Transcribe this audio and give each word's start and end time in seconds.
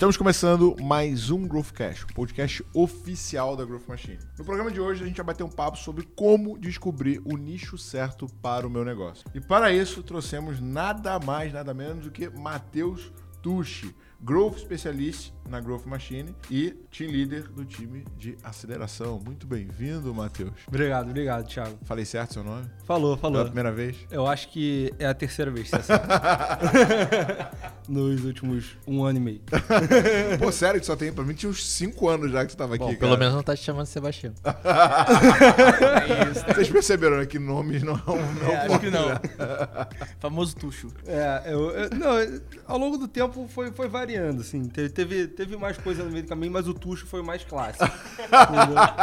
Estamos 0.00 0.16
começando 0.16 0.74
mais 0.80 1.28
um 1.28 1.46
Growthcast, 1.46 2.04
o 2.04 2.14
podcast 2.14 2.64
oficial 2.72 3.54
da 3.54 3.66
Growth 3.66 3.86
Machine. 3.86 4.18
No 4.38 4.46
programa 4.46 4.70
de 4.70 4.80
hoje 4.80 5.04
a 5.04 5.06
gente 5.06 5.18
vai 5.18 5.26
bater 5.26 5.44
um 5.44 5.50
papo 5.50 5.76
sobre 5.76 6.08
como 6.16 6.58
descobrir 6.58 7.20
o 7.22 7.36
nicho 7.36 7.76
certo 7.76 8.26
para 8.40 8.66
o 8.66 8.70
meu 8.70 8.82
negócio. 8.82 9.26
E 9.34 9.42
para 9.42 9.70
isso 9.70 10.02
trouxemos 10.02 10.58
nada 10.58 11.18
mais, 11.18 11.52
nada 11.52 11.74
menos 11.74 12.04
do 12.04 12.10
que 12.10 12.30
Matheus 12.30 13.12
Tucci, 13.42 13.94
Growth 14.18 14.60
Specialist 14.60 15.34
na 15.50 15.60
Growth 15.60 15.84
Machine 15.84 16.34
e 16.50 16.70
Team 16.96 17.10
Leader 17.10 17.48
do 17.50 17.64
time 17.64 18.04
de 18.16 18.36
aceleração. 18.42 19.20
Muito 19.24 19.46
bem-vindo, 19.46 20.14
Matheus. 20.14 20.52
Obrigado, 20.68 21.08
obrigado, 21.10 21.46
Thiago. 21.48 21.76
Falei 21.84 22.04
certo 22.04 22.34
seu 22.34 22.44
nome? 22.44 22.66
Falou, 22.84 23.16
falou. 23.16 23.38
Pela 23.38 23.46
primeira 23.46 23.72
vez? 23.72 23.96
Eu 24.10 24.26
acho 24.26 24.48
que 24.50 24.92
é 24.98 25.06
a 25.06 25.14
terceira 25.14 25.50
vez 25.50 25.68
que 25.68 25.76
você 25.76 25.92
acerta. 25.92 27.50
Nos 27.88 28.24
últimos 28.24 28.76
um 28.86 29.02
ano 29.02 29.18
e 29.18 29.20
meio. 29.20 29.40
Pô, 30.38 30.52
sério 30.52 30.78
que 30.78 30.86
só 30.86 30.94
tem? 30.94 31.12
Pra 31.12 31.24
mim 31.24 31.34
tinha 31.34 31.50
uns 31.50 31.66
5 31.66 32.08
anos 32.08 32.30
já 32.30 32.44
que 32.46 32.52
você 32.52 32.58
tava 32.58 32.76
aqui, 32.76 32.84
Bom, 32.84 32.90
cara. 32.90 33.00
pelo 33.00 33.16
menos 33.18 33.34
não 33.34 33.42
tá 33.42 33.56
te 33.56 33.64
chamando 33.64 33.86
de 33.86 33.90
Sebastião. 33.90 34.32
Vocês 36.54 36.68
perceberam 36.70 37.16
né, 37.18 37.26
que 37.26 37.38
nomes 37.40 37.82
não 37.82 37.94
é 37.94 38.10
um... 38.10 38.34
Não 38.34 38.50
É, 38.52 38.66
acho 38.66 38.78
que 38.78 38.90
não. 38.90 39.08
Famoso 40.20 40.54
tucho. 40.54 40.88
É, 41.06 41.42
eu, 41.46 41.70
eu- 41.70 41.90
não, 41.90 42.40
ao 42.66 42.78
longo 42.78 42.96
do 42.96 43.08
tempo 43.08 43.48
foi, 43.48 43.72
foi 43.72 43.88
variando, 43.88 44.42
assim. 44.42 44.68
Teve, 44.68 44.90
teve, 44.90 45.26
teve 45.40 45.56
mais 45.56 45.78
coisa 45.78 46.04
no 46.04 46.10
meio 46.10 46.22
do 46.22 46.28
caminho, 46.28 46.52
mas 46.52 46.68
o 46.68 46.74
Tuxo 46.74 47.06
foi 47.06 47.22
mais 47.22 47.42
clássico. 47.42 47.84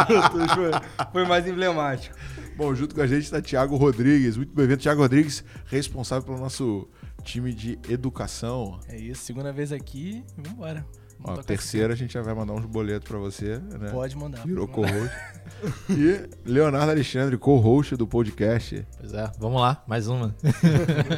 O 0.08 0.30
Tuxo 0.30 0.56
foi, 0.56 1.08
foi 1.12 1.26
mais 1.26 1.48
emblemático. 1.48 2.16
Bom, 2.56 2.76
junto 2.76 2.94
com 2.94 3.02
a 3.02 3.08
gente 3.08 3.24
está 3.24 3.42
Thiago 3.42 3.76
Rodrigues. 3.76 4.38
Muito 4.38 4.54
bem-vindo, 4.54 4.80
Thiago 4.80 5.02
Rodrigues, 5.02 5.44
responsável 5.66 6.24
pelo 6.24 6.38
nosso 6.38 6.88
time 7.24 7.52
de 7.52 7.80
educação. 7.90 8.80
É 8.88 8.98
isso, 8.98 9.24
segunda 9.24 9.52
vez 9.52 9.72
aqui, 9.72 10.24
vambora. 10.38 10.86
Ó, 11.20 11.24
Vamos 11.24 11.40
tocar 11.40 11.44
terceira 11.48 11.94
a 11.94 11.98
gente 11.98 12.14
já 12.14 12.22
vai 12.22 12.36
mandar 12.36 12.54
uns 12.54 12.66
boletos 12.68 13.08
para 13.10 13.18
você, 13.18 13.58
né? 13.58 13.90
Pode 13.90 14.16
mandar. 14.16 14.46
Virou 14.46 14.68
co-host. 14.68 15.16
e 15.90 16.30
Leonardo 16.48 16.92
Alexandre, 16.92 17.36
co-host 17.36 17.96
do 17.96 18.06
podcast. 18.06 18.86
Pois 19.00 19.12
é, 19.12 19.32
vamos 19.40 19.60
lá, 19.60 19.84
mais 19.88 20.08
uma. 20.08 20.36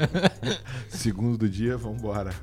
Segundo 0.88 1.38
do 1.38 1.50
dia, 1.50 1.76
vambora. 1.76 2.34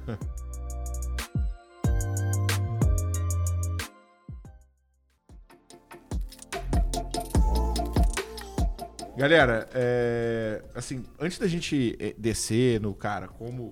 Galera, 9.16 9.68
é, 9.74 10.62
assim, 10.74 11.04
antes 11.18 11.38
da 11.38 11.46
gente 11.46 11.96
é, 11.98 12.14
descer 12.18 12.80
no 12.80 12.94
cara, 12.94 13.28
como, 13.28 13.70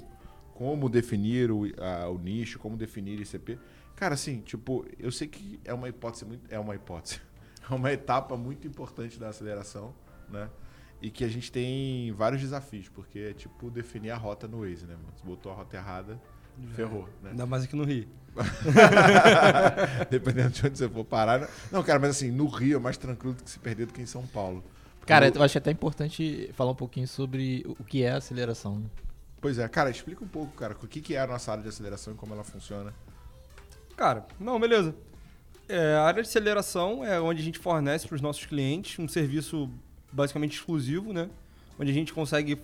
como 0.54 0.88
definir 0.88 1.50
o, 1.50 1.64
a- 1.78 2.08
o 2.08 2.18
nicho, 2.18 2.58
como 2.58 2.76
definir 2.76 3.20
ICP, 3.20 3.58
cara, 3.94 4.14
assim, 4.14 4.40
tipo, 4.40 4.86
eu 4.98 5.12
sei 5.12 5.28
que 5.28 5.60
é 5.64 5.74
uma 5.74 5.88
hipótese 5.88 6.24
muito, 6.24 6.42
é 6.50 6.58
uma 6.58 6.74
hipótese, 6.74 7.20
é 7.70 7.74
uma 7.74 7.92
etapa 7.92 8.36
muito 8.36 8.66
importante 8.66 9.18
da 9.18 9.28
aceleração, 9.28 9.94
né? 10.30 10.48
E 11.02 11.10
que 11.10 11.22
a 11.24 11.28
gente 11.28 11.52
tem 11.52 12.10
vários 12.12 12.40
desafios, 12.40 12.88
porque 12.88 13.18
é 13.18 13.32
tipo 13.34 13.70
definir 13.70 14.10
a 14.10 14.16
rota 14.16 14.48
no 14.48 14.60
Waze, 14.60 14.86
né, 14.86 14.94
mano? 14.94 15.12
Você 15.14 15.26
botou 15.26 15.52
a 15.52 15.54
rota 15.56 15.76
errada, 15.76 16.18
ferrou, 16.74 17.06
né? 17.22 17.30
Ainda 17.30 17.44
mais 17.44 17.64
aqui 17.64 17.76
no 17.76 17.84
Rio. 17.84 18.08
Dependendo 20.10 20.50
de 20.50 20.66
onde 20.66 20.78
você 20.78 20.88
for 20.88 21.04
parar. 21.04 21.40
né? 21.40 21.48
Não, 21.70 21.82
cara, 21.82 21.98
mas 21.98 22.10
assim, 22.10 22.30
no 22.30 22.46
Rio 22.46 22.76
é 22.78 22.80
mais 22.80 22.96
tranquilo 22.96 23.34
do 23.34 23.42
que 23.44 23.50
se 23.50 23.58
perder 23.58 23.86
do 23.86 23.92
que 23.92 24.00
em 24.00 24.06
São 24.06 24.26
Paulo. 24.26 24.64
Cara, 25.06 25.32
eu 25.34 25.42
acho 25.42 25.58
até 25.58 25.70
importante 25.70 26.50
falar 26.54 26.70
um 26.70 26.76
pouquinho 26.76 27.06
sobre 27.06 27.64
o 27.66 27.84
que 27.84 28.02
é 28.02 28.12
aceleração. 28.12 28.78
né? 28.78 28.86
Pois 29.40 29.58
é, 29.58 29.68
cara, 29.68 29.90
explica 29.90 30.24
um 30.24 30.28
pouco, 30.28 30.52
cara, 30.54 30.74
o 30.80 30.88
que, 30.88 31.00
que 31.00 31.14
é 31.14 31.20
a 31.20 31.26
nossa 31.26 31.50
área 31.50 31.62
de 31.62 31.68
aceleração 31.68 32.14
e 32.14 32.16
como 32.16 32.32
ela 32.32 32.44
funciona. 32.44 32.94
Cara, 33.96 34.26
não, 34.40 34.58
beleza. 34.58 34.94
É, 35.68 35.94
a 35.94 36.02
área 36.02 36.22
de 36.22 36.28
aceleração 36.28 37.04
é 37.04 37.20
onde 37.20 37.40
a 37.40 37.44
gente 37.44 37.58
fornece 37.58 38.06
para 38.06 38.16
os 38.16 38.20
nossos 38.20 38.44
clientes 38.46 38.98
um 38.98 39.08
serviço 39.08 39.70
basicamente 40.12 40.56
exclusivo, 40.56 41.12
né? 41.12 41.28
Onde 41.78 41.90
a 41.90 41.94
gente 41.94 42.12
consegue 42.12 42.58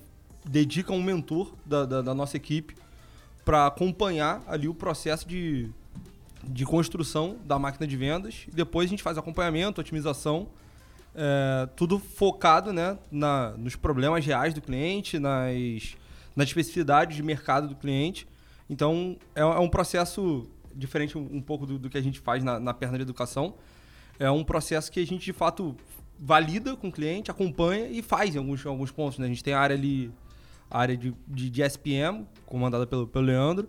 dedica 0.44 0.92
um 0.92 1.02
mentor 1.02 1.54
da, 1.64 1.84
da, 1.84 2.02
da 2.02 2.14
nossa 2.14 2.36
equipe 2.36 2.74
para 3.44 3.66
acompanhar 3.66 4.42
ali 4.46 4.68
o 4.68 4.74
processo 4.74 5.26
de, 5.28 5.68
de 6.42 6.64
construção 6.64 7.36
da 7.44 7.58
máquina 7.58 7.86
de 7.86 7.96
vendas. 7.96 8.46
E 8.48 8.50
depois 8.50 8.86
a 8.86 8.90
gente 8.90 9.02
faz 9.02 9.18
acompanhamento, 9.18 9.80
otimização, 9.80 10.48
é, 11.14 11.68
tudo 11.76 11.98
focado 11.98 12.72
né, 12.72 12.98
na, 13.10 13.50
nos 13.56 13.76
problemas 13.76 14.24
reais 14.24 14.54
do 14.54 14.60
cliente, 14.60 15.18
nas, 15.18 15.96
nas 16.34 16.48
especificidades 16.48 17.16
de 17.16 17.22
mercado 17.22 17.68
do 17.68 17.74
cliente. 17.74 18.26
Então, 18.68 19.16
é, 19.34 19.40
é 19.40 19.58
um 19.58 19.68
processo 19.68 20.48
diferente 20.74 21.18
um, 21.18 21.28
um 21.32 21.40
pouco 21.40 21.66
do, 21.66 21.78
do 21.78 21.90
que 21.90 21.98
a 21.98 22.02
gente 22.02 22.20
faz 22.20 22.42
na, 22.42 22.60
na 22.60 22.72
perna 22.72 22.98
de 22.98 23.02
educação. 23.02 23.54
É 24.18 24.30
um 24.30 24.44
processo 24.44 24.90
que 24.90 25.00
a 25.00 25.06
gente, 25.06 25.24
de 25.24 25.32
fato, 25.32 25.76
valida 26.18 26.76
com 26.76 26.88
o 26.88 26.92
cliente, 26.92 27.30
acompanha 27.30 27.86
e 27.88 28.02
faz 28.02 28.34
em 28.34 28.38
alguns, 28.38 28.64
alguns 28.64 28.92
pontos. 28.92 29.18
Né? 29.18 29.26
A 29.26 29.28
gente 29.28 29.42
tem 29.42 29.54
a 29.54 29.60
área 29.60 29.74
ali, 29.74 30.12
a 30.70 30.78
área 30.78 30.96
de, 30.96 31.14
de, 31.26 31.50
de 31.50 31.62
SPM, 31.62 32.26
comandada 32.46 32.86
pelo, 32.86 33.06
pelo 33.06 33.24
Leandro, 33.24 33.68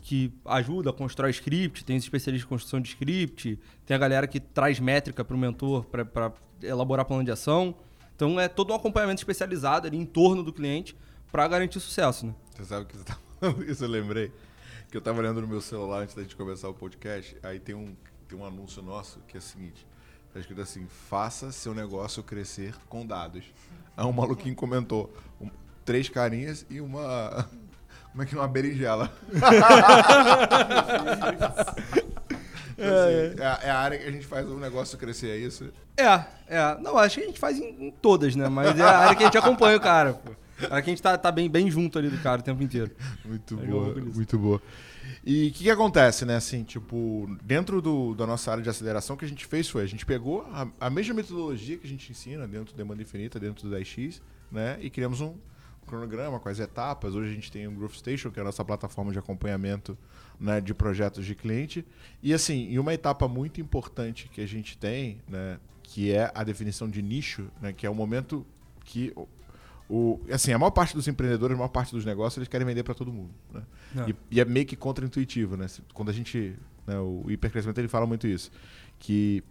que 0.00 0.32
ajuda, 0.44 0.92
constrói 0.92 1.30
script, 1.30 1.84
tem 1.84 1.96
os 1.96 2.04
especialistas 2.04 2.44
de 2.44 2.48
construção 2.48 2.80
de 2.80 2.88
script, 2.88 3.58
tem 3.84 3.94
a 3.94 3.98
galera 3.98 4.26
que 4.26 4.40
traz 4.40 4.78
métrica 4.80 5.24
para 5.24 5.34
o 5.34 5.38
mentor 5.38 5.84
para 5.84 6.32
elaborar 6.62 7.04
plano 7.04 7.24
de 7.24 7.30
ação. 7.30 7.74
Então, 8.14 8.38
é 8.38 8.48
todo 8.48 8.72
um 8.72 8.76
acompanhamento 8.76 9.20
especializado 9.20 9.86
ali 9.86 9.96
em 9.96 10.06
torno 10.06 10.42
do 10.42 10.52
cliente 10.52 10.96
para 11.30 11.46
garantir 11.46 11.78
sucesso. 11.80 12.26
Né? 12.26 12.34
Você 12.56 12.64
sabe 12.64 12.86
que 12.86 12.96
você 12.96 13.04
tá 13.04 13.18
falando 13.40 13.64
isso, 13.70 13.84
eu 13.84 13.88
lembrei. 13.88 14.32
Que 14.90 14.96
eu 14.96 15.00
tava 15.00 15.18
olhando 15.20 15.40
no 15.42 15.46
meu 15.46 15.60
celular 15.60 16.02
antes 16.02 16.14
da 16.14 16.22
gente 16.22 16.34
começar 16.34 16.68
o 16.68 16.74
podcast, 16.74 17.36
aí 17.42 17.60
tem 17.60 17.74
um, 17.74 17.94
tem 18.26 18.38
um 18.38 18.44
anúncio 18.44 18.82
nosso 18.82 19.20
que 19.28 19.36
é 19.36 19.38
o 19.38 19.42
seguinte. 19.42 19.86
Tá 20.32 20.40
escrito 20.40 20.60
assim, 20.62 20.86
faça 20.86 21.52
seu 21.52 21.74
negócio 21.74 22.22
crescer 22.22 22.74
com 22.88 23.06
dados. 23.06 23.44
Aí 23.96 24.04
um 24.04 24.12
maluquinho 24.12 24.54
comentou, 24.54 25.12
um- 25.40 25.50
três 25.84 26.08
carinhas 26.08 26.64
e 26.70 26.80
uma... 26.80 27.48
Como 28.12 28.22
é 28.22 28.26
que 28.26 28.34
é 28.34 28.38
uma 28.38 28.48
berinjela? 28.48 29.12
é, 32.76 33.34
é, 33.38 33.46
a- 33.46 33.60
é 33.62 33.70
a 33.70 33.78
área 33.78 33.98
que 33.98 34.06
a 34.06 34.10
gente 34.10 34.26
faz 34.26 34.46
o 34.48 34.58
negócio 34.58 34.98
crescer, 34.98 35.28
é 35.30 35.36
isso? 35.36 35.70
É, 35.96 36.24
é. 36.48 36.78
Não, 36.80 36.96
acho 36.98 37.16
que 37.18 37.24
a 37.24 37.26
gente 37.26 37.38
faz 37.40 37.58
em, 37.58 37.86
em 37.86 37.90
todas, 37.90 38.34
né? 38.36 38.48
Mas 38.48 38.78
é 38.78 38.82
a 38.82 38.98
área 38.98 39.16
que 39.16 39.22
a 39.22 39.26
gente 39.26 39.38
acompanha 39.38 39.76
o 39.76 39.80
cara, 39.80 40.14
pô. 40.14 40.32
A 40.62 40.74
área 40.74 40.82
que 40.82 40.90
a 40.90 40.92
gente 40.92 41.02
tá, 41.02 41.16
tá 41.16 41.30
bem, 41.30 41.48
bem 41.48 41.70
junto 41.70 41.98
ali 41.98 42.08
do 42.08 42.18
cara 42.18 42.40
o 42.40 42.44
tempo 42.44 42.62
inteiro. 42.62 42.90
Muito 43.24 43.58
Aí 43.58 43.64
eu 43.68 43.70
boa, 43.70 43.94
muito 43.94 44.38
boa. 44.38 44.62
E 45.24 45.48
o 45.48 45.52
que, 45.52 45.64
que 45.64 45.70
acontece, 45.70 46.24
né? 46.24 46.36
Assim, 46.36 46.64
tipo, 46.64 47.28
dentro 47.42 47.80
do, 47.82 48.14
da 48.14 48.26
nossa 48.26 48.50
área 48.50 48.62
de 48.62 48.68
aceleração, 48.68 49.14
o 49.14 49.18
que 49.18 49.24
a 49.24 49.28
gente 49.28 49.46
fez 49.46 49.68
foi, 49.68 49.82
a 49.82 49.86
gente 49.86 50.04
pegou 50.06 50.46
a, 50.52 50.66
a 50.80 50.90
mesma 50.90 51.14
metodologia 51.14 51.76
que 51.76 51.86
a 51.86 51.90
gente 51.90 52.10
ensina 52.10 52.46
dentro 52.46 52.74
do 52.74 52.76
Demanda 52.76 53.02
Infinita, 53.02 53.38
dentro 53.38 53.68
do 53.68 53.76
10x, 53.76 54.20
né? 54.50 54.78
E 54.80 54.90
criamos 54.90 55.20
um 55.20 55.34
cronograma 55.88 56.38
com 56.38 56.48
as 56.48 56.60
etapas. 56.60 57.14
Hoje 57.14 57.30
a 57.30 57.34
gente 57.34 57.50
tem 57.50 57.66
o 57.66 57.72
Growth 57.72 57.94
Station, 57.94 58.30
que 58.30 58.38
é 58.38 58.42
a 58.42 58.44
nossa 58.44 58.64
plataforma 58.64 59.10
de 59.12 59.18
acompanhamento 59.18 59.98
né, 60.38 60.60
de 60.60 60.72
projetos 60.72 61.26
de 61.26 61.34
cliente. 61.34 61.84
E 62.22 62.32
assim, 62.32 62.68
em 62.72 62.78
uma 62.78 62.94
etapa 62.94 63.26
muito 63.26 63.60
importante 63.60 64.28
que 64.28 64.40
a 64.40 64.46
gente 64.46 64.78
tem, 64.78 65.18
né? 65.26 65.58
Que 65.82 66.12
é 66.12 66.30
a 66.34 66.44
definição 66.44 66.88
de 66.88 67.02
nicho, 67.02 67.48
né? 67.60 67.72
Que 67.72 67.86
é 67.86 67.90
o 67.90 67.94
momento 67.94 68.46
que 68.84 69.12
o- 69.88 70.20
assim, 70.30 70.52
a 70.52 70.58
maior 70.58 70.70
parte 70.70 70.94
dos 70.94 71.08
empreendedores, 71.08 71.54
a 71.54 71.58
maior 71.58 71.68
parte 71.70 71.92
dos 71.92 72.04
negócios, 72.04 72.36
eles 72.36 72.48
querem 72.48 72.66
vender 72.66 72.82
para 72.82 72.94
todo 72.94 73.10
mundo. 73.12 73.30
Né? 73.52 73.62
É. 74.06 74.10
E, 74.10 74.16
e 74.32 74.40
é 74.40 74.44
meio 74.44 74.66
que 74.66 74.76
contra-intuitivo, 74.76 75.56
né? 75.56 75.66
Quando 75.94 76.10
a 76.10 76.12
gente. 76.12 76.54
né, 76.86 76.98
o 76.98 77.24
hipercrescimento 77.28 77.80
ele 77.80 77.88
fala 77.88 78.06
muito 78.06 78.26
isso. 78.26 78.50
Que 78.98 79.42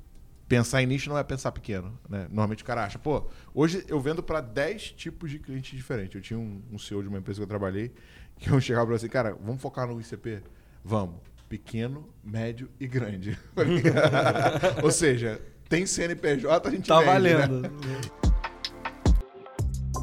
pensar 0.47 0.81
em 0.81 0.85
nicho 0.85 1.09
não 1.09 1.17
é 1.17 1.23
pensar 1.23 1.51
pequeno. 1.51 1.97
Né? 2.09 2.23
Normalmente 2.29 2.63
o 2.63 2.65
cara 2.65 2.83
acha, 2.83 2.97
pô, 2.97 3.27
hoje 3.53 3.83
eu 3.87 3.99
vendo 3.99 4.23
para 4.23 4.41
10 4.41 4.91
tipos 4.91 5.29
de 5.29 5.39
clientes 5.39 5.75
diferentes. 5.75 6.15
Eu 6.15 6.21
tinha 6.21 6.39
um, 6.39 6.61
um 6.71 6.79
CEO 6.79 7.01
de 7.01 7.09
uma 7.09 7.17
empresa 7.19 7.39
que 7.39 7.43
eu 7.43 7.47
trabalhei, 7.47 7.91
que 8.39 8.49
eu 8.49 8.59
chegava 8.61 8.85
para 8.85 8.95
assim, 8.95 9.09
cara, 9.09 9.35
vamos 9.41 9.61
focar 9.61 9.87
no 9.87 9.99
ICP? 9.99 10.41
Vamos. 10.83 11.15
Pequeno, 11.49 12.07
médio 12.23 12.69
e 12.79 12.87
grande. 12.87 13.37
Ou 14.83 14.91
seja, 14.91 15.41
tem 15.69 15.85
CNPJ, 15.85 16.67
a 16.67 16.71
gente 16.71 16.87
Tá 16.87 16.99
vende, 16.99 17.35
né? 17.35 18.26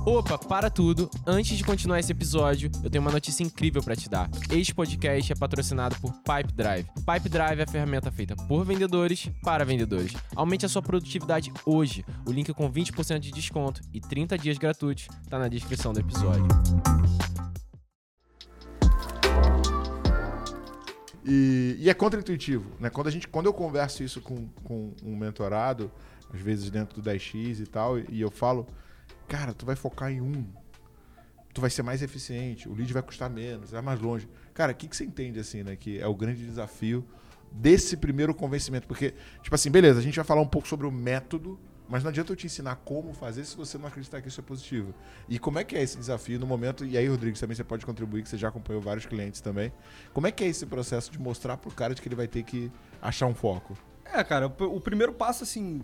Opa, 0.07 0.37
para 0.37 0.69
tudo! 0.69 1.11
Antes 1.27 1.57
de 1.57 1.65
continuar 1.65 1.99
esse 1.99 2.13
episódio, 2.13 2.71
eu 2.85 2.91
tenho 2.91 3.01
uma 3.01 3.11
notícia 3.11 3.43
incrível 3.43 3.83
para 3.83 3.97
te 3.97 4.07
dar. 4.07 4.29
Este 4.51 4.75
podcast 4.75 5.33
é 5.33 5.35
patrocinado 5.35 5.97
por 5.99 6.13
Pipe 6.13 6.53
Drive. 6.53 6.87
Pipe 7.07 7.29
Drive 7.31 7.59
é 7.59 7.63
a 7.63 7.67
ferramenta 7.67 8.13
feita 8.13 8.37
por 8.37 8.67
vendedores 8.67 9.31
para 9.43 9.65
vendedores. 9.65 10.13
Aumente 10.37 10.67
a 10.67 10.69
sua 10.69 10.83
produtividade 10.83 11.51
hoje. 11.65 12.05
O 12.27 12.33
link 12.33 12.53
com 12.53 12.71
20% 12.71 13.19
de 13.19 13.33
desconto 13.33 13.81
e 13.95 14.01
30 14.01 14.37
dias 14.37 14.59
gratuitos 14.59 15.09
está 15.23 15.39
na 15.39 15.49
descrição 15.49 15.91
do 15.95 16.01
episódio. 16.01 16.49
E, 21.25 21.77
e 21.79 21.89
é 21.89 21.95
contra-intuitivo, 21.95 22.71
né? 22.79 22.91
Quando, 22.91 23.07
a 23.07 23.11
gente, 23.11 23.27
quando 23.27 23.47
eu 23.47 23.55
converso 23.55 24.03
isso 24.03 24.21
com, 24.21 24.49
com 24.63 24.93
um 25.03 25.17
mentorado, 25.17 25.91
às 26.31 26.43
vezes 26.43 26.69
dentro 26.69 27.01
do 27.01 27.11
10x 27.11 27.61
e 27.61 27.67
tal, 27.67 27.99
e 27.99 28.21
eu 28.21 28.31
falo, 28.31 28.67
cara, 29.29 29.53
tu 29.53 29.67
vai 29.67 29.77
focar 29.77 30.11
em 30.11 30.21
um, 30.21 30.45
tu 31.55 31.61
vai 31.61 31.71
ser 31.71 31.83
mais 31.83 32.03
eficiente, 32.03 32.69
o 32.69 32.75
lead 32.75 32.93
vai 32.93 33.03
custar 33.03 33.31
menos, 33.31 33.71
vai 33.71 33.81
mais 33.81 34.01
longe. 34.01 34.29
Cara, 34.53 34.73
o 34.73 34.75
que, 34.75 34.89
que 34.89 34.97
você 34.97 35.05
entende, 35.05 35.39
assim, 35.39 35.63
né? 35.63 35.77
Que 35.77 36.01
é 36.01 36.07
o 36.07 36.15
grande 36.15 36.45
desafio 36.45 37.05
desse 37.53 37.97
primeiro 37.97 38.35
convencimento? 38.35 38.89
Porque, 38.89 39.15
tipo 39.41 39.55
assim, 39.55 39.71
beleza, 39.71 40.01
a 40.01 40.03
gente 40.03 40.17
vai 40.17 40.25
falar 40.25 40.41
um 40.41 40.49
pouco 40.49 40.67
sobre 40.67 40.87
o 40.87 40.91
método, 40.91 41.59
mas 41.89 42.03
não 42.03 42.11
adianta 42.11 42.33
eu 42.33 42.37
te 42.37 42.47
ensinar 42.47 42.77
como 42.77 43.13
fazer 43.13 43.45
se 43.45 43.57
você 43.57 43.79
não 43.79 43.87
acreditar 43.87 44.21
que 44.21 44.29
isso 44.29 44.41
é 44.41 44.43
positivo. 44.43 44.93
E 45.29 45.39
como 45.39 45.59
é 45.59 45.65
que 45.65 45.77
é 45.77 45.83
esse 45.83 45.97
desafio 45.97 46.41
no 46.41 46.47
momento? 46.47 46.85
E 46.85 46.99
aí, 46.99 47.07
Rodrigues, 47.07 47.39
também 47.39 47.55
você 47.55 47.63
pode 47.63 47.87
contribuir, 47.87 48.23
que 48.23 48.29
você 48.29 48.37
já 48.37 48.49
acompanhou 48.49 48.83
vários 48.83 49.07
clientes 49.07 49.41
também. 49.41 49.73
Como 50.13 50.27
é 50.27 50.33
que 50.33 50.43
é 50.43 50.49
esse 50.49 50.67
processo 50.67 51.13
de 51.13 51.21
mostrar 51.21 51.57
pro 51.57 51.71
cara 51.71 51.95
de 51.95 52.03
que 52.03 52.09
ele 52.09 52.17
vai 52.17 52.27
ter 52.27 52.43
que 52.43 52.73
achar 53.01 53.27
um 53.27 53.35
foco? 53.35 53.77
É, 54.05 54.25
cara, 54.25 54.47
o 54.47 54.81
primeiro 54.81 55.13
passo, 55.13 55.45
assim, 55.45 55.83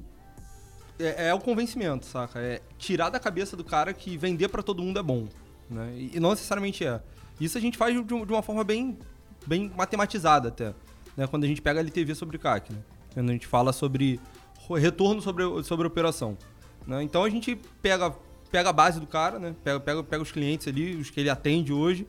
é, 1.01 1.29
é 1.29 1.35
o 1.35 1.41
convencimento, 1.41 2.07
saca? 2.07 2.39
É 2.41 2.61
tirar 2.79 3.11
da 3.11 3.19
cabeça 3.19 3.57
do 3.57 3.65
cara 3.65 3.93
que 3.93 4.17
vender 4.17 4.49
pra 4.49 4.63
todo 4.63 4.83
mundo 4.83 4.99
é 4.99 5.03
bom, 5.03 5.27
né? 5.69 5.93
E, 5.97 6.17
e 6.17 6.21
não 6.21 6.31
necessariamente 6.31 6.85
é. 6.85 7.01
Isso 7.41 7.57
a 7.57 7.61
gente 7.61 7.79
faz 7.79 7.95
de, 7.95 8.03
de 8.03 8.33
uma 8.33 8.43
forma 8.43 8.63
bem, 8.63 8.99
bem 9.47 9.73
matematizada 9.77 10.49
até, 10.49 10.75
né? 11.17 11.27
Quando 11.27 11.45
a 11.45 11.47
gente 11.47 11.63
pega 11.63 11.81
a 11.81 11.83
LTV 11.83 12.15
sobre 12.15 12.39
CAC, 12.39 12.73
né? 12.73 12.81
Quando 13.15 13.31
a 13.31 13.33
gente 13.33 13.47
fala 13.47 13.73
sobre 13.73 14.21
retorno 14.79 15.21
sobre, 15.21 15.45
sobre 15.65 15.87
operação, 15.87 16.37
né? 16.87 17.03
Então 17.03 17.25
a 17.25 17.31
gente 17.31 17.57
pega, 17.83 18.15
pega 18.51 18.71
a 18.71 18.73
base 18.73 19.01
do 19.01 19.07
cara, 19.07 19.39
né? 19.39 19.55
Pega, 19.65 19.81
pega, 19.81 20.03
pega 20.03 20.23
os 20.23 20.31
clientes 20.31 20.69
ali, 20.69 20.95
os 20.97 21.11
que 21.11 21.21
ele 21.21 21.31
atende 21.31 21.73
hoje, 21.73 22.07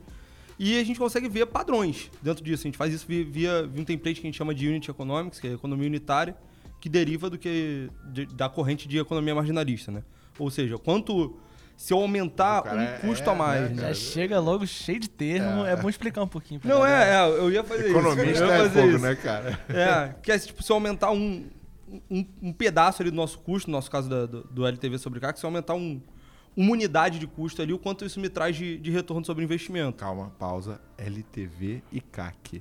e 0.58 0.78
a 0.78 0.84
gente 0.84 0.98
consegue 0.98 1.28
ver 1.28 1.46
padrões 1.46 2.10
dentro 2.22 2.44
disso. 2.44 2.62
A 2.62 2.68
gente 2.68 2.78
faz 2.78 2.92
isso 2.92 3.06
via, 3.06 3.24
via, 3.24 3.66
via 3.66 3.82
um 3.82 3.84
template 3.84 4.20
que 4.20 4.26
a 4.26 4.28
gente 4.28 4.36
chama 4.36 4.54
de 4.54 4.68
Unit 4.68 4.90
Economics, 4.90 5.40
que 5.40 5.48
é 5.48 5.52
economia 5.54 5.88
unitária, 5.88 6.36
que 6.82 6.88
deriva 6.88 7.30
do 7.30 7.38
que 7.38 7.88
de- 8.06 8.26
da 8.26 8.48
corrente 8.48 8.88
de 8.88 8.98
economia 8.98 9.32
marginalista, 9.36 9.92
né? 9.92 10.02
Ou 10.36 10.50
seja, 10.50 10.76
quanto 10.78 11.38
se 11.76 11.92
eu 11.94 11.98
aumentar 12.00 12.64
um 12.74 12.80
é- 12.80 12.98
custo 12.98 13.30
é, 13.30 13.32
a 13.32 13.36
mais, 13.36 13.60
né, 13.70 13.82
né? 13.82 13.88
Já 13.88 13.94
chega 13.94 14.40
logo 14.40 14.66
cheio 14.66 14.98
de 14.98 15.08
termo. 15.08 15.64
É, 15.64 15.76
bom 15.76 15.88
explicar 15.88 16.22
um 16.24 16.26
pouquinho. 16.26 16.58
pra 16.58 16.68
Não, 16.74 16.80
galera. 16.80 17.04
é, 17.04 17.14
é, 17.14 17.38
eu 17.38 17.50
ia 17.52 17.62
fazer 17.62 17.88
Economista 17.88 18.24
isso. 18.32 18.42
Eu 18.42 18.48
ia 18.48 18.52
é 18.54 18.58
fazer 18.58 18.80
fogo, 18.80 18.88
isso. 18.96 18.98
né, 18.98 19.14
cara? 19.14 19.60
É, 19.68 20.14
que 20.20 20.32
é 20.32 20.38
tipo, 20.40 20.60
se 20.60 20.72
eu 20.72 20.74
aumentar 20.74 21.12
um, 21.12 21.46
um, 22.10 22.26
um 22.42 22.52
pedaço 22.52 23.00
ali 23.00 23.12
do 23.12 23.16
nosso 23.16 23.38
custo, 23.38 23.70
no 23.70 23.76
nosso 23.76 23.88
caso 23.88 24.10
da- 24.10 24.26
do, 24.26 24.42
do 24.42 24.66
LTV 24.66 24.98
sobre 24.98 25.20
CAC, 25.20 25.38
se 25.38 25.46
eu 25.46 25.48
aumentar 25.48 25.74
um, 25.74 26.00
uma 26.56 26.72
unidade 26.72 27.20
de 27.20 27.28
custo 27.28 27.62
ali, 27.62 27.72
o 27.72 27.78
quanto 27.78 28.04
isso 28.04 28.18
me 28.18 28.28
traz 28.28 28.56
de, 28.56 28.76
de 28.76 28.90
retorno 28.90 29.24
sobre 29.24 29.44
investimento. 29.44 29.98
Calma, 29.98 30.32
pausa. 30.36 30.80
LTV 30.98 31.80
e 31.92 32.00
CAC. 32.00 32.60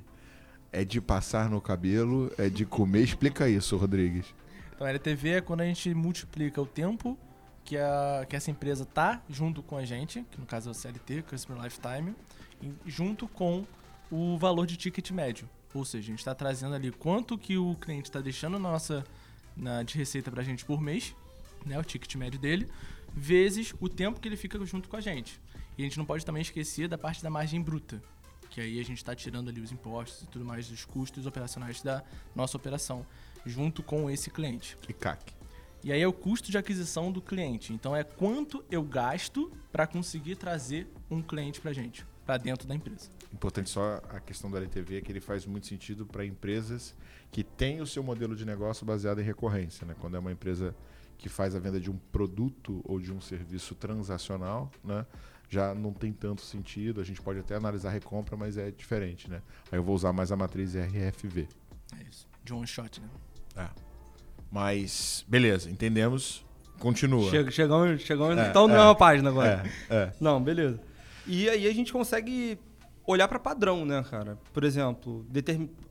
É 0.71 0.85
de 0.85 1.01
passar 1.01 1.49
no 1.49 1.59
cabelo, 1.59 2.31
é 2.37 2.49
de 2.49 2.65
comer. 2.65 3.03
Explica 3.03 3.49
isso, 3.49 3.75
Rodrigues. 3.77 4.33
Então, 4.73 4.87
LTV 4.87 5.29
é 5.29 5.41
quando 5.41 5.61
a 5.61 5.65
gente 5.65 5.93
multiplica 5.93 6.61
o 6.61 6.65
tempo 6.65 7.17
que, 7.63 7.77
a, 7.77 8.25
que 8.27 8.35
essa 8.35 8.49
empresa 8.49 8.85
tá 8.85 9.21
junto 9.29 9.61
com 9.61 9.77
a 9.77 9.85
gente, 9.85 10.25
que 10.31 10.39
no 10.39 10.45
caso 10.45 10.69
é 10.69 10.71
o 10.71 10.73
CLT, 10.73 11.23
Customer 11.23 11.61
Lifetime, 11.63 12.15
junto 12.85 13.27
com 13.27 13.65
o 14.11 14.37
valor 14.37 14.65
de 14.65 14.77
ticket 14.77 15.11
médio. 15.11 15.47
Ou 15.73 15.85
seja, 15.85 16.05
a 16.05 16.11
gente 16.11 16.19
está 16.19 16.35
trazendo 16.35 16.75
ali 16.75 16.91
quanto 16.91 17.37
que 17.37 17.57
o 17.57 17.75
cliente 17.75 18.09
está 18.09 18.19
deixando 18.19 18.59
nossa 18.59 19.05
na, 19.55 19.83
de 19.83 19.97
receita 19.97 20.29
pra 20.31 20.43
gente 20.43 20.65
por 20.65 20.81
mês, 20.81 21.15
né, 21.65 21.79
o 21.79 21.83
ticket 21.83 22.15
médio 22.15 22.39
dele, 22.39 22.67
vezes 23.13 23.73
o 23.79 23.87
tempo 23.87 24.19
que 24.19 24.27
ele 24.27 24.35
fica 24.37 24.63
junto 24.65 24.89
com 24.89 24.97
a 24.97 25.01
gente. 25.01 25.39
E 25.77 25.81
a 25.81 25.85
gente 25.85 25.97
não 25.97 26.05
pode 26.05 26.25
também 26.25 26.41
esquecer 26.41 26.87
da 26.87 26.97
parte 26.97 27.23
da 27.23 27.29
margem 27.29 27.61
bruta, 27.61 28.01
que 28.51 28.59
aí 28.59 28.79
a 28.79 28.83
gente 28.83 28.97
está 28.97 29.15
tirando 29.15 29.49
ali 29.49 29.61
os 29.61 29.71
impostos 29.71 30.23
e 30.23 30.27
tudo 30.27 30.43
mais, 30.43 30.69
os 30.69 30.83
custos 30.83 31.25
operacionais 31.25 31.81
da 31.81 32.03
nossa 32.35 32.57
operação, 32.57 33.05
junto 33.45 33.81
com 33.81 34.09
esse 34.11 34.29
cliente. 34.29 34.77
E 34.87 34.93
CAC. 34.93 35.33
E 35.83 35.91
aí 35.91 36.01
é 36.01 36.07
o 36.07 36.13
custo 36.13 36.51
de 36.51 36.57
aquisição 36.57 37.11
do 37.11 37.21
cliente. 37.21 37.73
Então 37.73 37.95
é 37.95 38.03
quanto 38.03 38.63
eu 38.69 38.83
gasto 38.83 39.51
para 39.71 39.87
conseguir 39.87 40.35
trazer 40.35 40.87
um 41.09 41.21
cliente 41.21 41.59
pra 41.59 41.71
gente, 41.73 42.05
para 42.25 42.37
dentro 42.37 42.67
da 42.67 42.75
empresa. 42.75 43.09
Importante 43.33 43.69
só 43.69 44.01
a 44.09 44.19
questão 44.19 44.51
do 44.51 44.57
LTV 44.57 44.97
é 44.97 45.01
que 45.01 45.11
ele 45.11 45.21
faz 45.21 45.45
muito 45.45 45.65
sentido 45.65 46.05
para 46.05 46.25
empresas 46.25 46.93
que 47.31 47.43
têm 47.43 47.79
o 47.79 47.87
seu 47.87 48.03
modelo 48.03 48.35
de 48.35 48.45
negócio 48.45 48.85
baseado 48.85 49.21
em 49.21 49.23
recorrência. 49.23 49.87
Né? 49.87 49.95
Quando 49.97 50.17
é 50.17 50.19
uma 50.19 50.31
empresa 50.31 50.75
que 51.17 51.29
faz 51.29 51.55
a 51.55 51.59
venda 51.59 51.79
de 51.79 51.89
um 51.89 51.97
produto 52.11 52.81
ou 52.83 52.99
de 52.99 53.13
um 53.13 53.21
serviço 53.21 53.75
transacional, 53.75 54.69
né? 54.83 55.05
Já 55.51 55.75
não 55.75 55.91
tem 55.91 56.13
tanto 56.13 56.41
sentido. 56.41 57.01
A 57.01 57.03
gente 57.03 57.21
pode 57.21 57.39
até 57.39 57.55
analisar 57.55 57.89
a 57.89 57.91
recompra, 57.91 58.37
mas 58.37 58.57
é 58.57 58.71
diferente. 58.71 59.29
Né? 59.29 59.41
Aí 59.69 59.77
eu 59.77 59.83
vou 59.83 59.93
usar 59.93 60.13
mais 60.13 60.31
a 60.31 60.35
matriz 60.37 60.73
RFV. 60.75 61.45
É 61.99 62.03
isso. 62.09 62.25
De 62.41 62.53
one 62.53 62.65
shot, 62.65 63.01
né? 63.01 63.07
É. 63.57 63.67
Mas, 64.49 65.25
beleza, 65.27 65.69
entendemos. 65.69 66.45
Continua. 66.79 67.29
Chega, 67.29 67.51
chegamos, 67.51 68.01
chegamos 68.01 68.37
É, 68.37 68.47
então 68.49 68.63
é. 68.63 68.67
na 68.69 68.77
mesma 68.77 68.95
página 68.95 69.29
agora. 69.29 69.63
É, 69.89 69.95
é. 69.95 70.13
Não, 70.21 70.41
beleza. 70.41 70.79
E 71.27 71.49
aí 71.49 71.67
a 71.67 71.73
gente 71.73 71.91
consegue 71.91 72.57
olhar 73.05 73.27
para 73.27 73.39
padrão, 73.39 73.85
né, 73.85 74.03
cara? 74.09 74.37
Por 74.53 74.63
exemplo, 74.63 75.25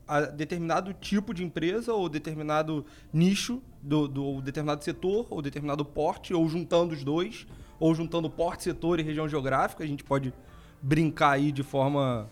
a- 0.07 0.21
determinado 0.21 0.93
tipo 0.93 1.33
de 1.33 1.43
empresa 1.43 1.93
ou 1.93 2.07
determinado 2.09 2.85
nicho 3.13 3.61
do, 3.81 4.07
do 4.07 4.23
ou 4.23 4.41
determinado 4.41 4.83
setor 4.83 5.27
ou 5.29 5.41
determinado 5.41 5.83
porte 5.85 6.33
ou 6.33 6.47
juntando 6.47 6.93
os 6.93 7.03
dois 7.03 7.45
ou 7.79 7.93
juntando 7.95 8.29
porte, 8.29 8.63
setor 8.63 8.99
e 8.99 9.03
região 9.03 9.27
geográfica, 9.27 9.83
a 9.83 9.87
gente 9.87 10.03
pode 10.03 10.33
brincar 10.81 11.31
aí 11.31 11.51
de 11.51 11.63
forma 11.63 12.29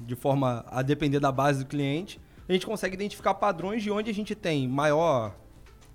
de 0.00 0.14
forma 0.14 0.64
a 0.68 0.80
depender 0.82 1.18
da 1.18 1.32
base 1.32 1.64
do 1.64 1.66
cliente. 1.68 2.20
A 2.48 2.52
gente 2.52 2.64
consegue 2.64 2.94
identificar 2.94 3.34
padrões 3.34 3.82
de 3.82 3.90
onde 3.90 4.08
a 4.10 4.14
gente 4.14 4.34
tem 4.34 4.68
maior 4.68 5.34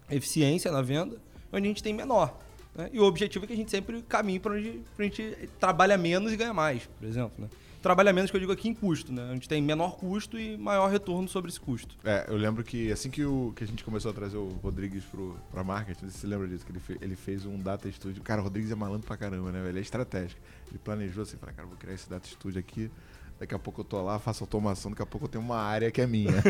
eficiência 0.09 0.69
na 0.71 0.81
venda, 0.81 1.15
e 1.51 1.55
onde 1.55 1.65
a 1.65 1.69
gente 1.69 1.81
tem 1.81 1.93
menor. 1.93 2.37
né? 2.75 2.89
E 2.91 2.99
o 2.99 3.03
objetivo 3.05 3.45
é 3.45 3.47
que 3.47 3.53
a 3.53 3.55
gente 3.55 3.71
sempre 3.71 4.01
caminhe 4.03 4.39
para 4.39 4.53
onde 4.53 4.81
pra 4.95 5.05
gente 5.05 5.49
trabalha 5.59 5.97
menos 5.97 6.31
e 6.33 6.35
ganha 6.37 6.53
mais, 6.53 6.85
por 6.99 7.07
exemplo. 7.07 7.31
Né? 7.39 7.47
Trabalha 7.83 8.11
menos, 8.13 8.31
que 8.31 8.37
eu 8.37 8.39
digo 8.41 8.51
aqui, 8.51 8.67
em 8.69 8.73
custo. 8.73 9.11
Né? 9.13 9.21
A 9.29 9.33
gente 9.33 9.47
tem 9.47 9.61
menor 9.61 9.97
custo 9.97 10.39
e 10.39 10.57
maior 10.57 10.89
retorno 10.89 11.27
sobre 11.27 11.51
esse 11.51 11.59
custo. 11.59 11.95
É, 12.03 12.25
eu 12.29 12.37
lembro 12.37 12.63
que 12.63 12.91
assim 12.91 13.09
que, 13.11 13.23
o, 13.23 13.53
que 13.55 13.63
a 13.63 13.67
gente 13.67 13.83
começou 13.83 14.09
a 14.09 14.13
trazer 14.13 14.37
o 14.37 14.47
Rodrigues 14.63 15.03
pro, 15.03 15.37
pra 15.51 15.63
marketing, 15.63 16.09
você 16.09 16.25
lembra 16.25 16.47
disso, 16.47 16.65
que 16.65 16.71
ele, 16.71 16.79
fe- 16.79 16.97
ele 17.01 17.15
fez 17.15 17.45
um 17.45 17.59
data 17.59 17.91
studio. 17.91 18.23
Cara, 18.23 18.39
o 18.41 18.43
Rodrigues 18.45 18.71
é 18.71 18.75
malandro 18.75 19.05
pra 19.05 19.17
caramba, 19.17 19.51
né? 19.51 19.67
Ele 19.69 19.79
é 19.79 19.81
estratégico. 19.81 20.39
Ele 20.69 20.79
planejou 20.83 21.23
assim, 21.23 21.37
falou, 21.37 21.53
cara, 21.53 21.67
vou 21.67 21.77
criar 21.77 21.93
esse 21.93 22.09
data 22.09 22.25
studio 22.27 22.59
aqui. 22.59 22.89
Daqui 23.39 23.53
a 23.55 23.59
pouco 23.59 23.81
eu 23.81 23.85
tô 23.85 24.01
lá, 24.01 24.17
faço 24.19 24.43
automação, 24.43 24.91
daqui 24.91 25.01
a 25.03 25.05
pouco 25.05 25.25
eu 25.25 25.29
tenho 25.29 25.43
uma 25.43 25.57
área 25.57 25.91
que 25.91 25.99
é 25.99 26.07
minha. 26.07 26.31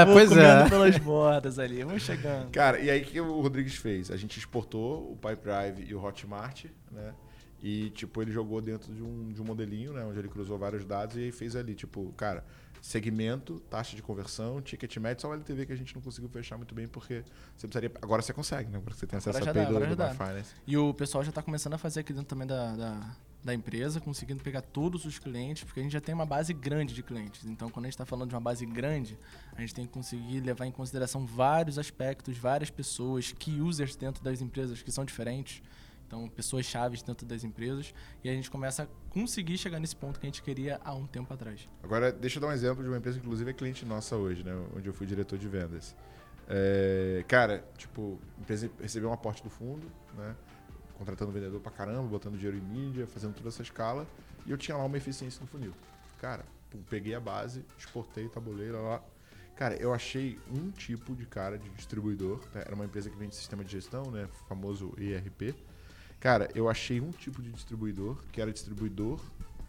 É, 0.00 0.04
Vou 0.04 0.14
pois 0.14 0.32
é. 0.32 0.68
pelas 0.68 0.98
bordas 0.98 1.58
ali, 1.58 1.84
vamos 1.84 2.02
chegando. 2.02 2.50
Cara, 2.50 2.78
e 2.80 2.90
aí 2.90 3.02
o 3.02 3.04
que 3.04 3.20
o 3.20 3.40
Rodrigues 3.40 3.76
fez? 3.76 4.10
A 4.10 4.16
gente 4.16 4.38
exportou 4.38 5.12
o 5.12 5.16
Pipedrive 5.16 5.86
e 5.88 5.94
o 5.94 6.02
Hotmart, 6.02 6.64
né? 6.90 7.12
E, 7.62 7.90
tipo, 7.90 8.22
ele 8.22 8.30
jogou 8.30 8.60
dentro 8.60 8.92
de 8.94 9.02
um, 9.02 9.32
de 9.32 9.42
um 9.42 9.44
modelinho, 9.44 9.92
né? 9.92 10.04
Onde 10.04 10.18
ele 10.18 10.28
cruzou 10.28 10.56
vários 10.56 10.84
dados 10.84 11.16
e 11.16 11.20
aí 11.20 11.32
fez 11.32 11.56
ali, 11.56 11.74
tipo, 11.74 12.12
cara, 12.16 12.44
segmento, 12.80 13.60
taxa 13.68 13.96
de 13.96 14.02
conversão, 14.02 14.62
ticket 14.62 14.96
médio, 14.98 15.22
só 15.22 15.30
o 15.30 15.34
LTV 15.34 15.66
que 15.66 15.72
a 15.72 15.76
gente 15.76 15.94
não 15.94 16.00
conseguiu 16.00 16.30
fechar 16.30 16.56
muito 16.56 16.74
bem, 16.74 16.86
porque 16.86 17.24
você 17.56 17.66
precisaria... 17.66 17.90
Agora 18.00 18.22
você 18.22 18.32
consegue, 18.32 18.70
né? 18.70 18.80
Porque 18.82 18.98
você 18.98 19.06
tem 19.06 19.16
acesso 19.16 19.36
Agora 19.38 19.50
à 19.50 19.54
já 19.54 19.62
API 19.62 19.80
do, 19.80 19.86
do 19.88 19.96
dá. 19.96 20.08
MyFinance. 20.10 20.54
E 20.66 20.76
o 20.76 20.94
pessoal 20.94 21.24
já 21.24 21.30
está 21.30 21.42
começando 21.42 21.74
a 21.74 21.78
fazer 21.78 22.00
aqui 22.00 22.12
dentro 22.12 22.28
também 22.28 22.46
da, 22.46 22.76
da, 22.76 23.16
da 23.42 23.54
empresa, 23.54 24.00
conseguindo 24.00 24.42
pegar 24.42 24.62
todos 24.62 25.04
os 25.04 25.18
clientes, 25.18 25.64
porque 25.64 25.80
a 25.80 25.82
gente 25.82 25.92
já 25.92 26.00
tem 26.00 26.14
uma 26.14 26.26
base 26.26 26.52
grande 26.52 26.94
de 26.94 27.02
clientes. 27.02 27.44
Então, 27.44 27.70
quando 27.70 27.86
a 27.86 27.88
gente 27.88 27.94
está 27.94 28.06
falando 28.06 28.28
de 28.28 28.34
uma 28.34 28.40
base 28.40 28.64
grande, 28.64 29.18
a 29.56 29.60
gente 29.60 29.74
tem 29.74 29.86
que 29.86 29.92
conseguir 29.92 30.40
levar 30.40 30.66
em 30.66 30.72
consideração 30.72 31.26
vários 31.26 31.78
aspectos, 31.78 32.36
várias 32.38 32.70
pessoas, 32.70 33.32
key 33.32 33.60
users 33.60 33.96
dentro 33.96 34.22
das 34.22 34.40
empresas 34.40 34.80
que 34.82 34.92
são 34.92 35.04
diferentes. 35.04 35.62
Então, 36.08 36.26
pessoas 36.26 36.64
chaves 36.64 37.02
dentro 37.02 37.26
das 37.26 37.44
empresas. 37.44 37.94
E 38.24 38.30
a 38.30 38.32
gente 38.32 38.50
começa 38.50 38.84
a 38.84 38.86
conseguir 39.10 39.58
chegar 39.58 39.78
nesse 39.78 39.94
ponto 39.94 40.18
que 40.18 40.26
a 40.26 40.28
gente 40.28 40.42
queria 40.42 40.80
há 40.82 40.94
um 40.94 41.06
tempo 41.06 41.32
atrás. 41.32 41.68
Agora, 41.82 42.10
deixa 42.10 42.38
eu 42.38 42.40
dar 42.40 42.48
um 42.48 42.52
exemplo 42.52 42.82
de 42.82 42.88
uma 42.88 42.96
empresa 42.96 43.18
que, 43.18 43.24
inclusive, 43.24 43.50
é 43.50 43.52
cliente 43.52 43.84
nossa 43.84 44.16
hoje, 44.16 44.42
né? 44.42 44.52
Onde 44.74 44.88
eu 44.88 44.94
fui 44.94 45.06
diretor 45.06 45.38
de 45.38 45.46
vendas. 45.46 45.94
É, 46.48 47.22
cara, 47.28 47.62
tipo, 47.76 48.18
a 48.38 48.40
empresa 48.40 48.70
recebeu 48.80 49.10
um 49.10 49.12
aporte 49.12 49.42
do 49.42 49.50
fundo, 49.50 49.86
né? 50.16 50.34
Contratando 50.96 51.30
vendedor 51.30 51.60
pra 51.60 51.70
caramba, 51.70 52.08
botando 52.08 52.36
dinheiro 52.36 52.56
em 52.56 52.60
mídia, 52.62 53.06
fazendo 53.06 53.34
toda 53.34 53.50
essa 53.50 53.60
escala. 53.62 54.06
E 54.46 54.50
eu 54.50 54.56
tinha 54.56 54.78
lá 54.78 54.84
uma 54.84 54.96
eficiência 54.96 55.42
no 55.42 55.46
funil. 55.46 55.74
Cara, 56.18 56.46
pum, 56.70 56.82
peguei 56.88 57.14
a 57.14 57.20
base, 57.20 57.66
exportei, 57.78 58.28
tabulei, 58.30 58.72
lá, 58.72 58.80
lá. 58.80 59.04
Cara, 59.54 59.74
eu 59.76 59.92
achei 59.92 60.38
um 60.50 60.70
tipo 60.70 61.14
de 61.14 61.26
cara 61.26 61.58
de 61.58 61.68
distribuidor. 61.70 62.40
né? 62.54 62.62
Era 62.64 62.74
uma 62.74 62.86
empresa 62.86 63.10
que 63.10 63.16
vende 63.16 63.34
sistema 63.36 63.62
de 63.62 63.70
gestão, 63.70 64.10
né? 64.10 64.26
Famoso 64.48 64.94
ERP. 64.96 65.54
Cara, 66.20 66.48
eu 66.54 66.68
achei 66.68 67.00
um 67.00 67.10
tipo 67.10 67.40
de 67.40 67.50
distribuidor 67.52 68.16
que 68.32 68.40
era 68.40 68.52
distribuidor 68.52 69.20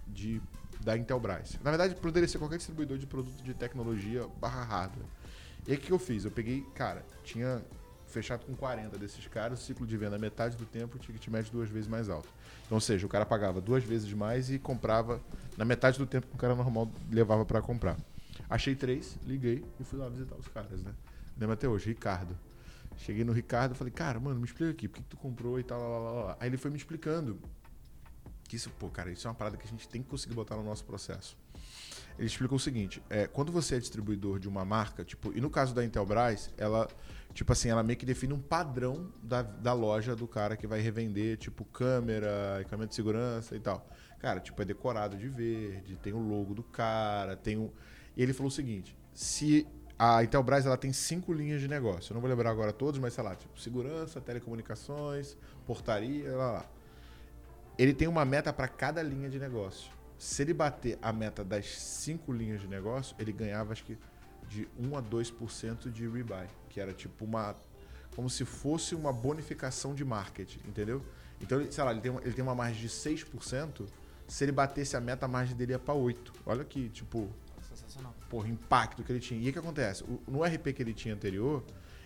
de, 0.07 0.41
da 0.81 0.97
Intelbras. 0.97 1.59
Na 1.63 1.69
verdade, 1.69 1.95
poderia 1.95 2.27
ser 2.27 2.39
qualquer 2.39 2.57
distribuidor 2.57 2.97
de 2.97 3.05
produto 3.05 3.43
de 3.43 3.53
tecnologia 3.53 4.27
barra 4.39 4.63
hardware. 4.63 5.05
E 5.67 5.71
aí 5.71 5.77
o 5.77 5.79
que 5.79 5.91
eu 5.91 5.99
fiz? 5.99 6.25
Eu 6.25 6.31
peguei, 6.31 6.61
cara, 6.73 7.05
tinha 7.23 7.63
fechado 8.07 8.43
com 8.45 8.55
40 8.55 8.97
desses 8.97 9.27
caras, 9.27 9.61
o 9.61 9.63
ciclo 9.63 9.85
de 9.85 9.95
venda 9.95 10.17
metade 10.17 10.57
do 10.57 10.65
tempo, 10.65 10.97
o 10.97 10.99
ticket 10.99 11.27
médio 11.27 11.51
duas 11.51 11.69
vezes 11.69 11.87
mais 11.87 12.09
alto. 12.09 12.27
Então, 12.65 12.77
ou 12.77 12.81
seja, 12.81 13.05
o 13.05 13.09
cara 13.09 13.25
pagava 13.25 13.61
duas 13.61 13.83
vezes 13.83 14.11
mais 14.13 14.49
e 14.49 14.57
comprava 14.57 15.21
na 15.55 15.63
metade 15.63 15.99
do 15.99 16.07
tempo 16.07 16.27
que 16.27 16.33
o 16.33 16.37
cara 16.37 16.55
normal 16.55 16.91
levava 17.11 17.45
para 17.45 17.61
comprar. 17.61 17.97
Achei 18.49 18.75
três, 18.75 19.15
liguei 19.25 19.63
e 19.79 19.83
fui 19.83 19.99
lá 19.99 20.09
visitar 20.09 20.35
os 20.35 20.47
caras, 20.47 20.81
né? 20.81 20.91
Lembro 21.37 21.53
até 21.53 21.67
hoje, 21.67 21.89
Ricardo. 21.89 22.35
Cheguei 22.99 23.23
no 23.23 23.31
Ricardo 23.31 23.73
e 23.73 23.77
falei, 23.77 23.93
cara, 23.93 24.19
mano, 24.19 24.39
me 24.39 24.45
explica 24.45 24.71
aqui, 24.71 24.87
por 24.87 24.97
que, 24.97 25.03
que 25.03 25.09
tu 25.09 25.17
comprou 25.17 25.59
e 25.59 25.63
tal, 25.63 25.79
lá, 25.79 25.99
lá, 25.99 26.25
lá. 26.25 26.37
Aí 26.39 26.49
ele 26.49 26.57
foi 26.57 26.69
me 26.69 26.77
explicando 26.77 27.39
Que 28.47 28.57
isso, 28.57 28.69
pô, 28.71 28.89
cara, 28.89 29.09
isso 29.09 29.25
é 29.25 29.29
uma 29.29 29.35
parada 29.35 29.55
que 29.55 29.65
a 29.65 29.69
gente 29.69 29.87
tem 29.87 30.03
que 30.03 30.09
conseguir 30.09 30.35
botar 30.35 30.57
no 30.57 30.63
nosso 30.63 30.83
processo. 30.83 31.37
Ele 32.17 32.27
explicou 32.27 32.57
o 32.57 32.59
seguinte: 32.59 33.01
é, 33.09 33.25
quando 33.25 33.51
você 33.51 33.75
é 33.75 33.79
distribuidor 33.79 34.37
de 34.37 34.49
uma 34.49 34.65
marca, 34.65 35.05
tipo, 35.05 35.31
e 35.33 35.39
no 35.39 35.49
caso 35.49 35.73
da 35.73 35.85
Intelbras, 35.85 36.51
ela, 36.57 36.89
tipo 37.33 37.53
assim, 37.53 37.69
ela 37.69 37.81
meio 37.81 37.97
que 37.97 38.05
define 38.05 38.33
um 38.33 38.41
padrão 38.41 39.09
da, 39.23 39.41
da 39.41 39.71
loja 39.71 40.13
do 40.13 40.27
cara 40.27 40.57
que 40.57 40.67
vai 40.67 40.81
revender, 40.81 41.37
tipo, 41.37 41.63
câmera, 41.63 42.57
equipamento 42.59 42.89
de 42.89 42.95
segurança 42.95 43.55
e 43.55 43.59
tal. 43.61 43.87
Cara, 44.19 44.41
tipo, 44.41 44.61
é 44.61 44.65
decorado 44.65 45.17
de 45.17 45.29
verde, 45.29 45.95
tem 45.95 46.11
o 46.11 46.19
logo 46.19 46.53
do 46.53 46.63
cara, 46.63 47.37
tem 47.37 47.57
o. 47.57 47.71
E 48.17 48.21
ele 48.21 48.33
falou 48.33 48.49
o 48.49 48.51
seguinte: 48.51 48.97
se 49.13 49.65
a 49.99 50.23
Intelbras 50.23 50.65
ela 50.65 50.77
tem 50.77 50.93
cinco 50.93 51.33
linhas 51.33 51.59
de 51.59 51.67
negócio, 51.67 52.11
eu 52.11 52.15
não 52.15 52.21
vou 52.21 52.29
lembrar 52.29 52.49
agora 52.49 52.71
todos, 52.71 52.97
mas 52.97 53.13
sei 53.13 53.23
lá, 53.23 53.35
tipo, 53.35 53.59
segurança, 53.59 54.21
telecomunicações, 54.21 55.35
portaria, 55.67 56.33
lá, 56.35 56.51
lá. 56.53 56.65
Ele 57.77 57.93
tem 57.93 58.07
uma 58.07 58.23
meta 58.23 58.53
para 58.53 58.67
cada 58.69 59.03
linha 59.03 59.29
de 59.29 59.37
negócio. 59.37 59.91
Se 60.17 60.41
ele 60.41 60.53
bater 60.53 60.97
a 61.01 61.11
meta 61.11 61.43
das 61.43 61.67
cinco 61.67 62.31
linhas 62.31 62.61
de 62.61 62.67
negócio, 62.67 63.15
ele 63.19 63.33
ganhava 63.33 63.73
acho 63.73 63.83
que 63.83 63.97
de 64.47 64.67
1 64.77 64.97
a 64.97 65.03
2% 65.03 65.91
de 65.91 66.07
rebuy, 66.07 66.47
que 66.69 66.79
era 66.79 66.93
tipo 66.93 67.25
uma 67.25 67.55
como 68.15 68.29
se 68.29 68.43
fosse 68.43 68.95
uma 68.95 69.13
bonificação 69.13 69.93
de 69.93 70.03
marketing, 70.03 70.59
entendeu? 70.67 71.05
Então, 71.39 71.71
sei 71.71 71.83
lá, 71.83 71.91
ele 71.91 72.01
tem 72.01 72.11
uma, 72.11 72.21
ele 72.21 72.33
tem 72.33 72.43
uma 72.43 72.55
margem 72.55 72.81
de 72.81 72.89
6%, 72.89 73.85
se 74.27 74.43
ele 74.43 74.51
batesse 74.51 74.97
a 74.97 74.99
meta, 74.99 75.25
a 75.25 75.29
margem 75.29 75.55
dele 75.55 75.71
ia 75.71 75.79
para 75.79 75.93
8. 75.93 76.33
Olha 76.45 76.65
que, 76.65 76.89
tipo, 76.89 77.29
Sensacional. 77.89 78.13
porra, 78.29 78.47
impacto 78.47 79.03
que 79.03 79.11
ele 79.11 79.19
tinha. 79.19 79.39
E 79.41 79.49
o 79.49 79.53
que 79.53 79.59
acontece? 79.59 80.03
O- 80.03 80.21
no 80.27 80.43
RP 80.43 80.73
que 80.73 80.81
ele 80.81 80.93
tinha 80.93 81.13
anterior, 81.13 81.63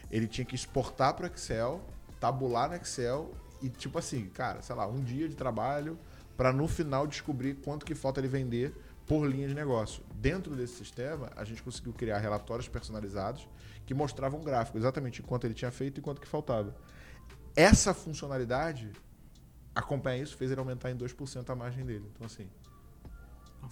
ele 0.09 0.27
tinha 0.27 0.45
que 0.45 0.55
exportar 0.55 1.13
para 1.13 1.27
Excel, 1.27 1.81
tabular 2.19 2.69
no 2.69 2.75
Excel 2.75 3.33
e 3.61 3.69
tipo 3.69 3.97
assim, 3.99 4.27
cara, 4.29 4.61
sei 4.61 4.75
lá, 4.75 4.87
um 4.87 5.01
dia 5.03 5.27
de 5.27 5.35
trabalho 5.35 5.97
para 6.37 6.51
no 6.53 6.67
final 6.67 7.05
descobrir 7.05 7.55
quanto 7.55 7.85
que 7.85 7.93
falta 7.93 8.19
ele 8.19 8.27
vender 8.27 8.73
por 9.05 9.25
linha 9.29 9.47
de 9.47 9.53
negócio. 9.53 10.03
Dentro 10.15 10.55
desse 10.55 10.75
sistema, 10.75 11.29
a 11.35 11.43
gente 11.43 11.61
conseguiu 11.61 11.91
criar 11.93 12.17
relatórios 12.19 12.67
personalizados 12.69 13.47
que 13.85 13.93
mostravam 13.93 14.39
um 14.39 14.43
gráfico 14.43 14.77
exatamente 14.77 15.21
quanto 15.21 15.45
ele 15.45 15.53
tinha 15.53 15.71
feito 15.71 15.99
e 15.99 16.01
quanto 16.01 16.21
que 16.21 16.27
faltava. 16.27 16.73
Essa 17.55 17.93
funcionalidade 17.93 18.91
acompanha 19.75 20.23
isso, 20.23 20.37
fez 20.37 20.49
ele 20.51 20.59
aumentar 20.59 20.89
em 20.91 20.95
2% 20.95 21.49
a 21.49 21.55
margem 21.55 21.85
dele. 21.85 22.09
Então 22.15 22.25
assim, 22.25 22.49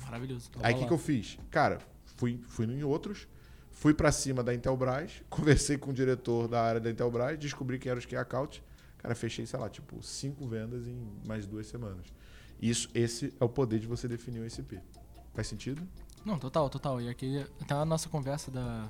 Maravilhoso. 0.06 0.50
Aí 0.62 0.74
o 0.74 0.78
que, 0.80 0.86
que 0.88 0.94
eu 0.94 0.98
fiz? 0.98 1.38
Cara, 1.50 1.80
fui, 2.22 2.40
fui 2.48 2.68
em 2.68 2.84
outros, 2.84 3.28
fui 3.72 3.96
pra 3.96 4.12
cima 4.12 4.44
da 4.44 4.54
Intelbras, 4.54 5.24
conversei 5.28 5.76
com 5.76 5.90
o 5.90 5.94
diretor 5.94 6.48
da 6.48 6.62
área 6.62 6.80
da 6.80 6.92
Intelbras, 6.92 7.40
descobri 7.40 7.80
quem 7.80 7.90
era 7.90 7.98
os 7.98 8.06
key 8.06 8.16
account. 8.16 8.64
Cara, 9.00 9.16
fechei, 9.16 9.48
sei 9.48 9.60
lá, 9.60 9.68
tipo, 9.68 10.02
cinco 10.04 10.48
vendas 10.48 10.88
em 10.88 10.96
mais 11.26 11.48
duas 11.48 11.66
semanas. 11.66 12.06
Isso, 12.62 12.88
esse 12.94 13.34
é 13.40 13.44
o 13.44 13.50
poder 13.50 13.80
de 13.80 13.88
você 13.88 14.08
definir 14.08 14.40
o 14.40 14.46
ICP. 14.46 14.80
Faz 15.34 15.48
sentido? 15.48 15.82
Não, 16.24 16.38
total, 16.38 16.70
total. 16.70 17.02
E 17.02 17.10
aqui 17.10 17.44
até 17.60 17.74
a 17.74 17.84
nossa 17.84 18.08
conversa 18.08 18.52
da, 18.52 18.88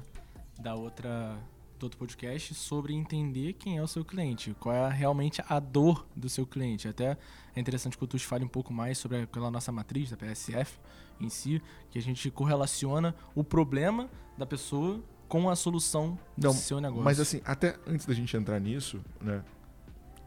da 0.59 0.75
outra 0.75 1.39
do 1.79 1.85
outro 1.85 1.97
podcast 1.97 2.53
sobre 2.53 2.93
entender 2.93 3.53
quem 3.53 3.77
é 3.77 3.81
o 3.81 3.88
seu 3.88 4.05
cliente, 4.05 4.55
qual 4.59 4.75
é 4.75 4.89
realmente 4.89 5.41
a 5.47 5.59
dor 5.59 6.05
do 6.15 6.29
seu 6.29 6.45
cliente. 6.45 6.88
Até 6.88 7.17
é 7.55 7.59
interessante 7.59 7.97
que 7.97 8.03
o 8.03 8.07
Tuxo 8.07 8.27
fale 8.27 8.43
um 8.43 8.50
pouco 8.50 8.71
mais 8.71 8.97
sobre 8.97 9.21
aquela 9.21 9.50
nossa 9.50 9.71
matriz 9.71 10.11
da 10.11 10.17
PSF 10.17 10.77
em 11.21 11.29
si, 11.29 11.61
que 11.89 11.97
a 11.99 12.01
gente 12.01 12.29
correlaciona 12.31 13.15
o 13.35 13.43
problema 13.43 14.09
da 14.37 14.45
pessoa 14.45 15.01
com 15.27 15.49
a 15.49 15.55
solução 15.55 16.17
do 16.37 16.47
Não, 16.47 16.53
seu 16.53 16.79
negócio. 16.81 17.03
Mas 17.03 17.19
assim, 17.19 17.41
até 17.45 17.77
antes 17.87 18.05
da 18.05 18.13
gente 18.13 18.35
entrar 18.35 18.59
nisso, 18.59 18.99
né? 19.21 19.43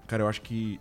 Cara, 0.06 0.22
eu 0.22 0.28
acho 0.28 0.40
que 0.42 0.80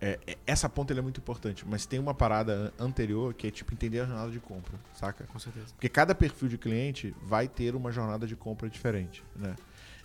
é, 0.00 0.18
é- 0.26 0.38
essa 0.46 0.68
ponta 0.68 0.92
é 0.94 1.00
muito 1.00 1.18
importante, 1.20 1.64
mas 1.66 1.84
tem 1.84 1.98
uma 1.98 2.14
parada 2.14 2.72
an- 2.78 2.84
anterior 2.86 3.34
que 3.34 3.46
é 3.46 3.50
tipo 3.50 3.72
entender 3.74 4.00
a 4.00 4.06
jornada 4.06 4.30
de 4.30 4.40
compra, 4.40 4.78
saca? 4.94 5.24
com 5.24 5.38
certeza. 5.38 5.66
Porque 5.74 5.88
cada 5.88 6.14
perfil 6.14 6.48
de 6.48 6.56
cliente 6.58 7.14
vai 7.22 7.46
ter 7.48 7.74
uma 7.74 7.90
jornada 7.92 8.26
de 8.26 8.34
compra 8.36 8.68
diferente, 8.68 9.22
né? 9.36 9.54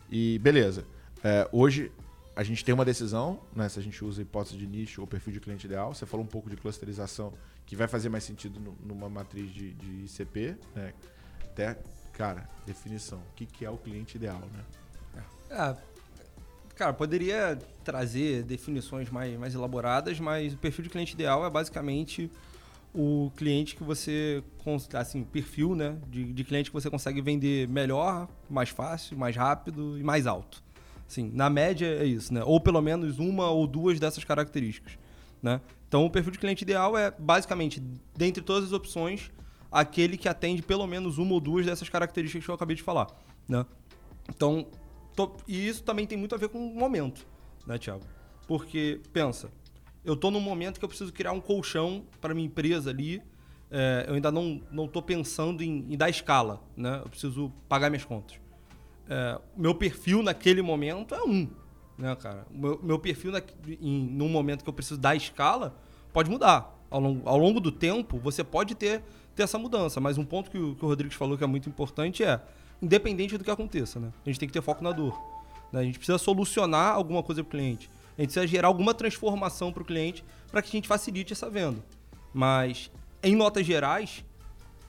E 0.10 0.38
beleza. 0.40 0.86
É, 1.24 1.48
hoje 1.52 1.92
a 2.36 2.44
gente 2.44 2.66
tem 2.66 2.74
uma 2.76 2.84
decisão, 2.84 3.40
né? 3.56 3.70
Se 3.70 3.80
a 3.80 3.82
gente 3.82 4.04
usa 4.04 4.22
hipótese 4.22 4.58
de 4.58 4.68
nicho 4.68 5.02
ou 5.02 5.08
perfil 5.08 5.32
de 5.34 5.40
cliente 5.40 5.66
ideal. 5.66 5.94
Você 5.94 6.06
falou 6.06 6.26
um 6.26 6.30
pouco 6.30 6.50
de 6.50 6.58
clusterização, 6.58 7.34
que 7.66 7.76
vai 7.76 7.88
fazer 7.88 8.10
mais 8.10 8.24
sentido 8.24 8.60
nu- 8.60 8.78
numa 8.84 9.10
matriz 9.10 9.50
de, 9.54 9.74
de 9.74 10.06
ICP, 10.06 10.58
né? 10.76 10.94
Até, 11.44 11.78
cara, 12.14 12.50
definição. 12.66 13.20
O 13.20 13.36
que, 13.36 13.46
que 13.46 13.64
é 13.64 13.70
o 13.70 13.78
cliente 13.78 14.18
ideal, 14.18 14.42
né? 14.54 15.24
É, 15.50 15.76
cara, 16.76 16.92
poderia 16.92 17.58
trazer 17.84 18.44
definições 18.44 19.10
mais, 19.10 19.38
mais 19.40 19.56
elaboradas, 19.56 20.20
mas 20.20 20.54
o 20.54 20.58
perfil 20.58 20.84
de 20.84 20.90
cliente 20.90 21.14
ideal 21.14 21.46
é 21.46 21.50
basicamente 21.50 22.30
o 22.94 23.32
cliente 23.36 23.76
que 23.76 23.84
você, 23.84 24.44
assim, 24.94 25.22
o 25.22 25.26
perfil, 25.26 25.76
né, 25.76 25.98
de, 26.08 26.34
de 26.34 26.44
cliente 26.44 26.70
que 26.70 26.74
você 26.74 26.90
consegue 26.90 27.22
vender 27.22 27.68
melhor, 27.68 28.28
mais 28.50 28.70
fácil, 28.70 29.18
mais 29.18 29.36
rápido 29.36 29.98
e 29.98 30.04
mais 30.04 30.26
alto. 30.26 30.64
Assim, 31.08 31.30
na 31.34 31.50
média 31.50 31.86
é 31.86 32.06
isso, 32.06 32.34
né? 32.34 32.44
Ou 32.44 32.60
pelo 32.60 32.82
menos 32.82 33.20
uma 33.20 33.50
ou 33.50 33.68
duas 33.68 34.00
dessas 34.00 34.24
características, 34.24 34.98
né? 35.42 35.62
Então, 35.88 36.06
o 36.06 36.10
perfil 36.10 36.32
de 36.32 36.40
cliente 36.40 36.64
ideal 36.64 36.98
é 36.98 37.12
basicamente, 37.12 37.82
dentre 38.16 38.44
todas 38.44 38.66
as 38.66 38.74
opções, 38.74 39.32
aquele 39.72 40.18
que 40.18 40.28
atende 40.28 40.62
pelo 40.62 40.86
menos 40.88 41.18
uma 41.18 41.34
ou 41.34 41.40
duas 41.40 41.66
dessas 41.66 41.88
características 41.90 42.44
que 42.46 42.50
eu 42.52 42.56
acabei 42.56 42.76
de 42.76 42.82
falar, 42.84 43.08
né? 43.48 43.66
Então, 44.30 44.66
tô- 45.16 45.36
e 45.48 45.68
isso 45.68 45.84
também 45.84 46.08
tem 46.08 46.18
muito 46.18 46.34
a 46.34 46.38
ver 46.38 46.50
com 46.50 46.58
o 46.60 46.76
momento, 46.76 47.26
né, 47.68 47.78
Thiago? 47.78 48.02
Porque, 48.48 49.00
pensa, 49.14 49.50
eu 50.04 50.16
tô 50.16 50.32
num 50.32 50.40
momento 50.42 50.80
que 50.80 50.86
eu 50.86 50.90
preciso 50.90 51.14
criar 51.14 51.32
um 51.32 51.42
colchão 51.42 52.04
para 52.20 52.34
minha 52.34 52.48
empresa 52.48 52.90
ali, 52.90 53.22
é, 53.72 54.06
eu 54.08 54.16
ainda 54.16 54.32
não, 54.32 54.62
não 54.72 54.88
tô 54.88 55.02
pensando 55.02 55.64
em, 55.64 55.86
em 55.92 55.98
dar 55.98 56.10
escala, 56.10 56.62
né? 56.76 57.02
Eu 57.04 57.10
preciso 57.10 57.52
pagar 57.70 57.90
minhas 57.90 58.06
contas. 58.06 58.38
É, 59.08 59.40
meu 59.56 59.76
perfil 59.76 60.24
naquele 60.24 60.62
momento 60.62 61.14
é 61.14 61.24
um, 61.24 61.48
né, 61.98 62.16
cara? 62.16 62.46
Meu, 62.52 62.80
meu 62.82 63.00
perfil 63.00 63.32
na, 63.32 63.42
em, 63.68 64.08
num 64.08 64.30
momento 64.30 64.64
que 64.64 64.70
eu 64.70 64.74
preciso 64.74 65.00
dar 65.00 65.16
escala 65.16 65.76
pode 66.12 66.30
mudar. 66.30 66.74
Ao 66.90 67.00
longo, 67.00 67.28
ao 67.28 67.38
longo 67.38 67.60
do 67.60 67.72
tempo, 67.72 68.18
você 68.20 68.44
pode 68.44 68.76
ter, 68.76 69.04
ter 69.36 69.44
essa 69.44 69.58
mudança, 69.58 70.00
mas 70.00 70.18
um 70.18 70.26
ponto 70.26 70.50
que 70.50 70.58
o, 70.58 70.76
que 70.76 70.86
o 70.86 70.88
Rodrigues 70.88 71.18
falou 71.18 71.38
que 71.38 71.44
é 71.44 71.48
muito 71.48 71.68
importante 71.68 72.24
é, 72.24 72.40
independente 72.82 73.38
do 73.38 73.44
que 73.44 73.52
aconteça, 73.52 74.00
né? 74.00 74.12
A 74.26 74.30
gente 74.30 74.40
tem 74.40 74.48
que 74.48 74.54
ter 74.54 74.62
foco 74.62 74.84
na 74.84 74.92
dor. 74.92 75.14
né? 75.72 75.82
A 75.82 75.84
gente 75.84 75.98
precisa 75.98 76.18
solucionar 76.18 76.96
alguma 76.96 77.22
coisa 77.22 77.44
para 77.44 77.48
o 77.50 77.52
cliente. 77.52 77.90
A 78.18 78.22
gente 78.22 78.32
precisa 78.32 78.48
gerar 78.48 78.70
alguma 78.70 78.94
transformação 78.94 79.74
para 79.74 79.84
o 79.84 79.86
cliente 79.86 80.24
para 80.50 80.62
que 80.62 80.70
a 80.70 80.72
gente 80.72 80.88
facilite 80.88 81.34
essa 81.34 81.50
venda. 81.50 81.84
Mas, 82.34 82.90
em 83.22 83.36
notas 83.36 83.66
gerais, 83.66 84.24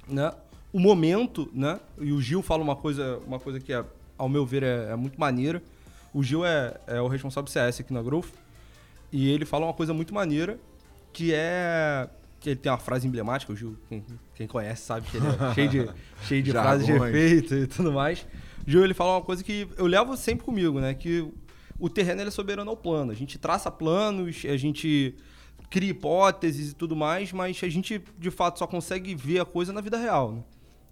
né, 0.09 0.33
o 0.73 0.79
momento, 0.79 1.49
né, 1.53 1.81
e 1.99 2.13
o 2.13 2.21
Gil 2.21 2.43
fala 2.43 2.63
uma 2.63 2.77
coisa, 2.77 3.19
uma 3.27 3.41
coisa 3.41 3.59
que, 3.59 3.73
é, 3.73 3.85
ao 4.19 4.29
meu 4.29 4.45
ver, 4.45 4.63
é, 4.63 4.91
é 4.91 4.97
muito 4.97 5.19
maneira. 5.19 5.63
O 6.13 6.23
Gil 6.23 6.45
é, 6.45 6.75
é 6.87 7.01
o 7.01 7.09
responsável 7.09 7.51
CS 7.51 7.81
aqui 7.81 7.93
na 7.93 8.03
Growth. 8.03 8.31
E 9.13 9.31
ele 9.31 9.45
fala 9.45 9.67
uma 9.67 9.75
coisa 9.75 9.93
muito 9.93 10.15
maneira, 10.15 10.59
que 11.13 11.33
é... 11.33 12.09
Que 12.41 12.51
ele 12.51 12.57
tem 12.57 12.71
uma 12.71 12.79
frase 12.79 13.07
emblemática, 13.07 13.53
o 13.53 13.57
Gil, 13.57 13.77
quem, 13.89 14.05
quem 14.35 14.47
conhece 14.47 14.83
sabe 14.83 15.07
que 15.07 15.17
ele 15.17 15.27
é 15.27 15.55
cheio 15.55 15.69
de, 15.69 15.91
cheio 16.23 16.43
de 16.43 16.51
frases 16.51 16.87
de 16.87 16.93
efeito 16.93 17.55
e 17.55 17.67
tudo 17.67 17.93
mais. 17.93 18.27
O 18.67 18.71
Gil, 18.71 18.85
ele 18.85 18.95
fala 18.95 19.13
uma 19.17 19.23
coisa 19.23 19.43
que 19.43 19.69
eu 19.77 19.87
levo 19.87 20.17
sempre 20.17 20.45
comigo, 20.45 20.79
né? 20.79 20.93
Que 20.95 21.27
o 21.79 21.89
terreno 21.89 22.23
é 22.23 22.31
soberano 22.31 22.71
ao 22.71 22.77
plano. 22.77 23.11
A 23.11 23.15
gente 23.15 23.39
traça 23.39 23.71
planos, 23.71 24.45
a 24.45 24.57
gente 24.57 25.15
cria 25.71 25.91
hipóteses 25.91 26.73
e 26.73 26.75
tudo 26.75 26.95
mais, 26.95 27.33
mas 27.33 27.59
a 27.63 27.69
gente, 27.69 28.03
de 28.19 28.31
fato, 28.31 28.59
só 28.59 28.67
consegue 28.67 29.15
ver 29.15 29.41
a 29.41 29.45
coisa 29.45 29.73
na 29.73 29.81
vida 29.81 29.97
real, 29.97 30.33
né? 30.33 30.43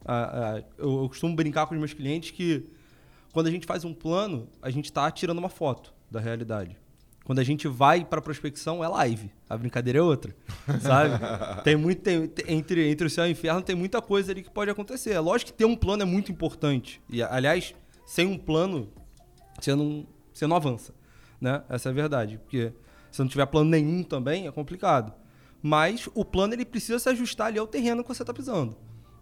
Ah, 0.05 0.57
ah, 0.59 0.63
eu 0.77 1.09
costumo 1.09 1.35
brincar 1.35 1.67
com 1.67 1.75
os 1.75 1.79
meus 1.79 1.95
clientes 1.95 2.31
que 2.31 2.67
quando 3.35 3.49
a 3.49 3.51
gente 3.51 3.67
faz 3.67 3.85
um 3.85 3.93
plano, 3.93 4.49
a 4.63 4.71
gente 4.71 4.87
está 4.87 5.11
tirando 5.11 5.39
uma 5.39 5.49
foto 5.51 5.93
da 6.11 6.21
realidade. 6.21 6.79
Quando 7.25 7.41
a 7.41 7.43
gente 7.43 7.67
vai 7.67 8.05
para 8.05 8.21
prospecção, 8.23 8.85
é 8.85 8.87
live. 8.89 9.31
A 9.51 9.57
brincadeira 9.57 9.99
é 9.99 10.03
outra, 10.03 10.35
sabe? 10.81 11.15
tem 11.65 11.75
muito 11.75 12.01
tem- 12.03 12.31
entre 12.47 12.89
entre 12.89 13.07
o 13.07 13.11
céu 13.11 13.27
e 13.27 13.31
o 13.31 13.33
inferno 13.33 13.61
tem 13.61 13.75
muita 13.75 14.01
coisa 14.01 14.31
ali 14.31 14.43
que 14.43 14.51
pode 14.51 14.71
acontecer. 14.71 15.11
É 15.13 15.21
lógico 15.21 15.51
que 15.51 15.57
ter 15.59 15.65
um 15.65 15.75
plano 15.75 16.03
é 16.03 16.07
muito 16.07 16.31
importante. 16.31 17.03
E 17.11 17.23
aliás, 17.23 17.75
sem 18.07 18.27
um 18.27 18.39
plano, 18.39 18.89
você 19.61 19.75
não 19.75 20.07
você 20.33 20.47
não 20.47 20.55
avança, 20.57 20.95
né? 21.41 21.63
Essa 21.69 21.89
é 21.89 21.91
a 21.91 21.95
verdade, 21.95 22.39
porque 22.39 22.73
se 23.11 23.21
não 23.21 23.29
tiver 23.29 23.47
plano 23.47 23.69
nenhum 23.71 24.03
também 24.05 24.47
é 24.47 24.53
complicado. 24.53 25.13
Mas 25.63 26.09
o 26.15 26.25
plano 26.25 26.53
ele 26.55 26.65
precisa 26.65 26.99
se 27.01 27.09
ajustar 27.09 27.47
ali 27.49 27.59
ao 27.59 27.67
terreno 27.67 28.03
que 28.03 28.09
você 28.09 28.23
está 28.23 28.35
pisando. 28.35 28.77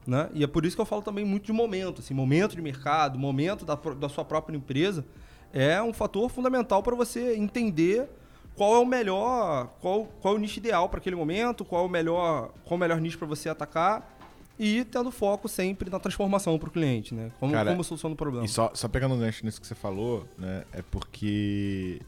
Né? 0.06 0.28
E 0.35 0.42
é 0.42 0.47
por 0.47 0.66
isso 0.66 0.75
que 0.75 0.82
eu 0.82 0.87
falo 0.87 1.02
também 1.02 1.25
muito 1.25 1.44
de 1.44 1.52
momento, 1.52 2.00
assim, 2.00 2.12
momento 2.12 2.56
de 2.56 2.62
mercado, 2.62 3.18
momento 3.18 3.64
da, 3.64 3.75
da 3.75 4.09
sua 4.09 4.25
própria 4.25 4.56
empresa 4.56 5.04
é 5.52 5.82
um 5.82 5.92
fator 5.92 6.28
fundamental 6.30 6.82
para 6.82 6.97
você 6.97 7.37
entender 7.37 8.09
qual 8.54 8.75
é 8.75 8.78
o 8.78 8.87
melhor, 8.87 9.68
qual, 9.80 10.06
qual 10.21 10.35
é 10.35 10.37
o 10.37 10.40
nicho 10.40 10.59
ideal 10.59 10.88
para 10.88 10.99
aquele 10.99 11.16
momento, 11.16 11.64
qual 11.64 11.85
é 11.85 11.87
o 11.87 11.90
melhor, 11.90 12.52
qual 12.64 12.73
é 12.73 12.75
o 12.75 12.78
melhor 12.78 13.00
nicho 13.00 13.18
para 13.18 13.26
você 13.26 13.49
atacar 13.49 14.18
e 14.59 14.85
tendo 14.85 15.11
foco 15.11 15.49
sempre 15.49 15.90
na 15.90 15.99
transformação 15.99 16.59
para 16.59 16.68
o 16.68 16.73
cliente, 16.73 17.14
né? 17.14 17.30
Como, 17.38 17.52
Cara, 17.52 17.71
como 17.71 17.82
soluciona 17.82 18.14
o 18.14 18.16
problema. 18.16 18.44
E 18.44 18.49
só, 18.49 18.71
só 18.75 18.88
pegando 18.88 19.14
um 19.14 19.18
gancho 19.18 19.44
nisso 19.44 19.61
que 19.61 19.66
você 19.66 19.75
falou, 19.75 20.26
né? 20.38 20.64
É 20.73 20.82
porque 20.82 22.00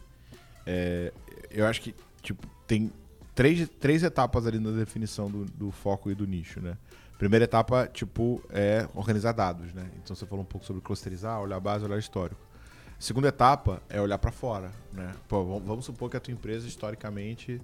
é, 0.67 1.13
eu 1.51 1.67
acho 1.67 1.81
que, 1.81 1.95
tipo, 2.23 2.47
tem 2.67 2.93
três, 3.35 3.69
três 3.81 4.03
etapas 4.03 4.47
ali 4.47 4.59
na 4.59 4.71
definição 4.71 5.31
do, 5.31 5.45
do 5.47 5.71
foco 5.71 6.11
e 6.11 6.15
do 6.15 6.27
nicho, 6.27 6.61
né? 6.61 6.77
Primeira 7.19 7.45
etapa, 7.45 7.87
tipo, 7.93 8.43
é 8.51 8.89
organizar 8.95 9.33
dados, 9.33 9.73
né? 9.73 9.89
Então 10.03 10.15
você 10.17 10.27
falou 10.27 10.43
um 10.43 10.47
pouco 10.47 10.67
sobre 10.67 10.83
clusterizar, 10.83 11.41
olhar 11.41 11.57
a 11.57 11.61
base, 11.61 11.85
olhar 11.85 11.99
histórico. 11.99 12.41
Segunda 12.99 13.29
etapa 13.29 13.83
é 13.89 14.01
olhar 14.01 14.19
para 14.19 14.31
fora, 14.33 14.71
né? 14.93 15.13
Pô, 15.29 15.45
vamos- 15.61 15.85
supor 15.85 16.11
que 16.11 16.17
a 16.17 16.21
tua 16.21 16.33
empresa 16.33 16.67
historicamente 16.67 17.61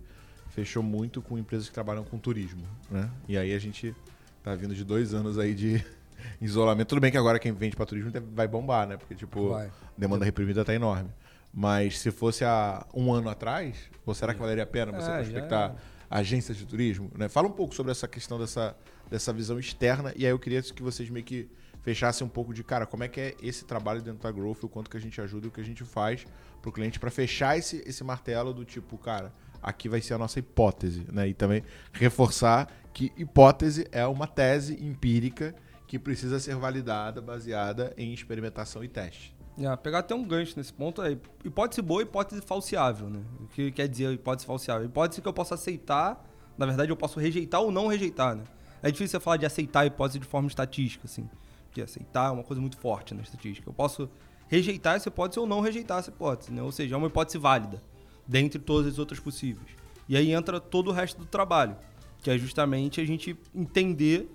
fechou 0.50 0.82
muito 0.82 1.20
com 1.22 1.38
empresas 1.38 1.68
que 1.68 1.74
trabalham 1.74 2.04
com 2.04 2.18
turismo, 2.18 2.62
né? 2.90 3.08
E 3.28 3.36
aí 3.38 3.54
a 3.54 3.58
gente 3.58 3.94
tá 4.42 4.54
vindo 4.54 4.74
de 4.74 4.84
dois 4.84 5.14
anos 5.14 5.38
aí 5.38 5.54
de 5.54 5.84
isolamento. 6.40 6.88
Tudo 6.88 7.00
bem 7.00 7.10
que 7.10 7.16
agora 7.18 7.38
quem 7.38 7.52
vende 7.52 7.76
para 7.76 7.86
turismo 7.86 8.10
vai 8.34 8.46
bombar, 8.46 8.86
né? 8.86 8.96
Porque 8.96 9.14
tipo, 9.14 9.50
Vai. 9.50 9.66
a 9.66 9.70
demanda 9.96 10.24
reprimida 10.24 10.64
tá 10.64 10.74
enorme. 10.74 11.10
Mas 11.52 11.98
se 11.98 12.10
fosse 12.12 12.44
há 12.44 12.86
um 12.94 13.12
ano 13.12 13.28
atrás, 13.28 13.76
ou 14.06 14.14
será 14.14 14.32
que 14.32 14.40
valeria 14.40 14.62
a 14.62 14.66
pena 14.66 14.92
você 14.92 15.10
É, 15.10 15.16
prospectar 15.16 15.74
agências 16.08 16.56
de 16.56 16.64
turismo? 16.66 17.10
Né? 17.16 17.28
Fala 17.28 17.48
um 17.48 17.52
pouco 17.52 17.74
sobre 17.74 17.90
essa 17.92 18.06
questão 18.06 18.38
dessa, 18.38 18.76
dessa 19.10 19.32
visão 19.32 19.58
externa. 19.58 20.12
E 20.16 20.24
aí 20.24 20.32
eu 20.32 20.38
queria 20.38 20.62
que 20.62 20.82
vocês 20.82 21.10
meio 21.10 21.24
que 21.24 21.48
fechassem 21.82 22.26
um 22.26 22.30
pouco 22.30 22.54
de, 22.54 22.62
cara, 22.62 22.86
como 22.86 23.04
é 23.04 23.08
que 23.08 23.20
é 23.20 23.34
esse 23.42 23.64
trabalho 23.64 24.00
dentro 24.00 24.22
da 24.22 24.30
Growth, 24.30 24.62
o 24.64 24.68
quanto 24.68 24.88
que 24.88 24.96
a 24.96 25.00
gente 25.00 25.20
ajuda 25.20 25.46
e 25.46 25.48
o 25.48 25.50
que 25.50 25.60
a 25.60 25.64
gente 25.64 25.84
faz 25.84 26.26
pro 26.62 26.70
cliente 26.70 27.00
para 27.00 27.10
fechar 27.10 27.58
esse, 27.58 27.82
esse 27.86 28.04
martelo 28.04 28.52
do 28.52 28.64
tipo, 28.64 28.96
cara, 28.98 29.32
aqui 29.62 29.88
vai 29.88 30.00
ser 30.00 30.14
a 30.14 30.18
nossa 30.18 30.38
hipótese, 30.38 31.06
né? 31.10 31.28
E 31.28 31.34
também 31.34 31.64
reforçar 31.92 32.70
que 32.92 33.12
hipótese 33.16 33.86
é 33.92 34.06
uma 34.06 34.26
tese 34.26 34.74
empírica 34.84 35.54
que 35.86 35.98
precisa 35.98 36.38
ser 36.38 36.54
validada, 36.56 37.20
baseada 37.20 37.92
em 37.96 38.12
experimentação 38.12 38.84
e 38.84 38.88
teste. 38.88 39.34
É, 39.58 39.74
pegar 39.76 39.98
até 39.98 40.14
um 40.14 40.24
gancho 40.24 40.54
nesse 40.56 40.72
ponto 40.72 41.02
é 41.02 41.16
hipótese 41.44 41.82
boa 41.82 42.02
hipótese 42.02 42.40
falseável, 42.40 43.10
né? 43.10 43.20
O 43.40 43.46
que 43.48 43.72
quer 43.72 43.88
dizer 43.88 44.12
hipótese 44.12 44.46
falseável? 44.46 44.86
Hipótese 44.86 45.20
que 45.20 45.28
eu 45.28 45.32
posso 45.32 45.54
aceitar, 45.54 46.24
na 46.56 46.66
verdade 46.66 46.90
eu 46.90 46.96
posso 46.96 47.18
rejeitar 47.18 47.60
ou 47.60 47.70
não 47.70 47.88
rejeitar, 47.88 48.36
né? 48.36 48.44
É 48.82 48.90
difícil 48.90 49.18
você 49.18 49.22
falar 49.22 49.36
de 49.36 49.46
aceitar 49.46 49.80
a 49.80 49.86
hipótese 49.86 50.18
de 50.18 50.26
forma 50.26 50.48
estatística, 50.48 51.06
assim. 51.06 51.28
Porque 51.66 51.82
aceitar 51.82 52.28
é 52.28 52.30
uma 52.30 52.42
coisa 52.42 52.60
muito 52.60 52.76
forte 52.76 53.14
na 53.14 53.22
estatística. 53.22 53.68
Eu 53.68 53.74
posso 53.74 54.08
rejeitar 54.48 54.96
essa 54.96 55.08
hipótese 55.08 55.38
ou 55.38 55.46
não 55.46 55.60
rejeitar 55.60 55.98
essa 55.98 56.10
hipótese, 56.10 56.52
né? 56.52 56.62
Ou 56.62 56.72
seja, 56.72 56.94
é 56.94 56.98
uma 56.98 57.06
hipótese 57.06 57.38
válida, 57.38 57.82
dentre 58.26 58.58
todas 58.58 58.92
as 58.92 58.98
outras 58.98 59.20
possíveis. 59.20 59.68
E 60.08 60.16
aí 60.16 60.32
entra 60.32 60.58
todo 60.60 60.88
o 60.88 60.92
resto 60.92 61.18
do 61.18 61.26
trabalho, 61.26 61.76
que 62.22 62.30
é 62.30 62.36
justamente 62.36 63.00
a 63.00 63.04
gente 63.04 63.36
entender 63.54 64.28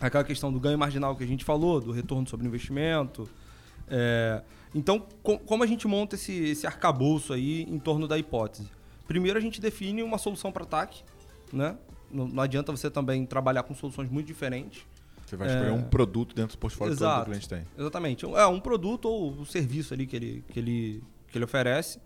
aquela 0.00 0.22
questão 0.22 0.52
do 0.52 0.60
ganho 0.60 0.78
marginal 0.78 1.16
que 1.16 1.24
a 1.24 1.26
gente 1.26 1.44
falou, 1.44 1.80
do 1.80 1.90
retorno 1.90 2.28
sobre 2.28 2.46
investimento, 2.46 3.28
é, 3.88 4.42
então, 4.74 5.04
co- 5.22 5.38
como 5.38 5.64
a 5.64 5.66
gente 5.66 5.88
monta 5.88 6.14
esse, 6.14 6.32
esse 6.32 6.66
arcabouço 6.66 7.32
aí 7.32 7.62
em 7.62 7.78
torno 7.78 8.06
da 8.06 8.16
hipótese? 8.18 8.70
Primeiro, 9.06 9.38
a 9.38 9.40
gente 9.40 9.60
define 9.60 10.02
uma 10.02 10.18
solução 10.18 10.52
para 10.52 10.62
ataque, 10.62 11.02
né? 11.52 11.76
Não, 12.10 12.26
não 12.28 12.42
adianta 12.42 12.72
você 12.72 12.90
também 12.90 13.24
trabalhar 13.26 13.62
com 13.62 13.74
soluções 13.74 14.10
muito 14.10 14.26
diferentes. 14.26 14.82
Você 15.26 15.36
vai 15.36 15.48
É. 15.48 15.52
escolher 15.52 15.72
um 15.72 15.82
produto 15.82 16.34
dentro 16.34 16.56
do 16.56 16.60
portfólio 16.60 16.94
todo 16.96 16.98
que 16.98 17.04
o 17.04 17.08
Exato. 17.08 17.24
cliente 17.30 17.48
tem. 17.48 17.62
Exatamente. 17.78 18.24
É 18.24 18.46
um 18.46 18.60
produto 18.60 19.06
ou 19.06 19.32
um 19.32 19.44
serviço 19.44 19.92
ali 19.92 20.06
que 20.06 20.16
ele, 20.16 20.44
que 20.48 20.58
ele, 20.58 21.02
que 21.30 21.36
ele 21.36 21.44
oferece. 21.44 22.00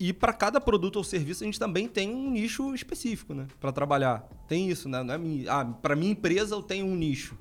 E 0.00 0.12
para 0.12 0.32
cada 0.32 0.60
produto 0.60 0.96
ou 0.96 1.04
serviço, 1.04 1.44
a 1.44 1.46
gente 1.46 1.58
também 1.58 1.86
tem 1.86 2.08
um 2.12 2.30
nicho 2.30 2.74
específico, 2.74 3.34
né? 3.34 3.46
Para 3.60 3.70
trabalhar. 3.70 4.26
Tem 4.48 4.68
isso, 4.68 4.88
né? 4.88 5.02
Não 5.02 5.14
é 5.14 5.18
ah, 5.48 5.64
para 5.64 5.94
minha 5.94 6.10
empresa 6.10 6.54
eu 6.54 6.62
tenho 6.62 6.86
um 6.86 6.96
nicho. 6.96 7.36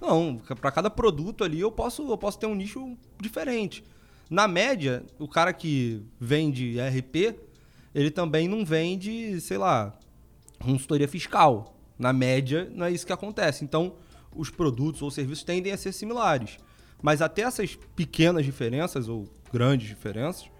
Não, 0.00 0.36
para 0.60 0.70
cada 0.70 0.88
produto 0.88 1.42
ali 1.44 1.60
eu 1.60 1.72
posso, 1.72 2.08
eu 2.08 2.16
posso 2.16 2.38
ter 2.38 2.46
um 2.46 2.54
nicho 2.54 2.96
diferente. 3.20 3.84
Na 4.30 4.46
média, 4.48 5.04
o 5.18 5.26
cara 5.28 5.52
que 5.52 6.02
vende 6.20 6.76
RP, 6.78 7.36
ele 7.94 8.10
também 8.10 8.48
não 8.48 8.64
vende, 8.64 9.40
sei 9.40 9.58
lá, 9.58 9.92
consultoria 10.64 11.08
fiscal. 11.08 11.76
Na 11.98 12.12
média, 12.12 12.70
não 12.74 12.86
é 12.86 12.90
isso 12.90 13.06
que 13.06 13.12
acontece. 13.12 13.64
Então, 13.64 13.94
os 14.34 14.50
produtos 14.50 15.02
ou 15.02 15.10
serviços 15.10 15.44
tendem 15.44 15.72
a 15.72 15.76
ser 15.76 15.92
similares. 15.92 16.58
Mas 17.00 17.22
até 17.22 17.42
essas 17.42 17.76
pequenas 17.94 18.44
diferenças 18.44 19.08
ou 19.08 19.28
grandes 19.52 19.86
diferenças, 19.86 20.50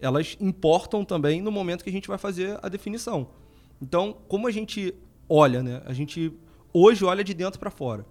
elas 0.00 0.36
importam 0.40 1.04
também 1.04 1.40
no 1.40 1.50
momento 1.50 1.82
que 1.82 1.90
a 1.90 1.92
gente 1.92 2.08
vai 2.08 2.18
fazer 2.18 2.58
a 2.62 2.68
definição. 2.68 3.28
Então, 3.80 4.16
como 4.28 4.46
a 4.46 4.50
gente 4.50 4.94
olha, 5.28 5.62
né? 5.62 5.82
A 5.84 5.92
gente 5.92 6.32
hoje 6.72 7.04
olha 7.04 7.24
de 7.24 7.34
dentro 7.34 7.58
para 7.58 7.70
fora. 7.70 8.04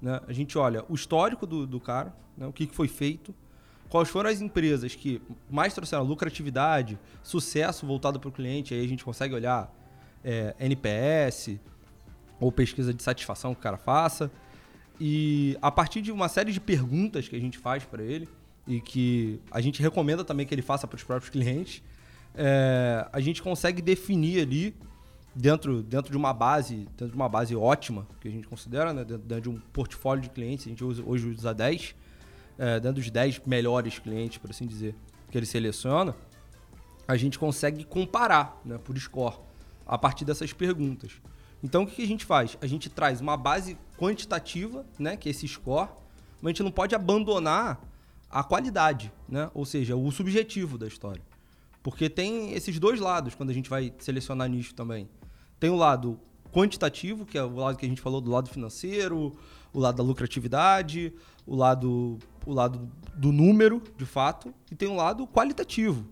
Né? 0.00 0.20
A 0.26 0.32
gente 0.32 0.58
olha 0.58 0.84
o 0.88 0.94
histórico 0.94 1.46
do, 1.46 1.66
do 1.66 1.80
cara, 1.80 2.14
né? 2.36 2.46
o 2.46 2.52
que, 2.52 2.66
que 2.66 2.74
foi 2.74 2.88
feito, 2.88 3.34
quais 3.88 4.08
foram 4.08 4.28
as 4.28 4.40
empresas 4.40 4.94
que 4.94 5.22
mais 5.50 5.72
trouxeram 5.72 6.04
lucratividade, 6.04 6.98
sucesso 7.22 7.86
voltado 7.86 8.18
para 8.18 8.28
o 8.28 8.32
cliente, 8.32 8.74
aí 8.74 8.84
a 8.84 8.88
gente 8.88 9.04
consegue 9.04 9.34
olhar 9.34 9.72
é, 10.26 10.56
NPS 10.58 11.56
ou 12.40 12.50
pesquisa 12.50 12.92
de 12.92 13.00
satisfação 13.00 13.54
que 13.54 13.60
o 13.60 13.62
cara 13.62 13.76
faça. 13.76 14.28
E 15.00 15.56
a 15.62 15.70
partir 15.70 16.02
de 16.02 16.10
uma 16.10 16.28
série 16.28 16.52
de 16.52 16.60
perguntas 16.60 17.28
que 17.28 17.36
a 17.36 17.40
gente 17.40 17.56
faz 17.56 17.84
para 17.84 18.02
ele 18.02 18.28
e 18.66 18.80
que 18.80 19.40
a 19.52 19.60
gente 19.60 19.80
recomenda 19.80 20.24
também 20.24 20.44
que 20.44 20.52
ele 20.52 20.62
faça 20.62 20.86
para 20.88 20.96
os 20.96 21.04
próprios 21.04 21.30
clientes, 21.30 21.80
é, 22.34 23.06
a 23.12 23.20
gente 23.20 23.40
consegue 23.40 23.80
definir 23.80 24.42
ali 24.42 24.74
dentro, 25.34 25.82
dentro 25.82 26.10
de 26.10 26.16
uma 26.16 26.32
base, 26.32 26.88
dentro 26.96 27.10
de 27.10 27.14
uma 27.14 27.28
base 27.28 27.54
ótima 27.54 28.06
que 28.20 28.26
a 28.26 28.30
gente 28.30 28.48
considera, 28.48 28.92
né, 28.92 29.04
dentro, 29.04 29.26
dentro 29.26 29.42
de 29.42 29.50
um 29.50 29.60
portfólio 29.72 30.22
de 30.22 30.30
clientes, 30.30 30.66
a 30.66 30.70
gente 30.70 30.82
usa, 30.82 31.02
hoje 31.06 31.28
usa 31.28 31.54
10, 31.54 31.94
é, 32.58 32.80
dentro 32.80 33.00
dos 33.00 33.10
10 33.10 33.42
melhores 33.46 33.98
clientes, 33.98 34.38
por 34.38 34.50
assim 34.50 34.66
dizer, 34.66 34.94
que 35.30 35.38
ele 35.38 35.46
seleciona, 35.46 36.16
a 37.06 37.16
gente 37.16 37.38
consegue 37.38 37.84
comparar 37.84 38.60
né, 38.64 38.78
por 38.78 38.98
score 38.98 39.36
a 39.86 39.96
partir 39.96 40.24
dessas 40.24 40.52
perguntas. 40.52 41.12
Então 41.62 41.84
o 41.84 41.86
que 41.86 42.02
a 42.02 42.06
gente 42.06 42.24
faz? 42.24 42.58
A 42.60 42.66
gente 42.66 42.90
traz 42.90 43.20
uma 43.20 43.36
base 43.36 43.78
quantitativa, 43.96 44.84
né, 44.98 45.16
que 45.16 45.28
é 45.28 45.30
esse 45.30 45.46
score, 45.46 45.90
mas 46.40 46.46
a 46.46 46.48
gente 46.48 46.62
não 46.62 46.70
pode 46.70 46.94
abandonar 46.94 47.80
a 48.30 48.42
qualidade, 48.42 49.12
né? 49.28 49.50
ou 49.54 49.64
seja, 49.64 49.96
o 49.96 50.10
subjetivo 50.10 50.76
da 50.76 50.86
história. 50.86 51.22
Porque 51.82 52.10
tem 52.10 52.52
esses 52.52 52.78
dois 52.78 53.00
lados 53.00 53.34
quando 53.34 53.50
a 53.50 53.52
gente 53.54 53.70
vai 53.70 53.94
selecionar 53.98 54.48
nicho 54.48 54.74
também. 54.74 55.08
Tem 55.58 55.70
o 55.70 55.76
lado 55.76 56.20
quantitativo, 56.52 57.24
que 57.24 57.38
é 57.38 57.42
o 57.42 57.54
lado 57.54 57.78
que 57.78 57.86
a 57.86 57.88
gente 57.88 58.00
falou 58.00 58.20
do 58.20 58.30
lado 58.30 58.50
financeiro, 58.50 59.36
o 59.72 59.78
lado 59.78 59.96
da 59.96 60.02
lucratividade, 60.02 61.12
o 61.46 61.54
lado, 61.54 62.18
o 62.44 62.52
lado 62.52 62.90
do 63.14 63.30
número, 63.30 63.82
de 63.96 64.04
fato, 64.04 64.52
e 64.70 64.74
tem 64.74 64.88
o 64.88 64.96
lado 64.96 65.26
qualitativo, 65.26 66.04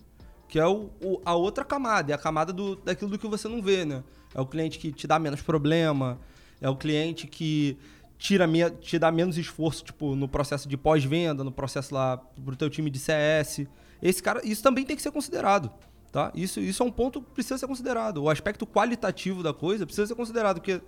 que 0.55 0.59
é 0.61 0.65
o, 0.69 0.89
o- 1.03 1.21
a 1.25 1.35
outra 1.35 1.65
camada, 1.65 2.13
é 2.13 2.15
a 2.15 2.19
camada 2.19 2.53
do, 2.53 2.77
daquilo 2.77 3.11
do 3.11 3.19
que 3.19 3.27
você 3.27 3.49
não 3.49 3.61
vê, 3.61 3.85
né? 3.85 4.05
É 4.33 4.41
o 4.41 4.47
cliente 4.47 4.79
que 4.79 4.93
te 4.93 5.05
dá 5.05 5.19
menos 5.19 5.43
problema, 5.43 6.17
é 6.61 6.71
o 6.71 6.77
cliente 6.77 7.27
que 7.27 7.77
tira 8.17 8.47
me, 8.47 8.71
te 8.71 8.97
dá 8.97 9.11
menos 9.11 9.37
esforço, 9.37 9.83
tipo, 9.83 10.15
no 10.15 10.29
processo 10.29 10.69
de 10.69 10.77
pós-venda, 10.77 11.43
no 11.43 11.51
processo 11.51 11.93
lá 11.93 12.19
pro 12.45 12.55
teu 12.55 12.71
time 12.71 12.89
de 12.89 13.01
CS. 13.01 13.67
Esse 14.01 14.23
cara, 14.23 14.41
isso 14.47 14.63
também 14.63 14.85
tem 14.85 14.95
que 14.95 15.03
ser 15.03 15.11
considerado, 15.11 15.73
tá? 16.13 16.31
Isso, 16.37 16.61
isso 16.61 16.85
é 16.85 16.87
um 16.87 16.91
ponto 16.93 17.21
que 17.21 17.33
precisa 17.33 17.59
ser 17.59 17.67
considerado. 17.67 18.19
O 18.23 18.31
aspecto 18.31 18.65
qualitativo 18.65 19.43
da 19.43 19.53
coisa 19.53 19.85
precisa 19.85 20.07
ser 20.07 20.15
considerado, 20.15 20.61
porque, 20.61 20.81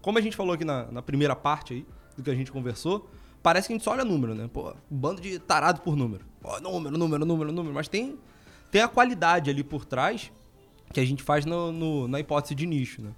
como 0.00 0.18
a 0.18 0.20
gente 0.20 0.34
falou 0.36 0.52
aqui 0.52 0.64
na, 0.64 0.90
na 0.90 1.00
primeira 1.00 1.36
parte 1.36 1.74
aí, 1.74 1.86
do 2.16 2.24
que 2.24 2.30
a 2.30 2.34
gente 2.34 2.50
conversou, 2.50 3.08
parece 3.40 3.68
que 3.68 3.72
a 3.72 3.76
gente 3.76 3.84
só 3.84 3.92
olha 3.92 4.04
número, 4.04 4.34
né? 4.34 4.50
Pô, 4.52 4.74
bando 4.90 5.20
de 5.20 5.38
tarado 5.38 5.80
por 5.82 5.94
número. 5.94 6.24
Pô, 6.40 6.58
número, 6.58 6.98
número, 6.98 7.24
número, 7.24 7.52
número. 7.52 7.72
Mas 7.72 7.86
tem, 7.86 8.18
tem 8.72 8.80
a 8.82 8.88
qualidade 8.88 9.48
ali 9.50 9.62
por 9.62 9.84
trás 9.84 10.32
que 10.92 10.98
a 10.98 11.04
gente 11.04 11.22
faz 11.22 11.44
no, 11.46 11.70
no- 11.70 12.08
na 12.08 12.18
hipótese 12.18 12.54
de 12.56 12.66
nicho, 12.66 13.00
né? 13.02 13.10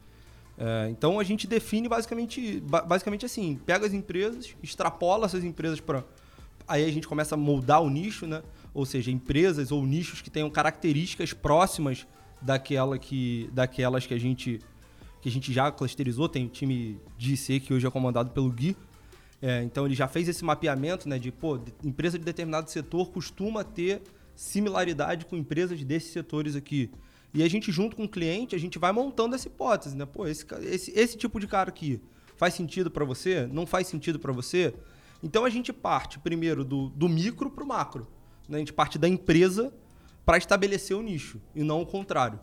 É, 0.58 0.88
então 0.90 1.18
a 1.18 1.24
gente 1.24 1.46
define 1.46 1.88
basicamente, 1.88 2.60
ba- 2.60 2.82
basicamente 2.82 3.24
assim, 3.24 3.58
pega 3.64 3.86
as 3.86 3.92
empresas, 3.94 4.54
extrapola 4.62 5.24
essas 5.26 5.42
empresas 5.42 5.80
para 5.80 6.04
aí 6.68 6.84
a 6.84 6.92
gente 6.92 7.06
começa 7.08 7.34
a 7.34 7.38
moldar 7.38 7.82
o 7.82 7.88
nicho, 7.90 8.26
né? 8.26 8.42
Ou 8.72 8.84
seja, 8.86 9.10
empresas 9.10 9.70
ou 9.72 9.84
nichos 9.86 10.20
que 10.20 10.30
tenham 10.30 10.50
características 10.50 11.32
próximas 11.32 12.06
daquela 12.40 12.98
que, 12.98 13.48
daquelas 13.52 14.06
que 14.06 14.12
a 14.14 14.18
gente 14.18 14.60
que 15.20 15.28
a 15.28 15.32
gente 15.32 15.52
já 15.52 15.70
clusterizou. 15.72 16.28
Tem 16.28 16.44
o 16.44 16.48
time 16.48 16.98
de 17.16 17.32
IC 17.34 17.60
que 17.60 17.72
hoje 17.74 17.86
é 17.86 17.90
comandado 17.90 18.30
pelo 18.30 18.50
Gui. 18.50 18.76
É, 19.40 19.62
então 19.62 19.86
ele 19.86 19.94
já 19.94 20.06
fez 20.06 20.28
esse 20.28 20.44
mapeamento, 20.44 21.08
né? 21.08 21.18
De 21.18 21.30
pô, 21.32 21.58
empresa 21.82 22.18
de 22.18 22.24
determinado 22.24 22.70
setor 22.70 23.10
costuma 23.10 23.64
ter 23.64 24.02
similaridade 24.34 25.26
com 25.26 25.36
empresas 25.36 25.82
desses 25.84 26.12
setores 26.12 26.56
aqui. 26.56 26.90
E 27.32 27.42
a 27.42 27.48
gente, 27.48 27.72
junto 27.72 27.96
com 27.96 28.04
o 28.04 28.08
cliente, 28.08 28.54
a 28.54 28.58
gente 28.58 28.78
vai 28.78 28.92
montando 28.92 29.34
essa 29.34 29.48
hipótese, 29.48 29.96
né? 29.96 30.06
Pô, 30.06 30.26
esse, 30.26 30.46
esse, 30.62 30.92
esse 30.92 31.16
tipo 31.16 31.40
de 31.40 31.46
cara 31.46 31.68
aqui 31.68 32.00
faz 32.36 32.54
sentido 32.54 32.90
para 32.90 33.04
você? 33.04 33.46
Não 33.46 33.66
faz 33.66 33.86
sentido 33.88 34.18
para 34.18 34.32
você? 34.32 34.74
Então 35.22 35.44
a 35.44 35.50
gente 35.50 35.72
parte 35.72 36.18
primeiro 36.18 36.64
do, 36.64 36.90
do 36.90 37.08
micro 37.08 37.50
para 37.50 37.64
o 37.64 37.66
macro. 37.66 38.06
Né? 38.48 38.56
A 38.56 38.58
gente 38.58 38.72
parte 38.72 38.98
da 38.98 39.08
empresa 39.08 39.72
para 40.24 40.38
estabelecer 40.38 40.96
o 40.96 41.02
nicho 41.02 41.40
e 41.54 41.62
não 41.64 41.82
o 41.82 41.86
contrário. 41.86 42.38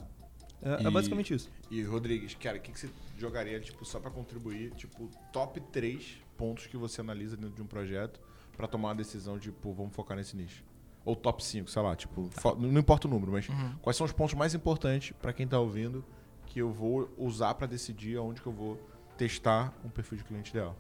É, 0.62 0.84
é 0.84 0.88
E- 0.88 0.91
basicamente 0.91 1.34
isso. 1.34 1.49
E 1.69 1.82
Rodrigues, 1.84 2.36
cara, 2.36 2.58
o 2.58 2.62
que, 2.62 2.71
que 2.71 2.80
você 2.80 2.89
jogaria, 3.17 3.60
tipo, 3.60 3.86
só 3.86 3.99
pra 3.99 4.12
contribuir, 4.12 4.71
tipo, 4.71 5.10
top 5.32 5.62
3 5.71 6.17
pontos 6.38 6.67
que 6.67 6.75
você 6.75 6.99
analisa 7.01 7.38
dentro 7.38 7.56
de 7.56 7.62
um 7.62 7.67
projeto 7.67 8.19
pra 8.58 8.67
tomar 8.67 8.89
uma 8.89 8.95
decisão 8.95 9.38
de, 9.38 9.51
pô, 9.51 9.71
vamos 9.71 9.95
focar 9.95 10.17
nesse 10.17 10.36
nicho? 10.36 10.63
Ou 11.04 11.16
top 11.16 11.44
5, 11.44 11.70
sei 11.70 11.82
lá, 11.82 11.96
tipo, 11.96 12.30
fo- 12.32 12.56
não 12.56 12.80
importa 12.80 13.08
o 13.08 13.10
número, 13.12 13.32
mas 13.32 13.48
quais 13.82 13.98
são 13.98 14.06
os 14.06 14.12
pontos 14.12 14.36
mais 14.36 14.54
importantes 14.54 15.14
pra 15.22 15.34
quem 15.34 15.48
tá 15.48 15.60
ouvindo 15.60 16.06
que 16.46 16.60
eu 16.60 16.72
vou 16.72 17.10
usar 17.18 17.54
para 17.56 17.66
decidir 17.66 18.18
aonde 18.18 18.40
que 18.42 18.48
eu 18.48 18.52
vou 18.54 18.80
testar 19.18 19.74
um 19.84 19.90
perfil 19.90 20.18
de 20.20 20.24
cliente 20.24 20.52
ideal. 20.52 20.76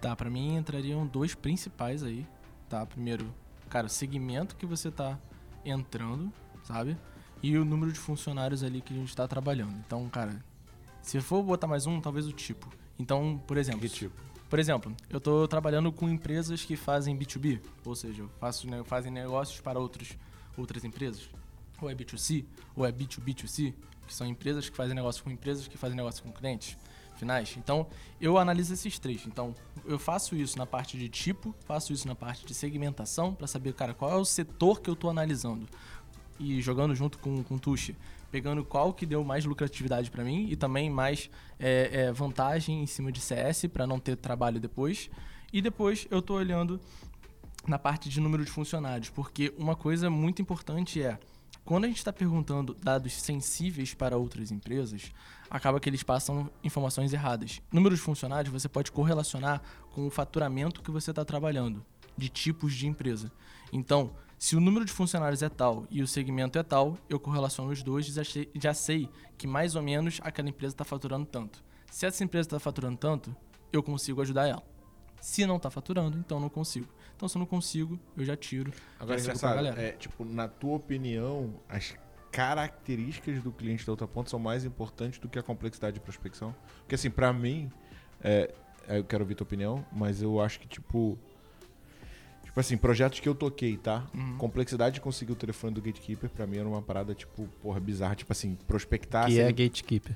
Tá, 0.00 0.16
pra 0.16 0.28
mim 0.28 0.56
entrariam 0.56 1.06
dois 1.06 1.34
principais 1.34 2.02
aí, 2.02 2.26
tá? 2.68 2.84
Primeiro, 2.86 3.32
cara, 3.68 3.86
o 3.86 3.90
segmento 3.90 4.56
que 4.56 4.66
você 4.66 4.90
tá 4.90 5.16
entrando, 5.64 6.32
sabe? 6.64 6.96
E 7.42 7.56
o 7.56 7.64
número 7.64 7.92
de 7.92 7.98
funcionários 7.98 8.62
ali 8.64 8.80
que 8.80 8.92
a 8.92 8.96
gente 8.96 9.14
tá 9.14 9.28
trabalhando. 9.28 9.74
Então, 9.86 10.08
cara, 10.08 10.42
se 11.02 11.20
for 11.20 11.42
botar 11.42 11.66
mais 11.66 11.86
um, 11.86 12.00
talvez 12.00 12.26
o 12.26 12.32
tipo. 12.32 12.68
Então, 12.98 13.40
por 13.46 13.56
exemplo, 13.56 13.80
Que 13.80 13.88
tipo? 13.88 14.14
Por 14.52 14.58
exemplo, 14.58 14.94
eu 15.08 15.18
tô 15.18 15.48
trabalhando 15.48 15.90
com 15.90 16.10
empresas 16.10 16.62
que 16.62 16.76
fazem 16.76 17.16
B2B, 17.16 17.58
ou 17.86 17.96
seja, 17.96 18.26
faço, 18.38 18.68
ne- 18.68 18.84
fazem 18.84 19.10
negócios 19.10 19.62
para 19.62 19.78
outros, 19.78 20.10
outras 20.58 20.84
empresas. 20.84 21.26
Ou 21.80 21.88
é 21.88 21.94
B2C, 21.94 22.44
ou 22.76 22.84
é 22.84 22.92
B2B2C, 22.92 23.72
que 24.06 24.14
são 24.14 24.26
empresas 24.26 24.68
que 24.68 24.76
fazem 24.76 24.94
negócio 24.94 25.24
com 25.24 25.30
empresas 25.30 25.66
que 25.66 25.78
fazem 25.78 25.96
negócio 25.96 26.22
com 26.22 26.30
clientes 26.30 26.76
finais. 27.16 27.54
Então, 27.56 27.86
eu 28.20 28.36
analiso 28.36 28.74
esses 28.74 28.98
três. 28.98 29.26
Então, 29.26 29.54
eu 29.86 29.98
faço 29.98 30.36
isso 30.36 30.58
na 30.58 30.66
parte 30.66 30.98
de 30.98 31.08
tipo, 31.08 31.54
faço 31.64 31.90
isso 31.94 32.06
na 32.06 32.14
parte 32.14 32.44
de 32.44 32.52
segmentação, 32.52 33.34
para 33.34 33.46
saber, 33.46 33.72
cara, 33.72 33.94
qual 33.94 34.10
é 34.10 34.16
o 34.16 34.24
setor 34.26 34.82
que 34.82 34.90
eu 34.90 34.94
tô 34.94 35.08
analisando. 35.08 35.66
E 36.38 36.60
jogando 36.60 36.94
junto 36.94 37.18
com, 37.18 37.42
com 37.42 37.54
o 37.54 37.58
Tuxi, 37.58 37.96
pegando 38.32 38.64
qual 38.64 38.94
que 38.94 39.04
deu 39.04 39.22
mais 39.22 39.44
lucratividade 39.44 40.10
para 40.10 40.24
mim 40.24 40.48
e 40.50 40.56
também 40.56 40.88
mais 40.88 41.30
é, 41.60 41.90
é, 41.92 42.12
vantagem 42.12 42.82
em 42.82 42.86
cima 42.86 43.12
de 43.12 43.20
CS 43.20 43.66
para 43.70 43.86
não 43.86 44.00
ter 44.00 44.16
trabalho 44.16 44.58
depois. 44.58 45.10
E 45.52 45.60
depois 45.60 46.08
eu 46.10 46.22
tô 46.22 46.34
olhando 46.34 46.80
na 47.68 47.78
parte 47.78 48.08
de 48.08 48.18
número 48.20 48.42
de 48.42 48.50
funcionários, 48.50 49.10
porque 49.10 49.52
uma 49.58 49.76
coisa 49.76 50.08
muito 50.08 50.40
importante 50.40 51.02
é 51.02 51.18
quando 51.62 51.84
a 51.84 51.88
gente 51.88 51.98
está 51.98 52.12
perguntando 52.12 52.74
dados 52.82 53.12
sensíveis 53.12 53.92
para 53.92 54.16
outras 54.16 54.50
empresas, 54.50 55.12
acaba 55.48 55.78
que 55.78 55.88
eles 55.88 56.02
passam 56.02 56.50
informações 56.64 57.12
erradas. 57.12 57.60
Número 57.70 57.94
de 57.94 58.00
funcionários 58.00 58.50
você 58.50 58.68
pode 58.68 58.90
correlacionar 58.90 59.60
com 59.92 60.06
o 60.06 60.10
faturamento 60.10 60.82
que 60.82 60.90
você 60.90 61.10
está 61.10 61.24
trabalhando, 61.24 61.84
de 62.16 62.30
tipos 62.30 62.74
de 62.74 62.88
empresa. 62.88 63.30
Então, 63.72 64.10
se 64.42 64.56
o 64.56 64.60
número 64.60 64.84
de 64.84 64.90
funcionários 64.90 65.40
é 65.40 65.48
tal 65.48 65.86
e 65.88 66.02
o 66.02 66.06
segmento 66.08 66.58
é 66.58 66.64
tal, 66.64 66.98
eu 67.08 67.20
correlaciono 67.20 67.70
os 67.70 67.80
dois 67.80 68.08
e 68.08 68.10
já 68.10 68.24
sei, 68.24 68.50
já 68.56 68.74
sei 68.74 69.08
que 69.38 69.46
mais 69.46 69.76
ou 69.76 69.82
menos 69.82 70.18
aquela 70.20 70.48
empresa 70.48 70.74
está 70.74 70.84
faturando 70.84 71.24
tanto. 71.24 71.62
Se 71.88 72.06
essa 72.06 72.24
empresa 72.24 72.48
está 72.48 72.58
faturando 72.58 72.96
tanto, 72.96 73.36
eu 73.72 73.84
consigo 73.84 74.20
ajudar 74.20 74.48
ela. 74.48 74.64
Se 75.20 75.46
não 75.46 75.58
está 75.58 75.70
faturando, 75.70 76.18
então 76.18 76.40
não 76.40 76.48
consigo. 76.48 76.88
Então, 77.14 77.28
se 77.28 77.36
eu 77.36 77.38
não 77.38 77.46
consigo, 77.46 78.00
eu 78.16 78.24
já 78.24 78.36
tiro. 78.36 78.72
Agora, 78.98 79.16
já 79.16 79.26
pra 79.26 79.34
engraçado, 79.36 79.54
galera. 79.54 79.80
é, 79.80 79.92
tipo, 79.92 80.24
na 80.24 80.48
tua 80.48 80.74
opinião, 80.74 81.60
as 81.68 81.94
características 82.32 83.40
do 83.44 83.52
cliente 83.52 83.86
da 83.86 83.92
outra 83.92 84.08
ponta 84.08 84.28
são 84.28 84.40
mais 84.40 84.64
importantes 84.64 85.20
do 85.20 85.28
que 85.28 85.38
a 85.38 85.42
complexidade 85.44 85.94
de 85.94 86.00
prospecção? 86.00 86.52
Porque, 86.78 86.96
assim, 86.96 87.10
pra 87.10 87.32
mim, 87.32 87.70
é, 88.20 88.52
é, 88.88 88.98
eu 88.98 89.04
quero 89.04 89.22
ouvir 89.22 89.36
tua 89.36 89.44
opinião, 89.44 89.86
mas 89.92 90.20
eu 90.20 90.40
acho 90.40 90.58
que, 90.58 90.66
tipo... 90.66 91.16
Tipo 92.52 92.60
assim, 92.60 92.76
projetos 92.76 93.18
que 93.18 93.26
eu 93.26 93.34
toquei, 93.34 93.78
tá? 93.78 94.04
Uhum. 94.14 94.36
Complexidade 94.36 94.96
de 94.96 95.00
conseguir 95.00 95.32
o 95.32 95.34
telefone 95.34 95.72
do 95.72 95.80
gatekeeper, 95.80 96.28
pra 96.28 96.46
mim, 96.46 96.58
era 96.58 96.68
uma 96.68 96.82
parada, 96.82 97.14
tipo, 97.14 97.48
porra, 97.62 97.80
bizarra. 97.80 98.14
Tipo 98.14 98.30
assim, 98.30 98.58
prospectar... 98.68 99.24
que 99.26 99.32
sem- 99.32 99.40
é 99.42 99.50
gatekeeper. 99.50 100.14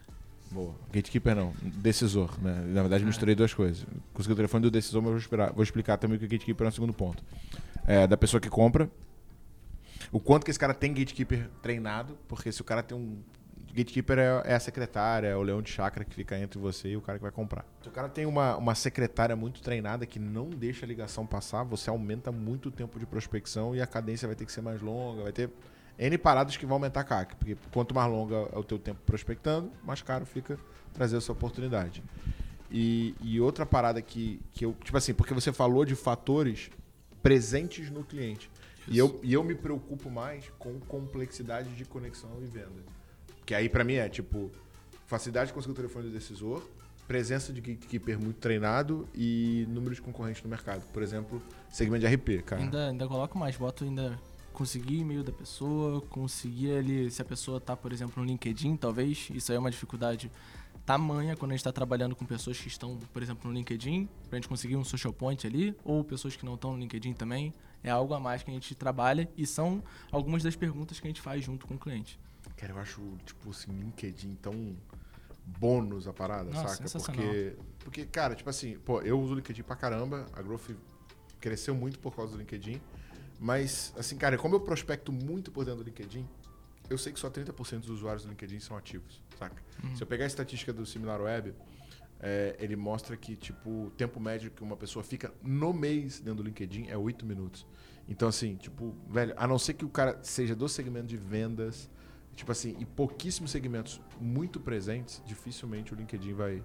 Boa. 0.50 0.74
Gatekeeper 0.92 1.34
não, 1.34 1.54
decisor, 1.62 2.30
né? 2.42 2.62
Na 2.68 2.82
verdade, 2.82 3.02
É. 3.02 3.06
misturei 3.06 3.34
duas 3.34 3.54
coisas. 3.54 3.86
Consegui 4.12 4.34
o 4.34 4.36
telefone 4.36 4.62
do 4.64 4.70
decisor, 4.70 5.00
mas 5.00 5.10
vou, 5.12 5.18
esperar, 5.18 5.52
vou 5.52 5.62
explicar 5.62 5.96
também 5.96 6.16
o 6.16 6.18
que 6.20 6.26
é 6.26 6.28
gatekeeper 6.28 6.66
no 6.66 6.72
segundo 6.72 6.92
ponto. 6.92 7.22
É, 7.86 8.06
da 8.06 8.16
pessoa 8.18 8.38
que 8.40 8.50
compra, 8.50 8.90
o 10.12 10.20
quanto 10.20 10.44
que 10.44 10.50
esse 10.50 10.58
cara 10.58 10.74
tem 10.74 10.92
gatekeeper 10.92 11.48
treinado, 11.62 12.18
porque 12.28 12.52
se 12.52 12.60
o 12.60 12.64
cara 12.64 12.82
tem 12.82 12.96
um. 12.96 13.16
Gatekeeper 13.76 14.18
é, 14.18 14.42
é 14.46 14.54
a 14.54 14.60
secretária, 14.60 15.28
é 15.28 15.36
o 15.36 15.42
leão 15.42 15.60
de 15.60 15.70
chácara 15.70 16.04
que 16.04 16.14
fica 16.14 16.38
entre 16.38 16.58
você 16.58 16.88
e 16.88 16.96
o 16.96 17.02
cara 17.02 17.18
que 17.18 17.22
vai 17.22 17.30
comprar. 17.30 17.64
Se 17.82 17.88
o 17.88 17.92
cara 17.92 18.08
tem 18.08 18.24
uma, 18.24 18.56
uma 18.56 18.74
secretária 18.74 19.36
muito 19.36 19.60
treinada 19.60 20.06
que 20.06 20.18
não 20.18 20.48
deixa 20.48 20.86
a 20.86 20.88
ligação 20.88 21.26
passar, 21.26 21.62
você 21.62 21.90
aumenta 21.90 22.32
muito 22.32 22.70
o 22.70 22.72
tempo 22.72 22.98
de 22.98 23.04
prospecção 23.04 23.76
e 23.76 23.82
a 23.82 23.86
cadência 23.86 24.26
vai 24.26 24.34
ter 24.34 24.46
que 24.46 24.52
ser 24.52 24.62
mais 24.62 24.80
longa, 24.80 25.24
vai 25.24 25.32
ter 25.32 25.50
N 25.98 26.18
paradas 26.18 26.56
que 26.56 26.64
vão 26.64 26.76
aumentar 26.76 27.00
a 27.00 27.04
CAC, 27.04 27.36
porque 27.36 27.56
quanto 27.72 27.94
mais 27.94 28.10
longa 28.10 28.48
é 28.52 28.58
o 28.58 28.64
teu 28.64 28.78
tempo 28.78 29.00
prospectando, 29.04 29.70
mais 29.82 30.00
caro 30.00 30.24
fica 30.24 30.58
trazer 30.94 31.18
essa 31.18 31.32
oportunidade. 31.32 32.02
E, 32.70 33.14
e 33.22 33.40
outra 33.40 33.64
parada 33.64 34.00
que, 34.00 34.40
que 34.52 34.64
eu, 34.64 34.74
tipo 34.82 34.96
assim, 34.96 35.14
porque 35.14 35.34
você 35.34 35.52
falou 35.52 35.84
de 35.84 35.94
fatores 35.94 36.70
presentes 37.22 37.90
no 37.90 38.02
cliente. 38.02 38.50
E 38.88 38.96
eu, 38.96 39.18
e 39.22 39.32
eu 39.32 39.42
me 39.42 39.54
preocupo 39.54 40.10
mais 40.10 40.50
com 40.58 40.78
complexidade 40.80 41.74
de 41.74 41.84
conexão 41.84 42.30
e 42.40 42.46
venda. 42.46 42.95
Que 43.46 43.54
aí 43.54 43.68
pra 43.68 43.84
mim 43.84 43.94
é 43.94 44.08
tipo 44.08 44.50
facilidade 45.06 45.48
de 45.48 45.54
conseguir 45.54 45.72
o 45.72 45.76
telefone 45.76 46.08
do 46.08 46.12
decisor, 46.12 46.68
presença 47.06 47.52
de 47.52 47.60
gatekeeper 47.60 48.18
muito 48.20 48.38
treinado 48.38 49.08
e 49.14 49.64
número 49.68 49.94
de 49.94 50.02
concorrentes 50.02 50.42
no 50.42 50.50
mercado. 50.50 50.82
Por 50.92 51.00
exemplo, 51.02 51.40
segmento 51.70 52.06
de 52.06 52.14
RP, 52.14 52.44
cara. 52.44 52.60
Ainda, 52.60 52.88
ainda 52.88 53.06
coloco 53.06 53.38
mais, 53.38 53.56
boto 53.56 53.84
ainda 53.84 54.20
conseguir 54.52 54.98
e-mail 54.98 55.22
da 55.22 55.32
pessoa, 55.32 56.00
conseguir 56.00 56.72
ali, 56.72 57.10
se 57.10 57.22
a 57.22 57.24
pessoa 57.24 57.60
tá, 57.60 57.76
por 57.76 57.92
exemplo, 57.92 58.22
no 58.22 58.26
LinkedIn, 58.26 58.76
talvez, 58.76 59.28
isso 59.32 59.52
aí 59.52 59.56
é 59.56 59.58
uma 59.58 59.70
dificuldade 59.70 60.32
tamanha 60.84 61.36
quando 61.36 61.50
a 61.50 61.54
gente 61.54 61.60
está 61.60 61.72
trabalhando 61.72 62.16
com 62.16 62.24
pessoas 62.24 62.58
que 62.58 62.68
estão, 62.68 62.98
por 63.12 63.22
exemplo, 63.22 63.50
no 63.50 63.56
LinkedIn, 63.56 64.08
pra 64.30 64.38
gente 64.38 64.48
conseguir 64.48 64.76
um 64.76 64.84
social 64.84 65.12
point 65.12 65.46
ali, 65.46 65.76
ou 65.84 66.02
pessoas 66.02 66.34
que 66.36 66.44
não 66.44 66.54
estão 66.54 66.72
no 66.72 66.78
LinkedIn 66.78 67.12
também. 67.12 67.52
É 67.84 67.90
algo 67.90 68.14
a 68.14 68.18
mais 68.18 68.42
que 68.42 68.50
a 68.50 68.54
gente 68.54 68.74
trabalha 68.74 69.28
e 69.36 69.46
são 69.46 69.82
algumas 70.10 70.42
das 70.42 70.56
perguntas 70.56 70.98
que 70.98 71.06
a 71.06 71.10
gente 71.10 71.20
faz 71.20 71.44
junto 71.44 71.66
com 71.66 71.74
o 71.74 71.78
cliente. 71.78 72.18
Cara, 72.56 72.72
eu 72.72 72.78
acho, 72.78 73.00
tipo 73.24 73.50
assim, 73.50 73.70
LinkedIn 73.72 74.34
tão 74.36 74.76
bônus 75.44 76.08
a 76.08 76.12
parada, 76.12 76.50
Nossa, 76.50 76.68
saca? 76.68 77.12
Porque, 77.12 77.56
porque, 77.80 78.06
cara, 78.06 78.34
tipo 78.34 78.48
assim, 78.50 78.78
pô, 78.78 79.00
eu 79.02 79.20
uso 79.20 79.32
o 79.32 79.36
LinkedIn 79.36 79.62
pra 79.62 79.76
caramba, 79.76 80.26
a 80.32 80.42
Growth 80.42 80.70
cresceu 81.40 81.74
muito 81.74 81.98
por 81.98 82.14
causa 82.16 82.32
do 82.32 82.38
LinkedIn, 82.38 82.80
mas, 83.38 83.92
assim, 83.96 84.16
cara, 84.16 84.36
como 84.38 84.54
eu 84.56 84.60
prospecto 84.60 85.12
muito 85.12 85.52
por 85.52 85.64
dentro 85.64 85.84
do 85.84 85.86
LinkedIn, 85.86 86.26
eu 86.88 86.96
sei 86.96 87.12
que 87.12 87.20
só 87.20 87.30
30% 87.30 87.80
dos 87.80 87.90
usuários 87.90 88.24
do 88.24 88.30
LinkedIn 88.30 88.60
são 88.60 88.76
ativos, 88.76 89.22
saca? 89.38 89.62
Se 89.94 90.02
eu 90.02 90.06
pegar 90.06 90.24
a 90.24 90.26
estatística 90.26 90.72
do 90.72 90.86
Similar 90.86 91.20
Web, 91.20 91.54
é, 92.20 92.56
ele 92.58 92.76
mostra 92.76 93.16
que, 93.16 93.36
tipo, 93.36 93.86
o 93.86 93.90
tempo 93.90 94.18
médio 94.18 94.50
que 94.50 94.62
uma 94.62 94.76
pessoa 94.76 95.02
fica 95.04 95.32
no 95.42 95.72
mês 95.72 96.18
dentro 96.18 96.42
do 96.42 96.48
LinkedIn 96.48 96.86
é 96.88 96.96
8 96.96 97.26
minutos. 97.26 97.66
Então, 98.08 98.28
assim, 98.28 98.56
tipo, 98.56 98.94
velho, 99.08 99.34
a 99.36 99.46
não 99.46 99.58
ser 99.58 99.74
que 99.74 99.84
o 99.84 99.88
cara 99.88 100.18
seja 100.22 100.54
do 100.54 100.68
segmento 100.68 101.06
de 101.06 101.16
vendas, 101.16 101.90
tipo 102.36 102.52
assim, 102.52 102.76
e 102.78 102.84
pouquíssimos 102.84 103.50
segmentos 103.50 104.00
muito 104.20 104.60
presentes, 104.60 105.20
dificilmente 105.26 105.92
o 105.92 105.96
LinkedIn 105.96 106.34
vai, 106.34 106.62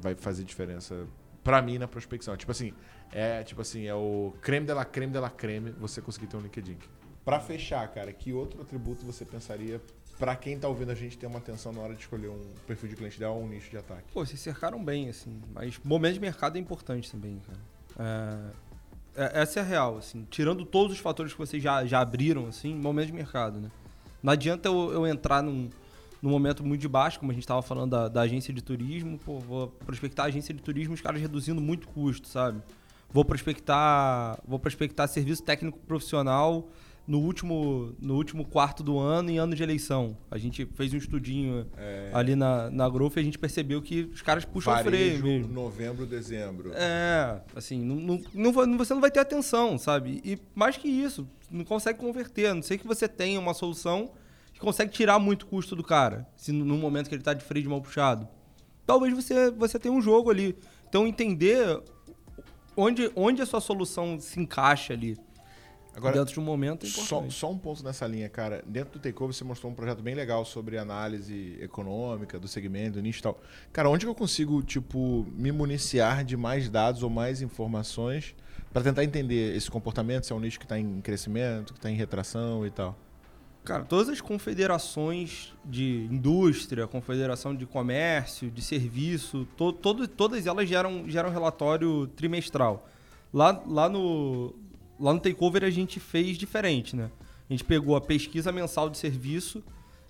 vai 0.00 0.14
fazer 0.14 0.44
diferença 0.44 1.06
pra 1.44 1.60
mim 1.60 1.76
na 1.78 1.88
prospecção. 1.88 2.36
Tipo 2.36 2.52
assim, 2.52 2.72
é 3.12 3.42
tipo 3.42 3.60
assim, 3.60 3.86
é 3.86 3.94
o 3.94 4.32
creme 4.40 4.66
de 4.66 4.72
la 4.72 4.84
creme 4.84 5.12
de 5.12 5.18
la 5.18 5.30
creme 5.30 5.70
você 5.72 6.00
conseguir 6.00 6.28
ter 6.28 6.36
um 6.36 6.40
LinkedIn. 6.40 6.78
Pra 7.24 7.40
fechar, 7.40 7.86
cara, 7.88 8.12
que 8.12 8.32
outro 8.32 8.62
atributo 8.62 9.04
você 9.04 9.24
pensaria 9.24 9.80
pra 10.18 10.34
quem 10.34 10.58
tá 10.58 10.66
ouvindo 10.68 10.90
a 10.90 10.94
gente 10.94 11.18
ter 11.18 11.26
uma 11.26 11.38
atenção 11.38 11.72
na 11.72 11.80
hora 11.80 11.94
de 11.94 12.00
escolher 12.00 12.28
um 12.28 12.40
perfil 12.66 12.88
de 12.88 12.96
cliente 12.96 13.16
ideal 13.16 13.36
ou 13.36 13.44
um 13.44 13.48
nicho 13.48 13.70
de 13.70 13.76
ataque? 13.76 14.12
Pô, 14.12 14.24
vocês 14.24 14.40
cercaram 14.40 14.82
bem, 14.82 15.08
assim. 15.08 15.40
Mas 15.52 15.78
momento 15.84 16.14
de 16.14 16.20
mercado 16.20 16.56
é 16.56 16.60
importante 16.60 17.10
também, 17.10 17.40
cara. 17.46 18.52
É, 19.16 19.24
é- 19.24 19.42
essa 19.42 19.60
é 19.60 19.62
a 19.62 19.66
real, 19.66 19.98
assim. 19.98 20.26
Tirando 20.30 20.64
todos 20.64 20.92
os 20.94 20.98
fatores 21.00 21.32
que 21.32 21.38
vocês 21.38 21.62
já, 21.62 21.84
já 21.84 22.00
abriram, 22.00 22.46
assim, 22.46 22.74
momento 22.74 23.06
de 23.08 23.12
mercado, 23.12 23.60
né? 23.60 23.70
Não 24.22 24.32
adianta 24.32 24.68
eu, 24.68 24.92
eu 24.92 25.06
entrar 25.06 25.42
num, 25.42 25.68
num 26.20 26.30
momento 26.30 26.64
muito 26.64 26.80
de 26.80 26.88
baixo, 26.88 27.18
como 27.18 27.30
a 27.30 27.34
gente 27.34 27.46
tava 27.46 27.62
falando 27.62 27.90
da, 27.90 28.08
da 28.08 28.20
agência 28.22 28.52
de 28.52 28.62
turismo, 28.62 29.18
pô, 29.18 29.38
vou 29.38 29.68
prospectar 29.68 30.26
a 30.26 30.28
agência 30.28 30.52
de 30.52 30.62
turismo, 30.62 30.94
os 30.94 31.00
caras 31.00 31.20
reduzindo 31.20 31.60
muito 31.60 31.88
custo, 31.88 32.28
sabe? 32.28 32.60
Vou 33.10 33.24
prospectar, 33.24 34.38
vou 34.46 34.58
prospectar 34.58 35.08
serviço 35.08 35.42
técnico 35.42 35.78
profissional 35.78 36.68
no 37.08 37.20
último, 37.20 37.94
no 37.98 38.16
último 38.16 38.44
quarto 38.44 38.82
do 38.82 38.98
ano, 38.98 39.30
em 39.30 39.38
ano 39.38 39.56
de 39.56 39.62
eleição. 39.62 40.14
A 40.30 40.36
gente 40.36 40.66
fez 40.74 40.92
um 40.92 40.98
estudinho 40.98 41.66
É, 41.74 42.10
ali 42.12 42.36
na, 42.36 42.68
na 42.70 42.86
Growth 42.86 43.16
e 43.16 43.20
a 43.20 43.22
gente 43.22 43.38
percebeu 43.38 43.80
que 43.80 44.02
os 44.12 44.20
caras 44.20 44.44
puxam 44.44 44.74
o 44.74 44.78
freio 44.84 45.18
varejo, 45.18 45.24
mesmo. 45.24 45.54
novembro, 45.54 46.04
dezembro. 46.04 46.70
É, 46.74 47.40
assim, 47.56 47.82
não, 47.82 48.20
não, 48.34 48.52
não 48.52 48.76
você 48.76 48.92
não 48.92 49.00
vai 49.00 49.10
ter 49.10 49.20
atenção, 49.20 49.78
sabe? 49.78 50.20
E 50.22 50.38
mais 50.54 50.76
que 50.76 50.86
isso, 50.86 51.26
não 51.50 51.64
consegue 51.64 51.98
converter. 51.98 52.48
A 52.48 52.54
não 52.54 52.62
sei 52.62 52.76
que 52.76 52.86
você 52.86 53.08
tenha 53.08 53.40
uma 53.40 53.54
solução 53.54 54.10
que 54.52 54.60
consegue 54.60 54.92
tirar 54.92 55.18
muito 55.18 55.46
custo 55.46 55.74
do 55.74 55.82
cara, 55.82 56.28
se 56.36 56.52
no 56.52 56.62
no 56.62 56.76
momento 56.76 57.08
que 57.08 57.14
ele 57.14 57.22
tá 57.22 57.32
de 57.32 57.42
freio 57.42 57.62
de 57.62 57.70
mão 57.70 57.80
puxado. 57.80 58.28
Talvez 58.84 59.14
você, 59.14 59.50
você 59.50 59.78
tenha 59.78 59.94
um 59.94 60.02
jogo 60.02 60.30
ali. 60.30 60.54
Então 60.86 61.06
entender 61.06 61.82
onde, 62.76 63.10
onde 63.16 63.40
a 63.40 63.46
sua 63.46 63.62
solução 63.62 64.20
se 64.20 64.38
encaixa 64.38 64.92
ali 64.92 65.16
Agora, 65.98 66.14
dentro 66.14 66.32
de 66.32 66.40
um 66.40 66.42
momento 66.42 66.86
Só, 66.86 67.28
só 67.28 67.50
um 67.50 67.58
ponto 67.58 67.84
nessa 67.84 68.06
linha, 68.06 68.28
cara. 68.28 68.62
Dentro 68.66 68.98
do 68.98 69.02
Takeover 69.02 69.34
você 69.34 69.44
mostrou 69.44 69.70
um 69.70 69.74
projeto 69.74 70.02
bem 70.02 70.14
legal 70.14 70.44
sobre 70.44 70.78
análise 70.78 71.58
econômica 71.60 72.38
do 72.38 72.48
segmento, 72.48 72.92
do 72.92 73.02
nicho 73.02 73.18
e 73.18 73.22
tal. 73.22 73.40
Cara, 73.72 73.90
onde 73.90 74.06
que 74.06 74.10
eu 74.10 74.14
consigo, 74.14 74.62
tipo, 74.62 75.26
me 75.32 75.52
municiar 75.52 76.24
de 76.24 76.36
mais 76.36 76.68
dados 76.68 77.02
ou 77.02 77.10
mais 77.10 77.42
informações 77.42 78.34
para 78.72 78.82
tentar 78.82 79.04
entender 79.04 79.56
esse 79.56 79.70
comportamento, 79.70 80.24
se 80.24 80.32
é 80.32 80.36
um 80.36 80.40
nicho 80.40 80.58
que 80.58 80.64
está 80.64 80.78
em 80.78 81.00
crescimento, 81.00 81.72
que 81.72 81.78
está 81.78 81.90
em 81.90 81.96
retração 81.96 82.66
e 82.66 82.70
tal? 82.70 82.96
Cara, 83.64 83.84
todas 83.84 84.08
as 84.08 84.20
confederações 84.20 85.52
de 85.62 86.08
indústria, 86.10 86.86
confederação 86.86 87.54
de 87.54 87.66
comércio, 87.66 88.50
de 88.50 88.62
serviço, 88.62 89.46
to, 89.56 89.72
todo, 89.72 90.08
todas 90.08 90.46
elas 90.46 90.66
geram, 90.66 91.04
geram 91.06 91.30
relatório 91.30 92.06
trimestral. 92.16 92.88
Lá, 93.30 93.62
lá, 93.66 93.88
no, 93.88 94.54
lá 94.98 95.12
no 95.12 95.20
Takeover 95.20 95.64
a 95.64 95.70
gente 95.70 96.00
fez 96.00 96.36
diferente, 96.36 96.96
né? 96.96 97.10
A 97.48 97.52
gente 97.52 97.64
pegou 97.64 97.96
a 97.96 98.00
pesquisa 98.00 98.52
mensal 98.52 98.90
de 98.90 98.98
serviço 98.98 99.62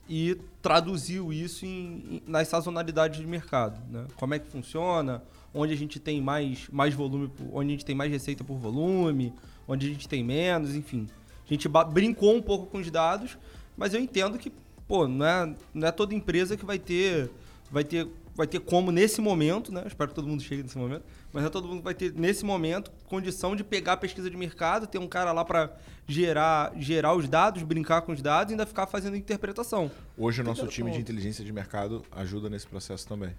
e 0.08 0.36
traduziu 0.62 1.32
isso 1.32 1.66
em, 1.66 1.68
em, 1.68 2.22
nas 2.26 2.48
sazonalidades 2.48 3.20
de 3.20 3.26
mercado. 3.26 3.78
Né? 3.90 4.06
Como 4.16 4.34
é 4.34 4.38
que 4.38 4.48
funciona, 4.48 5.22
onde 5.54 5.72
a 5.72 5.76
gente 5.76 6.00
tem 6.00 6.20
mais, 6.20 6.68
mais 6.72 6.94
volume, 6.94 7.30
onde 7.52 7.68
a 7.68 7.72
gente 7.72 7.84
tem 7.84 7.94
mais 7.94 8.10
receita 8.10 8.42
por 8.42 8.56
volume, 8.56 9.32
onde 9.68 9.86
a 9.86 9.90
gente 9.90 10.08
tem 10.08 10.24
menos, 10.24 10.74
enfim. 10.74 11.06
A 11.44 11.48
gente 11.48 11.68
brincou 11.92 12.34
um 12.34 12.42
pouco 12.42 12.66
com 12.66 12.78
os 12.78 12.90
dados, 12.90 13.38
mas 13.76 13.94
eu 13.94 14.00
entendo 14.00 14.38
que, 14.38 14.52
pô, 14.86 15.06
não 15.06 15.24
é, 15.24 15.54
não 15.72 15.88
é 15.88 15.92
toda 15.92 16.14
empresa 16.14 16.56
que 16.56 16.64
vai 16.64 16.78
ter, 16.78 17.30
vai 17.70 17.84
ter, 17.84 18.08
vai 18.34 18.46
ter 18.46 18.60
como 18.60 18.90
nesse 18.90 19.20
momento, 19.20 19.72
né? 19.72 19.84
espero 19.86 20.08
que 20.08 20.14
todo 20.14 20.26
mundo 20.26 20.42
chegue 20.42 20.62
nesse 20.62 20.76
momento, 20.76 21.04
mas 21.32 21.42
não 21.42 21.48
é 21.48 21.50
todo 21.50 21.68
mundo 21.68 21.82
vai 21.82 21.94
ter 21.94 22.12
nesse 22.14 22.44
momento 22.44 22.90
condição 23.06 23.54
de 23.54 23.62
pegar 23.62 23.94
a 23.94 23.96
pesquisa 23.96 24.30
de 24.30 24.36
mercado, 24.36 24.86
ter 24.86 24.98
um 24.98 25.08
cara 25.08 25.32
lá 25.32 25.44
para 25.44 25.76
gerar, 26.06 26.72
gerar 26.76 27.14
os 27.14 27.28
dados, 27.28 27.62
brincar 27.62 28.02
com 28.02 28.12
os 28.12 28.22
dados 28.22 28.50
e 28.50 28.54
ainda 28.54 28.64
ficar 28.64 28.86
fazendo 28.86 29.16
interpretação. 29.16 29.90
Hoje 30.16 30.40
o 30.40 30.44
nosso 30.44 30.66
time 30.66 30.90
de 30.90 30.98
inteligência 30.98 31.44
de 31.44 31.52
mercado 31.52 32.02
ajuda 32.12 32.48
nesse 32.48 32.66
processo 32.66 33.06
também. 33.06 33.34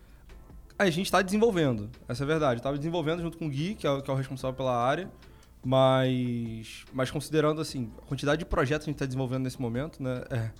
A 0.78 0.89
gente 0.89 1.08
está 1.08 1.21
desenvolvendo, 1.21 1.89
essa 2.08 2.23
é 2.23 2.25
a 2.25 2.28
verdade. 2.28 2.60
Estava 2.60 2.78
desenvolvendo 2.78 3.21
junto 3.21 3.38
com 3.38 3.47
o 3.47 3.49
Gui, 3.49 3.75
que 3.75 3.86
é, 3.86 3.89
o, 3.89 4.02
que 4.02 4.10
é 4.10 4.13
o 4.13 4.15
responsável 4.15 4.56
pela 4.56 4.78
área. 4.78 5.12
Mas, 5.65 6.86
mas 6.93 7.12
considerando 7.12 7.60
assim, 7.60 7.91
a 7.97 8.06
quantidade 8.06 8.39
de 8.39 8.45
projetos 8.45 8.86
que 8.86 8.89
a 8.89 8.91
gente 8.91 8.95
está 8.95 9.06
desenvolvendo 9.06 9.43
nesse 9.43 9.62
momento, 9.62 10.02
né, 10.02 10.23
é, 10.30 10.52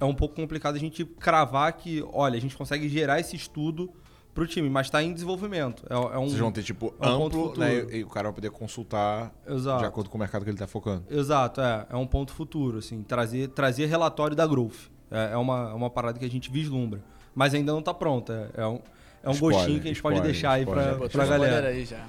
é 0.00 0.04
um 0.04 0.14
pouco 0.14 0.34
complicado 0.34 0.76
a 0.76 0.78
gente 0.78 1.04
cravar 1.04 1.74
que, 1.74 2.02
olha, 2.10 2.38
a 2.38 2.40
gente 2.40 2.56
consegue 2.56 2.88
gerar 2.88 3.20
esse 3.20 3.36
estudo 3.36 3.92
para 4.36 4.44
o 4.44 4.46
time, 4.46 4.68
mas 4.68 4.86
está 4.88 5.02
em 5.02 5.14
desenvolvimento. 5.14 5.82
É, 5.88 5.94
é 5.94 6.18
um, 6.18 6.28
Vocês 6.28 6.38
vão 6.38 6.52
ter, 6.52 6.62
tipo, 6.62 6.94
é 7.00 7.08
um 7.08 7.24
amplo, 7.24 7.54
né, 7.56 7.86
e 7.90 8.04
o 8.04 8.08
cara 8.08 8.28
vai 8.28 8.34
poder 8.34 8.50
consultar 8.50 9.32
Exato. 9.48 9.78
de 9.80 9.86
acordo 9.86 10.10
com 10.10 10.18
o 10.18 10.20
mercado 10.20 10.44
que 10.44 10.50
ele 10.50 10.56
está 10.56 10.66
focando. 10.66 11.04
Exato, 11.10 11.62
é. 11.62 11.86
É 11.88 11.96
um 11.96 12.06
ponto 12.06 12.32
futuro, 12.32 12.78
assim, 12.78 13.02
trazer, 13.02 13.48
trazer 13.48 13.86
relatório 13.86 14.36
da 14.36 14.46
Growth. 14.46 14.90
É, 15.10 15.32
é 15.32 15.36
uma, 15.38 15.70
é 15.70 15.74
uma 15.74 15.88
parada 15.88 16.18
que 16.18 16.24
a 16.24 16.30
gente 16.30 16.50
vislumbra. 16.50 17.02
Mas 17.34 17.54
ainda 17.54 17.72
não 17.72 17.80
está 17.80 17.94
pronta. 17.94 18.50
É, 18.54 18.60
é 18.60 18.66
um, 18.66 18.80
é 19.22 19.28
um 19.30 19.32
Spoiler, 19.32 19.58
gostinho 19.58 19.80
que 19.80 19.86
a 19.86 19.88
gente 19.88 19.96
spoiler, 19.96 20.20
pode 20.20 20.32
deixar 20.32 20.60
spoiler. 20.60 20.84
aí 20.84 20.94
para 20.94 21.04
a 21.04 21.06
Spoiler 21.06 21.28
galera. 21.28 21.68
aí 21.68 21.84
já. 21.86 22.04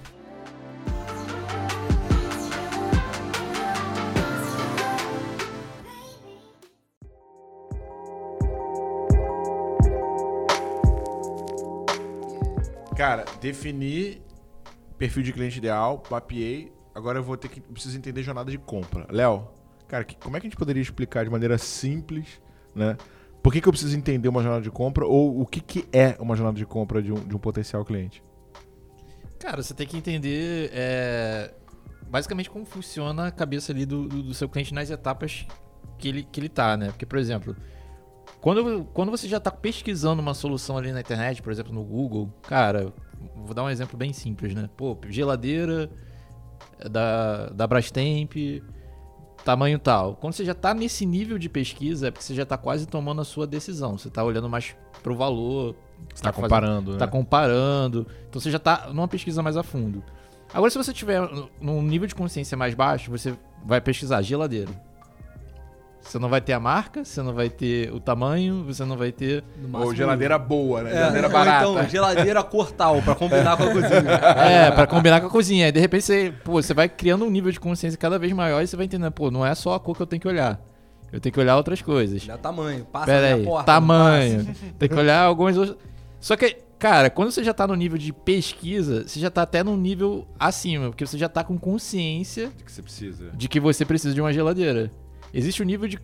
Cara, 12.97 13.25
definir 13.39 14.21
perfil 14.97 15.21
de 15.23 15.31
cliente 15.31 15.59
ideal, 15.59 16.01
mapeei. 16.09 16.71
Agora 16.95 17.19
eu 17.19 17.23
vou 17.23 17.37
ter 17.37 17.47
que. 17.47 17.61
Preciso 17.61 17.95
entender 17.97 18.23
jornada 18.23 18.49
de 18.49 18.57
compra. 18.57 19.05
Léo, 19.11 19.47
cara, 19.87 20.03
que- 20.03 20.15
como 20.17 20.35
é 20.35 20.39
que 20.39 20.47
a 20.47 20.49
gente 20.49 20.57
poderia 20.57 20.81
explicar 20.81 21.23
de 21.23 21.29
maneira 21.29 21.57
simples, 21.59 22.41
né? 22.73 22.97
Por 23.43 23.53
que, 23.53 23.61
que 23.61 23.67
eu 23.67 23.71
preciso 23.71 23.95
entender 23.95 24.27
uma 24.27 24.41
jornada 24.41 24.63
de 24.63 24.71
compra 24.71 25.05
ou 25.05 25.39
o 25.41 25.45
que, 25.45 25.61
que 25.61 25.87
é 25.93 26.17
uma 26.19 26.35
jornada 26.35 26.57
de 26.57 26.65
compra 26.65 27.01
de 27.01 27.13
um, 27.13 27.15
de 27.23 27.35
um 27.35 27.39
potencial 27.39 27.85
cliente? 27.85 28.23
Cara, 29.39 29.61
você 29.61 29.73
tem 29.75 29.85
que 29.85 29.95
entender 29.95 30.71
é, 30.73 31.53
basicamente 32.09 32.49
como 32.49 32.65
funciona 32.65 33.27
a 33.27 33.31
cabeça 33.31 33.71
ali 33.71 33.85
do, 33.85 34.07
do- 34.07 34.23
do 34.23 34.33
seu 34.33 34.49
cliente 34.49 34.73
nas 34.73 34.89
etapas 34.89 35.45
que 35.99 36.07
ele, 36.09 36.23
que 36.23 36.39
ele 36.39 36.49
tá, 36.49 36.75
né? 36.75 36.87
Porque, 36.87 37.05
por 37.05 37.19
exemplo, 37.19 37.55
quando, 38.47 38.85
quando 38.93 39.11
você 39.11 39.27
já 39.27 39.41
tá 39.41 39.51
pesquisando 39.51 40.21
uma 40.21 40.33
solução 40.33 40.77
ali 40.77 40.93
na 40.93 41.01
internet, 41.01 41.41
por 41.41 41.51
exemplo, 41.51 41.73
no 41.73 41.83
Google, 41.83 42.31
cara, 42.43 42.93
vou 43.35 43.53
dar 43.53 43.61
um 43.61 43.69
exemplo 43.69 43.97
bem 43.97 44.13
simples, 44.13 44.55
né? 44.55 44.69
Pô, 44.77 44.97
geladeira 45.09 45.89
da, 46.89 47.47
da 47.47 47.67
Brastemp, 47.67 48.63
tamanho 49.43 49.77
tal. 49.77 50.15
Quando 50.15 50.31
você 50.31 50.45
já 50.45 50.53
tá 50.53 50.73
nesse 50.73 51.05
nível 51.05 51.37
de 51.37 51.49
pesquisa, 51.49 52.07
é 52.07 52.11
porque 52.11 52.23
você 52.23 52.33
já 52.33 52.45
tá 52.45 52.57
quase 52.57 52.85
tomando 52.85 53.19
a 53.19 53.25
sua 53.25 53.45
decisão. 53.45 53.97
Você 53.97 54.09
tá 54.09 54.23
olhando 54.23 54.47
mais 54.47 54.73
pro 55.03 55.13
valor. 55.13 55.75
Você 56.15 56.23
tá 56.23 56.31
fazendo- 56.31 56.43
comparando, 56.43 56.91
né? 56.93 56.97
tá 56.99 57.07
comparando. 57.07 58.07
Então 58.29 58.39
você 58.39 58.49
já 58.49 58.59
tá 58.59 58.87
numa 58.93 59.09
pesquisa 59.09 59.43
mais 59.43 59.57
a 59.57 59.63
fundo. 59.63 60.01
Agora, 60.53 60.71
se 60.71 60.77
você 60.77 60.93
tiver 60.93 61.19
num 61.59 61.81
nível 61.81 62.07
de 62.07 62.15
consciência 62.15 62.55
mais 62.55 62.73
baixo, 62.73 63.11
você 63.11 63.37
vai 63.65 63.81
pesquisar 63.81 64.21
geladeira. 64.21 64.71
Você 66.01 66.17
não 66.17 66.29
vai 66.29 66.39
ter 66.39 66.53
a 66.53 66.59
marca, 66.59 67.03
você 67.03 67.21
não 67.21 67.33
vai 67.33 67.49
ter 67.49 67.91
o 67.93 67.99
tamanho, 67.99 68.63
você 68.63 68.85
não 68.85 68.95
vai 68.95 69.11
ter. 69.11 69.43
Ou 69.73 69.93
geladeira 69.93 70.37
boa, 70.39 70.81
né? 70.83 70.91
É, 70.91 70.93
Geladeira 70.95 71.27
ou 71.27 71.33
barata. 71.33 71.69
então, 71.69 71.89
geladeira 71.89 72.43
cortal, 72.43 73.01
para 73.01 73.13
combinar 73.13 73.57
com 73.57 73.63
a 73.63 73.71
cozinha. 73.71 74.01
É, 74.37 74.71
pra 74.71 74.87
combinar 74.87 75.19
com 75.19 75.27
a 75.27 75.29
cozinha. 75.29 75.65
Aí, 75.65 75.71
de 75.71 75.79
repente, 75.81 76.05
você, 76.05 76.33
pô, 76.45 76.53
você 76.61 76.73
vai 76.73 76.87
criando 76.87 77.25
um 77.25 77.29
nível 77.29 77.51
de 77.51 77.59
consciência 77.59 77.97
cada 77.99 78.17
vez 78.17 78.31
maior 78.31 78.61
e 78.63 78.67
você 78.67 78.77
vai 78.77 78.85
entendendo, 78.85 79.11
pô, 79.11 79.29
não 79.29 79.45
é 79.45 79.53
só 79.53 79.73
a 79.75 79.79
cor 79.79 79.95
que 79.97 80.01
eu 80.01 80.07
tenho 80.07 80.21
que 80.21 80.27
olhar. 80.27 80.61
Eu 81.11 81.19
tenho 81.19 81.33
que 81.33 81.39
olhar 81.39 81.57
outras 81.57 81.81
coisas. 81.81 82.25
Dá 82.25 82.37
tamanho, 82.37 82.85
passa 82.85 83.05
Pera 83.07 83.29
na 83.29 83.35
aí, 83.35 83.43
porta. 83.43 83.65
tamanho. 83.65 84.55
Tem 84.79 84.87
que 84.89 84.95
olhar 84.95 85.21
algumas 85.23 85.57
outras. 85.57 85.77
Só 86.21 86.35
que, 86.37 86.55
cara, 86.79 87.09
quando 87.09 87.31
você 87.31 87.43
já 87.43 87.53
tá 87.53 87.67
no 87.67 87.75
nível 87.75 87.97
de 87.97 88.11
pesquisa, 88.13 89.05
você 89.07 89.19
já 89.19 89.29
tá 89.29 89.41
até 89.41 89.63
num 89.63 89.77
nível 89.77 90.25
acima, 90.39 90.87
porque 90.87 91.05
você 91.05 91.17
já 91.17 91.27
tá 91.29 91.43
com 91.43 91.57
consciência 91.57 92.51
que 92.65 92.71
você 92.71 92.81
precisa. 92.81 93.29
de 93.33 93.47
que 93.47 93.59
você 93.59 93.83
precisa 93.85 94.13
de 94.13 94.21
uma 94.21 94.31
geladeira. 94.33 94.89
Existe 95.33 95.61
um 95.61 95.65
nível 95.65 95.87
de, 95.87 95.99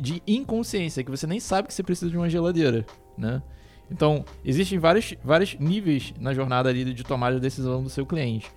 de 0.00 0.22
inconsciência, 0.26 1.02
que 1.02 1.10
você 1.10 1.26
nem 1.26 1.40
sabe 1.40 1.68
que 1.68 1.74
você 1.74 1.82
precisa 1.82 2.10
de 2.10 2.16
uma 2.16 2.28
geladeira, 2.28 2.84
né? 3.16 3.42
Então, 3.90 4.24
existem 4.44 4.78
vários, 4.78 5.14
vários 5.24 5.54
níveis 5.58 6.12
na 6.18 6.34
jornada 6.34 6.68
ali 6.68 6.92
de 6.92 7.04
tomada 7.04 7.36
de 7.36 7.40
decisão 7.40 7.82
do 7.82 7.88
seu 7.88 8.04
cliente. 8.04 8.50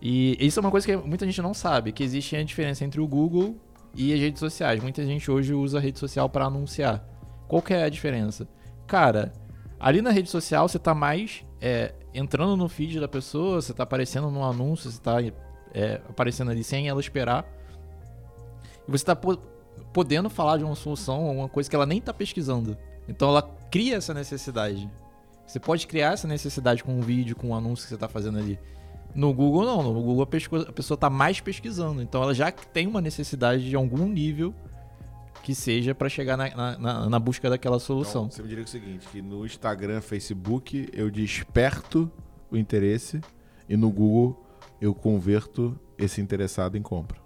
E 0.00 0.36
isso 0.40 0.58
é 0.58 0.62
uma 0.62 0.70
coisa 0.70 0.86
que 0.86 0.96
muita 0.96 1.24
gente 1.24 1.40
não 1.40 1.54
sabe, 1.54 1.92
que 1.92 2.02
existe 2.02 2.36
a 2.36 2.42
diferença 2.42 2.84
entre 2.84 3.00
o 3.00 3.06
Google 3.06 3.56
e 3.94 4.12
as 4.12 4.20
redes 4.20 4.40
sociais. 4.40 4.82
Muita 4.82 5.04
gente 5.04 5.30
hoje 5.30 5.54
usa 5.54 5.78
a 5.78 5.80
rede 5.80 5.98
social 5.98 6.28
para 6.28 6.46
anunciar. 6.46 7.04
Qual 7.48 7.62
que 7.62 7.72
é 7.72 7.84
a 7.84 7.88
diferença? 7.88 8.46
Cara, 8.86 9.32
ali 9.78 10.02
na 10.02 10.10
rede 10.10 10.28
social 10.28 10.68
você 10.68 10.78
tá 10.78 10.94
mais 10.94 11.44
é, 11.60 11.94
entrando 12.12 12.56
no 12.56 12.68
feed 12.68 13.00
da 13.00 13.08
pessoa, 13.08 13.62
você 13.62 13.72
tá 13.72 13.84
aparecendo 13.84 14.30
num 14.30 14.44
anúncio, 14.44 14.90
você 14.90 15.00
tá 15.00 15.16
é, 15.72 16.00
aparecendo 16.08 16.50
ali 16.50 16.62
sem 16.62 16.88
ela 16.88 17.00
esperar. 17.00 17.44
E 18.86 18.90
você 18.90 19.04
tá 19.04 19.16
po- 19.16 19.38
podendo 19.92 20.28
falar 20.30 20.58
de 20.58 20.64
uma 20.64 20.74
solução, 20.74 21.30
uma 21.38 21.48
coisa 21.48 21.68
que 21.68 21.76
ela 21.76 21.86
nem 21.86 22.00
tá 22.00 22.12
pesquisando. 22.14 22.76
Então 23.08 23.28
ela 23.28 23.42
cria 23.70 23.96
essa 23.96 24.12
necessidade. 24.14 24.90
Você 25.46 25.60
pode 25.60 25.86
criar 25.86 26.12
essa 26.14 26.26
necessidade 26.26 26.82
com 26.82 26.92
um 26.98 27.00
vídeo, 27.00 27.36
com 27.36 27.48
um 27.50 27.54
anúncio 27.54 27.84
que 27.84 27.90
você 27.90 27.96
tá 27.96 28.08
fazendo 28.08 28.38
ali. 28.38 28.58
No 29.14 29.32
Google 29.32 29.64
não, 29.64 29.82
no 29.82 29.94
Google 30.02 30.22
a, 30.22 30.72
pessoa 30.72 30.98
tá 30.98 31.08
mais 31.08 31.40
pesquisando. 31.40 32.02
Então 32.02 32.22
ela 32.22 32.34
já 32.34 32.50
tem 32.50 32.86
uma 32.86 33.00
necessidade 33.00 33.68
de 33.68 33.74
algum 33.76 34.06
nível 34.08 34.52
que 35.42 35.54
seja 35.54 35.94
para 35.94 36.08
chegar 36.08 36.36
na, 36.36 36.54
na- 36.54 36.78
na- 36.78 37.08
na 37.08 37.18
busca 37.20 37.48
daquela 37.48 37.78
solução. 37.78 38.24
Então, 38.24 38.32
você 38.36 38.42
me 38.42 38.48
diria 38.48 38.64
o 38.64 38.66
seguinte, 38.68 39.06
que 39.08 39.22
no 39.22 39.46
Instagram, 39.46 40.00
Facebook, 40.00 40.88
eu 40.92 41.08
desperto 41.10 42.10
o 42.50 42.56
interesse 42.56 43.20
e 43.68 43.76
no 43.76 43.90
Google 43.90 44.44
eu 44.80 44.92
converto 44.94 45.78
esse 45.96 46.20
interessado 46.20 46.76
em 46.76 46.82
compra. 46.82 47.18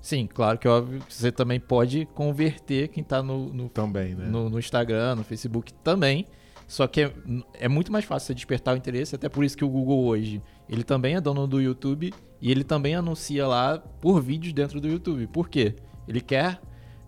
Sim, 0.00 0.26
claro 0.26 0.58
que 0.58 0.68
óbvio 0.68 1.00
que 1.00 1.12
você 1.12 1.32
também 1.32 1.58
pode 1.58 2.06
converter 2.14 2.88
quem 2.88 3.02
tá 3.02 3.22
no, 3.22 3.52
no 3.52 3.68
Também, 3.68 4.14
né? 4.14 4.26
no, 4.26 4.48
no 4.48 4.58
Instagram, 4.58 5.16
no 5.16 5.24
Facebook 5.24 5.72
também. 5.74 6.26
Só 6.66 6.86
que 6.86 7.00
é, 7.00 7.12
é 7.54 7.68
muito 7.68 7.90
mais 7.90 8.04
fácil 8.04 8.26
você 8.26 8.34
despertar 8.34 8.74
o 8.74 8.76
interesse, 8.76 9.14
até 9.14 9.28
por 9.28 9.42
isso 9.42 9.56
que 9.56 9.64
o 9.64 9.68
Google 9.68 10.04
hoje, 10.04 10.42
ele 10.68 10.84
também 10.84 11.16
é 11.16 11.20
dono 11.20 11.46
do 11.46 11.60
YouTube 11.60 12.12
e 12.40 12.50
ele 12.50 12.62
também 12.62 12.94
anuncia 12.94 13.46
lá 13.46 13.78
por 13.78 14.20
vídeos 14.20 14.52
dentro 14.52 14.80
do 14.80 14.86
YouTube. 14.86 15.26
Por 15.28 15.48
quê? 15.48 15.74
Ele 16.06 16.20
quer 16.20 16.60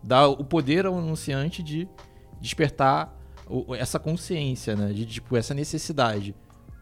dar 0.03 0.29
o 0.29 0.45
poder 0.45 0.87
ao 0.87 0.99
anunciante 0.99 1.63
de 1.63 1.87
despertar 2.41 3.15
essa 3.79 3.99
consciência, 3.99 4.75
né? 4.75 4.93
De 4.93 5.05
tipo, 5.05 5.37
essa 5.37 5.53
necessidade. 5.53 6.35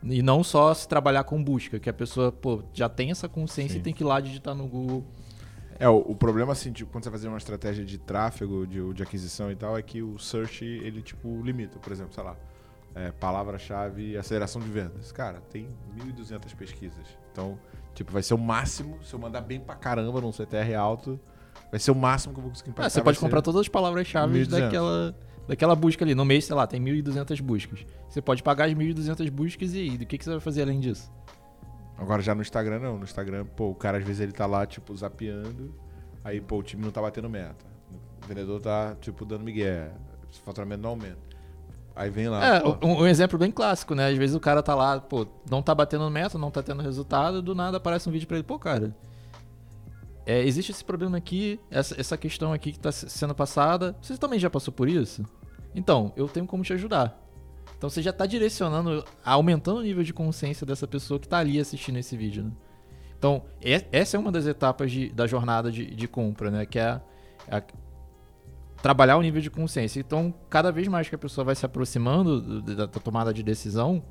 E 0.05 0.23
não 0.23 0.45
só 0.45 0.73
se 0.73 0.87
trabalhar 0.87 1.25
com 1.25 1.43
busca, 1.43 1.81
que 1.81 1.91
a 1.91 1.93
pessoa, 1.93 2.31
pô, 2.31 2.63
já 2.73 2.89
tem 2.89 3.11
essa 3.11 3.29
consciência 3.29 3.75
Sim. 3.75 3.81
e 3.81 3.83
tem 3.83 3.93
que 3.93 4.03
ir 4.03 4.07
lá 4.07 4.21
digitar 4.21 4.55
no 4.55 4.69
Google. 4.69 5.05
É, 5.79 5.89
o, 5.89 5.99
o 5.99 6.15
problema, 6.15 6.53
assim, 6.53 6.73
tipo, 6.73 6.91
quando 6.91 7.05
você 7.05 7.11
vai 7.11 7.19
fazer 7.19 7.29
uma 7.29 7.39
estratégia 7.39 7.85
de 7.85 7.99
tráfego, 7.99 8.67
de, 8.67 8.93
de 8.93 9.03
aquisição 9.03 9.51
e 9.51 9.57
tal, 9.57 9.79
é 9.79 9.83
que 9.83 10.03
o 10.03 10.19
search, 10.19 10.65
ele, 10.65 11.01
tipo, 11.03 11.41
limita. 11.43 11.79
Por 11.79 11.93
exemplo, 11.93 12.13
sei 12.13 12.25
lá, 12.25 12.37
é, 12.95 13.13
palavra-chave 13.13 14.17
aceleração 14.17 14.61
de 14.61 14.69
vendas. 14.69 15.13
Cara, 15.13 15.41
tem 15.51 15.69
1.200 15.97 16.55
pesquisas. 16.57 17.07
Então, 17.31 17.59
tipo, 17.95 18.13
vai 18.13 18.23
ser 18.23 18.35
o 18.35 18.39
máximo, 18.39 18.99
se 19.05 19.15
eu 19.15 19.19
mandar 19.21 19.41
bem 19.41 19.61
pra 19.61 19.77
caramba 19.77 20.21
num 20.21 20.33
CTR 20.33 20.75
alto, 20.75 21.19
vai 21.71 21.79
ser 21.79 21.93
o 21.93 21.95
máximo 21.95 22.35
que 22.35 22.41
eu 22.41 22.43
vou 22.43 22.51
conseguir 22.51 22.71
impactar. 22.71 22.87
Ah, 22.87 22.91
você 22.91 23.01
pode 23.01 23.19
comprar 23.19 23.43
todas 23.43 23.61
as 23.61 23.69
palavras-chave 23.69 24.41
1.200. 24.41 24.49
daquela, 24.49 25.17
daquela 25.47 25.77
busca 25.77 26.05
ali. 26.05 26.15
No 26.15 26.25
mês, 26.25 26.45
sei 26.45 26.57
lá, 26.57 26.67
tem 26.67 26.83
1.200 26.83 27.41
buscas. 27.41 27.87
Você 28.09 28.21
pode 28.21 28.43
pagar 28.43 28.65
as 28.65 28.75
1.200 28.75 29.31
buscas 29.31 29.75
e 29.75 29.79
aí, 29.79 29.99
do 29.99 30.05
que, 30.05 30.19
que 30.19 30.25
você 30.25 30.31
vai 30.31 30.41
fazer 30.41 30.63
além 30.63 30.81
disso? 30.81 31.09
Agora 31.99 32.23
já 32.23 32.35
no 32.35 32.43
Instagram 32.43 32.79
não. 32.79 32.97
No 32.99 33.05
Instagram, 33.05 33.45
pô, 33.45 33.71
o 33.71 33.75
cara 33.75 33.99
às 33.99 34.05
vezes 34.05 34.21
ele 34.21 34.33
tá 34.33 34.47
lá, 34.47 34.65
tipo, 34.67 34.97
zapeando. 34.97 35.75
Aí, 36.25 36.41
pô, 36.41 36.59
o 36.59 36.63
time 36.63 36.85
não 36.85 36.91
tá 36.93 37.01
batendo 37.03 37.29
meta. 37.29 37.67
vendedor 38.27 38.61
tá, 38.61 38.95
tipo, 39.01 39.25
dando 39.25 39.45
migué, 39.45 39.91
o 40.31 40.45
faturamento 40.45 40.83
não 40.83 40.91
aumenta. 40.91 41.29
Aí 41.97 42.11
vem 42.11 42.29
lá, 42.29 42.45
É, 42.59 42.63
um, 42.87 43.01
um 43.03 43.07
exemplo 43.07 43.37
bem 43.39 43.51
clássico, 43.51 43.95
né? 43.95 44.09
Às 44.09 44.17
vezes 44.17 44.37
o 44.37 44.41
cara 44.41 44.63
tá 44.63 44.75
lá, 44.75 45.01
pô, 45.01 45.27
não 45.51 45.61
tá 45.61 45.75
batendo 45.75 46.09
meta, 46.11 46.39
não 46.39 46.51
tá 46.51 46.63
tendo 46.63 46.81
resultado, 46.83 47.43
do 47.43 47.55
nada 47.57 47.79
aparece 47.79 48.09
um 48.09 48.13
vídeo 48.13 48.29
pra 48.29 48.37
ele, 48.37 48.45
pô, 48.47 48.57
cara. 48.59 48.95
é, 50.25 50.41
existe 50.45 50.71
esse 50.71 50.85
problema 50.85 51.17
aqui, 51.17 51.59
essa, 51.71 51.99
essa 52.01 52.17
questão 52.17 52.53
aqui 52.53 52.71
que 52.73 52.79
tá 52.79 52.93
se- 52.93 53.09
sendo 53.11 53.35
passada. 53.35 53.97
Você 54.01 54.17
também 54.17 54.39
já 54.39 54.49
passou 54.51 54.73
por 54.73 54.89
isso? 54.89 55.25
Então, 55.75 56.13
eu 56.17 56.29
tenho 56.29 56.47
como 56.47 56.63
te 56.63 56.73
ajudar. 56.73 57.19
Então 57.79 57.89
você 57.89 58.03
já 58.03 58.13
tá 58.13 58.27
direcionando, 58.27 59.05
aumentando 59.25 59.79
o 59.79 59.83
nível 59.83 60.03
de 60.03 60.13
consciência 60.13 60.67
dessa 60.67 60.87
pessoa 60.87 61.19
que 61.19 61.27
tá 61.29 61.39
ali 61.39 61.59
assistindo 61.61 61.97
esse 61.97 62.17
vídeo, 62.17 62.43
né? 62.45 62.51
Então, 63.17 63.45
e- 63.63 63.85
essa 63.93 64.17
é 64.17 64.21
uma 64.21 64.31
das 64.33 64.47
etapas 64.47 64.91
de- 64.93 65.11
da 65.11 65.27
jornada 65.27 65.71
de, 65.73 65.87
de 65.95 66.07
compra, 66.09 66.51
né? 66.51 66.67
Que 66.67 66.79
é 66.79 67.01
a- 67.51 67.63
trabalhar 68.83 69.17
o 69.17 69.23
nível 69.23 69.41
de 69.41 69.51
consciência. 69.51 70.01
Então, 70.01 70.33
cada 70.51 70.71
vez 70.71 70.87
mais 70.89 71.09
que 71.09 71.15
a 71.15 71.19
pessoa 71.19 71.45
vai 71.45 71.55
se 71.55 71.65
aproximando 71.67 72.41
do- 72.41 72.63
da, 72.63 72.87
da 72.87 73.01
tomada 73.01 73.33
de 73.33 73.43
decisão, 73.43 74.03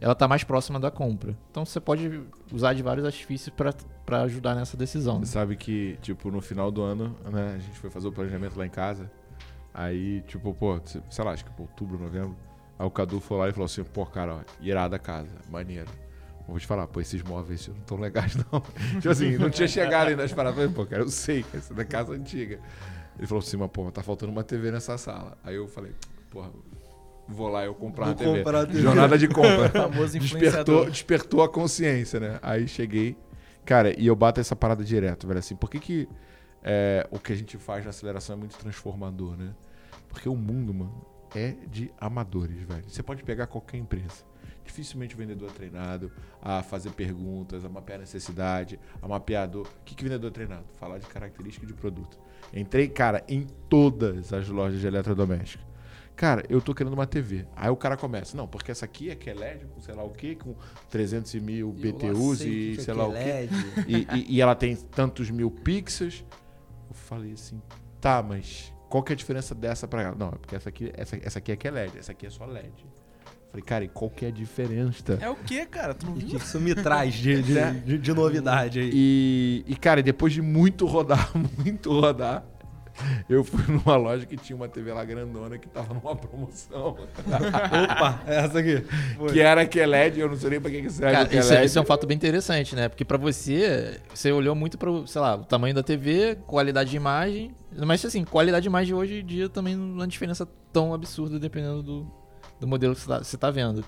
ela 0.00 0.14
tá 0.14 0.28
mais 0.28 0.44
próxima 0.44 0.78
da 0.78 0.90
compra. 0.90 1.36
Então, 1.50 1.64
você 1.64 1.80
pode 1.80 2.22
usar 2.52 2.74
de 2.74 2.82
vários 2.82 3.06
artifícios 3.06 3.54
para 4.04 4.22
ajudar 4.22 4.54
nessa 4.54 4.76
decisão. 4.76 5.18
né? 5.18 5.24
Você 5.26 5.32
sabe 5.32 5.56
que, 5.56 5.98
tipo, 6.02 6.30
no 6.30 6.40
final 6.42 6.70
do 6.70 6.82
ano, 6.82 7.16
né, 7.30 7.54
a 7.54 7.58
gente 7.58 7.78
foi 7.78 7.88
fazer 7.90 8.08
o 8.08 8.12
planejamento 8.12 8.58
lá 8.58 8.66
em 8.66 8.70
casa. 8.70 9.10
Aí, 9.72 10.22
tipo, 10.28 10.52
pô, 10.54 10.78
sei 10.84 11.24
lá, 11.24 11.32
acho 11.32 11.44
que 11.44 11.50
outubro, 11.60 11.98
novembro. 11.98 12.36
Aí 12.78 12.86
o 12.86 12.90
Cadu 12.90 13.20
foi 13.20 13.38
lá 13.38 13.48
e 13.48 13.52
falou 13.52 13.66
assim, 13.66 13.84
pô, 13.84 14.04
cara, 14.04 14.34
ó, 14.36 14.40
irada 14.60 14.96
a 14.96 14.98
casa, 14.98 15.30
maneiro. 15.50 15.88
Eu 16.40 16.48
Vou 16.48 16.58
te 16.58 16.66
falar, 16.66 16.86
pô, 16.86 17.00
esses 17.00 17.22
móveis 17.22 17.68
não 17.68 17.76
tão 17.80 17.98
legais, 17.98 18.36
não. 18.52 18.60
tipo 19.00 19.08
assim, 19.08 19.38
não 19.38 19.48
tinha 19.48 19.68
chegado 19.68 20.08
ainda 20.08 20.24
as 20.24 20.32
paradas. 20.32 20.58
Eu 20.58 20.70
Falei, 20.70 20.84
pô, 20.84 20.90
cara, 20.90 21.02
eu 21.02 21.08
sei, 21.08 21.42
que 21.42 21.56
essa 21.56 21.72
é 21.72 21.76
da 21.76 21.84
casa 21.84 22.12
antiga. 22.12 22.58
Ele 23.16 23.26
falou 23.26 23.42
assim, 23.42 23.56
mas, 23.56 23.70
pô, 23.70 23.90
tá 23.90 24.02
faltando 24.02 24.32
uma 24.32 24.42
TV 24.42 24.70
nessa 24.70 24.98
sala. 24.98 25.38
Aí 25.44 25.54
eu 25.54 25.68
falei, 25.68 25.92
porra, 26.30 26.50
vou 27.28 27.48
lá 27.48 27.64
eu 27.64 27.74
comprar 27.74 28.06
uma 28.06 28.14
Vou 28.14 28.24
TV. 28.24 28.38
comprar 28.38 28.60
a 28.60 28.66
TV. 28.66 28.80
Jornada 28.80 29.16
de 29.16 29.28
compra. 29.28 29.68
Famoso 29.70 30.18
despertou, 30.18 30.90
despertou 30.90 31.42
a 31.42 31.48
consciência, 31.48 32.18
né? 32.20 32.38
Aí 32.42 32.66
cheguei. 32.68 33.16
Cara, 33.64 33.98
e 33.98 34.06
eu 34.06 34.16
bato 34.16 34.40
essa 34.40 34.54
parada 34.54 34.84
direto, 34.84 35.26
velho. 35.26 35.38
Assim, 35.38 35.56
por 35.56 35.70
que, 35.70 35.78
que 35.78 36.08
é, 36.62 37.06
o 37.10 37.18
que 37.18 37.32
a 37.32 37.36
gente 37.36 37.56
faz 37.56 37.84
na 37.84 37.90
aceleração 37.90 38.36
é 38.36 38.38
muito 38.38 38.56
transformador, 38.58 39.36
né? 39.36 39.54
Porque 40.08 40.28
o 40.28 40.36
mundo, 40.36 40.74
mano, 40.74 41.06
é 41.34 41.54
de 41.70 41.90
amadores, 42.00 42.60
velho. 42.62 42.84
Você 42.88 43.02
pode 43.02 43.22
pegar 43.22 43.46
qualquer 43.46 43.78
empresa. 43.78 44.24
Dificilmente 44.64 45.14
o 45.14 45.18
vendedor 45.18 45.50
é 45.50 45.52
treinado 45.52 46.10
a 46.40 46.62
fazer 46.62 46.90
perguntas, 46.92 47.64
a 47.64 47.68
mapear 47.68 47.98
necessidade, 47.98 48.80
a 49.02 49.06
mapear 49.06 49.46
dor. 49.48 49.66
O 49.66 49.84
que, 49.84 49.94
que 49.94 50.02
o 50.02 50.04
vendedor 50.04 50.28
é 50.28 50.32
treinado? 50.32 50.64
Falar 50.80 50.98
de 50.98 51.06
característica 51.06 51.66
de 51.66 51.74
produto. 51.74 52.18
Entrei, 52.52 52.88
cara, 52.88 53.22
em 53.28 53.46
todas 53.68 54.32
as 54.32 54.48
lojas 54.48 54.80
de 54.80 54.86
eletrodoméstico. 54.86 55.62
Cara, 56.16 56.44
eu 56.48 56.62
tô 56.62 56.72
querendo 56.72 56.92
uma 56.94 57.06
TV. 57.06 57.44
Aí 57.56 57.68
o 57.70 57.76
cara 57.76 57.96
começa, 57.96 58.36
não, 58.36 58.46
porque 58.46 58.70
essa 58.70 58.84
aqui 58.84 59.10
é 59.10 59.16
QLED 59.16 59.66
com 59.66 59.80
sei 59.80 59.94
lá 59.94 60.04
o 60.04 60.10
que, 60.10 60.36
com 60.36 60.54
300 60.88 61.34
mil 61.34 61.72
BTUs 61.72 62.40
e 62.40 62.76
sei 62.80 62.94
lá 62.94 63.06
o 63.08 63.12
que. 63.12 63.90
E, 63.92 64.06
e- 64.16 64.36
e 64.36 64.40
ela 64.40 64.54
tem 64.54 64.76
tantos 64.76 65.28
mil 65.28 65.50
pixels. 65.50 66.24
Eu 66.88 66.94
falei 66.94 67.32
assim, 67.32 67.60
tá, 68.00 68.22
mas 68.22 68.72
qual 68.94 69.02
que 69.02 69.12
é 69.12 69.14
a 69.14 69.16
diferença 69.16 69.56
dessa 69.56 69.88
pra 69.88 70.02
ela? 70.02 70.14
Não, 70.16 70.28
é 70.28 70.36
porque 70.40 70.54
essa 70.54 70.68
aqui, 70.68 70.92
essa, 70.96 71.18
essa 71.20 71.40
aqui 71.40 71.50
é 71.50 71.56
QLED, 71.56 71.98
essa 71.98 72.12
aqui 72.12 72.26
é 72.26 72.30
só 72.30 72.46
LED. 72.46 72.70
Falei, 73.50 73.64
cara, 73.66 73.84
e 73.84 73.88
qual 73.88 74.08
que 74.08 74.24
é 74.24 74.28
a 74.28 74.30
diferença? 74.30 75.18
É 75.20 75.28
o 75.28 75.34
que, 75.34 75.66
cara? 75.66 75.94
Tu 75.94 76.06
não 76.06 76.12
que 76.14 76.26
viu? 76.26 76.36
isso 76.38 76.60
me 76.60 76.76
traz 76.76 77.12
de, 77.14 77.42
de, 77.42 77.80
de- 77.80 77.98
de 77.98 78.12
novidade 78.14 78.78
aí? 78.78 78.90
E, 78.94 79.64
e, 79.66 79.74
cara, 79.74 80.00
depois 80.00 80.32
de 80.32 80.40
muito 80.40 80.86
rodar, 80.86 81.28
muito 81.58 81.90
rodar, 81.90 82.44
eu 83.28 83.42
fui 83.44 83.64
numa 83.72 83.96
loja 83.96 84.24
que 84.26 84.36
tinha 84.36 84.56
uma 84.56 84.68
TV 84.68 84.92
lá 84.92 85.04
grandona 85.04 85.58
que 85.58 85.68
tava 85.68 85.94
numa 85.94 86.14
promoção. 86.14 86.90
Opa, 86.90 88.22
é 88.26 88.36
essa 88.36 88.58
aqui. 88.58 88.84
que 89.32 89.40
era 89.40 89.66
QLED, 89.66 90.20
eu 90.20 90.28
não 90.28 90.36
sei 90.36 90.50
nem 90.50 90.60
pra 90.60 90.70
que 90.70 90.82
que 90.82 90.90
serve 90.90 91.12
Cara, 91.12 91.28
o 91.28 91.38
isso, 91.38 91.54
isso 91.54 91.78
é 91.78 91.82
um 91.82 91.84
fato 91.84 92.06
bem 92.06 92.16
interessante, 92.16 92.74
né? 92.76 92.88
Porque 92.88 93.04
pra 93.04 93.18
você, 93.18 94.00
você 94.12 94.32
olhou 94.32 94.54
muito 94.54 94.78
pro, 94.78 95.06
sei 95.06 95.20
lá, 95.20 95.36
o 95.36 95.44
tamanho 95.44 95.74
da 95.74 95.82
TV, 95.82 96.36
qualidade 96.46 96.90
de 96.90 96.96
imagem. 96.96 97.54
Mas 97.76 98.04
assim, 98.04 98.24
qualidade 98.24 98.62
de 98.62 98.68
imagem 98.68 98.94
hoje 98.94 99.20
em 99.20 99.26
dia 99.26 99.48
também 99.48 99.76
não 99.76 99.94
é 99.94 99.98
uma 100.00 100.08
diferença 100.08 100.46
tão 100.72 100.94
absurda 100.94 101.38
dependendo 101.38 101.82
do, 101.82 102.12
do 102.60 102.66
modelo 102.66 102.94
que 102.94 103.00
você 103.00 103.08
tá, 103.08 103.18
você 103.18 103.36
tá 103.36 103.50
vendo. 103.50 103.84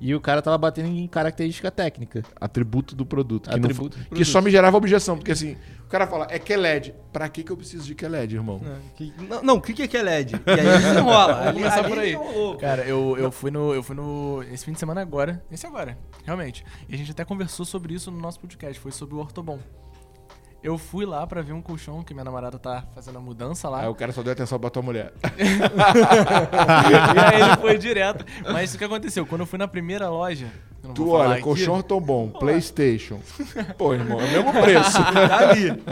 E 0.00 0.14
o 0.14 0.20
cara 0.20 0.40
tava 0.40 0.56
batendo 0.56 0.88
em 0.88 1.06
característica 1.08 1.70
técnica. 1.70 2.22
Atributo 2.40 2.94
do 2.94 3.04
produto. 3.04 3.50
Que, 3.50 3.56
não 3.58 3.64
Atributo 3.64 3.96
fa- 3.96 4.00
do 4.00 4.04
que 4.04 4.08
produto. 4.10 4.26
só 4.28 4.40
me 4.40 4.50
gerava 4.50 4.76
objeção, 4.76 5.16
porque 5.16 5.32
assim, 5.32 5.56
o 5.84 5.88
cara 5.88 6.06
fala, 6.06 6.26
é 6.30 6.38
QLED. 6.38 6.94
Pra 7.12 7.28
que 7.28 7.42
que 7.42 7.50
eu 7.50 7.56
preciso 7.56 7.84
de 7.84 7.94
QLED, 7.96 8.36
irmão? 8.36 8.60
Que- 8.94 9.12
Não, 9.28 9.42
não, 9.42 9.54
o 9.56 9.60
que 9.60 9.74
que 9.88 9.96
é 9.96 10.02
LED? 10.02 10.34
E 10.36 10.50
aí. 10.50 10.94
Vamos 10.94 11.12
Ali- 11.12 11.52
começar 11.54 11.78
ali 11.80 11.88
por 11.88 11.98
aí. 11.98 12.12
enrolou. 12.12 12.56
Cara, 12.58 12.82
eu, 12.84 13.16
eu 13.18 13.32
fui 13.32 13.50
no. 13.50 13.74
Eu 13.74 13.82
fui 13.82 13.96
no. 13.96 14.42
Esse 14.52 14.64
fim 14.64 14.72
de 14.72 14.78
semana 14.78 15.00
agora. 15.00 15.42
Esse 15.50 15.66
agora, 15.66 15.98
realmente. 16.24 16.64
E 16.88 16.94
a 16.94 16.98
gente 16.98 17.10
até 17.10 17.24
conversou 17.24 17.66
sobre 17.66 17.92
isso 17.94 18.10
no 18.10 18.20
nosso 18.20 18.38
podcast. 18.38 18.78
Foi 18.78 18.92
sobre 18.92 19.16
o 19.16 19.18
Ortobon. 19.18 19.58
Eu 20.62 20.76
fui 20.76 21.06
lá 21.06 21.24
pra 21.26 21.40
ver 21.40 21.52
um 21.52 21.62
colchão 21.62 22.02
que 22.02 22.12
minha 22.12 22.24
namorada 22.24 22.58
tá 22.58 22.84
fazendo 22.94 23.18
a 23.18 23.20
mudança 23.20 23.68
lá. 23.68 23.82
Aí 23.82 23.88
o 23.88 23.94
cara 23.94 24.12
só 24.12 24.22
deu 24.22 24.32
atenção 24.32 24.58
pra 24.58 24.68
tua 24.70 24.82
mulher. 24.82 25.12
e 25.38 27.18
aí 27.18 27.40
ele 27.42 27.56
foi 27.60 27.78
direto. 27.78 28.24
Mas 28.52 28.74
o 28.74 28.78
que 28.78 28.84
aconteceu? 28.84 29.24
Quando 29.24 29.42
eu 29.42 29.46
fui 29.46 29.58
na 29.58 29.68
primeira 29.68 30.08
loja. 30.08 30.50
Tu 30.94 31.08
olha, 31.10 31.34
aqui, 31.34 31.42
colchão 31.42 31.82
tão 31.82 32.00
bom, 32.00 32.30
Playstation. 32.30 33.20
Pô, 33.78 33.94
irmão, 33.94 34.20
é 34.20 34.24
o 34.24 34.30
mesmo 34.30 34.52
preço. 34.52 34.98
Tá 35.28 35.50
ali. 35.50 35.82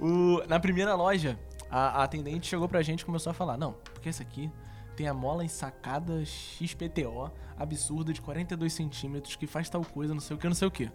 O- 0.00 0.42
na 0.48 0.58
primeira 0.60 0.94
loja, 0.94 1.38
a, 1.70 2.00
a 2.00 2.04
atendente 2.04 2.46
chegou 2.48 2.68
pra 2.68 2.82
gente 2.82 3.00
e 3.00 3.04
começou 3.04 3.30
a 3.30 3.34
falar: 3.34 3.56
Não, 3.56 3.72
porque 3.94 4.08
esse 4.08 4.22
aqui 4.22 4.50
tem 4.96 5.08
a 5.08 5.14
mola 5.14 5.44
ensacada 5.44 6.22
XPTO 6.24 7.30
absurda 7.56 8.12
de 8.12 8.20
42 8.20 8.72
centímetros 8.72 9.36
que 9.36 9.46
faz 9.46 9.68
tal 9.70 9.82
coisa, 9.82 10.12
não 10.12 10.20
sei 10.20 10.36
o 10.36 10.38
que, 10.38 10.46
não 10.46 10.54
sei 10.54 10.68
o 10.68 10.70
que. 10.70 10.90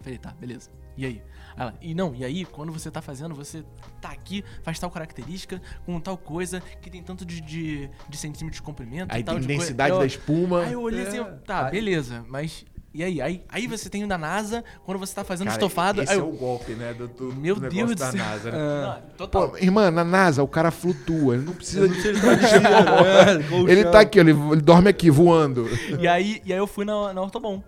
Falei, 0.00 0.18
tá, 0.18 0.32
beleza. 0.38 0.70
E 0.96 1.04
aí? 1.04 1.22
Ela, 1.56 1.74
e 1.80 1.94
não, 1.94 2.14
e 2.14 2.24
aí, 2.24 2.44
quando 2.44 2.70
você 2.70 2.90
tá 2.90 3.00
fazendo, 3.00 3.34
você 3.34 3.64
tá 4.00 4.10
aqui, 4.10 4.44
faz 4.62 4.78
tal 4.78 4.90
característica, 4.90 5.60
com 5.86 5.98
tal 5.98 6.16
coisa, 6.18 6.60
que 6.82 6.90
tem 6.90 7.02
tanto 7.02 7.24
de, 7.24 7.40
de, 7.40 7.90
de 8.08 8.16
centímetros 8.16 8.56
de 8.56 8.62
comprimento 8.62 9.14
Aí 9.14 9.22
tal 9.24 9.38
tem 9.38 9.46
densidade 9.46 9.90
Eu- 9.92 9.98
da 10.00 10.06
espuma. 10.06 10.62
Aí 10.64 10.72
eu 10.72 10.82
olhei 10.82 11.06
assim, 11.06 11.16
eu, 11.16 11.38
tá, 11.38 11.66
Aí- 11.66 11.70
beleza, 11.72 12.24
mas. 12.28 12.64
E 12.92 13.04
aí? 13.04 13.20
aí? 13.20 13.44
Aí 13.50 13.66
você 13.66 13.90
tem 13.90 14.04
o 14.04 14.08
da 14.08 14.16
NASA, 14.16 14.64
quando 14.86 14.98
você 14.98 15.14
tá 15.14 15.22
fazendo 15.22 15.48
Cara, 15.48 15.58
estofado. 15.58 16.02
Esse 16.02 16.12
aí 16.12 16.18
é 16.18 16.22
o 16.22 16.32
golpe, 16.32 16.72
né? 16.72 16.94
Do, 16.94 17.06
do, 17.08 17.34
Meu 17.34 17.54
do 17.56 17.60
negócio 17.60 17.86
Deus 17.86 17.94
da. 17.94 18.12
NASA, 18.12 18.50
né? 18.50 18.56
Não, 19.10 19.16
total. 19.18 19.50
Pô, 19.50 19.58
irmã, 19.58 19.90
na 19.90 20.02
NASA 20.02 20.42
o 20.42 20.48
cara 20.48 20.70
flutua, 20.70 21.34
ele 21.34 21.44
não 21.44 21.52
precisa 21.52 21.86
de. 21.86 21.94
É, 22.08 23.42
colchão. 23.48 23.68
Ele 23.68 23.84
tá 23.84 24.00
aqui, 24.00 24.18
ele, 24.18 24.30
ele 24.30 24.62
dorme 24.62 24.88
aqui, 24.88 25.10
voando. 25.10 25.66
E 26.00 26.08
aí, 26.08 26.40
e 26.44 26.52
aí 26.54 26.58
eu 26.58 26.66
fui 26.66 26.86
na, 26.86 27.12
na 27.12 27.20
Ortobon. 27.20 27.62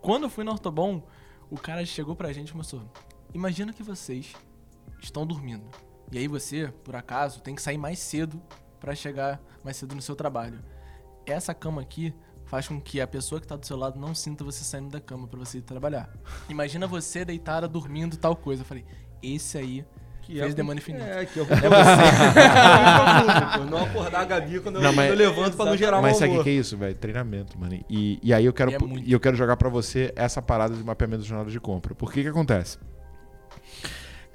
Quando 0.00 0.22
eu 0.22 0.30
fui 0.30 0.42
na 0.42 0.52
Ortobon, 0.52 1.02
o 1.50 1.58
cara 1.58 1.84
chegou 1.84 2.16
pra 2.16 2.32
gente 2.32 2.48
e 2.48 2.52
começou. 2.52 2.80
Imagina 3.34 3.72
que 3.72 3.82
vocês 3.82 4.32
estão 5.00 5.26
dormindo. 5.26 5.64
E 6.10 6.18
aí 6.18 6.28
você, 6.28 6.68
por 6.84 6.94
acaso, 6.94 7.40
tem 7.40 7.54
que 7.54 7.62
sair 7.62 7.78
mais 7.78 7.98
cedo 7.98 8.40
pra 8.78 8.94
chegar 8.94 9.40
mais 9.64 9.76
cedo 9.76 9.94
no 9.94 10.02
seu 10.02 10.14
trabalho. 10.14 10.60
Essa 11.24 11.54
cama 11.54 11.80
aqui 11.80 12.14
faz 12.44 12.68
com 12.68 12.80
que 12.80 13.00
a 13.00 13.06
pessoa 13.06 13.40
que 13.40 13.46
tá 13.46 13.56
do 13.56 13.64
seu 13.66 13.76
lado 13.76 13.98
não 13.98 14.14
sinta 14.14 14.44
você 14.44 14.62
saindo 14.64 14.90
da 14.90 15.00
cama 15.00 15.26
pra 15.26 15.38
você 15.38 15.58
ir 15.58 15.62
trabalhar. 15.62 16.10
Imagina 16.48 16.86
você 16.86 17.24
deitada 17.24 17.66
dormindo 17.66 18.16
tal 18.16 18.36
coisa. 18.36 18.62
Eu 18.62 18.66
falei, 18.66 18.84
esse 19.22 19.56
aí 19.56 19.84
Que 20.20 20.38
fez 20.38 20.52
é- 20.52 20.54
demônio 20.54 20.80
infinito. 20.80 21.04
É, 21.04 21.24
que 21.24 21.40
é, 21.40 21.44
você. 21.46 21.48
não 23.70 23.84
acordar 23.84 24.20
a 24.20 24.24
Gabi 24.24 24.60
quando 24.60 24.76
eu, 24.76 24.82
Não, 24.82 24.92
mas- 24.92 25.08
eu 25.10 25.16
levanto 25.16 25.56
pra 25.56 25.64
não 25.66 25.76
gerar 25.76 26.02
Mas 26.02 26.18
sabe 26.18 26.36
o 26.36 26.42
que 26.44 26.50
é 26.50 26.54
isso, 26.54 26.76
velho? 26.76 26.94
Treinamento, 26.94 27.58
mano. 27.58 27.80
E, 27.88 28.18
e 28.22 28.34
aí 28.34 28.44
eu 28.44 28.52
quero, 28.52 28.72
E 28.72 28.74
é 28.74 28.78
muito. 28.78 29.08
e 29.08 29.12
eu 29.12 29.20
quero 29.20 29.36
jogar 29.36 29.56
pra 29.56 29.70
você 29.70 30.12
essa 30.14 30.42
parada 30.42 30.74
de 30.74 30.84
mapeamento 30.84 31.22
de 31.22 31.28
jornada 31.28 31.50
de 31.50 31.58
compra. 31.60 31.94
Por 31.94 32.12
que 32.12 32.22
que 32.22 32.28
acontece? 32.28 32.78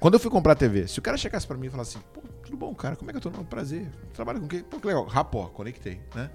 Quando 0.00 0.14
eu 0.14 0.20
fui 0.20 0.30
comprar 0.30 0.52
a 0.52 0.56
TV, 0.56 0.86
se 0.86 0.98
o 0.98 1.02
cara 1.02 1.16
chegasse 1.16 1.46
pra 1.46 1.56
mim 1.56 1.66
e 1.66 1.70
falasse 1.70 1.98
assim, 1.98 2.06
pô, 2.12 2.20
tudo 2.44 2.56
bom, 2.56 2.72
cara, 2.72 2.94
como 2.94 3.10
é 3.10 3.12
que 3.12 3.16
eu 3.16 3.20
tô? 3.20 3.30
Não, 3.30 3.44
prazer. 3.44 3.90
Trabalha 4.14 4.38
com 4.38 4.46
o 4.46 4.48
quê? 4.48 4.64
Pô, 4.68 4.78
que 4.78 4.86
legal. 4.86 5.04
Rapó, 5.06 5.46
conectei, 5.48 6.00
né? 6.14 6.30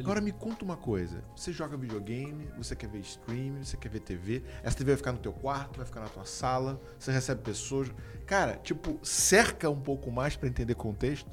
Agora 0.00 0.20
me 0.20 0.32
conta 0.32 0.64
uma 0.64 0.76
coisa. 0.76 1.24
Você 1.34 1.50
joga 1.50 1.76
videogame, 1.76 2.46
você 2.58 2.76
quer 2.76 2.88
ver 2.88 2.98
stream, 2.98 3.62
você 3.62 3.76
quer 3.76 3.88
ver 3.88 4.00
TV. 4.00 4.42
Essa 4.62 4.76
TV 4.76 4.90
vai 4.90 4.96
ficar 4.98 5.12
no 5.12 5.18
teu 5.18 5.32
quarto, 5.32 5.78
vai 5.78 5.86
ficar 5.86 6.00
na 6.00 6.08
tua 6.08 6.26
sala, 6.26 6.78
você 6.98 7.10
recebe 7.10 7.40
pessoas. 7.40 7.88
Cara, 8.26 8.56
tipo, 8.56 8.98
cerca 9.02 9.70
um 9.70 9.80
pouco 9.80 10.10
mais 10.10 10.36
pra 10.36 10.48
entender 10.48 10.74
contexto, 10.74 11.30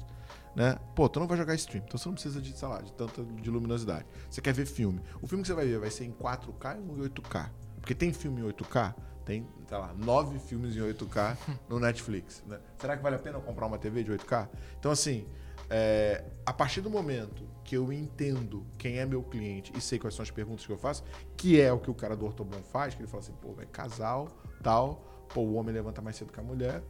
né? 0.54 0.78
Pô, 0.94 1.08
tu 1.08 1.20
não 1.20 1.26
vai 1.26 1.36
jogar 1.36 1.54
stream, 1.56 1.84
então 1.84 1.98
você 1.98 2.08
não 2.08 2.14
precisa 2.14 2.40
de, 2.40 2.56
sei 2.56 2.68
lá, 2.68 2.80
de 2.80 2.92
tanta 2.92 3.22
de 3.22 3.50
luminosidade. 3.50 4.06
Você 4.30 4.40
quer 4.40 4.54
ver 4.54 4.66
filme. 4.66 5.02
O 5.20 5.26
filme 5.26 5.42
que 5.42 5.48
você 5.48 5.54
vai 5.54 5.66
ver 5.66 5.78
vai 5.78 5.90
ser 5.90 6.04
em 6.04 6.12
4K 6.12 6.78
e 6.78 6.92
em 6.92 7.08
8K. 7.08 7.50
Porque 7.80 7.94
tem 7.94 8.10
filme 8.12 8.40
em 8.40 8.44
8K, 8.44 8.94
tem, 9.26 9.44
sei 9.68 9.76
lá, 9.76 9.92
nove 9.92 10.38
filmes 10.38 10.76
em 10.76 10.80
8K 10.80 11.36
no 11.68 11.78
Netflix, 11.80 12.42
né? 12.46 12.58
Será 12.78 12.96
que 12.96 13.02
vale 13.02 13.16
a 13.16 13.18
pena 13.18 13.38
comprar 13.40 13.66
uma 13.66 13.76
TV 13.76 14.04
de 14.04 14.12
8K? 14.12 14.48
Então, 14.78 14.90
assim, 14.92 15.26
é, 15.68 16.24
a 16.46 16.52
partir 16.52 16.80
do 16.80 16.88
momento 16.88 17.42
que 17.64 17.76
eu 17.76 17.92
entendo 17.92 18.64
quem 18.78 18.98
é 18.98 19.04
meu 19.04 19.24
cliente 19.24 19.72
e 19.76 19.80
sei 19.80 19.98
quais 19.98 20.14
são 20.14 20.22
as 20.22 20.30
perguntas 20.30 20.64
que 20.64 20.70
eu 20.72 20.78
faço, 20.78 21.02
que 21.36 21.60
é 21.60 21.72
o 21.72 21.78
que 21.80 21.90
o 21.90 21.94
cara 21.94 22.16
do 22.16 22.24
Ortobon 22.24 22.62
faz, 22.62 22.94
que 22.94 23.00
ele 23.02 23.08
fala 23.08 23.20
assim, 23.24 23.32
pô, 23.42 23.54
é 23.60 23.66
casal, 23.66 24.28
tal, 24.62 25.02
pô, 25.34 25.40
o 25.40 25.54
homem 25.54 25.74
levanta 25.74 26.00
mais 26.00 26.14
cedo 26.14 26.32
que 26.32 26.38
a 26.38 26.42
mulher, 26.44 26.80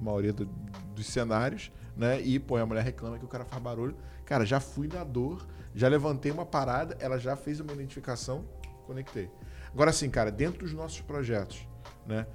maioria 0.00 0.32
do- 0.32 0.46
dos 0.46 1.06
cenários, 1.06 1.70
né? 1.94 2.22
E, 2.22 2.38
pô, 2.38 2.56
a 2.56 2.64
mulher 2.64 2.82
reclama 2.82 3.18
que 3.18 3.24
o 3.26 3.28
cara 3.28 3.44
faz 3.44 3.62
barulho. 3.62 3.94
Cara, 4.24 4.46
já 4.46 4.58
fui 4.58 4.88
na 4.88 5.04
dor, 5.04 5.46
já 5.74 5.88
levantei 5.88 6.32
uma 6.32 6.46
parada, 6.46 6.96
ela 6.98 7.18
já 7.18 7.36
fez 7.36 7.60
uma 7.60 7.74
identificação, 7.74 8.46
conectei. 8.86 9.30
Agora, 9.74 9.90
assim, 9.90 10.08
cara, 10.08 10.30
dentro 10.32 10.60
dos 10.60 10.72
nossos 10.72 11.02
projetos, 11.02 11.66
né? 12.06 12.26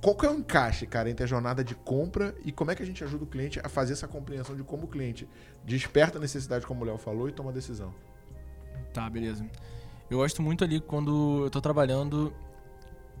Qual 0.00 0.14
que 0.16 0.24
é 0.24 0.30
o 0.30 0.34
encaixe, 0.34 0.86
cara, 0.86 1.10
entre 1.10 1.22
a 1.22 1.26
jornada 1.26 1.62
de 1.62 1.74
compra 1.74 2.34
e 2.42 2.50
como 2.50 2.70
é 2.70 2.74
que 2.74 2.82
a 2.82 2.86
gente 2.86 3.04
ajuda 3.04 3.24
o 3.24 3.26
cliente 3.26 3.60
a 3.62 3.68
fazer 3.68 3.92
essa 3.92 4.08
compreensão 4.08 4.56
de 4.56 4.62
como 4.62 4.84
o 4.84 4.88
cliente 4.88 5.28
desperta 5.64 6.16
a 6.16 6.20
necessidade, 6.20 6.66
como 6.66 6.82
o 6.82 6.86
Léo 6.86 6.96
falou, 6.96 7.28
e 7.28 7.32
toma 7.32 7.50
a 7.50 7.52
decisão? 7.52 7.94
Tá, 8.94 9.10
beleza. 9.10 9.46
Eu 10.08 10.18
gosto 10.18 10.40
muito 10.40 10.64
ali 10.64 10.80
quando 10.80 11.44
eu 11.44 11.50
tô 11.50 11.60
trabalhando 11.60 12.32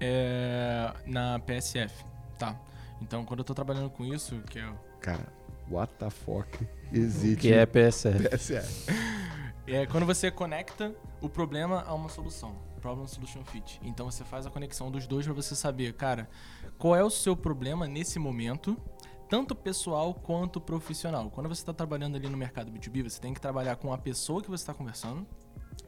é, 0.00 0.94
na 1.04 1.38
PSF, 1.40 2.04
tá? 2.38 2.58
Então, 3.02 3.22
quando 3.26 3.40
eu 3.40 3.44
tô 3.44 3.52
trabalhando 3.52 3.90
com 3.90 4.02
isso, 4.04 4.40
que 4.48 4.58
é, 4.58 4.72
Cara, 5.00 5.26
what 5.70 5.92
the 5.98 6.08
fuck 6.08 6.66
existe 6.90 7.42
Que 7.42 7.52
é 7.52 7.66
PSF. 7.66 8.28
PSF? 8.30 8.86
é 9.66 9.84
quando 9.86 10.06
você 10.06 10.30
conecta 10.30 10.94
o 11.20 11.28
problema 11.28 11.82
a 11.86 11.92
uma 11.92 12.08
solução. 12.08 12.54
Problem 12.86 13.08
Solution 13.08 13.44
Fit. 13.44 13.80
Então, 13.82 14.08
você 14.08 14.22
faz 14.22 14.46
a 14.46 14.50
conexão 14.50 14.92
dos 14.92 15.08
dois 15.08 15.24
pra 15.24 15.34
você 15.34 15.56
saber, 15.56 15.92
cara, 15.94 16.30
qual 16.78 16.94
é 16.94 17.02
o 17.02 17.10
seu 17.10 17.36
problema 17.36 17.88
nesse 17.88 18.16
momento, 18.16 18.80
tanto 19.28 19.56
pessoal 19.56 20.14
quanto 20.14 20.60
profissional. 20.60 21.28
Quando 21.28 21.48
você 21.48 21.62
está 21.62 21.72
trabalhando 21.72 22.14
ali 22.14 22.28
no 22.28 22.36
mercado 22.36 22.70
B2B, 22.70 23.02
você 23.02 23.20
tem 23.20 23.34
que 23.34 23.40
trabalhar 23.40 23.74
com 23.74 23.92
a 23.92 23.98
pessoa 23.98 24.40
que 24.40 24.48
você 24.48 24.62
está 24.62 24.72
conversando 24.72 25.26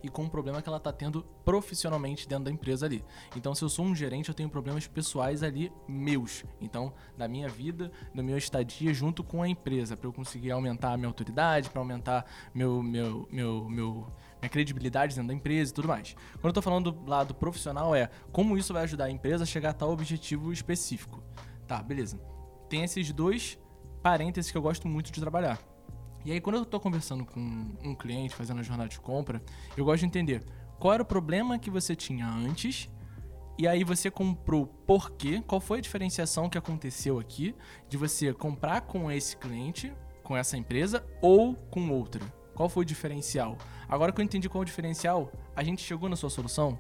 e 0.03 0.09
com 0.09 0.25
o 0.25 0.31
problema 0.31 0.61
que 0.61 0.69
ela 0.69 0.79
está 0.79 0.93
tendo 0.93 1.23
profissionalmente 1.45 2.29
dentro 2.29 2.47
da 2.47 2.51
empresa 2.51 2.87
ali. 2.87 3.05
Então, 3.37 3.55
se 3.55 3.63
eu 3.63 3.69
sou 3.69 3.85
um 3.85 3.95
gerente, 3.95 4.29
eu 4.29 4.35
tenho 4.35 4.49
problemas 4.49 4.87
pessoais 4.89 5.45
ali 5.45 5.73
meus. 5.87 6.45
Então, 6.61 6.93
da 7.17 7.29
minha 7.29 7.49
vida, 7.49 7.91
do 8.13 8.23
meu 8.23 8.37
estadia 8.37 8.93
junto 8.93 9.23
com 9.23 9.43
a 9.43 9.49
empresa, 9.49 9.97
para 9.97 10.09
eu 10.09 10.13
conseguir 10.13 10.51
aumentar 10.51 10.93
a 10.93 10.97
minha 10.97 11.09
autoridade, 11.09 11.71
para 11.71 11.81
aumentar 11.81 12.27
meu, 12.55 12.83
meu, 12.83 13.29
meu, 13.31 13.69
meu, 13.69 14.13
minha 14.41 14.49
credibilidade 14.49 15.15
dentro 15.15 15.29
da 15.29 15.35
empresa 15.35 15.71
e 15.71 15.75
tudo 15.75 15.89
mais. 15.89 16.15
Quando 16.35 16.47
eu 16.47 16.53
tô 16.53 16.63
falando 16.63 16.93
do 16.93 17.11
lado 17.11 17.35
profissional, 17.35 17.95
é 17.95 18.09
como 18.33 18.57
isso 18.57 18.73
vai 18.73 18.85
ajudar 18.85 19.05
a 19.05 19.11
empresa 19.11 19.45
a 19.45 19.47
chegar 19.47 19.71
a 19.71 19.75
tal 19.75 19.91
objetivo 19.91 20.53
específico. 20.53 21.23
Tá, 21.67 21.83
beleza. 21.83 22.21
Tem 22.69 22.85
esses 22.85 23.13
dois 23.13 23.59
parênteses 24.03 24.51
que 24.51 24.57
eu 24.57 24.63
gosto 24.63 24.87
muito 24.89 25.11
de 25.11 25.21
trabalhar. 25.21 25.59
E 26.25 26.33
aí, 26.33 26.41
quando 26.41 26.57
eu 26.57 26.65
tô 26.65 26.79
conversando 26.81 27.25
com 27.25 27.41
um 27.83 27.95
cliente, 27.95 28.35
fazendo 28.35 28.61
a 28.61 28.63
jornada 28.63 28.89
de 28.89 29.01
compra, 29.01 29.43
eu 29.77 29.85
gosto 29.85 30.01
de 30.01 30.07
entender 30.07 30.45
qual 30.79 30.95
era 30.95 31.03
o 31.03 31.07
problema 31.07 31.59
que 31.59 31.71
você 31.71 31.97
tinha 31.97 32.27
antes, 32.27 32.89
e 33.59 33.67
aí 33.67 33.83
você 33.83 34.11
comprou 34.11 34.67
por 34.67 35.11
quê, 35.13 35.43
qual 35.47 35.61
foi 35.61 35.79
a 35.79 35.81
diferenciação 35.81 36.49
que 36.49 36.57
aconteceu 36.57 37.19
aqui 37.19 37.55
de 37.89 37.97
você 37.97 38.33
comprar 38.33 38.83
com 38.83 39.11
esse 39.11 39.37
cliente, 39.37 39.93
com 40.23 40.37
essa 40.37 40.57
empresa, 40.57 41.05
ou 41.21 41.55
com 41.55 41.91
outra. 41.91 42.25
Qual 42.55 42.69
foi 42.69 42.83
o 42.83 42.87
diferencial? 42.87 43.57
Agora 43.89 44.13
que 44.13 44.21
eu 44.21 44.25
entendi 44.25 44.49
qual 44.49 44.63
é 44.63 44.65
o 44.65 44.67
diferencial, 44.67 45.33
a 45.57 45.65
gente 45.65 45.83
chegou 45.83 46.09
na 46.09 46.17
sua 46.17 46.29
solução? 46.29 46.79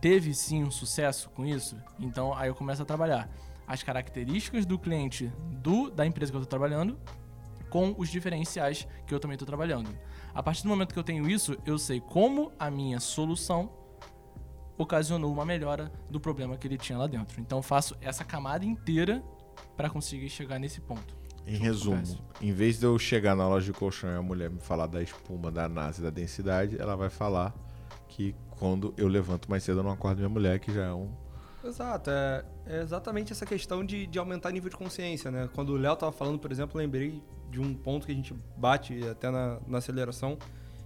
Teve 0.00 0.32
sim 0.34 0.62
um 0.64 0.70
sucesso 0.70 1.28
com 1.30 1.44
isso? 1.44 1.76
Então 1.98 2.34
aí 2.34 2.48
eu 2.48 2.54
começo 2.54 2.82
a 2.82 2.84
trabalhar 2.84 3.28
as 3.66 3.82
características 3.82 4.64
do 4.64 4.78
cliente 4.78 5.30
do, 5.62 5.90
da 5.90 6.06
empresa 6.06 6.32
que 6.32 6.36
eu 6.36 6.42
estou 6.42 6.58
trabalhando 6.58 6.98
com 7.68 7.94
os 7.98 8.08
diferenciais 8.08 8.86
que 9.06 9.12
eu 9.12 9.20
também 9.20 9.34
estou 9.34 9.46
trabalhando. 9.46 9.90
A 10.34 10.42
partir 10.42 10.62
do 10.62 10.68
momento 10.68 10.92
que 10.92 10.98
eu 10.98 11.04
tenho 11.04 11.28
isso, 11.28 11.58
eu 11.66 11.78
sei 11.78 12.00
como 12.00 12.52
a 12.58 12.70
minha 12.70 13.00
solução 13.00 13.70
ocasionou 14.78 15.32
uma 15.32 15.44
melhora 15.44 15.92
do 16.08 16.18
problema 16.18 16.56
que 16.56 16.66
ele 16.66 16.78
tinha 16.78 16.98
lá 16.98 17.06
dentro. 17.06 17.40
Então 17.40 17.62
faço 17.62 17.96
essa 18.00 18.24
camada 18.24 18.64
inteira 18.64 19.22
para 19.76 19.90
conseguir 19.90 20.30
chegar 20.30 20.58
nesse 20.58 20.80
ponto. 20.80 21.23
Em 21.46 21.56
resumo, 21.56 22.02
em 22.40 22.52
vez 22.52 22.78
de 22.78 22.86
eu 22.86 22.98
chegar 22.98 23.36
na 23.36 23.46
loja 23.46 23.66
de 23.70 23.78
colchão 23.78 24.10
e 24.10 24.16
a 24.16 24.22
mulher 24.22 24.50
me 24.50 24.60
falar 24.60 24.86
da 24.86 25.02
espuma, 25.02 25.50
da 25.50 25.68
NASA 25.68 26.00
e 26.00 26.04
da 26.04 26.10
densidade, 26.10 26.80
ela 26.80 26.96
vai 26.96 27.10
falar 27.10 27.54
que 28.08 28.34
quando 28.58 28.94
eu 28.96 29.08
levanto 29.08 29.50
mais 29.50 29.62
cedo 29.62 29.80
eu 29.80 29.82
não 29.82 29.90
acordo 29.90 30.18
minha 30.18 30.28
mulher, 30.28 30.58
que 30.58 30.72
já 30.72 30.84
é 30.86 30.92
um. 30.92 31.10
Exato, 31.62 32.10
é, 32.10 32.44
é 32.66 32.82
exatamente 32.82 33.32
essa 33.32 33.44
questão 33.44 33.84
de, 33.84 34.06
de 34.06 34.18
aumentar 34.18 34.50
nível 34.52 34.70
de 34.70 34.76
consciência, 34.76 35.30
né? 35.30 35.48
Quando 35.54 35.70
o 35.70 35.76
Léo 35.76 35.96
tava 35.96 36.12
falando, 36.12 36.38
por 36.38 36.52
exemplo, 36.52 36.78
lembrei 36.78 37.22
de 37.50 37.60
um 37.60 37.74
ponto 37.74 38.06
que 38.06 38.12
a 38.12 38.14
gente 38.14 38.34
bate 38.56 39.06
até 39.06 39.30
na, 39.30 39.60
na 39.66 39.78
aceleração, 39.78 40.38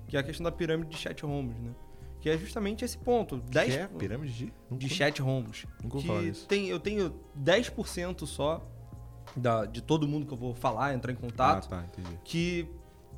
que 0.07 0.17
é 0.17 0.21
a 0.21 0.23
questão 0.23 0.45
da 0.45 0.53
pirâmide 0.53 0.91
de 0.91 0.97
chat 0.97 1.25
homes, 1.25 1.59
né? 1.59 1.73
Que 2.21 2.31
é 2.31 2.39
justamente 2.39 2.85
esse 2.85 2.99
ponto. 2.99 3.39
10 3.39 3.75
Que 3.75 3.81
é 3.81 3.87
pirâmide 3.87 4.33
de? 4.33 4.53
De 4.77 4.89
chat 4.89 5.23
homes. 5.23 5.67
Nunca 5.83 5.99
que 5.99 6.07
falar 6.07 6.23
disso. 6.23 6.47
tem, 6.47 6.69
eu 6.69 6.81
tenho 6.81 7.15
10% 7.41 8.27
só 8.27 8.67
da, 9.39 9.64
de 9.64 9.80
todo 9.80 10.07
mundo 10.07 10.26
que 10.26 10.32
eu 10.32 10.36
vou 10.36 10.55
falar, 10.55 10.95
entrar 10.95 11.12
em 11.12 11.16
contato, 11.16 11.68
Ah, 11.72 11.82
tá, 11.82 11.84
que 12.24 12.68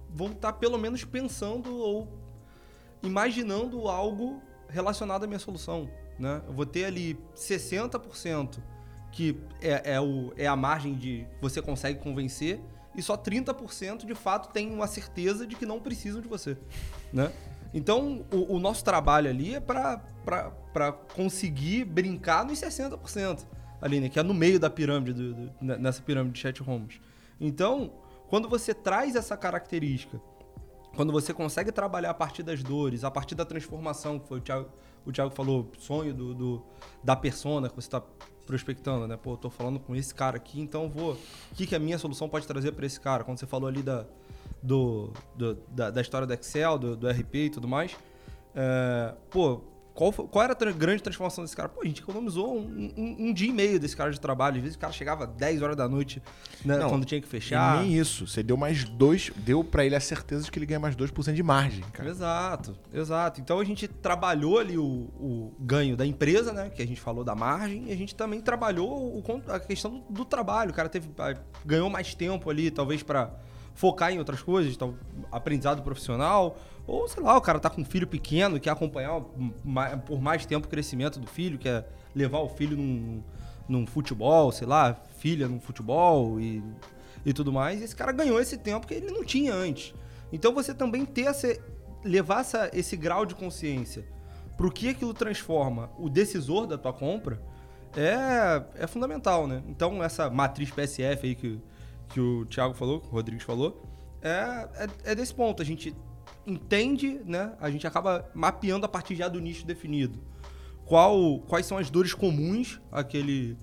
vão 0.09 0.33
estar 0.33 0.53
pelo 0.55 0.79
menos 0.79 1.05
pensando 1.05 1.75
ou 1.75 2.09
imaginando 3.03 3.89
algo 3.89 4.43
relacionado 4.69 5.25
à 5.25 5.27
minha 5.27 5.39
solução. 5.39 5.89
Né? 6.19 6.43
Eu 6.47 6.53
vou 6.53 6.67
ter 6.67 6.85
ali 6.85 7.19
60% 7.35 8.59
que 9.13 9.41
é, 9.61 9.95
é, 9.95 10.01
o, 10.01 10.33
é 10.37 10.47
a 10.47 10.55
margem 10.55 10.95
de 10.95 11.27
você 11.41 11.61
consegue 11.61 11.99
convencer 11.99 12.61
e 12.95 13.03
só 13.03 13.17
30% 13.17 14.05
de 14.05 14.15
fato 14.15 14.53
tem 14.53 14.73
uma 14.73 14.87
certeza 14.87 15.47
de 15.47 15.57
que 15.57 15.67
não 15.67 15.81
precisam 15.81 16.21
de 16.21 16.29
você. 16.29 16.57
Né? 17.13 17.33
Então, 17.73 18.25
o, 18.33 18.57
o 18.57 18.59
nosso 18.59 18.85
trabalho 18.85 19.31
ali 19.31 19.55
é 19.55 19.61
para 19.61 20.93
conseguir 21.15 21.85
brincar 21.85 22.45
nos 22.45 22.61
60% 22.61 23.45
ali, 23.81 24.01
né? 24.01 24.09
Que 24.09 24.19
é 24.19 24.23
no 24.23 24.35
meio 24.35 24.59
da 24.61 24.69
pirâmide, 24.71 25.13
do- 25.13 25.35
do- 25.35 25.53
ne- 25.61 25.77
nessa 25.79 26.03
pirâmide 26.03 26.35
de 26.35 26.41
chat 26.41 26.63
homes. 26.63 27.01
Então, 27.41 27.93
quando 28.29 28.49
você 28.49 28.73
traz 28.75 29.17
essa 29.17 29.37
característica, 29.37 30.21
quando 30.95 31.13
você 31.13 31.33
consegue 31.33 31.71
trabalhar 31.73 32.11
a 32.11 32.15
partir 32.15 32.43
das 32.43 32.63
dores, 32.63 33.05
a 33.05 33.11
partir 33.11 33.35
da 33.35 33.45
transformação, 33.45 34.19
que 34.19 34.29
foi 34.29 34.39
o 34.39 34.41
Thiago, 34.41 34.69
o 35.07 35.13
Thiago 35.13 35.35
falou, 35.35 35.71
sonho 35.79 36.13
do, 36.13 36.35
do- 36.35 36.63
da 37.03 37.17
persona 37.17 37.69
que 37.69 37.75
você 37.77 37.87
está 37.89 38.03
prospectando, 38.47 39.07
né? 39.07 39.17
Pô, 39.17 39.33
eu 39.33 39.37
tô 39.37 39.49
falando 39.49 39.79
com 39.79 39.95
esse 39.95 40.15
cara 40.15 40.37
aqui, 40.37 40.61
então 40.61 40.89
vou. 40.91 41.13
O 41.53 41.55
que, 41.55 41.67
que 41.67 41.75
a 41.75 41.79
minha 41.79 41.99
solução 41.99 42.29
pode 42.29 42.47
trazer 42.47 42.73
para 42.73 42.85
esse 42.85 43.01
cara? 43.01 43.23
Quando 43.25 43.39
você 43.39 43.47
falou 43.47 43.69
ali 43.69 43.83
da, 43.83 44.05
do, 44.63 45.13
do- 45.37 45.55
da, 45.69 45.91
da 45.91 46.01
história 46.01 46.27
do 46.27 46.35
Excel, 46.35 46.77
do, 46.79 46.97
do 46.97 47.09
RP 47.09 47.35
e 47.47 47.51
tudo 47.51 47.67
mais, 47.69 47.97
é, 48.55 49.15
pô, 49.31 49.61
qual, 49.95 50.13
qual 50.13 50.45
era 50.45 50.53
a 50.53 50.73
grande 50.73 51.03
transformação 51.03 51.45
desse 51.45 51.57
cara? 51.57 51.69
Pô, 51.69 51.81
a 51.83 51.85
gente 51.85 52.01
economizou 52.03 52.57
um, 52.57 52.93
um- 52.97 53.17
um 53.29 53.33
dia 53.35 53.49
e 53.49 53.53
meio 53.53 53.79
desse 53.79 53.97
cara 53.97 54.11
de 54.11 54.21
trabalho. 54.21 54.57
Às 54.57 54.63
vezes 54.63 54.77
o 54.77 54.79
cara 54.79 54.93
chegava 54.93 55.27
10 55.27 55.61
horas 55.63 55.77
da 55.77 55.89
noite, 55.89 56.23
né, 56.65 56.77
Não, 56.79 56.89
quando 56.89 57.05
tinha 57.05 57.21
que 57.21 57.27
E 57.27 57.31
fechar. 57.31 57.83
nem 57.83 57.97
isso. 57.99 58.27
Você 58.27 58.43
deu 58.43 58.57
mais 58.57 58.85
dois. 58.85 59.31
Deu 59.37 59.63
pra 59.65 59.85
ele 59.85 59.95
a 59.95 60.01
certeza 60.01 60.45
de 60.45 60.51
que 60.51 60.59
ele 60.59 60.67
ganha 60.67 60.81
mais 60.81 60.95
2% 60.97 61.35
de 61.35 61.43
margem, 61.43 61.83
cara. 61.93 62.09
Exato, 62.09 62.77
exato. 62.93 63.41
Então 63.41 63.59
a 63.59 63.65
gente 63.65 63.87
trabalhou 63.89 64.59
ali 64.59 64.79
o, 64.79 64.83
o 64.85 65.55
ganho 65.61 65.97
da 65.97 66.07
empresa, 66.07 66.53
né? 66.53 66.71
Que 66.71 66.83
a 66.83 66.87
gente 66.87 67.01
falou 67.01 67.23
da 67.25 67.35
margem, 67.35 67.89
e 67.89 67.93
a 67.93 67.97
gente 67.97 68.15
também 68.15 68.41
trabalhou 68.41 68.91
o 69.19 69.23
a 69.49 69.61
questão 69.61 69.91
do, 70.09 70.13
do 70.13 70.25
trabalho. 70.25 70.71
O 70.71 70.75
cara 70.75 70.89
teve, 70.89 71.09
ganhou 71.65 71.89
mais 71.91 72.15
tempo 72.15 72.49
ali, 72.51 72.71
talvez 72.71 73.03
para 73.03 73.31
focar 73.75 74.13
em 74.13 74.19
outras 74.19 74.43
coisas, 74.43 74.77
tal, 74.77 74.95
aprendizado 75.31 75.83
profissional, 75.83 76.59
ou 76.91 77.09
sei 77.09 77.23
lá, 77.23 77.37
o 77.37 77.41
cara 77.41 77.59
tá 77.61 77.71
com 77.71 77.81
um 77.83 77.85
filho 77.85 78.07
pequeno, 78.07 78.59
quer 78.59 78.71
acompanhar 78.71 79.17
o- 79.19 79.25
por 80.07 80.21
mais 80.21 80.45
tempo 80.45 80.67
o 80.67 80.71
crescimento 80.71 81.21
do 81.21 81.27
filho, 81.27 81.59
quer 81.59 81.89
levar 82.15 82.39
o 82.41 82.49
filho 82.49 82.77
num, 82.77 83.23
num 83.69 83.87
futebol, 83.87 84.51
sei 84.51 84.67
lá, 84.67 84.95
filha 85.19 85.47
num 85.47 85.61
futebol 85.61 86.41
e, 86.41 86.63
e 87.25 87.33
tudo 87.33 87.53
mais. 87.53 87.81
E 87.81 87.85
esse 87.85 87.95
cara 87.95 88.11
ganhou 88.11 88.41
esse 88.41 88.59
tempo 88.59 88.87
que 88.87 88.95
ele 88.95 89.11
não 89.11 89.25
tinha 89.25 89.55
antes. 89.55 89.95
Então 90.33 90.53
você 90.53 90.75
também 90.75 91.05
ter 91.05 91.27
essa, 91.27 91.57
levar 92.05 92.41
essa, 92.41 92.69
esse 92.73 92.97
grau 92.97 93.25
de 93.25 93.35
consciência 93.37 94.05
pro 94.57 94.71
que 94.71 94.89
aquilo 94.89 95.15
transforma 95.15 95.91
o 95.99 96.09
decisor 96.09 96.67
da 96.67 96.77
tua 96.77 96.93
compra 96.93 97.41
é, 97.97 98.83
é 98.83 98.87
fundamental, 98.87 99.47
né? 99.47 99.63
Então 99.69 100.03
essa 100.03 100.29
matriz 100.29 100.71
PSF 100.71 101.27
aí 101.27 101.35
que, 101.35 101.61
que 102.09 102.21
o 102.21 102.45
Thiago 102.47 102.75
falou, 102.75 103.01
que 103.01 103.07
o 103.07 103.11
Rodrigues 103.11 103.45
falou, 103.45 103.83
é, 104.23 104.69
é, 104.75 105.13
é 105.13 105.15
desse 105.15 105.35
ponto. 105.35 105.63
A 105.63 105.65
gente 105.65 105.95
entende, 106.51 107.21
né? 107.25 107.55
A 107.61 107.71
gente 107.71 107.87
acaba 107.87 108.29
mapeando 108.35 108.85
a 108.87 108.89
partir 108.89 109.15
já 109.17 109.29
do 109.29 109.41
nicho 109.41 109.67
definido. 109.67 110.19
Qual, 110.85 111.39
quais 111.41 111.67
são 111.67 111.79
as 111.79 111.89
dores 111.91 112.13
comuns 112.15 112.81
àquele, 112.91 113.57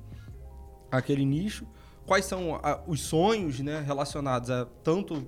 àquele 0.92 1.26
nicho? 1.26 1.68
Quais 2.06 2.26
são 2.26 2.56
a- 2.64 2.82
os 2.88 3.02
sonhos 3.02 3.60
né, 3.60 3.82
relacionados 3.86 4.50
a 4.50 4.66
tanto 4.84 5.28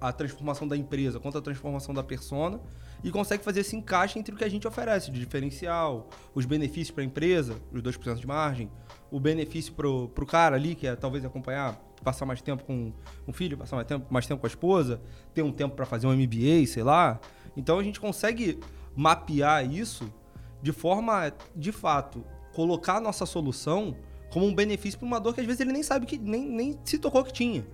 a 0.00 0.12
transformação 0.12 0.66
da 0.66 0.76
empresa 0.76 1.20
quanto 1.20 1.38
a 1.38 1.42
transformação 1.42 1.94
da 1.94 2.02
persona 2.02 2.58
e 3.02 3.10
consegue 3.10 3.42
fazer 3.42 3.60
esse 3.60 3.74
encaixe 3.76 4.18
entre 4.18 4.34
o 4.34 4.38
que 4.38 4.44
a 4.44 4.48
gente 4.48 4.66
oferece 4.68 5.10
de 5.10 5.18
diferencial, 5.18 6.08
os 6.34 6.44
benefícios 6.44 6.90
para 6.90 7.02
a 7.02 7.06
empresa, 7.06 7.56
os 7.72 7.82
2% 7.82 8.16
de 8.16 8.26
margem, 8.26 8.70
o 9.10 9.18
benefício 9.18 9.72
para 9.72 9.88
o 9.88 10.26
cara 10.26 10.56
ali, 10.56 10.74
que 10.74 10.86
é 10.86 10.94
talvez 10.94 11.24
acompanhar, 11.24 11.74
passar 12.04 12.26
mais 12.26 12.40
tempo 12.42 12.64
com 12.64 12.92
o 13.26 13.32
filho, 13.32 13.56
passar 13.58 13.76
mais 13.76 13.88
tempo, 13.88 14.06
mais 14.12 14.26
tempo 14.26 14.40
com 14.40 14.46
a 14.46 14.48
esposa, 14.48 15.00
ter 15.34 15.42
um 15.42 15.52
tempo 15.52 15.74
para 15.74 15.86
fazer 15.86 16.06
um 16.06 16.12
MBA, 16.12 16.66
sei 16.66 16.82
lá. 16.82 17.18
Então 17.56 17.78
a 17.78 17.82
gente 17.82 17.98
consegue 18.00 18.58
mapear 18.94 19.64
isso 19.70 20.12
de 20.62 20.72
forma, 20.72 21.32
de 21.56 21.72
fato, 21.72 22.24
colocar 22.52 22.96
a 22.96 23.00
nossa 23.00 23.24
solução 23.24 23.96
como 24.30 24.46
um 24.46 24.54
benefício 24.54 24.98
para 24.98 25.06
uma 25.06 25.18
dor 25.18 25.34
que 25.34 25.40
às 25.40 25.46
vezes 25.46 25.60
ele 25.60 25.72
nem 25.72 25.82
sabe 25.82 26.06
que 26.06 26.18
nem, 26.18 26.48
nem 26.48 26.78
se 26.84 26.98
tocou 26.98 27.24
que 27.24 27.32
tinha. 27.32 27.66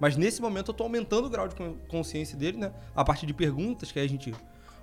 Mas 0.00 0.16
nesse 0.16 0.42
momento 0.42 0.70
eu 0.70 0.74
tô 0.74 0.82
aumentando 0.82 1.26
o 1.26 1.30
grau 1.30 1.46
de 1.46 1.54
con- 1.54 1.76
consciência 1.88 2.36
dele, 2.36 2.58
né? 2.58 2.72
A 2.94 3.04
partir 3.04 3.24
de 3.24 3.32
perguntas, 3.32 3.92
que 3.92 4.00
a 4.00 4.06
gente 4.06 4.34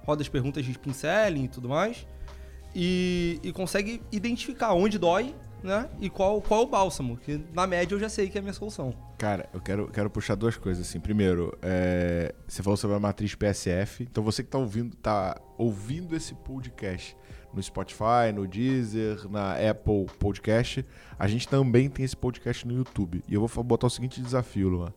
roda 0.10 0.22
as 0.24 0.30
perguntas 0.30 0.66
de 0.66 0.78
pinceling 0.78 1.44
e 1.44 1.48
tudo 1.48 1.70
mais. 1.70 2.08
E, 2.74 3.40
e 3.44 3.52
consegue 3.52 4.02
identificar 4.12 4.74
onde 4.74 4.98
dói, 4.98 5.36
né? 5.64 5.90
E 6.00 6.10
qual, 6.10 6.42
qual 6.42 6.62
é 6.62 6.64
o 6.64 6.68
bálsamo. 6.68 7.18
Que 7.18 7.40
na 7.54 7.68
média 7.68 7.96
eu 7.96 8.00
já 8.00 8.10
sei 8.10 8.30
que 8.30 8.38
é 8.38 8.40
a 8.40 8.42
minha 8.42 8.54
solução. 8.54 8.94
Cara, 9.18 9.50
eu 9.54 9.62
quero, 9.62 9.88
quero 9.88 10.10
puxar 10.10 10.36
duas 10.36 10.58
coisas 10.58 10.88
assim. 10.88 11.00
Primeiro, 11.00 11.58
é, 11.62 12.34
você 12.48 12.64
falou 12.64 12.78
sobre 12.78 12.96
a 12.98 13.00
matriz 13.00 13.36
PSF. 13.36 14.04
Então 14.04 14.24
você 14.24 14.44
que 14.44 14.50
tá 14.50 14.58
ouvindo, 14.58 14.96
tá 14.98 15.40
ouvindo 15.58 16.16
esse 16.16 16.34
podcast 16.34 17.16
no 17.54 17.62
Spotify, 17.62 18.32
no 18.34 18.48
Deezer, 18.48 19.30
na 19.30 19.54
Apple 19.54 20.06
Podcast, 20.20 20.86
a 21.18 21.28
gente 21.28 21.48
também 21.48 21.90
tem 21.90 22.06
esse 22.06 22.16
podcast 22.16 22.68
no 22.68 22.74
YouTube. 22.74 23.24
E 23.28 23.34
eu 23.34 23.46
vou 23.46 23.64
botar 23.64 23.88
o 23.88 23.90
seguinte 23.90 24.22
desafio, 24.22 24.70
Luan. 24.70 24.94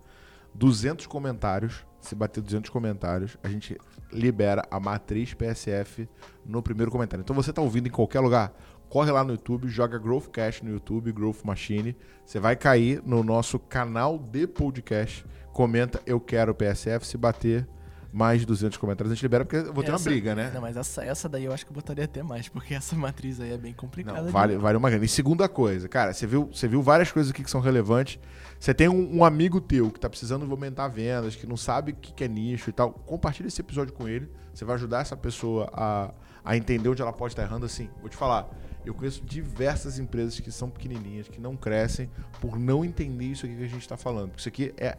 200 0.55 1.07
comentários, 1.07 1.85
se 2.01 2.15
bater 2.15 2.43
200 2.43 2.71
comentários, 2.71 3.37
a 3.43 3.49
gente 3.49 3.79
libera 4.13 4.67
a 4.71 4.79
matriz 4.79 5.35
PSF 5.35 6.09
no 6.45 6.63
primeiro 6.63 6.91
comentário. 6.91 7.23
Então 7.23 7.35
você 7.35 7.53
tá 7.53 7.63
ouvindo 7.63 7.87
em 7.87 7.91
qualquer 7.91 8.21
lugar, 8.21 8.53
corre 8.89 9.11
lá 9.11 9.25
no 9.25 9.33
YouTube, 9.33 9.69
joga 9.69 9.99
Growthcast 9.99 10.65
no 10.65 10.71
YouTube, 10.71 11.13
Growth 11.13 11.45
Machine. 11.45 11.97
Você 12.27 12.39
vai 12.39 12.57
cair 12.57 13.03
no 13.05 13.23
nosso 13.23 13.59
canal 13.59 14.19
de 14.19 14.47
podcast, 14.47 15.25
comenta 15.53 16.01
eu 16.05 16.21
quero 16.21 16.55
PSF, 16.55 17.07
se 17.07 17.17
bater 17.17 17.67
mais 18.13 18.41
de 18.41 18.47
200 18.47 18.77
comentários 18.77 19.11
a 19.11 19.15
gente 19.15 19.23
libera 19.23 19.43
porque 19.45 19.57
eu 19.57 19.73
vou 19.73 19.83
ter 19.83 19.91
uma 19.91 19.97
Essa- 19.97 20.11
briga, 20.11 20.35
né? 20.35 20.51
Não, 20.53 20.61
mas 20.61 20.77
essa, 20.77 21.03
essa 21.03 21.29
daí 21.29 21.45
eu 21.47 21.53
acho 21.53 21.65
que 21.65 21.73
eu 21.73 21.75
botaria 21.75 22.05
até 22.05 22.23
mais, 22.23 22.47
porque 22.49 22.75
essa 22.75 22.95
matriz 22.95 23.41
aí 23.41 23.53
é 23.53 23.57
bem 23.57 23.73
complicada. 23.73 24.21
Não, 24.23 24.31
vale, 24.31 24.57
vale 24.59 24.77
uma 24.77 24.91
grana. 24.91 25.05
E 25.05 25.09
segunda 25.09 25.49
coisa, 25.49 25.89
cara, 25.89 26.13
você 26.13 26.27
viu, 26.27 26.51
você 26.53 26.69
viu 26.69 26.83
várias 26.83 27.11
coisas 27.11 27.33
aqui 27.33 27.43
que 27.43 27.51
são 27.51 27.61
relevantes. 27.61 28.19
Você 28.61 28.75
tem 28.75 28.87
um, 28.89 29.17
um 29.19 29.25
amigo 29.25 29.61
teu 29.61 29.91
que 29.91 29.99
tá 29.99 30.09
precisando 30.11 30.49
aumentar 30.51 30.89
vendas, 30.89 31.35
que 31.35 31.47
não 31.47 31.57
sabe 31.57 31.93
o 31.93 31.95
que, 31.97 32.13
que 32.13 32.23
é 32.25 32.29
nicho 32.29 32.69
e 32.69 32.73
tal. 32.73 32.93
Compartilha 32.93 33.49
esse 33.49 33.61
episódio 33.61 33.95
com 33.95 34.07
ele. 34.07 34.29
Você 34.53 34.65
vai 34.65 34.75
ajudar 34.77 35.01
essa 35.01 35.17
pessoa 35.17 35.71
a, 35.73 36.13
a 36.45 36.57
entender 36.57 36.89
onde 36.91 37.01
ela 37.01 37.13
pode 37.13 37.33
estar 37.33 37.43
errando. 37.43 37.65
Assim, 37.65 37.89
vou 38.01 38.11
te 38.11 38.17
falar, 38.17 38.49
eu 38.85 38.93
conheço 38.93 39.23
diversas 39.25 39.99
empresas 39.99 40.39
que 40.39 40.53
são 40.53 40.69
pequenininhas, 40.69 41.29
que 41.29 41.41
não 41.41 41.57
crescem 41.57 42.11
por 42.43 42.59
não 42.59 42.85
entender 42.85 43.25
isso 43.25 43.47
aqui 43.47 43.57
que 43.57 43.65
a 43.65 43.69
gente 43.69 43.89
tá 43.89 43.97
falando. 43.97 44.29
Porque 44.29 44.41
isso 44.41 44.49
aqui 44.49 44.75
é. 44.77 44.99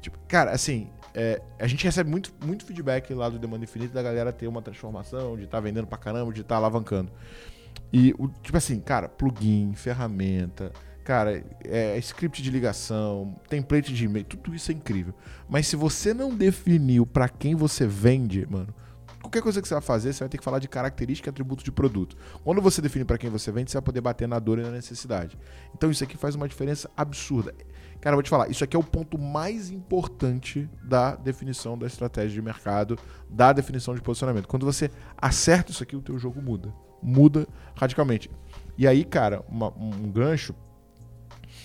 Tipo, 0.00 0.18
cara, 0.26 0.50
assim, 0.50 0.88
é, 1.14 1.40
a 1.58 1.66
gente 1.66 1.84
recebe 1.84 2.10
muito, 2.10 2.32
muito 2.44 2.64
feedback 2.64 3.14
lá 3.14 3.28
do 3.28 3.38
Demanda 3.38 3.64
Infinita 3.64 3.94
da 3.94 4.02
galera 4.02 4.32
ter 4.32 4.48
uma 4.48 4.60
transformação, 4.60 5.36
de 5.36 5.44
estar 5.44 5.60
vendendo 5.60 5.86
pra 5.86 5.96
caramba, 5.96 6.32
de 6.32 6.40
estar 6.40 6.56
alavancando. 6.56 7.12
E, 7.92 8.12
o, 8.18 8.28
tipo 8.28 8.56
assim, 8.56 8.80
cara, 8.80 9.08
plugin, 9.08 9.72
ferramenta, 9.74 10.72
cara, 11.04 11.44
é, 11.64 11.96
script 11.98 12.42
de 12.42 12.50
ligação, 12.50 13.36
template 13.48 13.94
de 13.94 14.06
e-mail, 14.06 14.24
tudo 14.24 14.54
isso 14.54 14.72
é 14.72 14.74
incrível. 14.74 15.14
Mas 15.48 15.68
se 15.68 15.76
você 15.76 16.12
não 16.12 16.34
definiu 16.34 17.06
pra 17.06 17.28
quem 17.28 17.54
você 17.54 17.86
vende, 17.86 18.44
mano, 18.50 18.74
qualquer 19.20 19.42
coisa 19.42 19.62
que 19.62 19.68
você 19.68 19.74
vai 19.74 19.82
fazer, 19.82 20.12
você 20.12 20.20
vai 20.20 20.28
ter 20.28 20.38
que 20.38 20.44
falar 20.44 20.58
de 20.58 20.66
característica 20.66 21.28
e 21.28 21.30
atributo 21.30 21.62
de 21.62 21.70
produto. 21.70 22.16
Quando 22.42 22.60
você 22.60 22.82
define 22.82 23.04
pra 23.04 23.18
quem 23.18 23.30
você 23.30 23.52
vende, 23.52 23.70
você 23.70 23.76
vai 23.76 23.82
poder 23.82 24.00
bater 24.00 24.26
na 24.26 24.40
dor 24.40 24.58
e 24.58 24.62
na 24.62 24.70
necessidade. 24.70 25.38
Então 25.74 25.90
isso 25.90 26.02
aqui 26.02 26.16
faz 26.16 26.34
uma 26.34 26.48
diferença 26.48 26.90
absurda. 26.96 27.54
Cara, 28.04 28.16
vou 28.16 28.22
te 28.22 28.28
falar, 28.28 28.50
isso 28.50 28.62
aqui 28.62 28.76
é 28.76 28.78
o 28.78 28.84
ponto 28.84 29.16
mais 29.16 29.70
importante 29.70 30.68
da 30.82 31.16
definição 31.16 31.78
da 31.78 31.86
estratégia 31.86 32.32
de 32.34 32.42
mercado, 32.42 32.98
da 33.30 33.50
definição 33.50 33.94
de 33.94 34.02
posicionamento. 34.02 34.46
Quando 34.46 34.66
você 34.66 34.90
acerta 35.16 35.70
isso 35.70 35.82
aqui, 35.82 35.96
o 35.96 36.02
teu 36.02 36.18
jogo 36.18 36.42
muda. 36.42 36.70
Muda 37.02 37.48
radicalmente. 37.74 38.30
E 38.76 38.86
aí, 38.86 39.06
cara, 39.06 39.42
uma- 39.48 39.72
um 39.74 40.12
gancho 40.12 40.54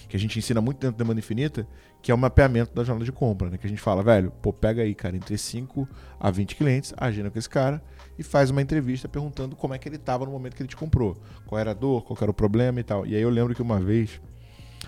que 0.07 0.15
a 0.15 0.19
gente 0.19 0.39
ensina 0.39 0.61
muito 0.61 0.79
dentro 0.79 0.95
da 0.95 1.03
Demanda 1.03 1.19
Infinita, 1.19 1.67
que 2.01 2.09
é 2.09 2.15
o 2.15 2.17
mapeamento 2.17 2.73
da 2.73 2.85
jornada 2.85 3.03
de 3.03 3.11
compra, 3.11 3.49
né? 3.49 3.57
Que 3.57 3.67
a 3.67 3.69
gente 3.69 3.81
fala, 3.81 4.01
velho, 4.01 4.31
pô, 4.41 4.53
pega 4.53 4.81
aí, 4.81 4.95
cara, 4.95 5.17
entre 5.17 5.37
5 5.37 5.89
a 6.17 6.31
20 6.31 6.55
clientes, 6.55 6.93
agenda 6.95 7.29
com 7.29 7.37
esse 7.37 7.49
cara 7.49 7.83
e 8.17 8.23
faz 8.23 8.49
uma 8.49 8.61
entrevista 8.61 9.09
perguntando 9.09 9.57
como 9.57 9.73
é 9.73 9.77
que 9.77 9.89
ele 9.89 9.97
estava 9.97 10.23
no 10.23 10.31
momento 10.31 10.55
que 10.55 10.61
ele 10.61 10.69
te 10.69 10.77
comprou. 10.77 11.17
Qual 11.45 11.59
era 11.59 11.71
a 11.71 11.73
dor, 11.73 12.05
qual 12.05 12.17
era 12.21 12.31
o 12.31 12.33
problema 12.33 12.79
e 12.79 12.83
tal. 12.83 13.05
E 13.05 13.13
aí 13.13 13.21
eu 13.21 13.29
lembro 13.29 13.53
que 13.53 13.61
uma 13.61 13.77
vez, 13.77 14.21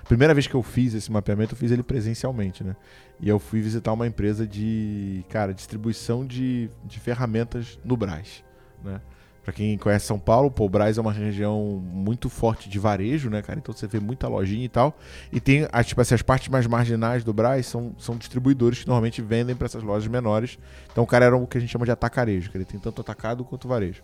primeira 0.05 0.33
vez 0.33 0.47
que 0.47 0.55
eu 0.55 0.63
fiz 0.63 0.93
esse 0.93 1.11
mapeamento, 1.11 1.53
eu 1.53 1.57
fiz 1.57 1.71
ele 1.71 1.83
presencialmente, 1.83 2.63
né? 2.63 2.75
E 3.19 3.29
eu 3.29 3.39
fui 3.39 3.61
visitar 3.61 3.93
uma 3.93 4.07
empresa 4.07 4.47
de, 4.47 5.23
cara, 5.29 5.53
distribuição 5.53 6.25
de, 6.25 6.69
de 6.83 6.99
ferramentas 6.99 7.79
no 7.83 7.95
Brás, 7.95 8.43
né? 8.83 8.99
Pra 9.43 9.51
quem 9.51 9.75
conhece 9.75 10.05
São 10.05 10.19
Paulo, 10.19 10.51
pô, 10.51 10.65
o 10.65 10.69
Brás 10.69 10.99
é 10.99 11.01
uma 11.01 11.11
região 11.11 11.81
muito 11.83 12.29
forte 12.29 12.69
de 12.69 12.77
varejo, 12.77 13.27
né, 13.29 13.41
cara? 13.41 13.57
Então 13.57 13.73
você 13.73 13.87
vê 13.87 13.99
muita 13.99 14.27
lojinha 14.27 14.65
e 14.65 14.69
tal. 14.69 14.95
E 15.31 15.39
tem, 15.39 15.67
as, 15.71 15.87
tipo 15.87 15.99
assim, 15.99 16.13
as 16.13 16.21
partes 16.21 16.47
mais 16.49 16.67
marginais 16.67 17.23
do 17.23 17.33
Brás 17.33 17.65
são, 17.65 17.95
são 17.97 18.15
distribuidores 18.17 18.81
que 18.81 18.87
normalmente 18.87 19.19
vendem 19.19 19.55
para 19.55 19.65
essas 19.65 19.81
lojas 19.81 20.07
menores. 20.07 20.59
Então 20.91 21.03
o 21.03 21.07
cara 21.07 21.25
era 21.25 21.35
o 21.35 21.47
que 21.47 21.57
a 21.57 21.61
gente 21.61 21.71
chama 21.71 21.85
de 21.85 21.91
atacarejo, 21.91 22.51
que 22.51 22.57
ele 22.57 22.65
tem 22.65 22.79
tanto 22.79 23.01
atacado 23.01 23.43
quanto 23.43 23.67
varejo. 23.67 24.03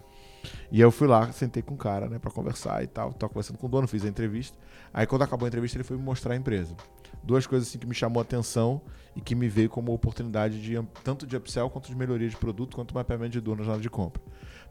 E 0.71 0.81
eu 0.81 0.91
fui 0.91 1.07
lá, 1.07 1.31
sentei 1.31 1.61
com 1.61 1.75
o 1.75 1.77
cara, 1.77 2.09
né, 2.09 2.17
pra 2.17 2.31
conversar 2.31 2.83
e 2.83 2.87
tal. 2.87 3.13
Tava 3.13 3.29
conversando 3.31 3.57
com 3.57 3.67
o 3.67 3.69
dono, 3.69 3.87
fiz 3.87 4.03
a 4.05 4.07
entrevista. 4.07 4.57
Aí 4.93 5.05
quando 5.05 5.23
acabou 5.23 5.45
a 5.45 5.49
entrevista, 5.49 5.77
ele 5.77 5.83
foi 5.83 5.97
me 5.97 6.03
mostrar 6.03 6.33
a 6.33 6.37
empresa. 6.37 6.75
Duas 7.23 7.45
coisas 7.45 7.67
assim 7.67 7.77
que 7.77 7.87
me 7.87 7.95
chamou 7.95 8.19
a 8.19 8.23
atenção 8.23 8.81
e 9.15 9.21
que 9.21 9.35
me 9.35 9.49
veio 9.49 9.69
como 9.69 9.93
oportunidade 9.93 10.61
de 10.61 10.75
tanto 11.03 11.25
de 11.25 11.35
upsell 11.35 11.69
quanto 11.69 11.87
de 11.87 11.95
melhoria 11.95 12.29
de 12.29 12.37
produto, 12.37 12.75
quanto 12.75 12.93
mapeamento 12.93 13.31
de 13.31 13.41
dor 13.41 13.57
na 13.57 13.63
jornada 13.63 13.81
de 13.81 13.89
compra. 13.89 14.21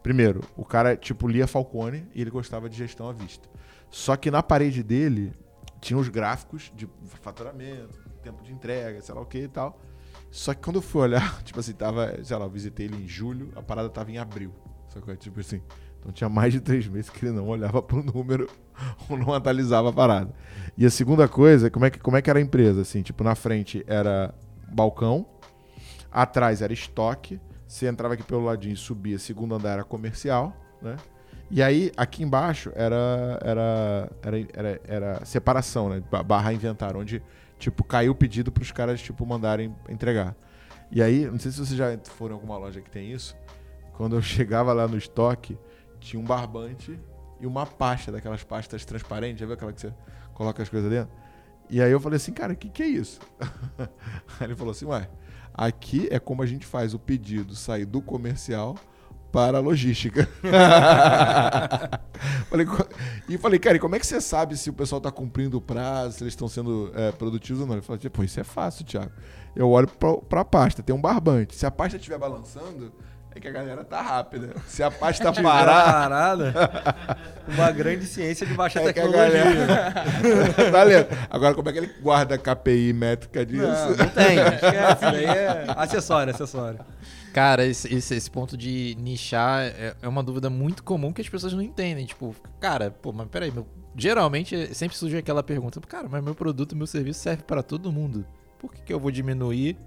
Primeiro, 0.01 0.41
o 0.55 0.63
cara, 0.63 0.95
tipo, 0.95 1.27
lia 1.27 1.47
Falcone 1.47 2.07
e 2.15 2.21
ele 2.21 2.29
gostava 2.29 2.69
de 2.69 2.77
gestão 2.77 3.09
à 3.09 3.13
vista. 3.13 3.47
Só 3.89 4.15
que 4.15 4.31
na 4.31 4.41
parede 4.41 4.83
dele 4.83 5.33
tinha 5.81 5.97
os 5.97 6.09
gráficos 6.09 6.71
de 6.75 6.87
faturamento, 7.21 7.99
tempo 8.23 8.43
de 8.43 8.51
entrega, 8.51 9.01
sei 9.01 9.13
lá 9.13 9.21
o 9.21 9.25
que 9.25 9.39
e 9.39 9.47
tal. 9.47 9.79
Só 10.31 10.53
que 10.53 10.61
quando 10.61 10.77
eu 10.77 10.81
fui 10.81 11.01
olhar, 11.01 11.41
tipo 11.43 11.59
assim, 11.59 11.73
tava, 11.73 12.23
sei 12.23 12.37
lá, 12.37 12.45
eu 12.45 12.49
visitei 12.49 12.85
ele 12.85 13.03
em 13.03 13.07
julho, 13.07 13.51
a 13.55 13.61
parada 13.61 13.89
tava 13.89 14.11
em 14.11 14.17
abril. 14.17 14.53
Só 14.89 15.01
que, 15.01 15.15
tipo 15.17 15.39
assim, 15.39 15.61
então 16.07 16.13
tinha 16.13 16.29
mais 16.29 16.53
de 16.53 16.61
três 16.61 16.87
meses 16.87 17.09
que 17.09 17.25
ele 17.25 17.35
não 17.35 17.49
olhava 17.49 17.81
pro 17.81 18.01
número 18.01 18.49
ou 19.09 19.17
não 19.19 19.33
atualizava 19.33 19.89
a 19.89 19.93
parada. 19.93 20.33
E 20.77 20.85
a 20.85 20.89
segunda 20.89 21.27
coisa, 21.27 21.69
como 21.69 21.83
é 21.83 21.89
que, 21.89 21.99
como 21.99 22.15
é 22.15 22.21
que 22.21 22.29
era 22.29 22.39
a 22.39 22.41
empresa? 22.41 22.81
Assim, 22.81 23.01
tipo, 23.01 23.25
na 23.25 23.35
frente 23.35 23.83
era 23.85 24.33
balcão, 24.69 25.25
atrás 26.09 26.61
era 26.61 26.71
estoque, 26.71 27.41
você 27.67 27.87
entrava 27.87 28.13
aqui 28.13 28.23
pelo 28.23 28.45
ladinho 28.45 28.73
e 28.73 28.77
subia, 28.77 29.19
segundo 29.19 29.53
andar 29.53 29.73
era 29.73 29.83
comercial, 29.83 30.55
né? 30.81 30.95
E 31.51 31.61
aí, 31.61 31.91
aqui 31.97 32.23
embaixo 32.23 32.71
era, 32.75 33.39
era, 33.41 34.09
era, 34.21 34.47
era, 34.53 34.81
era 34.85 35.25
separação, 35.25 35.89
né? 35.89 36.01
Ba- 36.09 36.23
Barra 36.23 36.53
inventário, 36.53 36.99
onde, 36.99 37.21
tipo, 37.57 37.83
caiu 37.83 38.13
o 38.13 38.15
pedido 38.15 38.49
para 38.51 38.61
os 38.63 38.71
caras, 38.71 39.01
tipo, 39.01 39.25
mandarem 39.25 39.73
entregar. 39.89 40.35
E 40.89 41.01
aí, 41.01 41.25
não 41.25 41.39
sei 41.39 41.51
se 41.51 41.57
vocês 41.57 41.77
já 41.77 41.97
foram 42.03 42.35
em 42.35 42.39
alguma 42.39 42.57
loja 42.57 42.81
que 42.81 42.89
tem 42.89 43.11
isso, 43.11 43.35
quando 43.93 44.15
eu 44.15 44.21
chegava 44.23 44.71
lá 44.73 44.87
no 44.87 44.97
estoque, 44.97 45.57
tinha 45.99 46.21
um 46.21 46.25
barbante 46.25 46.99
e 47.39 47.45
uma 47.45 47.65
pasta, 47.65 48.11
daquelas 48.11 48.43
pastas 48.43 48.85
transparentes, 48.85 49.39
já 49.39 49.45
viu 49.45 49.55
aquela 49.55 49.73
que 49.73 49.81
você 49.81 49.93
coloca 50.33 50.63
as 50.63 50.69
coisas 50.69 50.89
dentro? 50.89 51.11
E 51.69 51.81
aí 51.81 51.91
eu 51.91 51.99
falei 51.99 52.17
assim, 52.17 52.31
cara, 52.31 52.53
o 52.53 52.55
que, 52.55 52.69
que 52.69 52.81
é 52.81 52.87
isso? 52.87 53.19
aí 53.79 53.87
ele 54.47 54.55
falou 54.55 54.71
assim, 54.71 54.85
ué, 54.85 55.09
aqui 55.53 56.07
é 56.09 56.19
como 56.19 56.41
a 56.41 56.45
gente 56.45 56.65
faz 56.65 56.93
o 56.93 56.99
pedido 56.99 57.55
sair 57.55 57.85
do 57.85 58.01
comercial 58.01 58.75
para 59.31 59.57
a 59.57 59.61
logística. 59.61 60.27
falei, 62.49 62.65
e 63.27 63.37
falei, 63.37 63.59
cara, 63.59 63.75
e 63.75 63.79
como 63.79 63.95
é 63.95 63.99
que 63.99 64.07
você 64.07 64.21
sabe 64.21 64.55
se 64.55 64.69
o 64.69 64.73
pessoal 64.73 64.97
está 64.97 65.11
cumprindo 65.11 65.57
o 65.57 65.61
prazo, 65.61 66.17
se 66.17 66.23
eles 66.23 66.31
estão 66.31 66.47
sendo 66.47 66.91
é, 66.95 67.11
produtivos 67.11 67.61
ou 67.61 67.67
não? 67.67 67.75
Ele 67.75 67.81
falou, 67.81 67.99
pô, 68.09 68.23
isso 68.23 68.39
é 68.39 68.43
fácil, 68.43 68.85
Thiago. 68.85 69.11
Eu 69.55 69.69
olho 69.69 69.87
para 69.87 70.41
a 70.41 70.45
pasta, 70.45 70.81
tem 70.81 70.95
um 70.95 71.01
barbante. 71.01 71.55
Se 71.55 71.65
a 71.65 71.71
pasta 71.71 71.97
estiver 71.97 72.17
balançando, 72.17 72.93
é 73.37 73.39
que 73.39 73.47
a 73.47 73.51
galera 73.51 73.83
tá 73.83 74.01
rápida. 74.01 74.53
Se 74.67 74.83
a 74.83 74.91
pasta 74.91 75.31
parar, 75.31 76.09
Parada. 76.09 76.53
Uma 77.47 77.71
grande 77.71 78.05
ciência 78.05 78.45
de 78.45 78.53
baixa 78.53 78.79
é 78.79 78.83
que 78.83 78.89
a 78.89 78.93
tecnologia. 78.93 79.43
galera... 79.43 80.53
tá 80.71 80.83
lendo? 80.83 81.07
Agora, 81.29 81.55
como 81.55 81.69
é 81.69 81.71
que 81.71 81.77
ele 81.79 81.93
guarda 82.01 82.35
a 82.35 82.37
KPI 82.37 82.93
métrica 82.93 83.45
disso? 83.45 83.61
Não, 83.61 83.89
não 83.89 84.09
tem. 84.09 84.37
Esquece. 84.55 85.01
Daí 85.01 85.25
é 85.25 85.65
acessório, 85.75 86.33
acessório. 86.33 86.79
Cara, 87.33 87.65
esse, 87.65 87.93
esse, 87.93 88.15
esse 88.15 88.31
ponto 88.31 88.57
de 88.57 88.95
nichar 88.99 89.61
é, 89.61 89.95
é 90.01 90.07
uma 90.07 90.23
dúvida 90.23 90.49
muito 90.49 90.83
comum 90.83 91.13
que 91.13 91.21
as 91.21 91.29
pessoas 91.29 91.53
não 91.53 91.61
entendem. 91.61 92.05
Tipo, 92.05 92.35
cara, 92.59 92.89
pô, 92.89 93.13
mas 93.13 93.27
peraí, 93.27 93.51
meu, 93.51 93.67
geralmente 93.95 94.73
sempre 94.73 94.97
surge 94.97 95.17
aquela 95.17 95.43
pergunta, 95.43 95.79
cara, 95.81 96.07
mas 96.09 96.23
meu 96.23 96.33
produto, 96.33 96.75
meu 96.75 96.87
serviço 96.87 97.19
serve 97.19 97.43
para 97.43 97.61
todo 97.61 97.91
mundo. 97.91 98.25
Por 98.57 98.73
que, 98.73 98.81
que 98.81 98.93
eu 98.93 98.99
vou 98.99 99.11
diminuir 99.11 99.77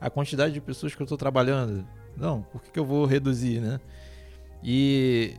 a 0.00 0.10
quantidade 0.10 0.52
de 0.52 0.60
pessoas 0.60 0.94
que 0.94 1.02
eu 1.02 1.06
tô 1.06 1.16
trabalhando? 1.16 1.86
Não, 2.16 2.42
por 2.42 2.62
que, 2.62 2.70
que 2.70 2.78
eu 2.78 2.84
vou 2.84 3.06
reduzir, 3.06 3.60
né? 3.60 3.80
E 4.62 5.34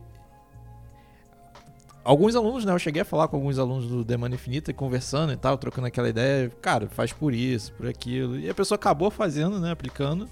alguns 2.04 2.36
alunos, 2.36 2.64
né? 2.64 2.72
Eu 2.72 2.78
cheguei 2.78 3.02
a 3.02 3.04
falar 3.04 3.28
com 3.28 3.36
alguns 3.36 3.58
alunos 3.58 3.88
do 3.88 4.04
Demanda 4.04 4.34
Infinita, 4.34 4.72
conversando 4.72 5.32
e 5.32 5.36
tal, 5.36 5.56
trocando 5.56 5.86
aquela 5.86 6.08
ideia. 6.08 6.50
Cara, 6.60 6.88
faz 6.88 7.12
por 7.12 7.32
isso, 7.32 7.72
por 7.72 7.86
aquilo. 7.86 8.38
E 8.38 8.48
a 8.48 8.54
pessoa 8.54 8.76
acabou 8.76 9.10
fazendo, 9.10 9.58
né? 9.58 9.70
Aplicando. 9.70 10.28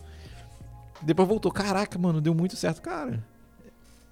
Depois 1.01 1.27
voltou. 1.27 1.51
Caraca, 1.51 1.99
mano, 1.99 2.21
deu 2.21 2.35
muito 2.35 2.55
certo. 2.57 2.83
Cara, 2.83 3.25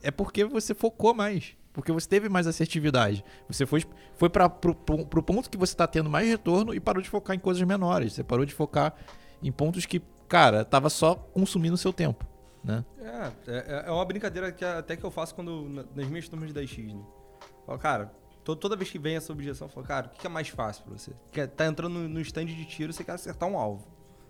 é 0.02 0.10
porque 0.10 0.44
você 0.44 0.74
focou 0.74 1.14
mais. 1.14 1.54
Porque 1.72 1.92
você 1.92 2.08
teve 2.08 2.28
mais 2.28 2.46
assertividade. 2.46 3.24
Você 3.48 3.64
foi, 3.64 3.84
foi 4.16 4.28
para 4.28 4.48
pro, 4.48 4.74
pro, 4.74 5.22
ponto 5.22 5.48
que 5.48 5.56
você 5.56 5.74
tá 5.74 5.86
tendo 5.86 6.10
mais 6.10 6.28
retorno 6.28 6.74
e 6.74 6.80
parou 6.80 7.00
de 7.00 7.08
focar 7.08 7.36
em 7.36 7.38
coisas 7.38 7.62
menores. 7.62 8.14
Você 8.14 8.24
parou 8.24 8.44
de 8.44 8.52
focar 8.52 8.94
em 9.40 9.52
pontos 9.52 9.86
que, 9.86 10.02
cara, 10.30 10.64
tava 10.64 10.88
só 10.88 11.14
consumindo 11.14 11.76
seu 11.76 11.92
tempo, 11.92 12.24
né? 12.64 12.84
É, 12.98 13.32
é, 13.46 13.84
é 13.86 13.90
uma 13.90 14.04
brincadeira 14.04 14.50
que 14.52 14.64
até 14.64 14.96
que 14.96 15.04
eu 15.04 15.10
faço 15.10 15.34
quando 15.34 15.68
na- 15.68 15.84
nas 15.94 16.06
minhas 16.06 16.28
turmas 16.28 16.48
de 16.52 16.54
10x, 16.54 16.94
né? 16.94 17.02
Falo, 17.66 17.78
cara, 17.78 18.12
to- 18.44 18.56
toda 18.56 18.76
vez 18.76 18.90
que 18.90 18.98
vem 18.98 19.16
essa 19.16 19.32
objeção, 19.32 19.66
eu 19.66 19.72
falo, 19.72 19.86
cara, 19.86 20.06
o 20.06 20.10
que 20.10 20.26
é 20.26 20.30
mais 20.30 20.48
fácil 20.48 20.84
pra 20.84 20.96
você? 20.96 21.12
Quer, 21.32 21.48
tá 21.48 21.66
entrando 21.66 21.92
no, 21.98 22.08
no 22.08 22.20
stand 22.20 22.46
de 22.46 22.64
tiro, 22.64 22.92
você 22.92 23.04
quer 23.04 23.12
acertar 23.12 23.48
um 23.48 23.58
alvo. 23.58 23.86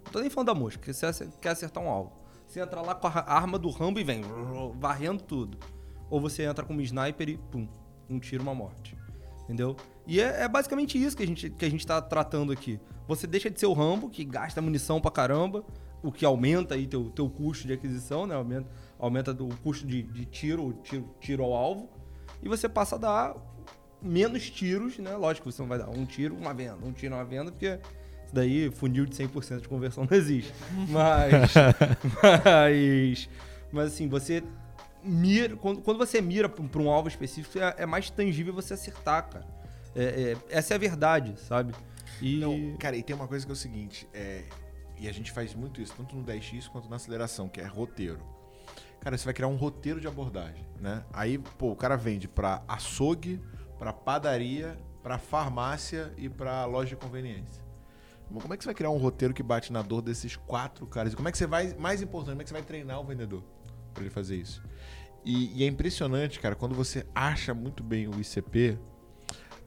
Não 0.06 0.12
tô 0.12 0.20
nem 0.20 0.30
falando 0.30 0.46
da 0.48 0.54
mosca, 0.54 0.92
você 0.92 1.28
quer 1.40 1.50
acertar 1.50 1.82
um 1.82 1.88
alvo. 1.88 2.12
Você 2.46 2.58
entra 2.60 2.80
lá 2.80 2.94
com 2.96 3.06
a 3.06 3.32
arma 3.32 3.58
do 3.58 3.70
Rambo 3.70 4.00
e 4.00 4.04
vem 4.04 4.22
varrendo 4.80 5.22
tudo. 5.22 5.56
Ou 6.08 6.20
você 6.20 6.42
entra 6.42 6.64
com 6.64 6.74
um 6.74 6.80
sniper 6.80 7.28
e 7.28 7.36
pum, 7.36 7.68
um 8.08 8.18
tiro, 8.18 8.42
uma 8.42 8.54
morte. 8.54 8.96
Entendeu? 9.44 9.76
E 10.06 10.20
é, 10.20 10.42
é 10.42 10.48
basicamente 10.48 11.00
isso 11.00 11.16
que 11.16 11.22
a, 11.22 11.26
gente, 11.26 11.50
que 11.50 11.64
a 11.64 11.70
gente 11.70 11.86
tá 11.86 12.00
tratando 12.02 12.50
aqui. 12.50 12.80
Você 13.06 13.26
deixa 13.26 13.48
de 13.50 13.60
ser 13.60 13.66
o 13.66 13.72
Rambo, 13.72 14.08
que 14.10 14.24
gasta 14.24 14.60
munição 14.60 15.00
pra 15.00 15.10
caramba, 15.12 15.64
o 16.02 16.10
que 16.10 16.24
aumenta 16.24 16.74
aí 16.74 16.86
teu, 16.86 17.10
teu 17.10 17.28
custo 17.28 17.66
de 17.66 17.72
aquisição, 17.72 18.26
né? 18.26 18.34
Aumenta, 18.34 18.68
aumenta 18.98 19.32
o 19.32 19.48
custo 19.58 19.86
de, 19.86 20.02
de 20.02 20.24
tiro, 20.24 20.72
tiro, 20.82 21.08
tiro 21.20 21.42
ao 21.44 21.54
alvo. 21.54 21.88
E 22.42 22.48
você 22.48 22.68
passa 22.68 22.96
a 22.96 22.98
dar 22.98 23.36
menos 24.02 24.48
tiros, 24.50 24.98
né? 24.98 25.14
Lógico, 25.16 25.50
você 25.50 25.60
não 25.60 25.68
vai 25.68 25.78
dar 25.78 25.88
um 25.90 26.06
tiro, 26.06 26.34
uma 26.34 26.54
venda, 26.54 26.78
um 26.84 26.92
tiro, 26.92 27.14
uma 27.14 27.24
venda, 27.24 27.50
porque 27.52 27.78
isso 28.24 28.34
daí, 28.34 28.70
funil 28.70 29.04
de 29.04 29.14
100% 29.14 29.60
de 29.60 29.68
conversão 29.68 30.06
não 30.10 30.16
existe. 30.16 30.52
Mas, 30.88 31.52
mas, 32.22 33.28
mas 33.72 33.86
assim, 33.88 34.08
você 34.08 34.42
mira, 35.02 35.56
quando, 35.56 35.80
quando 35.82 35.98
você 35.98 36.20
mira 36.20 36.48
para 36.48 36.82
um 36.82 36.90
alvo 36.90 37.08
específico, 37.08 37.58
é, 37.58 37.74
é 37.78 37.86
mais 37.86 38.10
tangível 38.10 38.52
você 38.54 38.74
acertar, 38.74 39.28
cara. 39.28 39.46
É- 39.94 40.32
é- 40.32 40.36
essa 40.56 40.74
é 40.74 40.76
a 40.76 40.78
verdade, 40.78 41.34
sabe? 41.40 41.74
E 42.22 42.36
Não, 42.38 42.76
cara, 42.78 42.96
e 42.96 43.02
tem 43.02 43.14
uma 43.16 43.26
coisa 43.26 43.44
que 43.44 43.50
é 43.50 43.54
o 43.54 43.56
seguinte, 43.56 44.06
é, 44.12 44.44
e 45.00 45.08
a 45.08 45.12
gente 45.12 45.32
faz 45.32 45.54
muito 45.54 45.80
isso, 45.80 45.94
tanto 45.96 46.14
no 46.14 46.22
10x 46.22 46.68
quanto 46.68 46.88
na 46.88 46.96
aceleração, 46.96 47.48
que 47.48 47.60
é 47.60 47.66
roteiro. 47.66 48.20
Cara, 49.00 49.16
você 49.16 49.24
vai 49.24 49.32
criar 49.32 49.48
um 49.48 49.56
roteiro 49.56 49.98
de 49.98 50.06
abordagem, 50.06 50.66
né? 50.78 51.02
Aí, 51.10 51.38
pô, 51.38 51.72
o 51.72 51.76
cara 51.76 51.96
vende 51.96 52.28
pra 52.28 52.62
açougue, 52.68 53.40
pra 53.78 53.94
padaria, 53.94 54.78
pra 55.02 55.16
farmácia 55.18 56.12
e 56.18 56.28
pra 56.28 56.66
loja 56.66 56.90
de 56.90 56.96
conveniência. 56.96 57.64
Como 58.28 58.52
é 58.52 58.56
que 58.56 58.62
você 58.62 58.68
vai 58.68 58.74
criar 58.74 58.90
um 58.90 58.98
roteiro 58.98 59.32
que 59.32 59.42
bate 59.42 59.72
na 59.72 59.82
dor 59.82 60.02
desses 60.02 60.36
quatro 60.36 60.86
caras? 60.86 61.14
E 61.14 61.16
Como 61.16 61.28
é 61.28 61.32
que 61.32 61.38
você 61.38 61.46
vai, 61.46 61.74
mais 61.74 62.02
importante, 62.02 62.32
como 62.32 62.42
é 62.42 62.44
que 62.44 62.50
você 62.50 62.54
vai 62.54 62.62
treinar 62.62 63.00
o 63.00 63.04
vendedor 63.04 63.42
pra 63.94 64.02
ele 64.02 64.10
fazer 64.10 64.36
isso? 64.36 64.62
E, 65.24 65.58
e 65.58 65.64
é 65.64 65.66
impressionante, 65.66 66.38
cara, 66.38 66.54
quando 66.54 66.74
você 66.74 67.06
acha 67.14 67.54
muito 67.54 67.82
bem 67.82 68.06
o 68.06 68.20
ICP, 68.20 68.78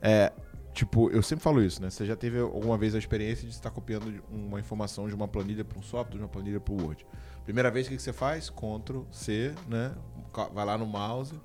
é, 0.02 0.32
tipo, 0.74 1.10
eu 1.12 1.22
sempre 1.22 1.44
falo 1.44 1.62
isso, 1.64 1.82
né? 1.82 1.90
Você 1.90 2.06
já 2.06 2.16
teve 2.16 2.40
alguma 2.40 2.78
vez 2.78 2.96
a 2.96 2.98
experiência 2.98 3.48
de 3.48 3.54
estar 3.54 3.70
copiando 3.70 4.24
uma 4.30 4.60
informação 4.60 5.08
de 5.08 5.16
uma 5.16 5.28
planilha 5.28 5.64
para 5.64 5.78
um 5.78 5.84
software, 5.84 6.18
de 6.18 6.24
uma 6.24 6.30
planilha 6.30 6.60
para 6.60 6.74
o 6.74 6.82
Word. 6.82 7.06
Primeira 7.44 7.70
vez, 7.70 7.88
o 7.88 7.90
que 7.90 8.00
você 8.00 8.14
faz? 8.14 8.50
Ctrl 8.50 9.02
C, 9.12 9.54
né? 9.68 9.94
Vai 10.54 10.66
lá 10.66 10.78
no 10.78 10.86
mouse, 10.86 11.40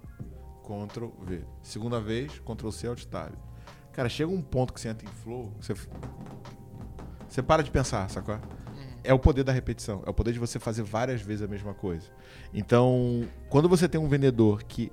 Ctrl 0.63 1.09
V. 1.23 1.45
Segunda 1.63 2.01
vez, 2.01 2.39
Ctrl 2.41 2.71
C, 2.71 2.87
Alt 2.87 3.05
Tab. 3.05 3.33
Cara, 3.93 4.09
chega 4.09 4.31
um 4.31 4.41
ponto 4.41 4.73
que 4.73 4.81
você 4.81 4.89
entra 4.89 5.09
em 5.09 5.13
flow, 5.13 5.53
você, 5.61 5.75
você 7.29 7.43
para 7.43 7.63
de 7.63 7.71
pensar, 7.71 8.09
sacou? 8.09 8.39
É 9.03 9.13
o 9.13 9.19
poder 9.19 9.43
da 9.43 9.53
repetição, 9.53 10.03
é 10.07 10.11
o 10.11 10.15
poder 10.15 10.33
de 10.33 10.39
você 10.39 10.59
fazer 10.59 10.83
várias 10.83 11.21
vezes 11.21 11.43
a 11.43 11.49
mesma 11.49 11.75
coisa. 11.75 12.07
Então, 12.55 13.29
quando 13.49 13.69
você 13.69 13.89
tem 13.89 14.01
um 14.01 14.09
vendedor 14.09 14.63
que, 14.63 14.93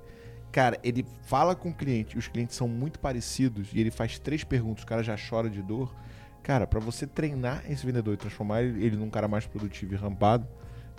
cara, 0.52 0.78
ele 0.82 1.04
fala 1.22 1.54
com 1.54 1.70
o 1.70 1.74
cliente 1.74 2.16
os 2.16 2.28
clientes 2.28 2.56
são 2.56 2.68
muito 2.68 2.98
parecidos 2.98 3.70
e 3.72 3.80
ele 3.80 3.90
faz 3.90 4.18
três 4.18 4.44
perguntas, 4.44 4.84
o 4.84 4.86
cara 4.86 5.02
já 5.02 5.16
chora 5.16 5.50
de 5.50 5.62
dor. 5.62 5.94
Cara, 6.42 6.66
pra 6.66 6.78
você 6.78 7.06
treinar 7.06 7.64
esse 7.68 7.84
vendedor 7.84 8.14
e 8.14 8.16
transformar 8.16 8.62
ele, 8.62 8.96
num 8.96 9.10
cara 9.10 9.26
mais 9.26 9.46
produtivo 9.46 9.94
e 9.94 9.96
rampado, 9.96 10.46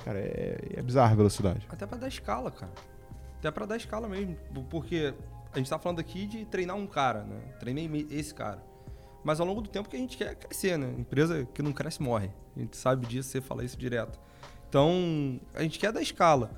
cara, 0.03 0.19
é, 0.19 0.57
é 0.75 0.81
bizarra 0.81 1.13
a 1.13 1.15
velocidade. 1.15 1.65
Até 1.69 1.85
pra 1.85 1.97
dar 1.97 2.09
escala, 2.09 2.51
cara. 2.51 2.73
Até 3.39 3.49
pra 3.49 3.65
dar 3.65 3.77
escala 3.77 4.09
mesmo. 4.09 4.35
Porque 4.69 5.13
a 5.53 5.57
gente 5.57 5.69
tá 5.69 5.79
falando 5.79 5.99
aqui 5.99 6.27
de 6.27 6.43
treinar 6.45 6.75
um 6.75 6.85
cara, 6.85 7.23
né? 7.23 7.39
Treinei 7.59 8.07
esse 8.11 8.33
cara. 8.33 8.61
Mas 9.23 9.39
ao 9.39 9.47
longo 9.47 9.61
do 9.61 9.69
tempo 9.69 9.89
que 9.89 9.95
a 9.95 9.99
gente 9.99 10.17
quer 10.17 10.35
crescer, 10.35 10.77
né? 10.77 10.93
Empresa 10.97 11.45
que 11.53 11.61
não 11.61 11.71
cresce 11.71 12.01
morre. 12.01 12.29
A 12.55 12.59
gente 12.59 12.75
sabe 12.75 13.05
disso, 13.05 13.29
você 13.29 13.41
fala 13.41 13.63
isso 13.63 13.77
direto. 13.77 14.19
Então, 14.69 15.39
a 15.53 15.63
gente 15.63 15.79
quer 15.79 15.91
dar 15.91 16.01
escala. 16.01 16.51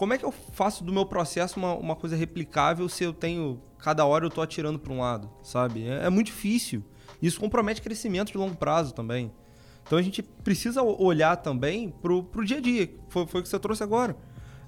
Como 0.00 0.14
é 0.14 0.18
que 0.18 0.24
eu 0.24 0.32
faço 0.32 0.82
do 0.82 0.90
meu 0.90 1.04
processo 1.04 1.58
uma, 1.58 1.74
uma 1.74 1.94
coisa 1.94 2.16
replicável 2.16 2.88
se 2.88 3.04
eu 3.04 3.12
tenho. 3.12 3.60
Cada 3.76 4.02
hora 4.06 4.24
eu 4.24 4.30
tô 4.30 4.40
atirando 4.40 4.78
para 4.78 4.90
um 4.94 5.00
lado, 5.00 5.28
sabe? 5.42 5.86
É, 5.86 6.06
é 6.06 6.08
muito 6.08 6.28
difícil. 6.28 6.82
Isso 7.20 7.38
compromete 7.38 7.82
crescimento 7.82 8.32
de 8.32 8.38
longo 8.38 8.56
prazo 8.56 8.94
também. 8.94 9.30
Então 9.82 9.98
a 9.98 10.02
gente 10.02 10.22
precisa 10.22 10.82
o- 10.82 11.04
olhar 11.04 11.36
também 11.36 11.90
pro, 11.90 12.22
pro 12.24 12.46
dia 12.46 12.56
a 12.56 12.60
dia. 12.62 12.88
Foi, 13.10 13.26
foi 13.26 13.40
o 13.40 13.42
que 13.42 13.48
você 13.50 13.58
trouxe 13.58 13.82
agora. 13.82 14.16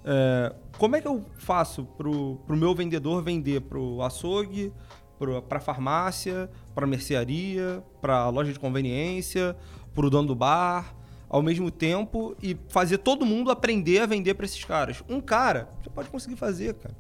É, 0.05 0.55
como 0.77 0.97
é 0.97 1.01
que 1.01 1.09
eu 1.09 1.25
faço 1.39 1.87
pro, 1.97 2.37
pro 2.47 2.55
meu 2.55 2.75
vendedor 2.75 3.23
vender 3.23 3.63
pro 3.63 4.03
açougue, 4.03 4.71
pro, 5.19 5.41
pra 5.41 5.61
farmácia, 5.61 6.51
pra 6.75 6.87
mercearia, 6.87 7.83
pra 8.03 8.29
loja 8.29 8.53
de 8.53 8.61
conveniência, 8.61 9.57
pro 9.95 10.11
dono 10.11 10.29
do 10.29 10.35
bar, 10.35 10.95
ao 11.33 11.43
mesmo 11.43 11.71
tempo 11.71 12.37
e 12.43 12.55
fazer 12.69 12.99
todo 12.99 13.25
mundo 13.25 13.51
aprender 13.51 14.01
a 14.01 14.07
vender 14.07 14.35
pra 14.35 14.45
esses 14.45 14.63
caras? 14.63 15.03
Um 15.09 15.19
cara, 15.19 15.71
você 15.83 15.89
pode 15.89 16.11
conseguir 16.11 16.37
fazer, 16.37 16.75
cara. 16.75 16.95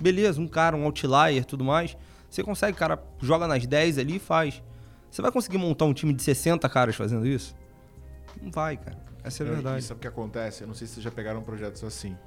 Beleza, 0.00 0.40
um 0.40 0.48
cara, 0.48 0.76
um 0.76 0.84
outlier 0.84 1.44
tudo 1.44 1.64
mais. 1.64 1.96
Você 2.28 2.42
consegue, 2.42 2.76
cara, 2.76 3.00
joga 3.22 3.46
nas 3.46 3.64
10 3.64 3.98
ali 3.98 4.16
e 4.16 4.18
faz. 4.18 4.60
Você 5.08 5.22
vai 5.22 5.30
conseguir 5.30 5.56
montar 5.56 5.84
um 5.84 5.94
time 5.94 6.12
de 6.12 6.20
60 6.20 6.68
caras 6.68 6.96
fazendo 6.96 7.24
isso? 7.24 7.54
Não 8.42 8.50
vai, 8.50 8.76
cara. 8.76 8.98
Essa 9.22 9.44
é 9.44 9.46
a 9.46 9.46
Não, 9.46 9.54
verdade. 9.54 9.78
E 9.78 9.82
sabe 9.82 9.98
o 9.98 10.00
que 10.00 10.08
acontece? 10.08 10.62
Eu 10.62 10.66
não 10.66 10.74
sei 10.74 10.88
se 10.88 10.94
vocês 10.94 11.04
já 11.04 11.10
pegaram 11.12 11.40
projetos 11.40 11.84
assim, 11.84 12.18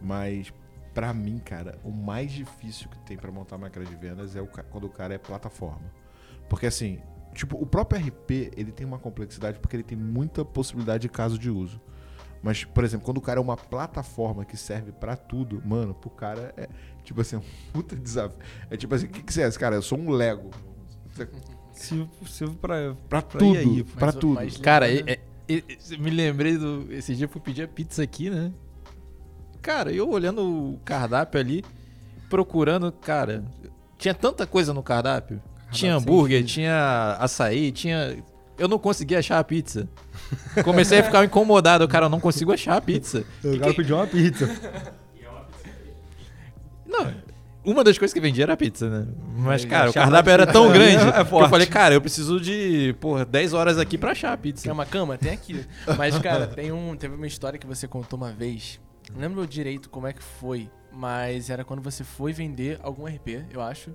mas 0.00 0.52
pra 0.94 1.12
mim, 1.12 1.38
cara, 1.38 1.76
o 1.82 1.90
mais 1.90 2.30
difícil 2.30 2.88
que 2.88 2.98
tem 3.00 3.16
pra 3.16 3.32
montar 3.32 3.58
máquina 3.58 3.84
de 3.84 3.96
vendas 3.96 4.36
é 4.36 4.40
o 4.40 4.46
quando 4.46 4.84
o 4.84 4.90
cara 4.90 5.12
é 5.12 5.18
plataforma. 5.18 5.92
Porque 6.48 6.66
assim, 6.66 7.00
tipo, 7.34 7.56
o 7.60 7.66
próprio 7.66 8.00
RP, 8.00 8.52
ele 8.56 8.72
tem 8.72 8.86
uma 8.86 8.98
complexidade 8.98 9.58
porque 9.58 9.76
ele 9.76 9.82
tem 9.82 9.96
muita 9.98 10.44
possibilidade 10.44 11.02
de 11.02 11.08
caso 11.08 11.38
de 11.38 11.50
uso. 11.50 11.80
Mas, 12.42 12.64
por 12.64 12.84
exemplo, 12.84 13.04
quando 13.04 13.18
o 13.18 13.20
cara 13.20 13.38
é 13.38 13.42
uma 13.42 13.56
plataforma 13.56 14.44
que 14.46 14.56
serve 14.56 14.92
pra 14.92 15.14
tudo, 15.14 15.60
mano, 15.64 15.92
pro 15.94 16.08
cara 16.08 16.54
é, 16.56 16.68
tipo 17.04 17.20
assim, 17.20 17.36
um 17.36 17.42
puta 17.72 17.94
desafio. 17.94 18.38
É 18.70 18.76
tipo 18.76 18.94
assim, 18.94 19.06
o 19.06 19.10
que, 19.10 19.22
que 19.22 19.32
você 19.32 19.42
é? 19.42 19.50
Cara, 19.52 19.76
eu 19.76 19.82
sou 19.82 19.98
um 19.98 20.10
Lego. 20.10 20.50
Sirvo, 21.72 22.10
sirvo 22.28 22.56
pra, 22.56 22.94
Pra 23.08 23.22
pra 23.22 23.38
tudo, 23.40 23.56
aí. 23.58 23.84
pra 23.84 24.06
Mas 24.06 24.14
tudo. 24.16 24.34
mas- 24.34 24.56
Cara, 24.58 24.86
Lembra, 24.86 25.12
é- 25.12 25.20
é- 25.48 25.56
é- 25.58 25.96
me 25.96 26.10
lembrei 26.10 26.58
do. 26.58 26.86
Esse 26.92 27.14
dia 27.14 27.24
eu 27.24 27.28
fui 27.28 27.40
pedir 27.40 27.62
a 27.62 27.68
pizza 27.68 28.02
aqui, 28.02 28.28
né? 28.28 28.52
Cara, 29.62 29.90
eu 29.92 30.08
olhando 30.10 30.42
o 30.74 30.78
cardápio 30.84 31.40
ali, 31.40 31.64
procurando, 32.28 32.90
cara. 32.92 33.44
Tinha 33.96 34.14
tanta 34.14 34.46
coisa 34.46 34.74
no 34.74 34.82
cardápio. 34.82 35.40
Tinha 35.70 35.94
hambúrguer, 35.94 36.44
tinha 36.44 37.16
açaí, 37.18 37.72
tinha. 37.72 38.16
Eu 38.58 38.68
não 38.68 38.78
conseguia 38.78 39.18
achar 39.18 39.38
a 39.38 39.44
pizza. 39.44 39.88
Comecei 40.64 40.98
a 40.98 41.02
ficar 41.02 41.24
incomodado, 41.24 41.86
cara, 41.88 42.06
eu 42.06 42.10
não 42.10 42.20
consigo 42.20 42.52
achar 42.52 42.76
a 42.76 42.80
pizza. 42.80 43.24
Eu 43.42 43.58
quero 43.58 43.74
pedir 43.74 43.92
uma 43.92 44.06
pizza. 44.06 44.48
Não, 46.86 47.12
uma 47.64 47.84
das 47.84 47.98
coisas 47.98 48.14
que 48.14 48.20
vendia 48.20 48.44
era 48.44 48.54
a 48.54 48.56
pizza, 48.56 48.88
né? 48.88 49.06
Mas, 49.36 49.64
É, 49.64 49.68
cara, 49.68 49.90
o 49.90 49.92
cardápio 49.92 50.30
era 50.30 50.46
tão 50.46 50.68
é 50.70 50.72
grande 50.72 51.12
que 51.12 51.18
eu 51.18 51.48
falei, 51.48 51.66
cara, 51.66 51.94
eu 51.94 52.00
preciso 52.00 52.40
de, 52.40 52.94
porra, 53.00 53.24
10 53.24 53.52
horas 53.52 53.78
aqui 53.78 53.98
pra 53.98 54.12
achar 54.12 54.32
a 54.32 54.36
pizza. 54.36 54.72
Uma 54.72 54.86
cama? 54.86 55.18
Tem 55.18 55.32
aqui. 55.32 55.64
Mas, 55.98 56.18
cara, 56.18 56.46
tem 56.46 56.72
um, 56.72 56.96
teve 56.96 57.14
uma 57.14 57.26
história 57.26 57.58
que 57.58 57.66
você 57.66 57.86
contou 57.86 58.18
uma 58.18 58.32
vez. 58.32 58.80
Não 59.12 59.20
lembro 59.20 59.46
direito 59.46 59.90
como 59.90 60.06
é 60.06 60.12
que 60.12 60.22
foi, 60.22 60.70
mas 60.90 61.50
era 61.50 61.64
quando 61.64 61.82
você 61.82 62.02
foi 62.02 62.32
vender 62.32 62.78
algum 62.82 63.06
RP, 63.06 63.44
eu 63.52 63.60
acho. 63.60 63.90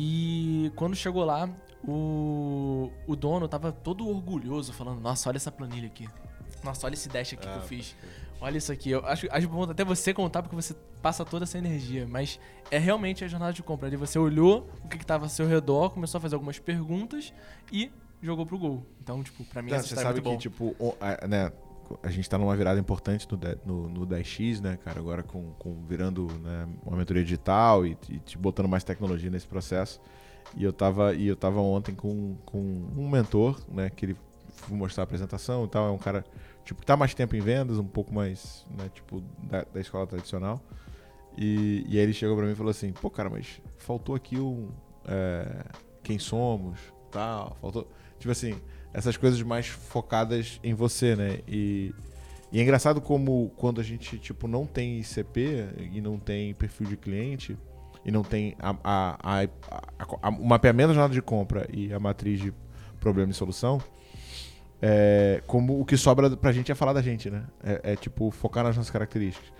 E 0.00 0.70
quando 0.76 0.94
chegou 0.94 1.24
lá, 1.24 1.50
o, 1.82 2.88
o 3.04 3.16
dono 3.16 3.48
tava 3.48 3.72
todo 3.72 4.08
orgulhoso, 4.08 4.72
falando: 4.72 5.00
Nossa, 5.00 5.28
olha 5.28 5.38
essa 5.38 5.50
planilha 5.50 5.88
aqui. 5.88 6.08
Nossa, 6.62 6.86
olha 6.86 6.94
esse 6.94 7.08
dash 7.08 7.32
aqui 7.32 7.48
que 7.48 7.56
eu 7.56 7.62
fiz. 7.62 7.96
Olha 8.40 8.56
isso 8.56 8.70
aqui. 8.70 8.92
Eu 8.92 9.04
acho, 9.04 9.26
acho 9.28 9.48
bom 9.48 9.64
até 9.64 9.84
você 9.84 10.14
contar, 10.14 10.40
porque 10.42 10.54
você 10.54 10.72
passa 11.02 11.24
toda 11.24 11.44
essa 11.44 11.58
energia. 11.58 12.06
Mas 12.08 12.38
é 12.70 12.78
realmente 12.78 13.24
a 13.24 13.28
jornada 13.28 13.52
de 13.52 13.60
compra. 13.60 13.88
Ali 13.88 13.96
você 13.96 14.20
olhou 14.20 14.70
o 14.84 14.88
que, 14.88 14.98
que 14.98 15.04
tava 15.04 15.24
ao 15.24 15.28
seu 15.28 15.48
redor, 15.48 15.90
começou 15.90 16.18
a 16.18 16.20
fazer 16.20 16.36
algumas 16.36 16.60
perguntas 16.60 17.32
e 17.72 17.90
jogou 18.22 18.46
pro 18.46 18.56
gol. 18.56 18.86
Então, 19.02 19.20
tipo, 19.24 19.44
pra 19.46 19.62
mim 19.62 19.70
Não, 19.70 19.78
essa 19.78 19.88
você 19.88 19.94
é 19.94 20.02
sabe 20.02 20.20
que, 20.20 20.28
bom. 20.28 20.36
tipo, 20.36 20.76
né, 21.28 21.50
a 22.02 22.10
gente 22.10 22.28
tá 22.28 22.36
numa 22.36 22.56
virada 22.56 22.78
importante 22.78 23.26
no, 23.30 23.38
no, 23.64 23.88
no 23.88 24.06
10X, 24.06 24.60
né, 24.60 24.78
cara? 24.84 24.98
Agora 24.98 25.22
com, 25.22 25.52
com 25.58 25.82
virando 25.84 26.26
né, 26.42 26.68
uma 26.84 26.96
mentoria 26.96 27.22
digital 27.22 27.86
e, 27.86 27.96
e 28.08 28.18
te 28.18 28.36
botando 28.36 28.68
mais 28.68 28.84
tecnologia 28.84 29.30
nesse 29.30 29.46
processo. 29.46 30.00
E 30.56 30.64
eu 30.64 30.72
tava, 30.72 31.14
e 31.14 31.26
eu 31.26 31.36
tava 31.36 31.60
ontem 31.60 31.94
com, 31.94 32.36
com 32.44 32.58
um 32.96 33.08
mentor, 33.08 33.60
né, 33.68 33.90
que 33.90 34.06
ele 34.06 34.16
fui 34.48 34.76
mostrar 34.76 35.02
a 35.02 35.04
apresentação 35.04 35.64
e 35.64 35.68
tal. 35.68 35.88
É 35.88 35.90
um 35.90 35.98
cara, 35.98 36.24
tipo, 36.64 36.80
que 36.80 36.86
tá 36.86 36.96
mais 36.96 37.14
tempo 37.14 37.36
em 37.36 37.40
vendas, 37.40 37.78
um 37.78 37.86
pouco 37.86 38.12
mais, 38.12 38.66
né, 38.76 38.90
tipo, 38.92 39.22
da, 39.42 39.64
da 39.64 39.80
escola 39.80 40.06
tradicional. 40.06 40.60
E, 41.36 41.84
e 41.88 41.96
aí 41.96 42.02
ele 42.02 42.12
chegou 42.12 42.36
pra 42.36 42.46
mim 42.46 42.52
e 42.52 42.56
falou 42.56 42.70
assim, 42.70 42.92
pô, 42.92 43.08
cara, 43.08 43.30
mas 43.30 43.60
faltou 43.76 44.14
aqui 44.14 44.38
um. 44.38 44.70
é, 45.06 45.64
quem 46.02 46.18
somos, 46.18 46.78
tal, 47.10 47.56
faltou. 47.60 47.88
Tipo 48.18 48.32
assim, 48.32 48.60
essas 48.98 49.16
coisas 49.16 49.40
mais 49.42 49.68
focadas 49.68 50.58
em 50.62 50.74
você, 50.74 51.14
né? 51.14 51.38
E, 51.46 51.94
e 52.50 52.58
é 52.58 52.62
engraçado 52.62 53.00
como 53.00 53.50
quando 53.56 53.80
a 53.80 53.84
gente, 53.84 54.18
tipo, 54.18 54.48
não 54.48 54.66
tem 54.66 54.98
ICP 54.98 55.68
e 55.92 56.00
não 56.00 56.18
tem 56.18 56.52
perfil 56.52 56.88
de 56.88 56.96
cliente 56.96 57.56
e 58.04 58.10
não 58.10 58.24
tem 58.24 58.56
a, 58.58 58.74
a, 58.82 59.48
a, 60.20 60.28
o 60.30 60.44
mapeamento 60.44 60.88
da 60.88 60.94
jornada 60.94 61.14
de 61.14 61.22
compra 61.22 61.68
e 61.72 61.92
a 61.92 62.00
matriz 62.00 62.40
de 62.40 62.52
problema 62.98 63.30
e 63.30 63.34
solução, 63.34 63.80
é, 64.82 65.42
como 65.46 65.80
o 65.80 65.84
que 65.84 65.96
sobra 65.96 66.36
pra 66.36 66.50
gente 66.50 66.72
é 66.72 66.74
falar 66.74 66.92
da 66.92 67.02
gente, 67.02 67.30
né? 67.30 67.44
É, 67.62 67.92
é, 67.92 67.96
tipo, 67.96 68.32
focar 68.32 68.64
nas 68.64 68.76
nossas 68.76 68.90
características. 68.90 69.52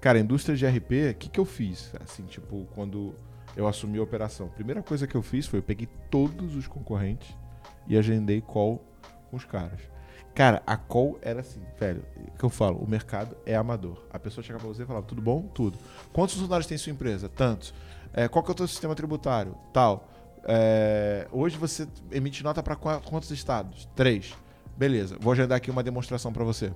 Cara, 0.00 0.20
indústria 0.20 0.56
de 0.56 0.64
RP, 0.66 1.10
o 1.10 1.14
que, 1.14 1.28
que 1.28 1.40
eu 1.40 1.44
fiz? 1.44 1.92
Assim, 2.00 2.22
tipo, 2.26 2.64
quando 2.76 3.12
eu 3.56 3.66
assumi 3.66 3.98
a 3.98 4.02
operação. 4.02 4.48
Primeira 4.48 4.82
coisa 4.84 5.04
que 5.04 5.16
eu 5.16 5.22
fiz 5.22 5.48
foi 5.48 5.58
eu 5.58 5.64
peguei 5.64 5.88
todos 6.10 6.54
os 6.54 6.68
concorrentes 6.68 7.34
e 7.86 7.96
agendei 7.96 8.40
call 8.40 8.84
com 9.30 9.36
os 9.36 9.44
caras. 9.44 9.80
Cara, 10.34 10.62
a 10.66 10.76
call 10.76 11.18
era 11.22 11.40
assim, 11.40 11.60
velho, 11.78 12.04
que 12.36 12.44
eu 12.44 12.50
falo, 12.50 12.78
o 12.78 12.88
mercado 12.88 13.36
é 13.46 13.54
amador. 13.54 14.04
A 14.12 14.18
pessoa 14.18 14.42
chegava 14.42 14.64
pra 14.64 14.74
você 14.74 14.82
e 14.82 14.86
falava, 14.86 15.06
tudo 15.06 15.22
bom? 15.22 15.42
Tudo. 15.42 15.78
Quantos 16.12 16.34
funcionários 16.34 16.66
tem 16.66 16.76
sua 16.76 16.90
empresa? 16.90 17.28
Tantos. 17.28 17.72
É, 18.12 18.26
qual 18.26 18.42
que 18.42 18.50
é 18.50 18.52
o 18.52 18.54
teu 18.54 18.66
sistema 18.66 18.94
tributário? 18.94 19.56
Tal. 19.72 20.08
É, 20.44 21.28
hoje 21.30 21.56
você 21.56 21.86
emite 22.10 22.42
nota 22.42 22.62
para 22.62 22.74
quantos 22.74 23.30
estados? 23.30 23.88
Três. 23.94 24.34
Beleza, 24.76 25.16
vou 25.20 25.32
agendar 25.32 25.56
aqui 25.56 25.70
uma 25.70 25.84
demonstração 25.84 26.32
para 26.32 26.42
você. 26.42 26.72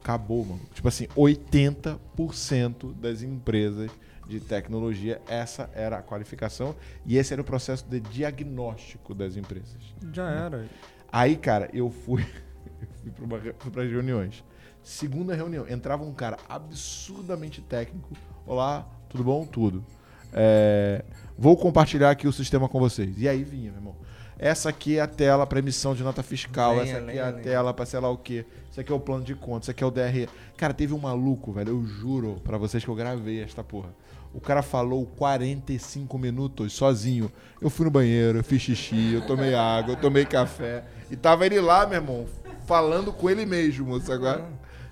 Acabou, 0.00 0.44
mano. 0.44 0.60
Tipo 0.72 0.88
assim, 0.88 1.06
80% 1.08 2.94
das 2.94 3.22
empresas 3.22 3.90
de 4.26 4.40
tecnologia, 4.40 5.20
essa 5.28 5.70
era 5.74 5.98
a 5.98 6.02
qualificação 6.02 6.74
e 7.04 7.16
esse 7.16 7.32
era 7.32 7.40
o 7.40 7.44
processo 7.44 7.84
de 7.88 8.00
diagnóstico 8.00 9.14
das 9.14 9.36
empresas. 9.36 9.94
Já 10.12 10.28
era. 10.30 10.66
Aí, 11.10 11.36
cara, 11.36 11.70
eu 11.72 11.90
fui, 11.90 12.22
eu 13.06 13.12
fui 13.12 13.26
para 13.26 13.70
pras 13.70 13.90
reuniões. 13.90 14.42
Segunda 14.82 15.34
reunião, 15.34 15.66
entrava 15.68 16.04
um 16.04 16.12
cara 16.12 16.36
absurdamente 16.48 17.60
técnico. 17.60 18.08
Olá, 18.46 18.86
tudo 19.08 19.24
bom? 19.24 19.44
Tudo. 19.44 19.84
É, 20.32 21.04
vou 21.36 21.56
compartilhar 21.56 22.10
aqui 22.10 22.28
o 22.28 22.32
sistema 22.32 22.68
com 22.68 22.78
vocês. 22.78 23.20
E 23.20 23.28
aí 23.28 23.42
vinha, 23.42 23.70
meu 23.70 23.80
irmão. 23.80 23.96
Essa 24.38 24.68
aqui 24.68 24.98
é 24.98 25.00
a 25.00 25.06
tela 25.06 25.46
para 25.46 25.58
emissão 25.58 25.94
de 25.94 26.02
nota 26.02 26.22
fiscal. 26.22 26.76
Lenha, 26.76 26.82
essa 26.82 26.98
aqui 26.98 27.18
é 27.18 27.22
a 27.22 27.30
lenha, 27.30 27.42
tela 27.42 27.72
para 27.72 27.86
sei 27.86 28.00
lá 28.00 28.10
o 28.10 28.18
quê. 28.18 28.44
Isso 28.70 28.80
aqui 28.80 28.92
é 28.92 28.94
o 28.94 29.00
plano 29.00 29.24
de 29.24 29.34
contas. 29.34 29.64
Isso 29.64 29.70
aqui 29.70 29.82
é 29.82 29.86
o 29.86 29.90
DRE. 29.90 30.28
Cara, 30.56 30.74
teve 30.74 30.92
um 30.92 30.98
maluco, 30.98 31.52
velho. 31.52 31.70
Eu 31.70 31.86
juro 31.86 32.40
para 32.44 32.58
vocês 32.58 32.84
que 32.84 32.90
eu 32.90 32.94
gravei 32.94 33.42
esta 33.42 33.64
porra. 33.64 33.88
O 34.36 34.40
cara 34.40 34.60
falou 34.60 35.06
45 35.16 36.18
minutos 36.18 36.74
sozinho. 36.74 37.32
Eu 37.58 37.70
fui 37.70 37.86
no 37.86 37.90
banheiro, 37.90 38.38
eu 38.38 38.44
fiz 38.44 38.60
xixi, 38.60 39.14
eu 39.14 39.26
tomei 39.26 39.54
água, 39.54 39.94
eu 39.94 39.96
tomei 39.96 40.26
café. 40.26 40.84
E 41.10 41.16
tava 41.16 41.46
ele 41.46 41.58
lá, 41.58 41.86
meu 41.86 41.96
irmão, 41.96 42.26
falando 42.66 43.10
com 43.14 43.30
ele 43.30 43.46
mesmo, 43.46 43.86
moço, 43.86 44.12
agora. 44.12 44.44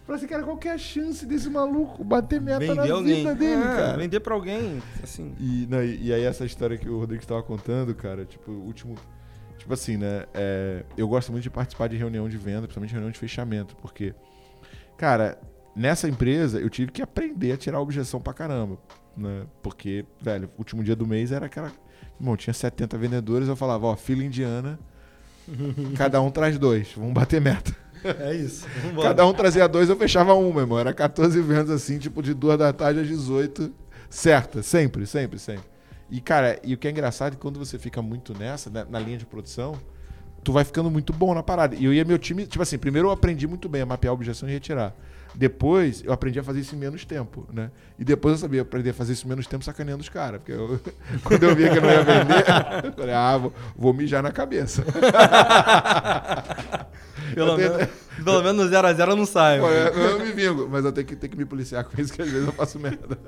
Falei 0.07 0.19
assim, 0.19 0.27
cara, 0.27 0.43
qual 0.43 0.57
que 0.57 0.67
é 0.67 0.73
a 0.73 0.79
chance 0.79 1.27
desse 1.27 1.51
maluco 1.51 2.03
bater 2.03 2.41
meta 2.41 2.59
Vender 2.61 2.75
na 2.75 2.95
alguém. 2.95 3.15
vida 3.17 3.35
dele, 3.35 3.63
É, 3.63 3.77
cara? 3.77 3.97
Vender 3.99 4.21
pra 4.21 4.35
alguém, 4.35 4.83
assim. 5.03 5.35
E, 5.39 5.67
não, 5.69 5.85
e, 5.85 6.05
e 6.07 6.13
aí 6.15 6.23
essa 6.25 6.47
história 6.47 6.79
que 6.79 6.89
o 6.89 6.99
Rodrigo 6.99 7.23
estava 7.23 7.43
contando, 7.43 7.95
cara, 7.95 8.25
tipo, 8.25 8.51
o 8.51 8.65
último... 8.65 8.95
Tipo 9.59 9.75
assim, 9.75 9.97
né? 9.99 10.25
é, 10.35 10.85
eu 10.97 11.07
gosto 11.07 11.31
muito 11.33 11.43
de 11.43 11.51
participar 11.51 11.89
de 11.89 11.97
reunião 11.97 12.29
de 12.31 12.37
venda, 12.39 12.63
principalmente 12.63 12.93
reunião 12.93 13.11
de 13.11 13.19
fechamento, 13.19 13.77
porque, 13.77 14.15
cara, 14.97 15.39
nessa 15.75 16.09
empresa 16.09 16.61
eu 16.61 16.71
tive 16.71 16.93
que 16.93 17.03
aprender 17.03 17.53
a 17.53 17.57
tirar 17.57 17.81
objeção 17.81 18.21
pra 18.21 18.33
caramba, 18.33 18.79
né? 19.17 19.45
Porque, 19.63 20.05
velho, 20.21 20.49
o 20.57 20.59
último 20.59 20.83
dia 20.83 20.97
do 20.97 21.07
mês 21.07 21.33
era 21.33 21.47
aquela... 21.47 21.73
Irmão, 22.19 22.37
tinha 22.37 22.55
70 22.55 22.97
vendedores, 22.97 23.49
eu 23.49 23.57
falava, 23.57 23.87
ó, 23.87 23.97
fila 23.97 24.23
indiana, 24.23 24.79
cada 25.97 26.21
um 26.21 26.31
traz 26.31 26.59
dois, 26.59 26.93
vamos 26.97 27.13
bater 27.13 27.41
meta. 27.41 27.75
É 28.05 28.35
isso. 28.35 28.67
Vambora. 28.83 29.09
Cada 29.09 29.27
um 29.27 29.33
trazia 29.33 29.67
dois, 29.67 29.89
eu 29.89 29.97
fechava 29.97 30.35
um, 30.35 30.53
meu 30.53 30.61
irmão. 30.61 30.79
Era 30.79 30.93
14 30.93 31.41
vendas 31.41 31.71
assim, 31.71 31.99
tipo 31.99 32.23
de 32.23 32.35
duas 32.35 32.59
da 32.59 32.73
tarde 32.73 33.01
às 33.01 33.09
18. 33.09 33.73
Certa, 34.11 34.63
sempre, 34.63 35.07
sempre, 35.07 35.39
sempre. 35.39 35.65
E, 36.11 36.21
cara, 36.21 36.61
e 36.63 36.75
o 36.75 36.79
que 36.79 36.87
é 36.87 36.91
engraçado 36.91 37.33
é 37.33 37.37
que 37.37 37.39
quando 37.39 37.59
você 37.59 37.79
fica 37.79 38.03
muito 38.03 38.37
nessa, 38.39 38.69
né, 38.69 38.87
na 38.89 38.99
linha 38.99 39.17
de 39.17 39.25
produção, 39.25 39.75
tu 40.43 40.53
vai 40.53 40.65
ficando 40.65 40.91
muito 40.91 41.13
bom 41.13 41.35
na 41.35 41.43
parada. 41.43 41.75
E 41.75 41.85
eu 41.85 41.95
ia 41.95 42.05
meu 42.05 42.19
time, 42.19 42.47
tipo 42.47 42.63
assim, 42.63 42.77
primeiro 42.77 43.09
eu 43.09 43.13
aprendi 43.13 43.47
muito 43.47 43.69
bem 43.69 43.83
a 43.83 43.87
mapear 43.87 44.11
a 44.11 44.15
objeção 44.15 44.49
e 44.49 44.53
retirar. 44.53 44.95
Depois 45.37 46.03
eu 46.05 46.13
aprendi 46.13 46.39
a 46.39 46.43
fazer 46.45 46.61
isso 46.61 46.75
em 46.75 46.79
menos 46.79 47.05
tempo, 47.05 47.47
né? 47.53 47.71
E 47.99 48.05
depois 48.05 48.35
eu 48.35 48.39
sabia 48.39 48.63
aprender 48.63 48.91
a 48.91 48.95
fazer 48.95 49.15
isso 49.15 49.27
em 49.27 49.29
menos 49.29 49.47
tempo 49.47 49.65
sacaneando 49.65 50.01
os 50.03 50.09
caras. 50.09 50.39
Porque 50.41 50.53
eu- 50.53 50.81
quando 51.25 51.43
eu 51.43 51.55
via 51.57 51.71
que 51.71 51.79
eu 51.79 51.83
não 51.83 51.91
ia 51.91 52.03
vender, 52.05 52.45
eu 52.85 52.93
falei, 52.93 53.15
ah, 53.15 53.37
vou, 53.39 53.53
vou 53.77 53.93
mijar 53.93 54.23
na 54.23 54.31
cabeça. 54.31 54.85
Pelo, 57.35 57.57
tenho- 57.57 57.73
menos, 57.77 57.89
pelo 58.25 58.43
menos 58.43 58.71
no 58.71 58.71
0x0 58.71 59.09
eu 59.11 59.17
não 59.17 59.27
saio. 59.27 59.63
Pô, 59.63 59.69
eu, 59.69 59.93
eu 59.93 60.19
me 60.21 60.33
vingo, 60.33 60.69
mas 60.71 60.85
eu 60.85 60.93
tenho 60.93 61.07
que, 61.07 61.17
tenho 61.17 61.31
que 61.33 61.39
me 61.39 61.45
policiar 61.45 61.83
com 61.85 62.01
isso, 62.01 62.13
que 62.13 62.23
às 62.23 62.31
vezes 62.31 62.47
eu 62.47 62.53
faço 62.53 62.79
merda. 62.79 63.19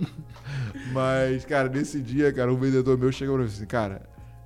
mas, 0.92 1.44
cara, 1.44 1.68
nesse 1.68 2.00
dia, 2.00 2.32
cara, 2.32 2.52
um 2.52 2.56
vendedor 2.56 2.96
meu 2.96 3.12
chegou 3.12 3.34
pra 3.36 3.44
mim 3.44 3.50
assim, 3.50 3.66
cara, 3.66 4.02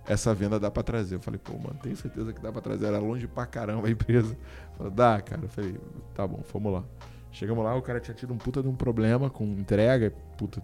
essa 0.06 0.34
venda 0.34 0.58
dá 0.58 0.70
pra 0.70 0.82
trazer. 0.82 1.16
Eu 1.16 1.20
falei, 1.20 1.38
pô, 1.42 1.52
mano, 1.52 1.78
tenho 1.82 1.96
certeza 1.96 2.32
que 2.32 2.40
dá 2.40 2.50
pra 2.50 2.60
trazer. 2.60 2.86
Era 2.86 2.98
longe 2.98 3.26
pra 3.26 3.46
caramba 3.46 3.86
a 3.86 3.90
empresa. 3.90 4.36
Dá, 4.88 5.20
cara. 5.20 5.42
Eu 5.42 5.48
falei, 5.48 5.76
tá 6.14 6.26
bom, 6.26 6.40
vamos 6.52 6.72
lá. 6.72 6.84
Chegamos 7.32 7.64
lá, 7.64 7.74
o 7.76 7.82
cara 7.82 8.00
tinha 8.00 8.14
tido 8.14 8.32
um 8.32 8.38
puta 8.38 8.62
de 8.62 8.68
um 8.68 8.74
problema 8.74 9.28
com 9.30 9.44
entrega, 9.44 10.12
puta. 10.38 10.62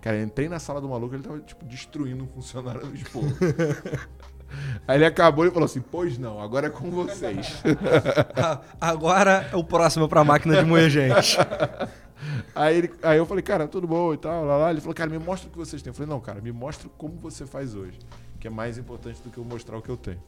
Cara, 0.00 0.16
eu 0.16 0.24
entrei 0.24 0.48
na 0.48 0.58
sala 0.58 0.80
do 0.80 0.88
maluco, 0.88 1.14
ele 1.14 1.22
tava, 1.22 1.38
tipo, 1.40 1.64
destruindo 1.64 2.24
um 2.24 2.28
funcionário 2.28 2.86
do 2.86 2.94
esporro. 2.94 3.28
Aí 4.86 4.96
ele 4.96 5.04
acabou 5.04 5.44
e 5.44 5.50
falou 5.50 5.66
assim, 5.66 5.80
pois 5.82 6.16
não, 6.16 6.40
agora 6.40 6.68
é 6.68 6.70
com 6.70 6.90
vocês. 6.90 7.62
Agora 8.80 9.46
é 9.52 9.56
o 9.56 9.62
próximo 9.62 10.08
pra 10.08 10.24
máquina 10.24 10.56
de 10.56 10.64
moer 10.64 10.88
gente. 10.88 11.36
Aí, 12.54 12.78
ele- 12.78 12.90
aí 13.02 13.16
eu 13.18 13.24
falei, 13.26 13.42
cara, 13.42 13.68
tudo 13.68 13.86
bom 13.86 14.12
e 14.12 14.16
tal, 14.16 14.44
lá, 14.44 14.56
lá. 14.56 14.70
Ele 14.70 14.80
falou, 14.80 14.94
cara, 14.94 15.08
me 15.08 15.18
mostra 15.18 15.48
o 15.48 15.52
que 15.52 15.58
vocês 15.58 15.80
têm. 15.82 15.90
Eu 15.90 15.94
falei, 15.94 16.10
não, 16.10 16.18
cara, 16.20 16.40
me 16.40 16.50
mostra 16.50 16.88
como 16.98 17.14
você 17.16 17.46
faz 17.46 17.74
hoje, 17.76 17.96
que 18.40 18.48
é 18.48 18.50
mais 18.50 18.76
importante 18.76 19.22
do 19.22 19.30
que 19.30 19.38
eu 19.38 19.44
mostrar 19.44 19.76
o 19.78 19.82
que 19.82 19.88
eu 19.88 19.96
tenho. 19.96 20.20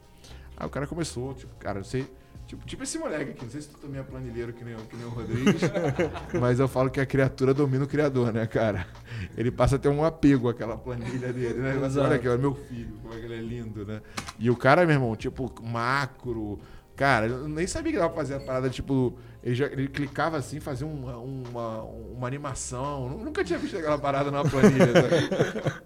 Aí 0.57 0.67
o 0.67 0.71
cara 0.71 0.87
começou, 0.87 1.35
tipo, 1.35 1.53
cara, 1.57 1.81
eu 1.81 1.85
sei, 1.85 2.07
tipo, 2.51 2.67
tipo 2.67 2.83
esse 2.83 2.99
moleque 2.99 3.31
aqui, 3.31 3.45
não 3.45 3.51
sei 3.51 3.61
se 3.63 3.69
tu 3.69 3.79
também 3.79 4.01
é 4.01 4.03
planilheiro 4.03 4.53
que 4.53 4.65
nem, 4.65 4.75
que 4.77 4.97
nem 4.97 5.07
o 5.07 5.11
Rodrigues, 5.11 5.61
mas 6.41 6.59
eu 6.59 6.67
falo 6.67 6.91
que 6.91 7.01
a 7.01 7.07
criatura 7.07 7.55
domina 7.55 7.85
o 7.85 7.89
criador, 7.89 8.33
né, 8.33 8.45
cara? 8.45 8.89
Ele 9.37 9.53
passa 9.53 9.77
a 9.77 9.79
ter 9.79 9.89
um 9.89 10.05
apego 10.05 10.49
àquela 10.49 10.77
planilha 10.77 11.33
dele, 11.33 11.61
né? 11.61 11.77
Exato. 11.77 12.07
olha 12.07 12.17
aqui, 12.17 12.29
olha 12.29 12.39
meu 12.39 12.55
filho, 12.55 12.93
como 13.03 13.15
é 13.15 13.19
que 13.19 13.25
ele 13.25 13.35
é 13.35 13.41
lindo, 13.41 13.87
né? 13.87 14.01
E 14.37 14.51
o 14.51 14.57
cara, 14.57 14.85
meu 14.85 14.95
irmão, 14.97 15.15
tipo, 15.15 15.53
macro, 15.63 16.59
Cara, 16.97 17.29
eu 17.29 17.49
nem 17.49 17.67
sabia 17.67 17.93
que 17.93 17.99
dava 17.99 18.11
pra 18.11 18.19
fazer 18.19 18.35
a 18.35 18.41
parada, 18.41 18.69
tipo, 18.69 19.17
ele, 19.43 19.55
já, 19.55 19.65
ele 19.69 19.89
clicava 19.89 20.37
assim, 20.37 20.61
fazia 20.61 20.87
uma, 20.87 21.17
uma, 21.17 21.83
uma 21.83 22.27
animação. 22.27 23.09
Nu- 23.09 23.25
Nunca 23.25 23.43
tinha 23.43 23.59
visto 23.59 23.75
aquela 23.79 23.97
parada 23.97 24.31
numa 24.31 24.45
planilha. 24.45 24.93
sabe? 24.93 25.83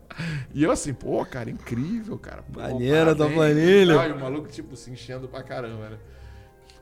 e 0.52 0.64
eu 0.64 0.72
assim, 0.72 0.92
pô, 0.92 1.24
cara, 1.24 1.48
incrível, 1.48 2.18
cara. 2.18 2.42
Pô, 2.42 2.58
Maneira 2.60 3.14
da 3.14 3.28
planilha. 3.28 3.92
e 3.92 3.96
tal, 3.96 4.08
E 4.08 4.12
o 4.12 4.18
maluco, 4.18 4.48
tipo, 4.48 4.74
se 4.74 4.90
enchendo 4.90 5.28
pra 5.28 5.44
caramba, 5.44 5.90
né? 5.90 5.98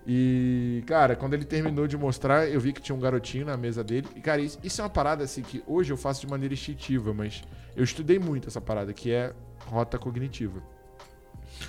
E, 0.06 0.82
cara, 0.86 1.14
quando 1.14 1.34
ele 1.34 1.44
terminou 1.44 1.86
de 1.86 1.96
mostrar, 1.96 2.48
eu 2.48 2.60
vi 2.60 2.72
que 2.72 2.80
tinha 2.80 2.94
um 2.94 2.98
garotinho 3.00 3.46
na 3.46 3.56
mesa 3.56 3.84
dele. 3.84 4.08
E, 4.16 4.20
cara, 4.20 4.40
isso, 4.40 4.58
isso 4.62 4.80
é 4.80 4.84
uma 4.84 4.90
parada 4.90 5.22
assim 5.22 5.42
que 5.42 5.62
hoje 5.66 5.92
eu 5.92 5.96
faço 5.96 6.20
de 6.20 6.26
maneira 6.26 6.54
instintiva, 6.54 7.14
mas 7.14 7.42
eu 7.76 7.84
estudei 7.84 8.18
muito 8.18 8.48
essa 8.48 8.60
parada, 8.60 8.92
que 8.92 9.12
é 9.12 9.32
rota 9.66 9.98
cognitiva. 9.98 10.62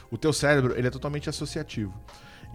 O 0.10 0.18
teu 0.18 0.34
cérebro, 0.34 0.78
ele 0.78 0.88
é 0.88 0.92
totalmente 0.92 1.30
associativo. 1.30 1.94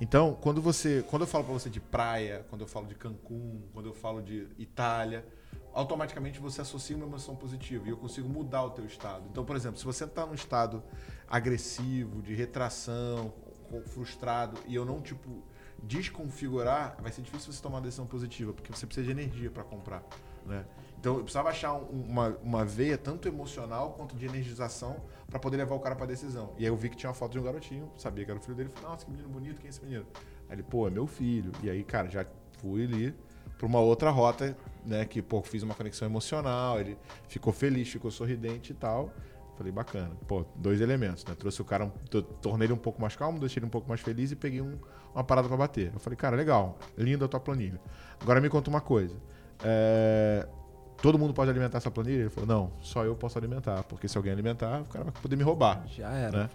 Então, 0.01 0.37
quando 0.41 0.61
você, 0.61 1.05
quando 1.09 1.23
eu 1.23 1.27
falo 1.27 1.45
pra 1.45 1.53
você 1.53 1.69
de 1.69 1.81
praia, 1.81 2.45
quando 2.49 2.63
eu 2.63 2.69
falo 2.69 2.87
de 2.87 2.95
Cancún, 2.95 3.63
quando 3.73 3.87
eu 3.87 3.95
falo 3.95 4.21
de 4.23 4.49
Itália, 4.57 5.25
automaticamente 5.73 6.39
você 6.39 6.61
associa 6.61 6.97
uma 6.97 7.07
emoção 7.07 7.35
positiva 7.35 7.87
e 7.87 7.91
eu 7.91 7.97
consigo 7.97 8.29
mudar 8.29 8.63
o 8.65 8.71
teu 8.71 8.85
estado. 8.85 9.25
Então, 9.31 9.45
por 9.45 9.57
exemplo, 9.57 9.79
se 9.79 9.85
você 9.85 10.05
está 10.05 10.25
num 10.25 10.35
estado 10.35 10.83
agressivo, 11.29 12.23
de 12.23 12.35
retração, 12.35 13.33
frustrado 13.87 14.59
e 14.67 14.75
eu 14.75 14.85
não 14.85 15.01
tipo 15.01 15.43
desconfigurar, 15.83 16.97
vai 17.01 17.13
ser 17.13 17.23
difícil 17.23 17.53
você 17.53 17.63
tomar 17.63 17.77
uma 17.77 17.83
decisão 17.83 18.07
positiva, 18.07 18.53
porque 18.53 18.73
você 18.73 18.87
precisa 18.87 19.05
de 19.07 19.13
energia 19.13 19.51
para 19.51 19.63
comprar, 19.65 20.03
né? 20.47 20.65
Então, 20.99 21.15
eu 21.17 21.23
precisava 21.23 21.49
achar 21.51 21.75
um- 21.75 21.87
uma, 22.09 22.37
uma 22.43 22.65
veia 22.65 22.99
tanto 22.99 23.29
emocional 23.29 23.93
quanto 23.93 24.17
de 24.17 24.27
energização 24.27 24.97
para 25.31 25.39
poder 25.39 25.57
levar 25.59 25.75
o 25.77 25.81
cara 25.81 25.95
pra 25.95 26.07
decisão. 26.07 26.53
E 26.59 26.63
aí 26.65 26.67
eu 26.71 26.77
vi 26.77 26.89
que 26.89 26.97
tinha 26.97 27.09
uma 27.09 27.15
foto 27.15 27.33
de 27.33 27.39
um 27.39 27.43
garotinho, 27.43 27.89
sabia 27.97 28.25
que 28.25 28.31
era 28.31 28.41
o 28.41 28.43
filho 28.43 28.57
dele, 28.57 28.69
falei, 28.69 28.91
nossa, 28.91 29.05
que 29.05 29.11
menino 29.13 29.29
bonito, 29.29 29.59
quem 29.61 29.67
é 29.69 29.71
esse 29.71 29.83
menino? 29.85 30.05
Aí 30.49 30.57
ele, 30.57 30.63
pô, 30.65 30.89
é 30.89 30.91
meu 30.91 31.07
filho. 31.07 31.53
E 31.63 31.71
aí, 31.71 31.85
cara, 31.85 32.09
já 32.09 32.27
fui 32.59 32.83
ali 32.85 33.15
pra 33.57 33.67
uma 33.67 33.79
outra 33.79 34.11
rota, 34.11 34.57
né, 34.85 35.05
que, 35.05 35.23
pô, 35.23 35.41
fiz 35.43 35.63
uma 35.63 35.75
conexão 35.75 36.07
emocional, 36.09 36.81
ele 36.81 36.99
ficou 37.29 37.53
feliz, 37.53 37.89
ficou 37.89 38.11
sorridente 38.11 38.73
e 38.73 38.75
tal. 38.75 39.13
Falei, 39.59 39.73
bacana. 39.73 40.13
Pô, 40.29 40.45
dois 40.55 40.81
elementos, 40.81 41.25
né? 41.25 41.35
Trouxe 41.37 41.61
o 41.61 41.65
cara, 41.65 41.93
to- 42.09 42.23
tornei 42.23 42.67
ele 42.67 42.73
um 42.73 42.77
pouco 42.79 43.03
mais 43.03 43.17
calmo, 43.17 43.41
deixei 43.41 43.59
ele 43.59 43.67
um 43.67 43.71
pouco 43.71 43.89
mais 43.89 44.01
feliz 44.01 44.31
e 44.31 44.37
peguei 44.37 44.63
um- 44.63 44.79
uma 45.13 45.25
parada 45.25 45.49
pra 45.49 45.57
bater. 45.57 45.91
Eu 45.93 45.99
falei, 45.99 46.17
cara, 46.17 46.37
legal, 46.37 46.79
linda 46.97 47.25
a 47.25 47.29
tua 47.29 47.41
planilha. 47.41 47.81
Agora 48.21 48.41
me 48.41 48.49
conta 48.49 48.71
uma 48.71 48.81
coisa. 48.81 49.17
É, 49.65 50.47
todo 51.03 51.19
mundo 51.19 51.35
pode 51.35 51.51
alimentar 51.51 51.79
essa 51.79 51.91
planilha? 51.91 52.21
Ele 52.21 52.31
falou, 52.31 52.47
não, 52.49 52.73
só 52.81 53.05
eu 53.05 53.17
posso 53.17 53.37
alimentar, 53.37 53.83
porque 53.85 54.07
se 54.07 54.17
alguém 54.17 54.33
alimentar, 54.33 54.83
o 54.83 54.85
cara 54.85 55.05
vai 55.05 55.13
poder 55.21 55.35
me 55.37 55.43
roubar. 55.43 55.85
Já 55.89 56.09
era. 56.13 56.45
Né? 56.45 56.51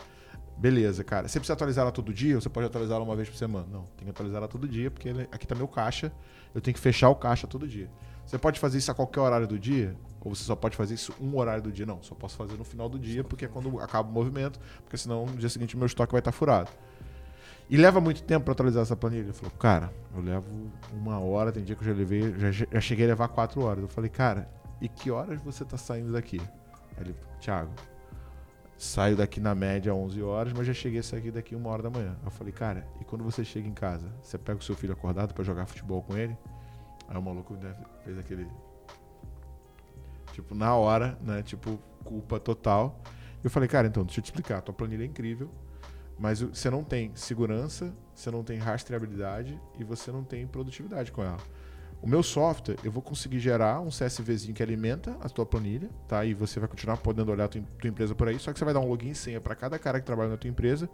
Beleza, 0.57 1.03
cara. 1.03 1.27
Você 1.27 1.39
precisa 1.39 1.53
atualizar 1.53 1.81
ela 1.81 1.91
todo 1.91 2.13
dia 2.13 2.35
ou 2.35 2.41
você 2.41 2.47
pode 2.49 2.67
atualizar 2.67 2.95
ela 2.95 3.03
uma 3.05 3.15
vez 3.15 3.27
por 3.29 3.35
semana? 3.37 3.65
Não, 3.71 3.83
tem 3.97 4.05
que 4.05 4.11
atualizar 4.11 4.37
ela 4.37 4.47
todo 4.47 4.67
dia, 4.67 4.89
porque 4.89 5.09
ele- 5.09 5.27
aqui 5.31 5.45
tá 5.45 5.55
meu 5.55 5.67
caixa, 5.67 6.11
eu 6.55 6.61
tenho 6.61 6.73
que 6.73 6.79
fechar 6.79 7.09
o 7.09 7.15
caixa 7.15 7.47
todo 7.47 7.67
dia. 7.67 7.89
Você 8.25 8.37
pode 8.37 8.59
fazer 8.59 8.77
isso 8.77 8.91
a 8.91 8.95
qualquer 8.95 9.21
horário 9.21 9.47
do 9.47 9.59
dia? 9.59 9.95
Ou 10.21 10.33
você 10.33 10.43
só 10.43 10.55
pode 10.55 10.75
fazer 10.77 10.93
isso 10.93 11.13
um 11.19 11.35
horário 11.37 11.61
do 11.61 11.71
dia? 11.71 11.85
Não, 11.85 12.01
só 12.01 12.15
posso 12.15 12.37
fazer 12.37 12.55
no 12.57 12.63
final 12.63 12.87
do 12.87 12.97
dia, 12.97 13.23
porque 13.23 13.45
é 13.45 13.47
quando 13.47 13.79
acaba 13.79 14.09
o 14.09 14.11
movimento, 14.11 14.59
porque 14.83 14.97
senão 14.97 15.25
no 15.25 15.37
dia 15.37 15.49
seguinte 15.49 15.75
meu 15.75 15.85
estoque 15.85 16.11
vai 16.11 16.19
estar 16.19 16.31
furado. 16.31 16.71
E 17.69 17.77
leva 17.77 17.99
muito 17.99 18.23
tempo 18.23 18.45
para 18.45 18.53
atualizar 18.53 18.83
essa 18.83 18.95
planilha? 18.95 19.23
Ele 19.23 19.33
falou, 19.33 19.51
cara, 19.57 19.93
eu 20.15 20.21
levo 20.21 20.71
uma 20.93 21.19
hora, 21.19 21.51
tem 21.51 21.63
dia 21.63 21.75
que 21.75 21.81
eu 21.81 21.87
já 21.87 21.93
levei, 21.93 22.33
já, 22.37 22.51
já 22.51 22.81
cheguei 22.81 23.05
a 23.05 23.09
levar 23.09 23.27
quatro 23.29 23.63
horas. 23.63 23.81
Eu 23.81 23.87
falei, 23.87 24.09
cara, 24.09 24.49
e 24.81 24.87
que 24.87 25.09
horas 25.09 25.41
você 25.41 25.63
tá 25.65 25.77
saindo 25.77 26.11
daqui? 26.11 26.41
Ele, 26.97 27.15
Thiago, 27.39 27.71
saio 28.77 29.15
daqui 29.15 29.39
na 29.39 29.55
média 29.55 29.93
11 29.93 30.21
horas, 30.21 30.53
mas 30.53 30.67
já 30.67 30.73
cheguei 30.73 30.99
a 30.99 31.03
sair 31.03 31.31
daqui 31.31 31.55
uma 31.55 31.69
hora 31.69 31.83
da 31.83 31.89
manhã. 31.89 32.15
Eu 32.23 32.31
falei, 32.31 32.53
cara, 32.53 32.85
e 32.99 33.03
quando 33.03 33.23
você 33.23 33.43
chega 33.43 33.67
em 33.67 33.73
casa, 33.73 34.07
você 34.21 34.37
pega 34.37 34.59
o 34.59 34.63
seu 34.63 34.75
filho 34.75 34.93
acordado 34.93 35.33
para 35.33 35.43
jogar 35.43 35.65
futebol 35.65 36.01
com 36.03 36.17
ele? 36.17 36.37
Aí 37.13 37.19
o 37.19 37.21
maluco 37.21 37.53
né, 37.53 37.75
fez 38.03 38.17
aquele. 38.17 38.47
Tipo, 40.31 40.55
na 40.55 40.75
hora, 40.75 41.15
né? 41.21 41.43
Tipo, 41.43 41.79
culpa 42.03 42.39
total. 42.39 42.99
Eu 43.43 43.51
falei, 43.51 43.69
cara, 43.69 43.87
então, 43.87 44.03
deixa 44.03 44.19
eu 44.19 44.23
te 44.23 44.27
explicar. 44.27 44.61
Tua 44.61 44.73
planilha 44.73 45.03
é 45.03 45.05
incrível, 45.05 45.51
mas 46.17 46.41
você 46.41 46.71
não 46.71 46.83
tem 46.83 47.15
segurança, 47.15 47.93
você 48.15 48.31
não 48.31 48.43
tem 48.43 48.57
rastreabilidade 48.57 49.59
e 49.77 49.83
você 49.83 50.11
não 50.11 50.23
tem 50.23 50.47
produtividade 50.47 51.11
com 51.11 51.21
ela. 51.21 51.37
O 52.03 52.07
meu 52.07 52.21
software, 52.21 52.75
eu 52.83 52.91
vou 52.91 53.01
conseguir 53.01 53.39
gerar 53.39 53.79
um 53.79 53.87
CSVzinho 53.87 54.53
que 54.53 54.61
alimenta 54.61 55.15
a 55.21 55.29
tua 55.29 55.45
planilha, 55.45 55.89
tá? 56.05 56.25
E 56.25 56.33
você 56.33 56.59
vai 56.59 56.67
continuar 56.67 56.97
podendo 56.97 57.31
olhar 57.31 57.45
a 57.45 57.47
tua, 57.47 57.61
tua 57.79 57.89
empresa 57.89 58.13
por 58.13 58.27
aí, 58.27 58.37
só 58.37 58.51
que 58.51 58.59
você 58.59 58.65
vai 58.65 58.73
dar 58.73 58.81
um 58.81 58.89
login 58.89 59.11
e 59.11 59.15
senha 59.15 59.39
para 59.39 59.55
cada 59.55 59.79
cara 59.79 60.01
que 60.01 60.05
trabalha 60.05 60.31
na 60.31 60.35
tua 60.35 60.49
empresa. 60.49 60.89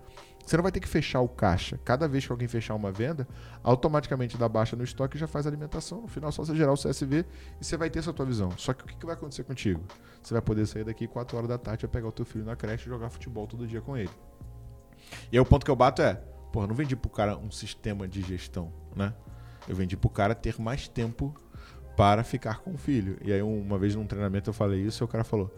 Você 0.46 0.56
não 0.56 0.62
vai 0.62 0.72
ter 0.72 0.80
que 0.80 0.88
fechar 0.88 1.22
o 1.22 1.28
caixa. 1.28 1.80
Cada 1.84 2.08
vez 2.08 2.28
que 2.28 2.32
alguém 2.32 2.48
fechar 2.48 2.76
uma 2.76 2.92
venda, 2.92 3.28
automaticamente 3.64 4.38
dá 4.38 4.48
baixa 4.48 4.76
no 4.76 4.84
estoque 4.84 5.18
e 5.18 5.20
já 5.20 5.26
faz 5.26 5.48
alimentação. 5.48 6.02
No 6.02 6.08
final, 6.08 6.30
é 6.30 6.32
só 6.32 6.46
você 6.46 6.56
gerar 6.56 6.74
o 6.74 6.78
CSV 6.78 7.26
e 7.60 7.66
você 7.66 7.76
vai 7.76 7.90
ter 7.90 7.98
essa 7.98 8.14
tua 8.14 8.28
visão. 8.28 8.52
Só 8.56 8.72
que 8.72 8.84
o 8.84 8.86
que, 8.86 8.96
que 8.96 9.06
vai 9.08 9.16
acontecer 9.16 9.44
contigo? 9.44 9.82
Você 10.22 10.36
vai 10.36 10.44
poder 10.44 10.68
sair 10.68 10.84
daqui 10.84 11.08
4 11.08 11.36
horas 11.36 11.50
da 11.50 11.58
tarde, 11.58 11.88
vai 11.88 11.92
pegar 11.92 12.10
o 12.10 12.12
teu 12.12 12.24
filho 12.24 12.46
na 12.46 12.56
creche 12.56 12.86
e 12.86 12.88
jogar 12.88 13.10
futebol 13.10 13.48
todo 13.48 13.66
dia 13.66 13.82
com 13.82 13.98
ele. 13.98 14.12
E 15.32 15.38
aí 15.38 15.40
o 15.40 15.46
ponto 15.46 15.66
que 15.66 15.72
eu 15.72 15.76
bato 15.76 16.04
é, 16.04 16.22
porra, 16.54 16.68
não 16.68 16.76
vendi 16.76 16.96
pro 16.96 17.10
cara 17.10 17.36
um 17.36 17.50
sistema 17.50 18.08
de 18.08 18.22
gestão, 18.22 18.72
né? 18.96 19.12
Eu 19.70 19.76
vendi 19.76 19.96
pro 19.96 20.10
cara 20.10 20.34
ter 20.36 20.60
mais 20.60 20.88
tempo 20.88 21.34
para 21.96 22.24
ficar 22.24 22.60
com 22.60 22.74
o 22.74 22.78
filho. 22.78 23.18
E 23.24 23.32
aí 23.32 23.42
um- 23.44 23.62
uma 23.62 23.78
vez 23.78 23.96
num 23.96 24.06
treinamento 24.06 24.50
eu 24.50 24.54
falei 24.54 24.82
isso 24.82 25.04
e 25.04 25.06
o 25.06 25.08
cara 25.08 25.24
falou, 25.24 25.54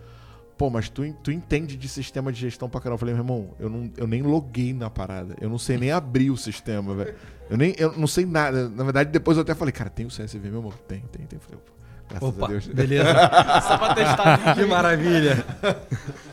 pô, 0.57 0.69
mas 0.69 0.89
tu, 0.89 1.01
tu 1.23 1.31
entende 1.31 1.75
de 1.75 1.87
sistema 1.87 2.31
de 2.31 2.39
gestão 2.39 2.69
pra 2.69 2.79
caramba. 2.81 2.95
Eu 2.95 2.99
falei, 2.99 3.13
meu 3.15 3.23
irmão, 3.23 3.53
eu, 3.59 3.69
não, 3.69 3.91
eu 3.97 4.05
nem 4.07 4.21
loguei 4.21 4.73
na 4.73 4.89
parada. 4.89 5.35
Eu 5.41 5.49
não 5.49 5.57
sei 5.57 5.77
nem 5.77 5.91
abrir 5.91 6.29
o 6.29 6.37
sistema, 6.37 6.93
velho. 6.93 7.15
Eu 7.49 7.57
nem 7.57 7.73
eu 7.77 7.97
não 7.97 8.07
sei 8.07 8.25
nada. 8.25 8.69
Na 8.69 8.83
verdade, 8.83 9.09
depois 9.11 9.37
eu 9.37 9.41
até 9.43 9.55
falei, 9.55 9.71
cara, 9.71 9.89
tem 9.89 10.05
o 10.05 10.09
CSV, 10.09 10.39
meu 10.49 10.59
irmão? 10.59 10.73
Tem, 10.87 10.99
tem, 11.11 11.25
tem. 11.25 11.37
Eu 11.37 11.41
falei, 11.41 11.59
"Pô, 11.65 11.71
graças 12.11 12.29
Opa, 12.29 12.45
a 12.45 12.49
Deus. 12.49 12.67
beleza. 12.67 13.05
Só 13.67 13.77
pra 13.77 13.95
testar. 13.95 14.55
que 14.55 14.65
maravilha. 14.65 15.45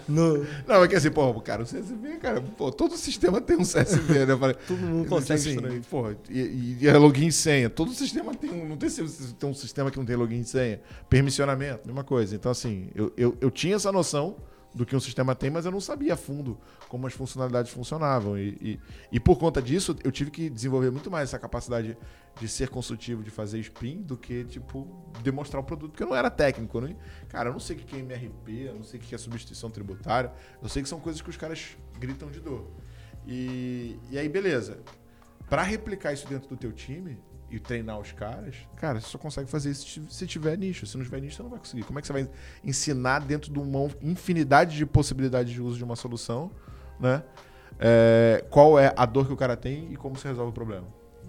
No, 0.09 0.47
Não, 0.67 0.83
é 0.85 0.89
que 0.89 0.97
assim, 0.97 1.11
pô, 1.11 1.33
cara, 1.41 1.63
o 1.63 1.67
CSV, 1.67 2.17
cara, 2.21 2.41
pô, 2.57 2.71
todo 2.73 2.97
sistema 2.97 3.41
tem 3.41 3.57
um 3.57 3.63
CSV, 3.63 4.27
né? 4.27 4.37
Falei, 4.37 4.57
todo 4.67 4.79
mundo 4.79 5.09
consegue 5.09 5.51
extrair. 5.51 5.83
Pô, 5.91 6.11
e, 6.31 6.79
e 6.81 6.89
é 6.89 6.97
login 6.97 7.27
e 7.27 7.33
senha. 7.33 7.69
Todo 7.69 7.93
sistema 7.93 8.35
tem 8.35 8.51
um. 8.51 8.69
Não 8.69 8.77
tem, 8.77 8.89
tem 8.91 9.49
um 9.51 9.55
sistema 9.55 9.91
que 9.91 9.99
não 9.99 10.07
tem 10.07 10.17
login 10.17 10.41
e 10.41 10.45
senha. 10.45 10.81
Permissionamento, 11.11 11.87
mesma 11.87 12.05
coisa. 12.05 12.35
Então, 12.35 12.51
assim, 12.51 12.89
eu, 12.95 13.13
eu, 13.17 13.37
eu 13.41 13.51
tinha 13.51 13.77
essa 13.77 13.93
noção 13.93 14.37
do 14.75 14.85
que 14.85 14.95
um 14.95 15.01
sistema 15.01 15.35
tem, 15.35 15.51
mas 15.51 15.65
eu 15.65 15.73
não 15.73 15.81
sabia 15.81 16.15
a 16.15 16.17
fundo 16.17 16.59
como 16.89 17.07
as 17.07 17.13
funcionalidades 17.13 17.73
funcionavam. 17.73 18.39
E, 18.39 18.49
e, 18.61 18.81
e 19.13 19.21
por 19.21 19.39
conta 19.39 19.61
disso, 19.61 19.97
eu 20.05 20.13
tive 20.13 20.31
que 20.31 20.51
desenvolver 20.51 20.91
muito 20.91 21.11
mais 21.11 21.31
essa 21.31 21.39
capacidade 21.39 21.97
de 22.39 22.49
ser 22.49 22.69
consultivo, 22.69 23.23
de 23.23 23.31
fazer 23.31 23.59
spin, 23.61 24.03
do 24.03 24.17
que, 24.17 24.45
tipo, 24.45 24.87
demonstrar 25.23 25.61
o 25.61 25.65
produto. 25.65 25.91
Porque 25.91 26.03
eu 26.03 26.09
não 26.09 26.17
era 26.17 26.31
técnico. 26.31 26.81
Não, 26.81 26.95
cara, 27.29 27.49
eu 27.49 27.53
não 27.53 27.61
sei 27.61 27.77
o 27.77 27.79
que 27.79 27.97
é 27.97 27.99
MRP, 27.99 28.69
eu 28.69 28.75
não 28.75 28.85
sei 28.85 29.01
o 29.01 29.03
que 29.03 29.15
é 29.15 29.19
substituição 29.19 29.71
tributária. 29.71 30.33
Eu 30.63 30.69
sei 30.69 30.83
que 30.83 30.89
são 30.89 31.01
coisas 31.01 31.21
que 31.21 31.31
os 31.31 31.37
caras 31.37 31.77
gritam 31.99 32.31
de 32.31 32.41
dor. 32.41 32.71
E, 33.27 33.99
e 34.11 34.19
aí, 34.19 34.29
beleza. 34.29 34.79
Pra 35.49 35.63
replicar 35.63 36.13
isso 36.13 36.29
dentro 36.29 36.49
do 36.49 36.57
teu 36.57 36.73
time 36.73 37.19
e 37.51 37.59
treinar 37.59 37.99
os 37.99 38.13
caras, 38.13 38.55
cara, 38.77 39.01
você 39.01 39.07
só 39.09 39.19
consegue 39.19 39.49
fazer 39.51 39.71
isso 39.71 39.89
se- 39.89 40.03
se 40.09 40.27
tiver 40.27 40.57
nicho. 40.59 40.87
Se 40.87 40.97
não 40.97 41.05
tiver 41.05 41.21
nicho, 41.21 41.37
você 41.37 41.43
não 41.43 41.51
vai 41.51 41.59
conseguir. 41.59 41.83
Como 41.85 41.99
é 41.99 42.03
que 42.03 42.07
você 42.07 42.13
vai 42.13 42.29
ensinar 42.65 43.21
dentro 43.21 43.53
de 43.53 43.59
uma 43.59 43.89
infinidade 44.03 44.77
de 44.77 44.85
possibilidades 44.85 45.53
de 45.53 45.63
uso 45.63 45.79
de 45.79 45.85
uma 45.85 45.97
solução, 45.97 46.51
né? 47.01 47.23
É, 47.81 48.45
qual 48.51 48.79
é 48.79 48.93
a 48.97 49.07
dor 49.07 49.27
que 49.27 49.33
o 49.33 49.37
cara 49.37 49.57
tem 49.57 49.93
e 49.93 49.97
como 49.97 50.17
você 50.17 50.29
resolve 50.29 50.51
o 50.51 50.53
problema? 50.55 50.87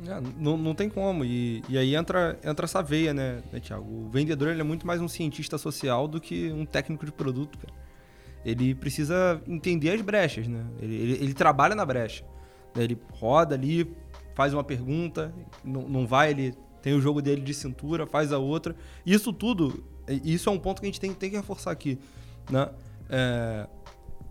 É, 0.08 0.22
não, 0.38 0.58
não 0.58 0.74
tem 0.74 0.90
como. 0.90 1.24
E, 1.24 1.64
e 1.70 1.78
aí 1.78 1.96
entra, 1.96 2.40
entra 2.44 2.66
essa 2.66 2.82
veia, 2.82 3.14
né, 3.14 3.44
né 3.52 3.60
Thiago? 3.60 3.86
O 3.86 4.10
vendedor 4.10 4.50
ele 4.50 4.62
é 4.62 4.64
muito 4.64 4.88
mais 4.88 5.00
um 5.02 5.08
cientista 5.08 5.58
social 5.58 6.08
do 6.08 6.20
que 6.20 6.52
um 6.52 6.66
técnico 6.66 7.06
de 7.06 7.12
produto, 7.12 7.58
cara. 7.60 7.74
Ele 8.46 8.74
precisa 8.74 9.42
entender 9.46 9.92
as 9.92 10.02
brechas, 10.02 10.48
né? 10.48 10.64
Ele, 10.80 10.96
ele, 10.96 11.14
ele 11.24 11.34
trabalha 11.34 11.76
na 11.76 11.86
brecha. 11.86 12.24
né? 12.74 12.84
Ele 12.84 12.98
roda 13.12 13.54
ali, 13.56 13.94
faz 14.40 14.54
uma 14.54 14.64
pergunta, 14.64 15.34
não, 15.66 15.82
não 15.82 16.08
vai, 16.08 16.30
ele 16.30 16.54
tem 16.82 16.94
o 16.94 17.02
jogo 17.02 17.22
dele 17.22 17.42
de 17.42 17.54
cintura, 17.54 18.08
faz 18.08 18.32
a 18.32 18.38
outra. 18.38 18.74
Isso 19.06 19.34
tudo, 19.34 19.84
e 20.08 20.34
isso 20.34 20.48
é 20.48 20.52
um 20.54 20.58
ponto 20.58 20.80
que 20.80 20.86
a 20.86 20.90
gente 20.90 20.98
tem, 21.02 21.14
tem 21.14 21.30
que 21.30 21.36
reforçar 21.36 21.72
aqui, 21.72 22.00
né? 22.50 22.70
É, 23.10 23.68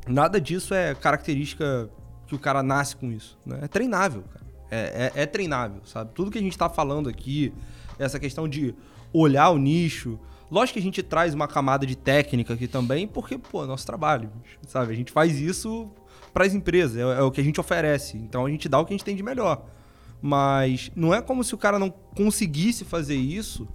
nada 0.06 0.40
disso 0.40 0.72
é 0.72 0.94
característica 0.94 1.90
que 2.26 2.34
o 2.34 2.38
cara 2.38 2.62
nasce 2.62 2.96
com 2.96 3.12
isso, 3.12 3.38
né? 3.44 3.58
É 3.60 3.68
treinável. 3.68 4.24
É, 4.70 5.12
é- 5.14 5.22
é 5.24 5.26
treinável, 5.26 5.82
sabe? 5.84 6.10
Tudo 6.14 6.30
que 6.30 6.38
a 6.38 6.42
gente 6.42 6.56
tá 6.56 6.70
falando 6.70 7.06
aqui, 7.10 7.52
essa 7.98 8.18
questão 8.18 8.48
de 8.48 8.74
olhar 9.12 9.50
o 9.50 9.58
nicho. 9.58 10.18
Lógico 10.50 10.72
que 10.72 10.80
a 10.80 10.82
gente 10.82 11.02
traz 11.02 11.34
uma 11.34 11.46
camada 11.46 11.84
de 11.84 11.94
técnica 11.94 12.54
aqui 12.54 12.66
também, 12.66 13.06
porque, 13.06 13.36
pô, 13.36 13.62
é 13.62 13.66
nosso 13.66 13.84
trabalho, 13.84 14.30
sabe? 14.66 14.90
A 14.90 14.96
gente 14.96 15.12
faz 15.12 15.38
isso 15.38 15.90
para 16.32 16.46
as 16.46 16.54
empresas, 16.54 16.96
é, 16.96 17.02
é 17.02 17.22
o 17.22 17.30
que 17.30 17.42
a 17.42 17.44
gente 17.44 17.60
oferece. 17.60 18.16
Então 18.16 18.46
a 18.46 18.50
gente 18.50 18.70
dá 18.70 18.80
o 18.80 18.86
que 18.86 18.94
a 18.94 18.96
gente 18.96 19.04
tem 19.04 19.14
de 19.14 19.22
melhor. 19.22 19.76
Mas 20.20 20.90
não 20.96 21.14
é 21.14 21.22
como 21.22 21.44
se 21.44 21.54
o 21.54 21.58
cara 21.58 21.78
não 21.78 21.90
conseguisse 21.90 22.84
fazer 22.84 23.16
isso, 23.16 23.68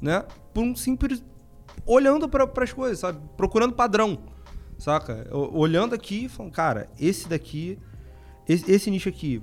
né? 0.00 0.24
Por 0.54 0.62
um 0.62 0.74
simples. 0.74 1.22
olhando 1.84 2.28
para 2.28 2.48
as 2.62 2.72
coisas, 2.72 2.98
sabe? 2.98 3.20
Procurando 3.36 3.74
padrão, 3.74 4.18
saca? 4.78 5.28
Olhando 5.32 5.94
aqui 5.94 6.24
e 6.24 6.28
falando, 6.28 6.52
cara, 6.52 6.88
esse 6.98 7.28
daqui, 7.28 7.78
esse, 8.48 8.70
esse 8.70 8.90
nicho 8.90 9.08
aqui, 9.08 9.42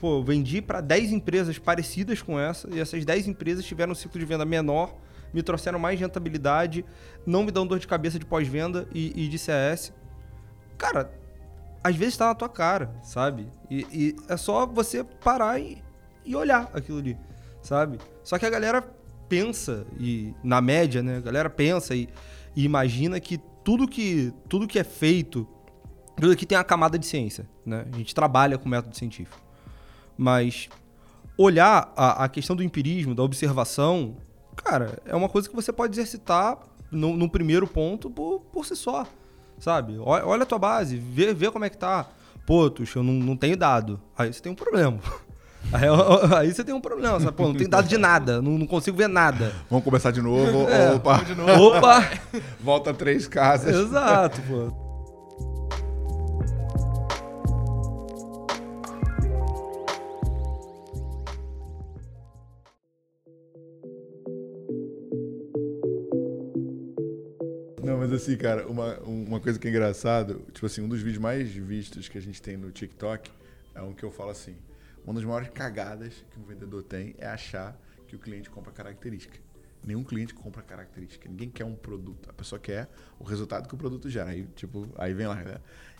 pô, 0.00 0.18
eu 0.18 0.24
vendi 0.24 0.62
para 0.62 0.80
10 0.80 1.12
empresas 1.12 1.58
parecidas 1.58 2.22
com 2.22 2.38
essa, 2.38 2.68
e 2.74 2.80
essas 2.80 3.04
10 3.04 3.28
empresas 3.28 3.64
tiveram 3.64 3.92
um 3.92 3.94
ciclo 3.94 4.18
de 4.18 4.26
venda 4.26 4.44
menor, 4.44 4.94
me 5.32 5.42
trouxeram 5.42 5.78
mais 5.78 5.98
rentabilidade, 5.98 6.84
não 7.26 7.42
me 7.42 7.50
dão 7.50 7.66
dor 7.66 7.78
de 7.78 7.86
cabeça 7.86 8.18
de 8.18 8.24
pós-venda 8.24 8.88
e, 8.94 9.24
e 9.24 9.28
de 9.28 9.38
CS. 9.38 9.92
Cara, 10.78 11.12
às 11.84 11.94
vezes 11.94 12.16
tá 12.16 12.28
na 12.28 12.34
tua 12.34 12.48
cara, 12.48 12.90
sabe? 13.02 13.46
E, 13.70 13.86
e 13.92 14.16
é 14.26 14.38
só 14.38 14.64
você 14.64 15.04
parar 15.04 15.60
e, 15.60 15.82
e 16.24 16.34
olhar 16.34 16.70
aquilo 16.72 16.96
ali, 16.96 17.14
sabe? 17.60 17.98
Só 18.22 18.38
que 18.38 18.46
a 18.46 18.50
galera 18.50 18.80
pensa, 19.28 19.86
e 20.00 20.32
na 20.42 20.62
média, 20.62 21.02
né? 21.02 21.18
A 21.18 21.20
galera 21.20 21.50
pensa 21.50 21.94
e, 21.94 22.08
e 22.56 22.64
imagina 22.64 23.20
que 23.20 23.38
tudo 23.62 23.86
que, 23.86 24.32
tudo 24.48 24.66
que 24.66 24.78
é 24.78 24.84
feito, 24.84 25.46
tudo 26.16 26.32
aqui 26.32 26.46
tem 26.46 26.56
uma 26.56 26.64
camada 26.64 26.98
de 26.98 27.04
ciência, 27.04 27.46
né? 27.66 27.84
A 27.92 27.96
gente 27.98 28.14
trabalha 28.14 28.56
com 28.56 28.66
método 28.66 28.96
científico. 28.96 29.38
Mas 30.16 30.70
olhar 31.36 31.92
a, 31.94 32.24
a 32.24 32.28
questão 32.30 32.56
do 32.56 32.62
empirismo, 32.62 33.14
da 33.14 33.22
observação, 33.22 34.16
cara, 34.56 34.98
é 35.04 35.14
uma 35.14 35.28
coisa 35.28 35.50
que 35.50 35.54
você 35.54 35.70
pode 35.70 35.92
exercitar 35.92 36.58
no, 36.90 37.14
no 37.14 37.28
primeiro 37.28 37.66
ponto 37.66 38.08
por, 38.08 38.40
por 38.40 38.64
si 38.64 38.74
só, 38.74 39.06
sabe? 39.58 39.96
Olha, 39.98 40.42
a 40.42 40.46
tua 40.46 40.58
base, 40.58 40.96
vê, 40.96 41.32
vê 41.34 41.50
como 41.50 41.64
é 41.64 41.70
que 41.70 41.78
tá. 41.78 42.06
Pô, 42.46 42.68
Tuxa, 42.68 42.98
eu 42.98 43.02
não, 43.02 43.14
não 43.14 43.36
tenho 43.36 43.56
dado. 43.56 44.00
Aí 44.16 44.32
você 44.32 44.40
tem 44.40 44.52
um 44.52 44.54
problema. 44.54 44.98
Aí, 45.72 45.88
aí 46.36 46.52
você 46.52 46.62
tem 46.62 46.74
um 46.74 46.80
problema, 46.80 47.18
sabe? 47.18 47.32
Pô, 47.32 47.44
não 47.44 47.54
tenho 47.54 47.70
dado 47.70 47.88
de 47.88 47.96
nada, 47.96 48.42
não, 48.42 48.58
não 48.58 48.66
consigo 48.66 48.98
ver 48.98 49.08
nada. 49.08 49.50
Vamos 49.70 49.82
começar 49.82 50.10
de 50.10 50.20
novo. 50.20 50.66
Opa, 50.94 51.22
Opa! 51.58 52.10
volta 52.60 52.92
três 52.92 53.26
casas. 53.26 53.74
Exato, 53.74 54.42
pô. 54.42 54.83
Assim, 68.24 68.36
cara, 68.36 68.66
uma, 68.66 68.98
uma 69.00 69.40
coisa 69.40 69.58
que 69.58 69.68
é 69.68 69.70
engraçado, 69.70 70.44
tipo 70.52 70.64
assim, 70.64 70.80
um 70.80 70.88
dos 70.88 71.00
vídeos 71.00 71.18
mais 71.18 71.50
vistos 71.50 72.08
que 72.08 72.16
a 72.16 72.20
gente 72.20 72.40
tem 72.40 72.56
no 72.56 72.70
TikTok 72.70 73.30
é 73.74 73.82
um 73.82 73.92
que 73.92 74.02
eu 74.02 74.10
falo 74.10 74.30
assim, 74.30 74.56
uma 75.04 75.12
das 75.14 75.24
maiores 75.24 75.50
cagadas 75.50 76.24
que 76.30 76.40
um 76.40 76.44
vendedor 76.44 76.82
tem 76.82 77.14
é 77.18 77.26
achar 77.26 77.78
que 78.08 78.16
o 78.16 78.18
cliente 78.18 78.48
compra 78.48 78.72
característica. 78.72 79.38
Nenhum 79.84 80.02
cliente 80.02 80.32
compra 80.32 80.62
característica. 80.62 81.28
Ninguém 81.28 81.50
quer 81.50 81.66
um 81.66 81.74
produto. 81.74 82.30
A 82.30 82.32
pessoa 82.32 82.58
quer 82.58 82.88
o 83.18 83.24
resultado 83.24 83.68
que 83.68 83.74
o 83.74 83.76
produto 83.76 84.08
gera. 84.08 84.30
Aí, 84.30 84.46
tipo, 84.56 84.88
aí 84.96 85.12
vem 85.12 85.26
lá, 85.26 85.34
né? 85.34 85.58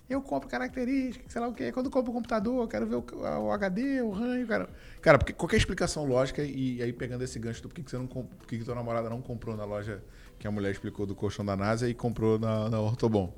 Eu 0.09 0.23
compro 0.23 0.49
característica, 0.49 1.25
sei 1.29 1.41
lá 1.41 1.49
o 1.49 1.53
quê. 1.53 1.71
Quando 1.71 1.87
eu 1.87 1.93
compro 1.93 2.11
o 2.11 2.15
computador, 2.15 2.67
quero 2.67 2.87
ver 2.87 2.97
o, 2.97 3.05
o 3.43 3.51
HD, 3.53 4.01
o 4.01 4.11
RAM, 4.11 4.47
cara. 4.47 4.71
Cara, 5.03 5.19
porque 5.19 5.35
qualquer 5.35 5.59
explicação 5.59 6.07
lógica, 6.07 6.43
e 6.43 6.83
aí 6.83 6.93
pegando 6.95 7.25
esse 7.25 7.39
gancho 7.39 7.61
do 7.61 7.69
porquê 7.69 7.83
que 7.83 7.91
você 7.91 7.99
não 7.99 8.07
por 8.07 8.47
que, 8.47 8.59
que 8.59 8.65
tua 8.65 8.75
namorada 8.75 9.11
não 9.11 9.21
comprou 9.21 9.55
na 9.55 9.65
loja 9.67 10.03
que 10.45 10.49
a 10.49 10.51
mulher 10.51 10.73
explicou 10.73 11.07
do 11.07 11.15
colchão 11.15 11.43
da 11.43 11.57
NASA 11.57 11.89
e 11.89 11.95
comprou 11.95 12.39
na, 12.39 12.69
na 12.69 12.79
Ortobon. 12.79 13.35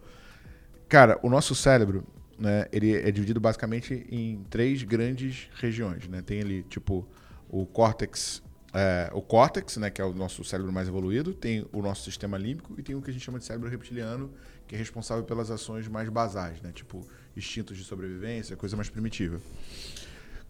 Cara, 0.88 1.20
o 1.22 1.30
nosso 1.30 1.54
cérebro, 1.54 2.04
né, 2.36 2.66
ele 2.72 2.96
é 2.96 3.12
dividido 3.12 3.38
basicamente 3.38 4.04
em 4.10 4.42
três 4.50 4.82
grandes 4.82 5.48
regiões, 5.54 6.08
né? 6.08 6.20
Tem 6.20 6.40
ali, 6.40 6.64
tipo, 6.64 7.06
o 7.48 7.64
córtex, 7.64 8.42
é, 8.74 9.08
o 9.12 9.22
córtex, 9.22 9.76
né, 9.76 9.88
que 9.88 10.02
é 10.02 10.04
o 10.04 10.12
nosso 10.12 10.42
cérebro 10.42 10.72
mais 10.72 10.88
evoluído, 10.88 11.32
tem 11.32 11.64
o 11.72 11.80
nosso 11.80 12.02
sistema 12.02 12.36
límbico 12.36 12.74
e 12.76 12.82
tem 12.82 12.96
o 12.96 13.00
que 13.00 13.10
a 13.10 13.12
gente 13.12 13.24
chama 13.24 13.38
de 13.38 13.44
cérebro 13.44 13.70
reptiliano, 13.70 14.32
que 14.66 14.74
é 14.74 14.78
responsável 14.78 15.22
pelas 15.22 15.48
ações 15.48 15.86
mais 15.86 16.08
basais, 16.08 16.60
né, 16.60 16.72
tipo 16.72 17.06
instintos 17.36 17.76
de 17.76 17.84
sobrevivência, 17.84 18.56
coisa 18.56 18.74
mais 18.74 18.90
primitiva. 18.90 19.40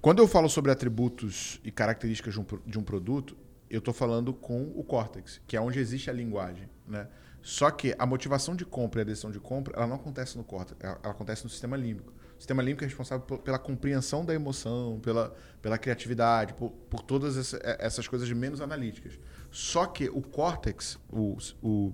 Quando 0.01 0.21
eu 0.21 0.27
falo 0.27 0.49
sobre 0.49 0.73
atributos 0.73 1.61
e 1.63 1.71
características 1.71 2.33
de 2.33 2.41
um, 2.41 2.47
de 2.65 2.79
um 2.79 2.83
produto, 2.83 3.37
eu 3.69 3.79
estou 3.79 3.93
falando 3.93 4.33
com 4.33 4.73
o 4.75 4.85
córtex, 4.85 5.41
que 5.47 5.57
é 5.57 5.61
onde 5.61 5.79
existe 5.79 6.09
a 6.09 6.12
linguagem, 6.12 6.69
né? 6.87 7.09
Só 7.43 7.71
que 7.71 7.95
a 7.97 8.05
motivação 8.05 8.57
de 8.57 8.64
compra 8.64 9.01
e 9.01 9.03
a 9.03 9.05
decisão 9.05 9.31
de 9.31 9.39
compra, 9.39 9.77
ela 9.77 9.87
não 9.87 9.97
acontece 9.97 10.37
no 10.37 10.43
córtex, 10.43 10.77
ela, 10.83 10.99
ela 11.03 11.12
acontece 11.12 11.45
no 11.45 11.51
sistema 11.51 11.77
límbico. 11.77 12.12
O 12.37 12.41
sistema 12.41 12.61
límbico 12.61 12.85
é 12.85 12.89
responsável 12.89 13.39
pela 13.39 13.59
compreensão 13.59 14.25
da 14.25 14.35
emoção, 14.35 14.99
pela, 15.01 15.35
pela 15.62 15.79
criatividade, 15.79 16.55
por, 16.55 16.71
por 16.91 17.03
todas 17.03 17.37
essa, 17.37 17.59
essas 17.79 18.09
coisas 18.09 18.31
menos 18.33 18.61
analíticas. 18.61 19.19
Só 19.51 19.87
que 19.87 20.09
o 20.09 20.21
córtex, 20.21 20.99
o, 21.09 21.39
o, 21.62 21.93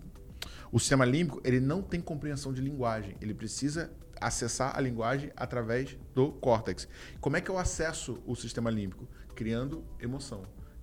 o 0.72 0.78
sistema 0.80 1.04
límbico, 1.04 1.40
ele 1.44 1.60
não 1.60 1.82
tem 1.82 2.00
compreensão 2.00 2.52
de 2.52 2.62
linguagem. 2.62 3.16
Ele 3.20 3.34
precisa 3.34 3.92
acessar 4.20 4.76
a 4.76 4.80
linguagem 4.80 5.30
através 5.36 5.98
do 6.14 6.32
córtex. 6.32 6.88
Como 7.20 7.36
é 7.36 7.40
que 7.40 7.50
eu 7.50 7.58
acesso 7.58 8.22
o 8.26 8.34
sistema 8.34 8.70
límbico? 8.70 9.06
Criando 9.34 9.84
emoção 10.00 10.42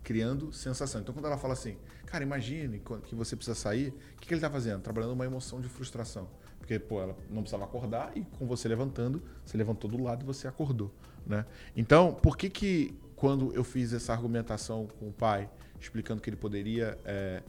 criando 0.09 0.51
sensação. 0.51 1.01
Então, 1.01 1.13
quando 1.13 1.27
ela 1.27 1.37
fala 1.37 1.53
assim, 1.53 1.77
cara, 2.07 2.23
imagine 2.23 2.81
que 3.05 3.13
você 3.13 3.35
precisa 3.35 3.53
sair, 3.53 3.89
o 3.89 4.19
que, 4.19 4.27
que 4.27 4.33
ele 4.33 4.39
está 4.39 4.49
fazendo? 4.49 4.81
Trabalhando 4.81 5.13
uma 5.13 5.23
emoção 5.23 5.61
de 5.61 5.69
frustração. 5.69 6.27
Porque, 6.57 6.79
pô, 6.79 6.99
ela 6.99 7.15
não 7.29 7.43
precisava 7.43 7.65
acordar 7.65 8.11
e 8.17 8.21
com 8.21 8.47
você 8.47 8.67
levantando, 8.67 9.21
você 9.45 9.55
levantou 9.55 9.87
do 9.87 10.01
lado 10.01 10.23
e 10.23 10.25
você 10.25 10.47
acordou, 10.47 10.91
né? 11.27 11.45
Então, 11.77 12.11
por 12.11 12.35
que 12.35 12.49
que 12.49 12.99
quando 13.15 13.53
eu 13.53 13.63
fiz 13.63 13.93
essa 13.93 14.11
argumentação 14.11 14.87
com 14.99 15.09
o 15.09 15.13
pai, 15.13 15.47
explicando 15.79 16.23
que 16.23 16.29
ele 16.31 16.37
poderia 16.37 16.97
é, 17.05 17.43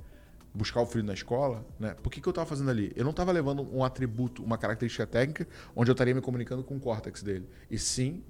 buscar 0.53 0.81
o 0.81 0.87
filho 0.87 1.05
na 1.05 1.15
escola, 1.15 1.65
né? 1.79 1.95
Por 2.03 2.11
que, 2.11 2.21
que 2.21 2.29
eu 2.29 2.31
estava 2.31 2.47
fazendo 2.47 2.71
ali? 2.71 2.93
Eu 2.97 3.05
não 3.05 3.11
estava 3.11 3.31
levando 3.31 3.63
um 3.75 3.85
atributo, 3.85 4.43
uma 4.43 4.59
característica 4.59 5.07
técnica, 5.07 5.47
onde 5.75 5.91
eu 5.91 5.93
estaria 5.93 6.15
me 6.15 6.21
comunicando 6.21 6.65
com 6.65 6.77
o 6.77 6.81
córtex 6.81 7.23
dele. 7.23 7.49
E 7.71 7.79
sim 7.79 8.23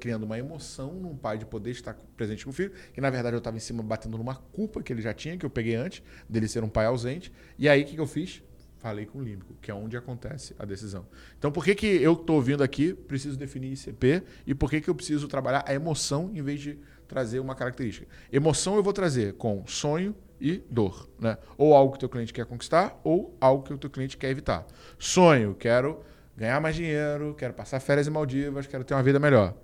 criando 0.00 0.24
uma 0.24 0.38
emoção 0.38 0.92
num 0.94 1.16
pai 1.16 1.38
de 1.38 1.46
poder 1.46 1.70
estar 1.70 1.94
presente 2.16 2.44
com 2.44 2.50
o 2.50 2.52
filho, 2.52 2.72
que 2.92 3.00
na 3.00 3.10
verdade 3.10 3.36
eu 3.36 3.38
estava 3.38 3.56
em 3.56 3.60
cima 3.60 3.82
batendo 3.82 4.18
numa 4.18 4.34
culpa 4.34 4.82
que 4.82 4.92
ele 4.92 5.02
já 5.02 5.14
tinha, 5.14 5.36
que 5.36 5.46
eu 5.46 5.50
peguei 5.50 5.76
antes, 5.76 6.02
dele 6.28 6.48
ser 6.48 6.64
um 6.64 6.68
pai 6.68 6.86
ausente. 6.86 7.32
E 7.58 7.68
aí 7.68 7.82
o 7.82 7.86
que, 7.86 7.94
que 7.94 8.00
eu 8.00 8.06
fiz? 8.06 8.42
Falei 8.78 9.06
com 9.06 9.18
o 9.18 9.22
límbico, 9.22 9.54
que 9.60 9.72
é 9.72 9.74
onde 9.74 9.96
acontece 9.96 10.54
a 10.56 10.64
decisão. 10.64 11.04
Então, 11.36 11.50
por 11.50 11.64
que, 11.64 11.74
que 11.74 11.86
eu 11.86 12.12
estou 12.12 12.40
vindo 12.40 12.62
aqui, 12.62 12.94
preciso 12.94 13.36
definir 13.36 13.72
ICP, 13.72 14.22
e 14.46 14.54
por 14.54 14.70
que, 14.70 14.80
que 14.80 14.88
eu 14.88 14.94
preciso 14.94 15.26
trabalhar 15.26 15.64
a 15.66 15.74
emoção 15.74 16.30
em 16.32 16.40
vez 16.42 16.60
de 16.60 16.78
trazer 17.08 17.40
uma 17.40 17.56
característica? 17.56 18.06
Emoção 18.32 18.76
eu 18.76 18.82
vou 18.82 18.92
trazer 18.92 19.34
com 19.34 19.66
sonho, 19.66 20.14
e 20.40 20.62
dor, 20.70 21.08
né? 21.18 21.38
Ou 21.56 21.74
algo 21.74 21.92
que 21.92 21.96
o 21.96 22.00
teu 22.00 22.08
cliente 22.08 22.32
quer 22.32 22.46
conquistar 22.46 22.98
ou 23.02 23.36
algo 23.40 23.64
que 23.64 23.72
o 23.72 23.78
teu 23.78 23.90
cliente 23.90 24.16
quer 24.16 24.30
evitar. 24.30 24.66
Sonho, 24.98 25.54
quero 25.54 26.00
ganhar 26.36 26.60
mais 26.60 26.76
dinheiro, 26.76 27.34
quero 27.36 27.52
passar 27.52 27.80
férias 27.80 28.06
em 28.06 28.10
Maldivas, 28.10 28.66
quero 28.66 28.84
ter 28.84 28.94
uma 28.94 29.02
vida 29.02 29.18
melhor. 29.18 29.54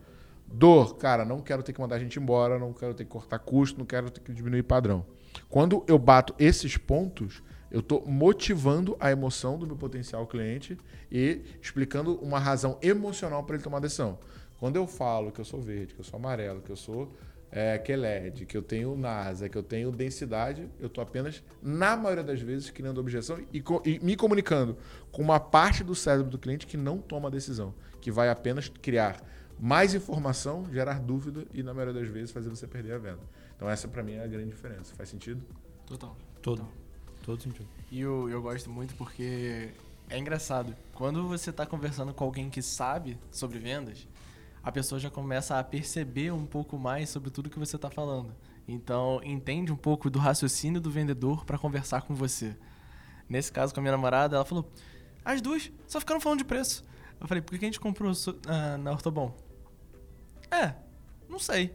Dor, 0.46 0.96
cara, 0.96 1.24
não 1.24 1.40
quero 1.40 1.62
ter 1.62 1.72
que 1.72 1.80
mandar 1.80 1.96
a 1.96 1.98
gente 1.98 2.18
embora, 2.18 2.58
não 2.58 2.72
quero 2.72 2.94
ter 2.94 3.04
que 3.04 3.10
cortar 3.10 3.38
custo, 3.38 3.78
não 3.78 3.86
quero 3.86 4.10
ter 4.10 4.20
que 4.20 4.32
diminuir 4.32 4.62
padrão. 4.62 5.04
Quando 5.48 5.84
eu 5.88 5.98
bato 5.98 6.34
esses 6.38 6.76
pontos, 6.76 7.42
eu 7.70 7.80
estou 7.80 8.04
motivando 8.06 8.96
a 9.00 9.10
emoção 9.10 9.58
do 9.58 9.66
meu 9.66 9.76
potencial 9.76 10.26
cliente 10.26 10.78
e 11.10 11.42
explicando 11.60 12.16
uma 12.16 12.38
razão 12.38 12.78
emocional 12.80 13.42
para 13.42 13.56
ele 13.56 13.64
tomar 13.64 13.80
decisão. 13.80 14.18
Quando 14.60 14.76
eu 14.76 14.86
falo 14.86 15.32
que 15.32 15.40
eu 15.40 15.44
sou 15.44 15.60
verde, 15.60 15.94
que 15.94 16.00
eu 16.00 16.04
sou 16.04 16.18
amarelo, 16.18 16.60
que 16.60 16.70
eu 16.70 16.76
sou 16.76 17.12
é, 17.56 17.78
QLED, 17.78 18.46
que 18.46 18.56
eu 18.56 18.62
tenho 18.62 18.96
NASA, 18.96 19.48
que 19.48 19.56
eu 19.56 19.62
tenho 19.62 19.92
densidade, 19.92 20.68
eu 20.80 20.88
estou 20.88 21.00
apenas, 21.00 21.40
na 21.62 21.96
maioria 21.96 22.24
das 22.24 22.40
vezes, 22.40 22.68
criando 22.68 22.98
objeção 22.98 23.38
e, 23.52 23.62
e, 23.84 24.00
me 24.00 24.16
comunicando 24.16 24.76
com 25.12 25.22
uma 25.22 25.38
parte 25.38 25.84
do 25.84 25.94
cérebro 25.94 26.32
do 26.32 26.36
cliente 26.36 26.66
que 26.66 26.76
não 26.76 26.98
toma 26.98 27.30
decisão, 27.30 27.72
que 28.00 28.10
vai 28.10 28.28
apenas 28.28 28.68
criar 28.68 29.22
mais 29.56 29.94
informação, 29.94 30.66
gerar 30.72 30.98
dúvida 30.98 31.46
e, 31.54 31.62
na 31.62 31.72
maioria 31.72 31.94
das 32.00 32.08
vezes, 32.08 32.32
fazer 32.32 32.48
você 32.48 32.66
perder 32.66 32.94
a 32.94 32.98
venda. 32.98 33.22
Então, 33.54 33.70
essa 33.70 33.86
para 33.86 34.02
mim 34.02 34.14
é 34.14 34.24
a 34.24 34.26
grande 34.26 34.50
diferença. 34.50 34.92
Faz 34.96 35.08
sentido? 35.08 35.40
Total. 35.86 36.16
Todo. 36.42 36.58
Total. 36.58 36.72
Todo 37.22 37.40
sentido. 37.40 37.68
E 37.88 38.00
eu, 38.00 38.28
eu 38.28 38.42
gosto 38.42 38.68
muito 38.68 38.96
porque 38.96 39.70
é 40.10 40.18
engraçado. 40.18 40.74
Quando 40.92 41.28
você 41.28 41.50
está 41.50 41.64
conversando 41.64 42.12
com 42.12 42.24
alguém 42.24 42.50
que 42.50 42.60
sabe 42.60 43.16
sobre 43.30 43.60
vendas, 43.60 44.08
a 44.64 44.72
pessoa 44.72 44.98
já 44.98 45.10
começa 45.10 45.58
a 45.58 45.62
perceber 45.62 46.32
um 46.32 46.46
pouco 46.46 46.78
mais 46.78 47.10
sobre 47.10 47.30
tudo 47.30 47.50
que 47.50 47.58
você 47.58 47.76
está 47.76 47.90
falando. 47.90 48.34
Então, 48.66 49.20
entende 49.22 49.70
um 49.70 49.76
pouco 49.76 50.08
do 50.08 50.18
raciocínio 50.18 50.80
do 50.80 50.90
vendedor 50.90 51.44
para 51.44 51.58
conversar 51.58 52.02
com 52.02 52.14
você. 52.14 52.56
Nesse 53.28 53.52
caso, 53.52 53.74
com 53.74 53.80
a 53.80 53.82
minha 53.82 53.92
namorada, 53.92 54.36
ela 54.36 54.44
falou: 54.44 54.70
as 55.22 55.42
duas 55.42 55.70
só 55.86 56.00
ficaram 56.00 56.20
falando 56.20 56.38
de 56.38 56.44
preço. 56.44 56.82
Eu 57.20 57.28
falei: 57.28 57.42
por 57.42 57.58
que 57.58 57.64
a 57.64 57.68
gente 57.68 57.80
comprou 57.80 58.10
uh, 58.10 58.78
na 58.78 58.92
Ortobon? 58.92 59.36
É, 60.50 60.74
não 61.28 61.38
sei. 61.38 61.74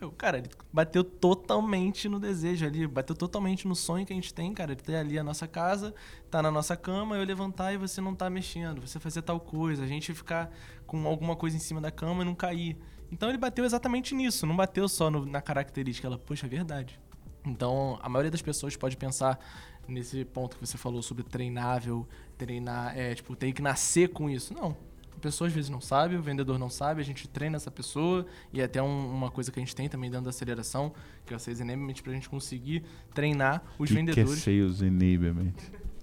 Eu, 0.00 0.10
cara, 0.10 0.38
ele 0.38 0.48
bateu 0.72 1.04
totalmente 1.04 2.08
no 2.08 2.18
desejo 2.18 2.64
ali, 2.64 2.86
bateu 2.86 3.14
totalmente 3.14 3.68
no 3.68 3.76
sonho 3.76 4.06
que 4.06 4.12
a 4.12 4.16
gente 4.16 4.32
tem, 4.32 4.54
cara, 4.54 4.74
de 4.74 4.82
ter 4.82 4.96
ali 4.96 5.18
a 5.18 5.22
nossa 5.22 5.46
casa, 5.46 5.94
tá 6.30 6.42
na 6.42 6.50
nossa 6.50 6.74
cama, 6.74 7.16
eu 7.16 7.24
levantar 7.24 7.74
e 7.74 7.76
você 7.76 8.00
não 8.00 8.14
tá 8.14 8.30
mexendo, 8.30 8.80
você 8.80 8.98
fazer 8.98 9.20
tal 9.20 9.38
coisa, 9.38 9.84
a 9.84 9.86
gente 9.86 10.14
ficar 10.14 10.50
com 10.86 11.06
alguma 11.06 11.36
coisa 11.36 11.54
em 11.56 11.60
cima 11.60 11.82
da 11.82 11.90
cama 11.90 12.22
e 12.22 12.24
não 12.24 12.34
cair. 12.34 12.78
Então 13.12 13.28
ele 13.28 13.36
bateu 13.36 13.62
exatamente 13.62 14.14
nisso, 14.14 14.46
não 14.46 14.56
bateu 14.56 14.88
só 14.88 15.10
no, 15.10 15.26
na 15.26 15.42
característica, 15.42 16.06
ela, 16.06 16.18
poxa, 16.18 16.46
é 16.46 16.48
verdade. 16.48 16.98
Então, 17.44 17.98
a 18.02 18.08
maioria 18.08 18.30
das 18.30 18.42
pessoas 18.42 18.76
pode 18.76 18.96
pensar 18.96 19.38
nesse 19.86 20.24
ponto 20.24 20.56
que 20.56 20.66
você 20.66 20.78
falou 20.78 21.02
sobre 21.02 21.24
treinável, 21.24 22.08
treinar, 22.38 22.96
é, 22.96 23.14
tipo, 23.14 23.36
tem 23.36 23.52
que 23.52 23.60
nascer 23.60 24.08
com 24.10 24.30
isso. 24.30 24.54
Não, 24.54 24.76
pessoa 25.20 25.48
às 25.48 25.54
vezes 25.54 25.70
não 25.70 25.80
sabe, 25.80 26.16
o 26.16 26.22
vendedor 26.22 26.58
não 26.58 26.68
sabe, 26.68 27.00
a 27.00 27.04
gente 27.04 27.28
treina 27.28 27.56
essa 27.56 27.70
pessoa 27.70 28.26
e 28.52 28.60
é 28.60 28.64
até 28.64 28.82
um, 28.82 29.14
uma 29.14 29.30
coisa 29.30 29.52
que 29.52 29.58
a 29.58 29.62
gente 29.62 29.74
tem 29.74 29.88
também 29.88 30.10
dentro 30.10 30.24
da 30.24 30.30
aceleração, 30.30 30.92
que 31.24 31.32
é 31.32 31.36
o 31.36 31.40
Sales 31.40 31.60
Enablement, 31.60 31.94
para 32.02 32.12
a 32.12 32.14
gente 32.14 32.28
conseguir 32.28 32.82
treinar 33.14 33.62
os 33.78 33.88
que 33.88 33.94
vendedores. 33.94 34.42
Que 34.42 34.50
é 34.50 34.66
Sales 34.66 34.82
Enablement? 34.82 35.54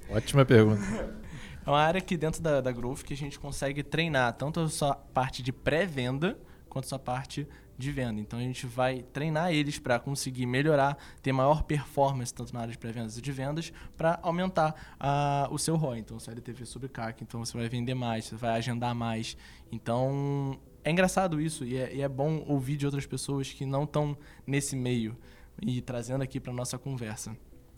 Ótima 0.09 0.45
pergunta. 0.45 0.81
É 1.65 1.69
uma 1.69 1.81
área 1.81 1.97
aqui 1.97 2.15
dentro 2.15 2.41
da, 2.41 2.61
da 2.61 2.71
Growth 2.71 3.03
que 3.03 3.13
a 3.13 3.17
gente 3.17 3.37
consegue 3.37 3.83
treinar 3.83 4.31
tanto 4.31 4.61
a 4.61 4.69
sua 4.69 4.95
parte 4.95 5.43
de 5.43 5.51
pré-venda 5.51 6.39
quanto 6.69 6.85
a 6.85 6.87
sua 6.87 6.99
parte 6.99 7.45
de 7.77 7.91
venda. 7.91 8.19
Então 8.19 8.39
a 8.39 8.41
gente 8.41 8.65
vai 8.65 9.03
treinar 9.13 9.51
eles 9.51 9.77
para 9.77 9.99
conseguir 9.99 10.45
melhorar, 10.45 10.97
ter 11.21 11.31
maior 11.31 11.63
performance 11.63 12.33
tanto 12.33 12.53
na 12.53 12.61
área 12.61 12.71
de 12.71 12.77
pré-vendas 12.77 13.17
e 13.17 13.21
de 13.21 13.31
vendas, 13.31 13.71
para 13.95 14.19
aumentar 14.23 14.97
uh, 14.99 15.53
o 15.53 15.57
seu 15.57 15.75
ROI. 15.75 15.99
Então, 15.99 16.17
o 16.17 16.31
LTV 16.31 16.65
sobre 16.65 16.89
CAC, 16.89 17.23
então 17.23 17.43
você 17.43 17.57
vai 17.57 17.69
vender 17.69 17.93
mais, 17.93 18.25
você 18.25 18.35
vai 18.35 18.57
agendar 18.57 18.95
mais. 18.95 19.37
Então, 19.71 20.59
é 20.83 20.91
engraçado 20.91 21.39
isso 21.39 21.63
e 21.63 21.77
é, 21.77 21.95
e 21.95 22.01
é 22.01 22.07
bom 22.07 22.43
ouvir 22.47 22.77
de 22.77 22.85
outras 22.85 23.05
pessoas 23.05 23.51
que 23.51 23.65
não 23.65 23.83
estão 23.83 24.17
nesse 24.45 24.75
meio 24.75 25.17
e 25.61 25.81
trazendo 25.81 26.23
aqui 26.23 26.39
para 26.39 26.53
nossa 26.53 26.77
conversa. 26.77 27.35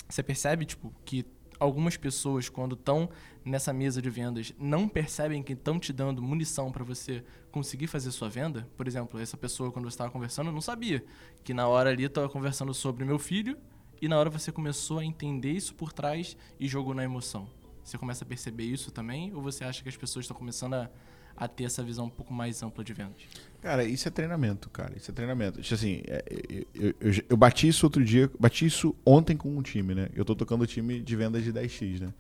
Você 0.08 0.24
percebe 0.24 0.66
tipo 0.66 0.94
que 1.06 1.26
algumas 1.60 1.98
pessoas, 1.98 2.48
quando 2.48 2.74
estão 2.74 3.10
nessa 3.44 3.74
mesa 3.74 4.02
de 4.02 4.10
vendas, 4.10 4.54
não 4.58 4.88
percebem 4.88 5.44
que 5.44 5.54
estão 5.54 5.80
te 5.80 5.92
dando 5.92 6.22
munição 6.22 6.72
para 6.72 6.84
você 6.84 7.24
conseguir 7.52 7.88
fazer 7.88 8.12
sua 8.12 8.30
venda. 8.30 8.68
Por 8.78 8.88
exemplo, 8.88 9.20
essa 9.20 9.36
pessoa, 9.36 9.72
quando 9.72 9.86
você 9.86 9.96
estava 9.96 10.12
conversando, 10.12 10.52
não 10.52 10.62
sabia 10.62 11.04
que 11.44 11.54
na 11.54 11.68
hora 11.68 11.90
ali 11.90 12.04
estava 12.04 12.30
conversando 12.30 12.74
sobre 12.74 13.04
meu 13.04 13.20
filho 13.20 13.58
e 14.02 14.08
na 14.08 14.18
hora 14.18 14.30
você 14.30 14.52
começou 14.52 15.00
a 15.00 15.06
entender 15.06 15.52
isso 15.52 15.76
por 15.76 15.92
trás 15.92 16.38
e 16.60 16.68
jogou 16.68 16.94
na 16.94 17.04
emoção. 17.04 17.50
Você 17.84 17.98
começa 17.98 18.24
a 18.24 18.28
perceber 18.28 18.66
isso 18.66 18.92
também? 18.92 19.34
Ou 19.34 19.42
você 19.42 19.64
acha 19.64 19.82
que 19.82 19.90
as 19.90 19.98
pessoas 19.98 20.24
estão 20.24 20.38
começando 20.38 20.76
a, 20.76 20.90
a 21.36 21.48
ter 21.48 21.64
essa 21.66 21.84
visão 21.84 22.06
um 22.06 22.10
pouco 22.10 22.34
mais 22.34 22.62
ampla 22.62 22.84
de 22.84 22.94
vendas? 22.94 23.22
Cara, 23.62 23.84
isso 23.84 24.08
é 24.08 24.12
treinamento, 24.12 24.70
cara. 24.70 24.94
Isso 24.96 25.12
é 25.12 25.14
treinamento. 25.14 25.60
Assim, 25.60 26.02
é, 26.08 26.24
eu, 26.74 26.96
eu, 27.00 27.14
eu, 27.30 27.38
bati 27.38 27.68
isso 27.68 27.86
outro 27.86 28.04
dia, 28.04 28.30
bati 28.40 28.66
isso 28.66 28.96
ontem 29.06 29.36
com 29.36 29.50
um 29.58 29.62
time, 29.62 29.94
né? 29.94 30.10
Eu 30.16 30.24
tô 30.24 30.34
tocando 30.36 30.62
o 30.62 30.68
time 30.68 31.02
de 31.02 31.16
vendas 31.16 31.44
de 31.44 31.52
10x, 31.52 32.00
né? 32.00 32.14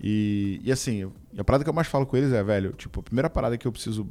E, 0.00 0.60
e 0.64 0.72
assim, 0.72 1.10
a 1.38 1.44
parada 1.44 1.62
que 1.62 1.70
eu 1.70 1.74
mais 1.74 1.86
falo 1.86 2.04
com 2.04 2.16
eles 2.16 2.32
é, 2.32 2.42
velho, 2.42 2.72
tipo, 2.72 2.98
a 2.98 3.02
primeira 3.02 3.30
parada 3.30 3.56
que 3.56 3.66
eu 3.66 3.70
preciso 3.70 4.08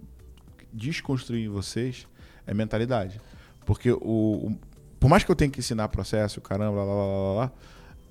desconstruir 0.71 1.45
em 1.45 1.49
vocês 1.49 2.07
é 2.47 2.53
mentalidade. 2.53 3.19
Porque 3.65 3.91
o, 3.91 3.97
o 3.99 4.59
por 4.99 5.09
mais 5.09 5.23
que 5.23 5.31
eu 5.31 5.35
tenha 5.35 5.49
que 5.49 5.59
ensinar 5.59 5.89
processo, 5.89 6.39
caramba, 6.39 6.83
lá, 6.83 6.93
lá, 6.93 7.05
lá, 7.05 7.33
lá, 7.33 7.51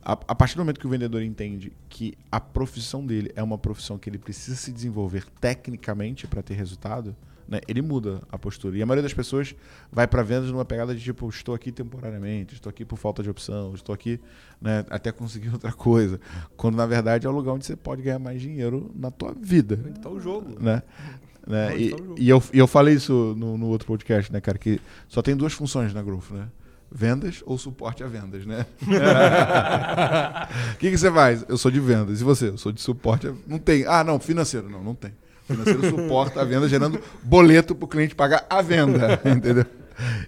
A, 0.03 0.12
a 0.12 0.34
partir 0.34 0.57
do 0.57 0.61
momento 0.61 0.80
que 0.80 0.86
o 0.86 0.90
vendedor 0.90 1.22
entende 1.22 1.72
que 1.88 2.14
a 2.30 2.40
profissão 2.40 3.05
dele 3.05 3.30
é 3.36 3.42
uma 3.42 3.59
profissão 3.59 3.98
que 3.98 4.09
ele 4.09 4.18
precisa 4.18 4.57
se 4.57 4.72
desenvolver 4.72 5.24
tecnicamente 5.40 6.26
para 6.26 6.42
ter 6.42 6.55
resultado, 6.55 7.14
né, 7.51 7.61
ele 7.66 7.82
muda 7.82 8.22
a 8.30 8.38
postura. 8.38 8.78
E 8.78 8.82
a 8.82 8.86
maioria 8.86 9.03
das 9.03 9.12
pessoas 9.12 9.55
vai 9.90 10.07
para 10.07 10.22
vendas 10.22 10.51
numa 10.51 10.64
pegada 10.64 10.94
de 10.94 11.03
tipo, 11.03 11.28
estou 11.28 11.53
aqui 11.55 11.72
temporariamente, 11.72 12.55
estou 12.55 12.70
aqui 12.70 12.84
por 12.84 12.96
falta 12.96 13.22
de 13.22 13.28
opção, 13.28 13.74
estou 13.74 13.92
aqui 13.92 14.20
né, 14.61 14.86
até 14.88 15.11
conseguir 15.11 15.51
outra 15.53 15.72
coisa. 15.72 16.20
Quando 16.57 16.76
na 16.76 16.86
verdade 16.86 17.26
é 17.26 17.30
o 17.30 17.32
lugar 17.32 17.53
onde 17.53 17.66
você 17.66 17.74
pode 17.74 18.03
ganhar 18.03 18.20
mais 18.20 18.40
dinheiro 18.40 18.90
na 18.94 19.11
tua 19.11 19.34
vida. 19.34 19.80
Onde 19.84 20.01
tá 20.01 20.09
o 20.09 20.20
jogo. 20.20 20.62
Né? 20.62 20.82
Né? 21.44 21.76
E, 21.76 21.90
tá 21.90 21.96
o 21.96 21.98
jogo. 21.98 22.14
e 22.18 22.28
eu, 22.28 22.42
e 22.53 22.59
eu 22.59 22.66
falei 22.68 22.94
isso 22.94 23.34
no, 23.36 23.59
no 23.59 23.66
outro 23.66 23.86
podcast, 23.88 24.32
né, 24.32 24.40
cara? 24.40 24.57
Que 24.57 24.80
só 25.09 25.20
tem 25.20 25.36
duas 25.36 25.53
funções 25.53 25.92
na 25.92 26.03
Growth, 26.03 26.30
né? 26.30 26.46
Vendas 26.93 27.41
ou 27.47 27.57
suporte 27.57 28.03
a 28.03 28.07
vendas, 28.09 28.45
né? 28.45 28.66
O 30.74 30.76
que, 30.78 30.91
que 30.91 30.99
você 30.99 31.11
faz? 31.11 31.45
Eu 31.49 31.57
sou 31.57 31.70
de 31.70 31.78
vendas. 31.80 32.20
E 32.20 32.24
você? 32.24 32.49
Eu 32.49 32.59
sou 32.59 32.72
de 32.72 32.80
suporte. 32.80 33.28
a- 33.28 33.34
Não 33.47 33.59
tem. 33.59 33.84
Ah, 33.86 34.03
não, 34.03 34.18
financeiro. 34.18 34.68
Não, 34.68 34.82
não 34.82 34.95
tem. 34.95 35.12
Financeiro 35.47 35.88
suporta 35.88 36.41
a 36.41 36.45
venda, 36.45 36.68
gerando 36.68 37.01
boleto 37.22 37.74
para 37.74 37.84
o 37.84 37.88
cliente 37.88 38.14
pagar 38.14 38.45
a 38.49 38.61
venda. 38.62 39.20
Entendeu? 39.26 39.66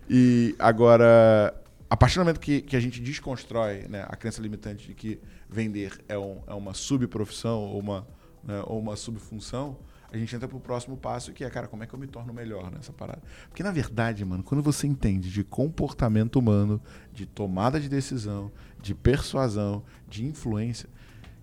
E 0.08 0.54
agora, 0.58 1.54
a 1.88 1.96
partir 1.96 2.16
do 2.16 2.20
momento 2.20 2.40
que, 2.40 2.60
que 2.60 2.76
a 2.76 2.80
gente 2.80 3.00
desconstrói 3.00 3.86
né, 3.88 4.04
a 4.08 4.16
crença 4.16 4.40
limitante 4.42 4.86
de 4.88 4.94
que 4.94 5.20
vender 5.48 5.92
é, 6.08 6.18
um- 6.18 6.40
é 6.46 6.54
uma 6.54 6.74
subprofissão 6.74 7.58
ou 7.60 7.78
uma, 7.80 8.06
né, 8.44 8.62
ou 8.66 8.78
uma 8.78 8.96
subfunção, 8.96 9.76
a 10.12 10.16
gente 10.18 10.34
entra 10.36 10.46
pro 10.46 10.60
próximo 10.60 10.96
passo 10.96 11.32
que 11.32 11.42
é, 11.44 11.48
cara, 11.50 11.66
como 11.66 11.82
é 11.82 11.86
que 11.86 11.94
eu 11.94 11.98
me 11.98 12.06
torno 12.06 12.32
melhor 12.34 12.70
nessa 12.70 12.92
parada? 12.92 13.22
Porque, 13.48 13.62
na 13.62 13.70
verdade, 13.72 14.24
mano, 14.24 14.42
quando 14.42 14.62
você 14.62 14.86
entende 14.86 15.30
de 15.30 15.42
comportamento 15.42 16.36
humano, 16.38 16.80
de 17.12 17.24
tomada 17.26 17.80
de 17.80 17.88
decisão, 17.88 18.50
de 18.80 18.94
persuasão, 18.94 19.82
de 20.08 20.24
influência, 20.24 20.88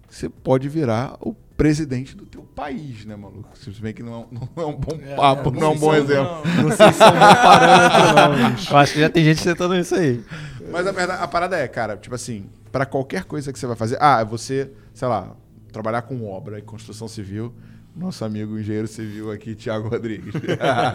você 0.09 0.27
pode 0.29 0.67
virar 0.69 1.17
o 1.21 1.33
presidente 1.55 2.15
do 2.15 2.25
teu 2.25 2.41
país, 2.41 3.05
né, 3.05 3.15
maluco? 3.15 3.49
Se 3.57 3.69
bem 3.81 3.93
que 3.93 4.01
não, 4.01 4.13
é 4.13 4.17
um- 4.17 4.27
não 4.55 4.63
é 4.63 4.65
um 4.65 4.75
bom 4.75 4.99
É, 5.01 5.15
papo, 5.15 5.49
é, 5.49 5.51
não 5.59 5.63
é 5.63 5.69
um 5.69 5.77
bom 5.79 5.93
exemplo. 5.93 6.31
não. 6.45 6.63
Não 6.63 6.71
sei 6.77 6.93
se 6.93 7.03
é 7.03 7.07
um 7.07 7.11
bom 7.11 7.19
parâmetro, 7.19 8.15
não. 8.39 8.51
bicho. 8.51 8.73
Eu 8.73 8.77
acho 8.77 8.93
que 8.93 8.99
já 8.99 9.09
tem 9.09 9.23
gente 9.23 9.43
tentando 9.43 9.75
isso 9.77 9.93
aí. 9.95 10.23
Mas 10.71 10.87
a, 10.87 10.91
verdade- 10.91 11.23
a 11.23 11.27
parada 11.27 11.57
é, 11.57 11.67
cara, 11.67 11.97
tipo 11.97 12.15
assim, 12.15 12.49
pra 12.71 12.85
qualquer 12.85 13.23
coisa 13.25 13.51
que 13.53 13.59
você 13.59 13.67
vai 13.67 13.75
fazer, 13.75 13.97
ah, 14.01 14.23
você, 14.23 14.71
sei 14.93 15.07
lá, 15.07 15.35
trabalhar 15.71 16.01
com 16.03 16.27
obra 16.27 16.57
e 16.57 16.61
construção 16.61 17.07
civil, 17.07 17.53
nosso 17.95 18.23
amigo 18.23 18.57
engenheiro 18.57 18.87
civil 18.87 19.31
aqui, 19.31 19.55
Thiago 19.55 19.89
Rodrigues. 19.89 20.33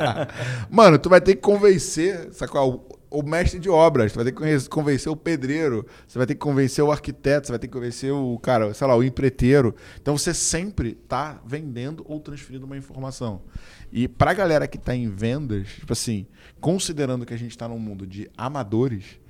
Mano, 0.71 0.99
tu 0.99 1.09
vai 1.09 1.21
ter 1.21 1.37
que 1.37 1.43
convencer, 1.43 2.33
sacou? 2.33 2.89
O, 3.11 3.23
mestre 3.23 3.61
de 3.61 3.71
obras, 3.71 4.13
tu 4.13 4.17
vai 4.17 4.25
ter 4.25 4.33
que 4.33 4.39
conven- 4.39 4.69
convencer 4.69 5.13
o 5.13 5.15
pedreiro, 5.17 5.87
você 6.07 6.19
vai 6.19 6.27
ter 6.27 6.35
que 6.35 6.41
convencer 6.41 6.83
o 6.83 6.91
arquiteto, 6.91 7.47
você 7.47 7.53
vai 7.53 7.59
ter 7.61 7.69
que 7.69 7.73
convencer 7.73 8.13
o, 8.13 8.37
cara, 8.41 8.75
sei 8.75 8.87
lá, 8.87 8.97
o 8.97 9.05
empreiteiro. 9.05 9.75
Então 10.01 10.19
você 10.19 10.35
sempre 10.35 10.95
tá 10.95 11.41
vendendo 11.47 12.05
ou 12.09 12.19
transferindo 12.19 12.67
uma 12.67 12.77
informação. 12.77 13.43
E 13.93 14.09
pra 14.09 14.35
galera 14.35 14.67
que 14.67 14.79
tá 14.79 14.97
em 14.97 15.09
vendas, 15.09 15.69
tipo 15.69 15.93
assim, 15.93 16.27
considerando 16.61 17.25
que 17.25 17.33
a 17.35 17.39
gente 17.39 17.57
tá 17.57 17.69
num 17.69 17.79
mundo 17.79 18.05
de 18.05 18.29
amadores, 18.37 19.21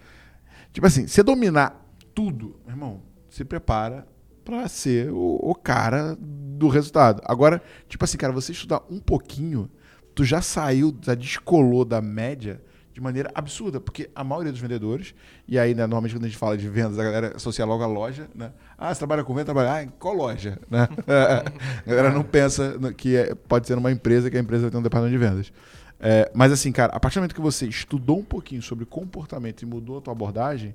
Tipo 0.75 0.89
assim, 0.89 1.07
você 1.07 1.23
dominar 1.23 1.89
tudo, 2.13 2.57
irmão, 2.67 3.01
se 3.31 3.45
prepara 3.45 4.09
pra 4.45 4.67
ser 4.67 5.09
o, 5.13 5.39
o 5.41 5.55
cara 5.55 6.19
do 6.55 6.69
resultado. 6.69 7.21
Agora, 7.25 7.63
tipo 7.89 8.05
assim, 8.05 8.17
cara, 8.17 8.33
você 8.33 8.53
estudar 8.53 8.83
um 8.91 8.99
pouquinho, 8.99 9.71
tu 10.15 10.25
já 10.25 10.41
saiu, 10.41 10.97
já 11.03 11.15
descolou 11.15 11.85
da 11.85 12.01
média 12.01 12.61
de 12.93 13.01
maneira 13.01 13.29
absurda, 13.35 13.81
porque 13.81 14.09
a 14.15 14.23
maioria 14.23 14.53
dos 14.53 14.61
vendedores, 14.61 15.17
e 15.49 15.59
aí, 15.59 15.75
né, 15.75 15.83
normalmente 15.83 16.15
quando 16.15 16.25
a 16.25 16.29
gente 16.29 16.39
fala 16.39 16.57
de 16.57 16.69
vendas, 16.69 16.97
a 16.97 17.03
galera 17.03 17.33
associa 17.35 17.65
logo 17.65 17.83
a 17.83 17.89
loja, 17.89 18.29
né? 18.33 18.53
Ah, 18.79 18.95
você 18.95 18.99
trabalha 18.99 19.25
com 19.25 19.35
venda, 19.35 19.47
trabalha, 19.47 19.73
ah, 19.73 19.83
em 19.83 19.89
qual 19.99 20.15
loja, 20.15 20.61
né? 20.71 20.87
a 21.85 21.89
galera 21.91 22.11
não 22.13 22.23
pensa 22.23 22.79
que 22.97 23.17
é- 23.17 23.35
pode 23.35 23.67
ser 23.67 23.75
numa 23.75 23.91
empresa, 23.91 24.31
que 24.31 24.37
a 24.37 24.41
empresa 24.41 24.71
ter 24.71 24.77
um 24.77 24.83
departamento 24.83 25.19
de 25.19 25.19
vendas. 25.19 25.53
É, 25.99 26.31
mas 26.33 26.53
assim, 26.53 26.71
cara, 26.71 26.93
a 26.95 27.01
partir 27.01 27.17
do 27.17 27.23
momento 27.23 27.35
que 27.35 27.41
você 27.41 27.67
estudou 27.67 28.19
um 28.19 28.25
pouquinho 28.25 28.63
sobre 28.63 28.85
comportamento 28.85 29.63
e 29.63 29.67
mudou 29.67 29.99
a 29.99 30.01
tua 30.01 30.13
abordagem, 30.13 30.73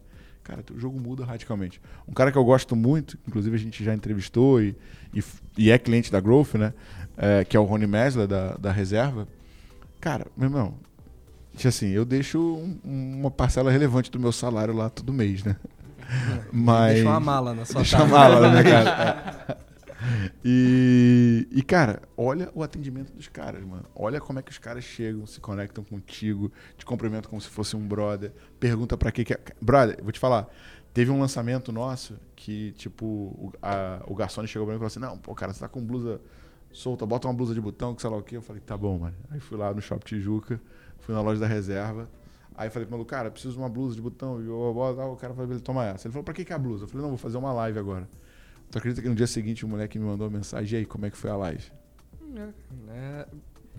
cara, 0.50 0.64
o 0.76 0.80
jogo 0.80 1.00
muda 1.00 1.24
radicalmente. 1.24 1.80
Um 2.08 2.14
cara 2.14 2.32
que 2.32 2.38
eu 2.38 2.44
gosto 2.44 2.76
muito, 2.76 3.18
inclusive 3.28 3.56
a 3.56 3.60
gente 3.60 3.84
já 3.84 3.94
entrevistou 3.94 4.62
e, 4.62 4.76
e, 5.14 5.24
e 5.58 5.70
é 5.72 5.78
cliente 5.78 6.12
da 6.12 6.20
Growth, 6.20 6.56
né? 6.56 6.74
É, 7.18 7.44
que 7.46 7.56
é 7.56 7.60
o 7.60 7.64
Rony 7.64 7.86
Mesler, 7.86 8.28
da, 8.28 8.54
da 8.56 8.72
reserva. 8.72 9.28
Cara, 10.02 10.26
meu 10.36 10.48
irmão, 10.48 10.74
tipo 11.56 11.68
assim, 11.68 11.90
eu 11.90 12.04
deixo 12.06 12.40
um- 12.40 12.80
uma 13.20 13.30
parcela 13.30 13.70
relevante 13.72 14.10
do 14.10 14.20
meu 14.20 14.32
salário 14.32 14.74
lá 14.74 14.90
todo 14.90 15.14
mês, 15.14 15.44
né? 15.44 15.56
Mas... 16.52 16.96
Deixa 16.96 17.10
uma 17.10 17.20
mala 17.20 17.54
na 17.54 17.66
sua 17.66 17.76
Deixa 17.82 17.98
a 17.98 18.00
casa. 18.00 18.12
mala, 18.12 18.52
né, 18.52 18.64
cara? 18.64 19.58
E, 20.44 21.48
e, 21.52 21.62
cara, 21.64 22.02
olha 22.16 22.50
o 22.54 22.64
atendimento 22.64 23.12
dos 23.14 23.28
caras, 23.28 23.64
mano. 23.64 23.86
Olha 23.96 24.20
como 24.22 24.40
é 24.40 24.42
que 24.42 24.52
os 24.52 24.58
caras 24.58 24.84
chegam, 24.84 25.26
se 25.26 25.40
conectam 25.40 25.84
contigo, 25.84 26.52
te 26.78 26.86
cumprimentam 26.86 27.30
como 27.30 27.42
se 27.42 27.50
fosse 27.50 27.76
um 27.76 27.88
brother, 27.88 28.32
pergunta 28.60 28.98
pra 28.98 29.12
que 29.12 29.24
que 29.26 29.34
é. 29.34 29.40
Brother, 29.62 30.00
vou 30.02 30.12
te 30.12 30.20
falar, 30.20 30.48
teve 30.94 31.12
um 31.12 31.20
lançamento 31.20 31.72
nosso 31.72 32.16
que, 32.36 32.72
tipo, 32.74 33.06
o, 33.06 33.52
a- 33.62 34.02
o 34.08 34.16
garçom 34.16 34.46
chegou 34.48 34.66
pra 34.66 34.74
mim 34.74 34.78
e 34.78 34.80
falou 34.80 34.88
assim: 34.88 35.00
Não, 35.00 35.18
pô, 35.18 35.34
cara, 35.36 35.54
você 35.54 35.60
tá 35.60 35.68
com 35.68 35.84
blusa 35.84 36.22
solta, 36.72 37.06
bota 37.06 37.28
uma 37.28 37.34
blusa 37.34 37.54
de 37.54 37.62
botão, 37.62 37.94
que 37.96 38.02
sei 38.02 38.10
lá 38.10 38.18
o 38.18 38.24
quê. 38.24 38.38
Eu 38.38 38.42
falei: 38.42 38.62
Tá 38.62 38.78
bom, 38.78 38.98
mano. 39.00 39.16
Aí 39.30 39.40
fui 39.40 39.58
lá 39.58 39.74
no 39.74 39.82
Shopping 39.82 40.06
Tijuca, 40.06 40.62
fui 41.00 41.14
na 41.14 41.22
loja 41.22 41.40
da 41.40 41.48
reserva. 41.48 42.10
Aí 42.56 42.70
falei 42.70 42.86
pro 42.86 42.94
maluco, 42.94 43.10
cara, 43.10 43.32
preciso 43.32 43.54
de 43.54 43.60
uma 43.60 43.70
blusa 43.70 43.96
de 43.96 44.02
botão. 44.02 44.42
E 44.42 44.48
o 44.50 45.16
cara 45.16 45.34
falou, 45.34 45.60
toma 45.62 45.86
essa. 45.86 46.08
Ele 46.08 46.12
falou, 46.12 46.26
pra 46.26 46.34
que, 46.34 46.44
que 46.44 46.52
é 46.52 46.56
a 46.56 46.60
blusa? 46.60 46.84
Eu 46.84 46.88
falei, 46.90 47.02
não, 47.04 47.10
vou 47.10 47.18
fazer 47.18 47.38
uma 47.38 47.54
live 47.54 47.80
agora. 47.80 48.06
Tu 48.72 48.78
acredita 48.78 49.02
que 49.02 49.10
no 49.10 49.16
dia 49.16 49.28
seguinte 49.28 49.66
o 49.66 49.68
moleque 49.68 49.98
me 49.98 50.06
mandou 50.06 50.28
uma 50.28 50.38
mensagem, 50.38 50.78
e 50.78 50.80
aí, 50.82 50.86
como 50.86 51.06
é 51.06 51.10
que 51.10 51.18
foi 51.18 51.30
a 51.30 51.36
live? 51.36 51.64
É, 52.90 53.28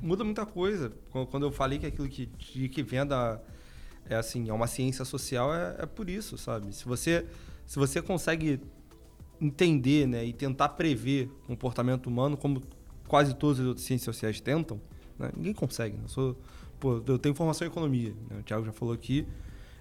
muda 0.03 0.25
muita 0.25 0.45
coisa. 0.45 0.93
Qu- 1.11 1.27
Quando 1.27 1.47
eu 1.47 1.53
falei 1.53 1.79
que 1.79 1.87
aquilo 1.87 2.09
que, 2.09 2.27
que 2.69 2.83
venda 2.83 3.41
é 4.09 4.17
assim, 4.17 4.49
é 4.49 4.53
uma 4.53 4.67
ciência 4.67 5.05
social, 5.05 5.55
é, 5.55 5.77
é 5.81 5.87
por 5.87 6.11
isso, 6.11 6.37
sabe? 6.37 6.75
Se 6.75 6.85
você, 6.85 7.25
se 7.67 7.79
você 7.79 8.03
consegue 8.03 8.61
entender 9.41 10.07
né, 10.07 10.25
e 10.25 10.33
tentar 10.33 10.71
prever 10.71 11.31
comportamento 11.47 12.07
humano, 12.09 12.37
como 12.37 12.61
quase 13.07 13.35
todas 13.35 13.61
as 13.61 13.67
outras 13.67 13.87
ciências 13.87 14.05
sociais 14.15 14.41
tentam, 14.41 14.81
né, 15.19 15.31
ninguém 15.37 15.53
consegue. 15.55 15.97
né? 15.97 16.03
Eu, 16.05 16.09
sou, 16.09 16.37
pô, 16.81 17.01
eu 17.07 17.19
tenho 17.19 17.35
formação 17.35 17.67
em 17.67 17.71
economia, 17.71 18.13
né, 18.29 18.39
o 18.41 18.43
Thiago 18.43 18.67
já 18.67 18.73
falou 18.73 18.93
aqui. 18.93 19.27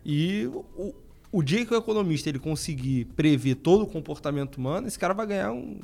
E 0.05 0.45
o, 0.77 0.95
o 1.31 1.43
dia 1.43 1.65
que 1.65 1.73
o 1.73 1.77
economista 1.77 2.29
ele 2.29 2.39
conseguir 2.39 3.05
prever 3.15 3.55
todo 3.55 3.83
o 3.83 3.87
comportamento 3.87 4.57
humano, 4.57 4.87
esse 4.87 4.97
cara 4.97 5.13
vai 5.13 5.27
ganhar 5.27 5.51
um. 5.51 5.79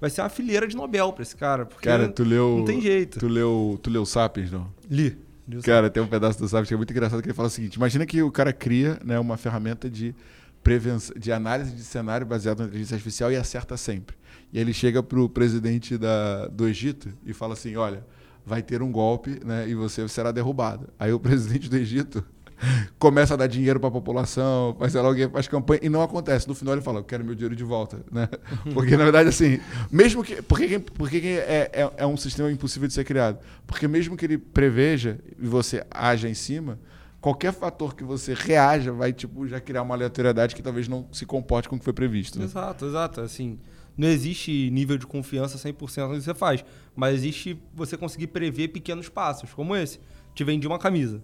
Vai 0.00 0.10
ser 0.10 0.20
uma 0.20 0.28
fileira 0.28 0.66
de 0.66 0.76
Nobel 0.76 1.12
pra 1.12 1.22
esse 1.22 1.34
cara. 1.34 1.64
Porque 1.64 1.88
Cara, 1.88 2.08
tu 2.08 2.22
leu. 2.22 2.58
não 2.58 2.64
tem 2.64 2.80
jeito. 2.80 3.18
Tu 3.18 3.28
leu, 3.28 3.78
tu 3.82 3.88
leu 3.88 4.04
Sapiens, 4.04 4.50
não? 4.50 4.68
Li. 4.90 5.16
Li 5.48 5.62
Cara, 5.62 5.88
tem 5.88 6.02
um 6.02 6.06
pedaço 6.06 6.38
do 6.38 6.48
Sapiens 6.48 6.68
que 6.68 6.74
é 6.74 6.76
muito 6.76 6.90
engraçado 6.90 7.22
que 7.22 7.28
ele 7.28 7.34
fala 7.34 7.48
o 7.48 7.50
seguinte: 7.50 7.74
imagina 7.74 8.04
que 8.04 8.22
o 8.22 8.30
cara 8.30 8.52
cria 8.52 8.98
né, 9.04 9.18
uma 9.18 9.36
ferramenta 9.36 9.88
de 9.88 10.14
prevenção, 10.62 11.14
de 11.18 11.32
análise 11.32 11.72
de 11.72 11.82
cenário 11.82 12.26
baseado 12.26 12.58
na 12.60 12.66
inteligência 12.66 12.94
artificial 12.94 13.32
e 13.32 13.36
acerta 13.36 13.76
sempre. 13.76 14.16
E 14.52 14.58
aí 14.58 14.64
ele 14.64 14.72
chega 14.74 15.02
pro 15.02 15.28
presidente 15.28 15.96
da, 15.96 16.46
do 16.48 16.66
Egito 16.68 17.08
e 17.24 17.32
fala 17.32 17.54
assim: 17.54 17.76
olha, 17.76 18.04
vai 18.44 18.62
ter 18.62 18.82
um 18.82 18.90
golpe, 18.92 19.40
né, 19.44 19.68
e 19.68 19.74
você 19.74 20.06
será 20.08 20.30
derrubado. 20.30 20.88
Aí 20.98 21.12
o 21.12 21.20
presidente 21.20 21.70
do 21.70 21.76
Egito 21.76 22.24
começa 22.98 23.34
a 23.34 23.36
dar 23.36 23.46
dinheiro 23.46 23.78
para 23.78 23.88
a 23.88 23.92
população, 23.92 24.74
faz 24.78 24.92
sei 24.92 25.00
lá, 25.00 25.08
alguém 25.08 25.28
faz 25.28 25.48
campanha 25.48 25.80
e 25.82 25.88
não 25.88 26.02
acontece. 26.02 26.48
No 26.48 26.54
final 26.54 26.74
ele 26.74 26.82
fala, 26.82 27.00
eu 27.00 27.04
quero 27.04 27.24
meu 27.24 27.34
dinheiro 27.34 27.56
de 27.56 27.64
volta, 27.64 28.04
né? 28.10 28.28
Porque 28.74 28.96
na 28.96 29.04
verdade 29.04 29.28
assim, 29.28 29.60
mesmo 29.90 30.22
que 30.22 30.40
por 30.42 30.58
que, 30.58 30.78
por 30.78 31.10
que 31.10 31.20
que 31.20 31.28
é, 31.28 31.70
é, 31.72 31.92
é 31.98 32.06
um 32.06 32.16
sistema 32.16 32.50
impossível 32.50 32.88
de 32.88 32.94
ser 32.94 33.04
criado? 33.04 33.38
Porque 33.66 33.86
mesmo 33.86 34.16
que 34.16 34.24
ele 34.24 34.38
preveja 34.38 35.18
e 35.38 35.46
você 35.46 35.84
haja 35.90 36.28
em 36.28 36.34
cima, 36.34 36.78
qualquer 37.20 37.52
fator 37.52 37.94
que 37.94 38.04
você 38.04 38.34
reaja 38.34 38.92
vai 38.92 39.12
tipo 39.12 39.46
já 39.46 39.60
criar 39.60 39.82
uma 39.82 39.94
aleatoriedade 39.94 40.54
que 40.54 40.62
talvez 40.62 40.88
não 40.88 41.06
se 41.12 41.26
comporte 41.26 41.68
com 41.68 41.76
o 41.76 41.78
que 41.78 41.84
foi 41.84 41.92
previsto. 41.92 42.38
né? 42.38 42.44
Exato, 42.44 42.86
exato. 42.86 43.20
Assim, 43.20 43.58
não 43.96 44.08
existe 44.08 44.70
nível 44.70 44.98
de 44.98 45.06
confiança 45.06 45.56
100% 45.58 46.08
no 46.08 46.14
que 46.14 46.20
você 46.20 46.34
faz, 46.34 46.64
mas 46.94 47.14
existe 47.14 47.60
você 47.74 47.96
conseguir 47.96 48.28
prever 48.28 48.68
pequenos 48.68 49.08
passos, 49.08 49.52
como 49.54 49.74
esse. 49.74 49.98
Te 50.34 50.44
vendi 50.44 50.66
uma 50.66 50.78
camisa. 50.78 51.22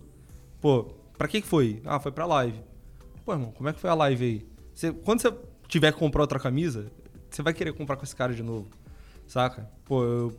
Pô, 0.61 0.93
pra 1.23 1.29
que 1.29 1.41
que 1.41 1.47
foi? 1.47 1.81
Ah, 1.85 2.01
foi 2.01 2.11
pra 2.11 2.27
live. 2.27 2.59
Pô, 3.25 3.33
irmão, 3.33 3.53
como 3.53 3.69
é 3.69 3.73
que 3.73 3.79
foi 3.81 3.89
a 3.89 3.95
live 3.95 4.25
aí? 4.25 4.47
Você- 4.75 4.93
quando 4.93 5.21
você 5.21 5.33
tiver 5.69 5.93
que 5.93 5.99
comprar 6.01 6.23
outra 6.23 6.41
camisa, 6.41 6.87
você 7.31 7.43
vai 7.43 7.53
querer 7.55 7.73
comprar 7.73 7.97
com 7.97 8.03
esse 8.03 8.17
cara 8.17 8.35
de 8.35 8.43
novo, 8.43 8.67
saca? 9.27 9.69
Pô, 9.85 10.03
eu, 10.03 10.33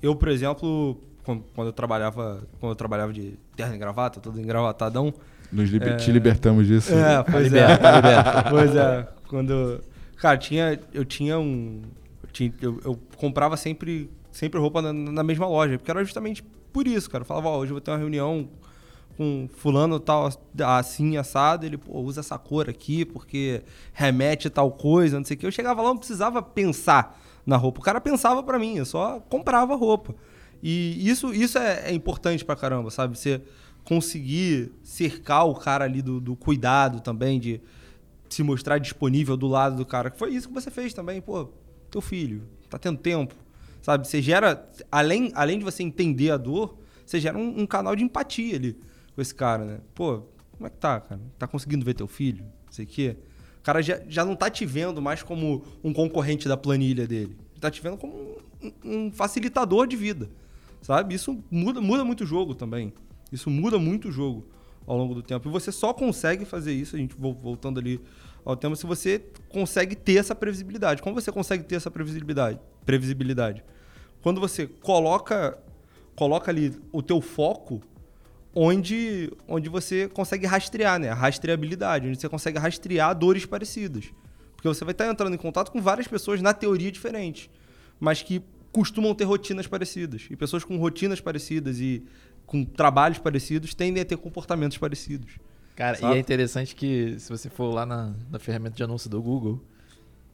eu, 0.00 0.16
por 0.16 0.28
exemplo, 0.28 0.98
quando, 1.22 1.44
quando 1.54 1.66
eu 1.68 1.72
trabalhava 1.74 2.42
quando 2.58 2.72
eu 2.72 2.76
trabalhava 2.76 3.12
de 3.12 3.38
terno 3.54 3.74
e 3.74 3.78
gravata, 3.78 4.20
todo 4.20 4.40
engravatadão, 4.40 5.12
Nos 5.52 5.68
liber- 5.68 5.92
É. 5.92 5.96
Te 5.96 6.10
libertamos 6.10 6.66
disso. 6.66 6.94
é, 6.94 7.22
pois 7.22 7.44
liberta, 7.44 7.88
é. 7.88 7.96
liberta. 7.96 8.42
Pois 8.48 8.74
é. 8.74 9.08
Quando. 9.28 9.84
Cara, 10.16 10.38
tinha, 10.38 10.80
eu 10.94 11.04
tinha 11.04 11.38
um. 11.38 11.82
Eu, 12.22 12.28
tinha- 12.32 12.54
eu- 12.62 12.80
eu 12.86 12.98
comprava 13.18 13.54
sempre, 13.58 14.10
sempre 14.30 14.58
roupa 14.58 14.80
na, 14.80 14.94
na 14.94 15.22
mesma 15.22 15.46
loja. 15.46 15.76
Porque 15.76 15.90
era 15.90 16.02
justamente 16.02 16.42
por 16.72 16.86
isso, 16.88 17.10
cara. 17.10 17.20
Eu 17.20 17.26
falava, 17.26 17.48
ó, 17.48 17.58
hoje 17.58 17.70
eu 17.70 17.74
vou 17.74 17.80
ter 17.82 17.90
uma 17.90 17.98
reunião 17.98 18.48
com 19.16 19.48
fulano 19.52 20.00
tal, 20.00 20.28
assim, 20.78 21.16
assado, 21.16 21.66
ele 21.66 21.76
pô, 21.76 22.00
usa 22.00 22.20
essa 22.20 22.38
cor 22.38 22.68
aqui 22.68 23.04
porque 23.04 23.62
remete 23.92 24.48
tal 24.48 24.70
coisa, 24.72 25.18
não 25.18 25.24
sei 25.24 25.36
o 25.36 25.40
que. 25.40 25.46
Eu 25.46 25.52
chegava 25.52 25.82
lá, 25.82 25.88
não 25.88 25.98
precisava 25.98 26.42
pensar 26.42 27.20
na 27.44 27.56
roupa. 27.56 27.80
O 27.80 27.82
cara 27.82 28.00
pensava 28.00 28.42
pra 28.42 28.58
mim, 28.58 28.76
eu 28.76 28.84
só 28.84 29.20
comprava 29.28 29.74
roupa. 29.74 30.14
E 30.62 31.08
isso, 31.08 31.34
isso 31.34 31.58
é, 31.58 31.90
é 31.90 31.92
importante 31.92 32.44
pra 32.44 32.56
caramba, 32.56 32.90
sabe? 32.90 33.18
Você 33.18 33.42
conseguir 33.84 34.72
cercar 34.82 35.46
o 35.46 35.54
cara 35.54 35.84
ali 35.84 36.00
do, 36.00 36.20
do 36.20 36.36
cuidado 36.36 37.00
também, 37.00 37.40
de 37.40 37.60
se 38.28 38.42
mostrar 38.42 38.78
disponível 38.78 39.36
do 39.36 39.48
lado 39.48 39.76
do 39.76 39.84
cara. 39.84 40.12
Foi 40.16 40.32
isso 40.32 40.48
que 40.48 40.54
você 40.54 40.70
fez 40.70 40.94
também, 40.94 41.20
pô, 41.20 41.48
teu 41.90 42.00
filho, 42.00 42.44
tá 42.70 42.78
tendo 42.78 42.98
tempo, 42.98 43.34
sabe? 43.82 44.06
Você 44.06 44.22
gera, 44.22 44.68
além, 44.90 45.32
além 45.34 45.58
de 45.58 45.64
você 45.64 45.82
entender 45.82 46.30
a 46.30 46.36
dor, 46.36 46.78
você 47.04 47.20
gera 47.20 47.36
um, 47.36 47.62
um 47.62 47.66
canal 47.66 47.96
de 47.96 48.04
empatia 48.04 48.56
ali 48.56 48.78
com 49.14 49.20
esse 49.22 49.34
cara, 49.34 49.64
né? 49.64 49.80
Pô, 49.94 50.22
como 50.52 50.66
é 50.66 50.70
que 50.70 50.76
tá, 50.76 51.00
cara? 51.00 51.20
Tá 51.38 51.46
conseguindo 51.46 51.84
ver 51.84 51.94
teu 51.94 52.06
filho? 52.06 52.44
Não 52.66 52.72
sei 52.72 52.84
o 52.84 52.88
quê. 52.88 53.16
O 53.58 53.62
cara 53.62 53.82
já, 53.82 54.00
já 54.08 54.24
não 54.24 54.34
tá 54.34 54.50
te 54.50 54.66
vendo 54.66 55.00
mais 55.00 55.22
como 55.22 55.64
um 55.82 55.92
concorrente 55.92 56.48
da 56.48 56.56
planilha 56.56 57.06
dele. 57.06 57.36
Tá 57.60 57.70
te 57.70 57.80
vendo 57.80 57.96
como 57.96 58.36
um, 58.62 58.72
um 58.84 59.12
facilitador 59.12 59.86
de 59.86 59.96
vida, 59.96 60.28
sabe? 60.80 61.14
Isso 61.14 61.42
muda, 61.50 61.80
muda 61.80 62.04
muito 62.04 62.24
o 62.24 62.26
jogo 62.26 62.54
também. 62.54 62.92
Isso 63.30 63.48
muda 63.48 63.78
muito 63.78 64.08
o 64.08 64.12
jogo 64.12 64.46
ao 64.86 64.96
longo 64.96 65.14
do 65.14 65.22
tempo. 65.22 65.48
E 65.48 65.52
você 65.52 65.70
só 65.70 65.92
consegue 65.92 66.44
fazer 66.44 66.72
isso, 66.72 66.96
a 66.96 66.98
gente 66.98 67.14
voltando 67.16 67.78
ali 67.78 68.00
ao 68.44 68.56
tema, 68.56 68.74
se 68.74 68.84
você 68.84 69.22
consegue 69.48 69.94
ter 69.94 70.16
essa 70.16 70.34
previsibilidade. 70.34 71.00
Como 71.00 71.14
você 71.14 71.30
consegue 71.30 71.62
ter 71.62 71.76
essa 71.76 71.90
previsibilidade? 71.90 72.58
Previsibilidade. 72.84 73.64
Quando 74.22 74.40
você 74.40 74.66
coloca 74.66 75.58
coloca 76.14 76.50
ali 76.50 76.78
o 76.92 77.02
teu 77.02 77.20
foco 77.20 77.80
onde, 78.54 79.32
onde 79.48 79.68
você 79.68 80.08
consegue 80.08 80.46
rastrear, 80.46 80.98
né? 80.98 81.08
A 81.08 81.14
rastreabilidade, 81.14 82.08
onde 82.08 82.20
você 82.20 82.28
consegue 82.28 82.58
rastrear 82.58 83.16
dores 83.16 83.46
parecidas. 83.46 84.12
Porque 84.54 84.68
você 84.68 84.84
vai 84.84 84.92
estar 84.92 85.08
entrando 85.08 85.34
em 85.34 85.38
contato 85.38 85.72
com 85.72 85.80
várias 85.80 86.06
pessoas 86.06 86.40
na 86.40 86.54
teoria 86.54 86.92
diferentes, 86.92 87.50
mas 87.98 88.22
que 88.22 88.42
costumam 88.70 89.14
ter 89.14 89.24
rotinas 89.24 89.66
parecidas. 89.66 90.26
E 90.30 90.36
pessoas 90.36 90.64
com 90.64 90.76
rotinas 90.76 91.20
parecidas 91.20 91.78
e 91.80 92.04
com 92.46 92.64
trabalhos 92.64 93.18
parecidos 93.18 93.74
tendem 93.74 94.02
a 94.02 94.04
ter 94.04 94.16
comportamentos 94.16 94.78
parecidos. 94.78 95.38
Cara, 95.74 95.96
Sabe? 95.96 96.14
e 96.14 96.16
é 96.16 96.20
interessante 96.20 96.74
que 96.74 97.18
se 97.18 97.30
você 97.30 97.48
for 97.48 97.72
lá 97.72 97.86
na, 97.86 98.14
na 98.30 98.38
ferramenta 98.38 98.76
de 98.76 98.82
anúncio 98.82 99.08
do 99.08 99.22
Google, 99.22 99.60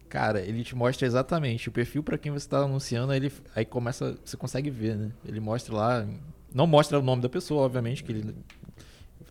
cara, 0.08 0.40
ele 0.40 0.64
te 0.64 0.74
mostra 0.74 1.06
exatamente 1.06 1.68
o 1.68 1.72
perfil 1.72 2.02
para 2.02 2.18
quem 2.18 2.32
você 2.32 2.46
está 2.46 2.58
anunciando, 2.58 3.12
aí 3.12 3.18
ele 3.18 3.32
aí 3.54 3.64
começa, 3.64 4.18
você 4.24 4.36
consegue 4.36 4.68
ver, 4.68 4.96
né? 4.96 5.12
Ele 5.24 5.38
mostra 5.38 5.74
lá, 5.74 6.06
não 6.52 6.66
mostra 6.66 6.98
o 6.98 7.02
nome 7.02 7.22
da 7.22 7.28
pessoa, 7.28 7.62
obviamente, 7.62 8.02
que 8.02 8.12
ele 8.12 8.34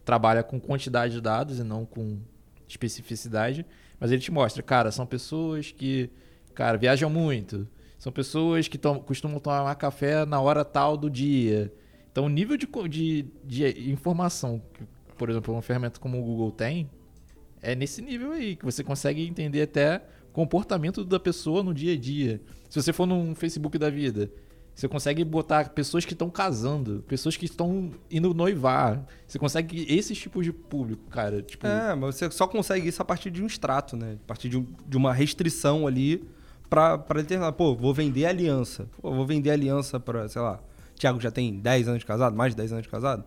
trabalha 0.06 0.44
com 0.44 0.60
quantidade 0.60 1.14
de 1.14 1.22
dados 1.22 1.60
e 1.60 1.64
não 1.64 1.86
com 1.86 2.20
especificidade, 2.68 3.66
mas 4.00 4.12
ele 4.12 4.22
te 4.22 4.32
mostra, 4.32 4.62
cara, 4.62 4.92
são 4.92 5.06
pessoas 5.06 5.72
que, 5.72 6.10
cara, 6.54 6.78
viajam 6.78 7.10
muito, 7.10 7.68
são 7.98 8.12
pessoas 8.12 8.68
que 8.68 8.78
tom, 8.78 9.00
costumam 9.00 9.40
tomar 9.40 9.74
café 9.76 10.26
na 10.26 10.40
hora 10.40 10.64
tal 10.64 10.96
do 10.96 11.10
dia. 11.10 11.74
Então, 12.12 12.26
o 12.26 12.30
nível 12.30 12.58
de, 12.58 12.68
de, 12.88 13.26
de 13.44 13.92
informação 13.92 14.62
que, 14.74 14.84
por 15.18 15.30
exemplo, 15.30 15.54
uma 15.54 15.62
ferramenta 15.62 16.00
como 16.00 16.20
o 16.20 16.24
Google 16.24 16.52
tem, 16.52 16.90
é 17.62 17.76
nesse 17.76 18.02
nível 18.02 18.32
aí, 18.32 18.56
que 18.56 18.64
você 18.64 18.84
consegue 18.84 19.26
entender 19.28 19.64
até 19.64 20.02
comportamento 20.32 21.04
da 21.04 21.20
pessoa 21.20 21.64
no 21.64 21.74
dia 21.74 21.94
a 21.94 21.98
dia. 21.98 22.40
Se 22.70 22.80
você 22.82 22.94
for 22.94 23.08
num 23.08 23.34
Facebook 23.34 23.78
da 23.78 23.90
vida, 23.90 24.32
você 24.80 24.88
consegue 24.88 25.24
botar 25.24 25.70
pessoas 25.70 26.06
que 26.06 26.14
estão 26.14 26.30
casando, 26.30 27.04
pessoas 27.08 27.36
que 27.36 27.46
estão 27.46 27.90
indo 28.12 28.32
noivar. 28.32 29.02
Você 29.28 29.40
consegue 29.40 29.88
esses 29.90 30.16
tipos 30.18 30.46
de 30.46 30.54
público, 30.54 31.02
cara. 31.10 31.42
Tipo, 31.42 31.66
É, 31.66 31.96
mas 31.96 32.16
você 32.16 32.30
só 32.30 32.46
consegue 32.48 32.88
isso 32.88 33.02
a 33.02 33.06
partir 33.06 33.32
de 33.32 33.42
um 33.42 33.48
extrato, 33.48 33.98
né? 33.98 34.18
A 34.24 34.28
partir 34.28 34.50
de, 34.50 34.58
um- 34.58 34.68
de 34.88 34.96
uma 34.96 35.12
restrição 35.12 35.88
ali 35.88 36.24
pra, 36.70 36.96
pra 36.96 37.22
determinar. 37.22 37.52
Pô, 37.54 37.74
vou 37.76 37.92
vender 37.92 38.28
aliança. 38.28 38.86
Pô, 39.02 39.12
vou 39.12 39.26
vender 39.26 39.50
aliança 39.50 40.00
pra, 40.00 40.28
sei 40.30 40.42
lá, 40.44 40.60
Thiago 40.96 41.20
já 41.20 41.32
tem 41.32 41.54
10 41.60 41.88
anos 41.88 42.00
de 42.02 42.06
casado, 42.06 42.36
mais 42.36 42.52
de 42.54 42.58
10 42.58 42.72
anos 42.74 42.84
de 42.84 42.90
casado. 42.90 43.24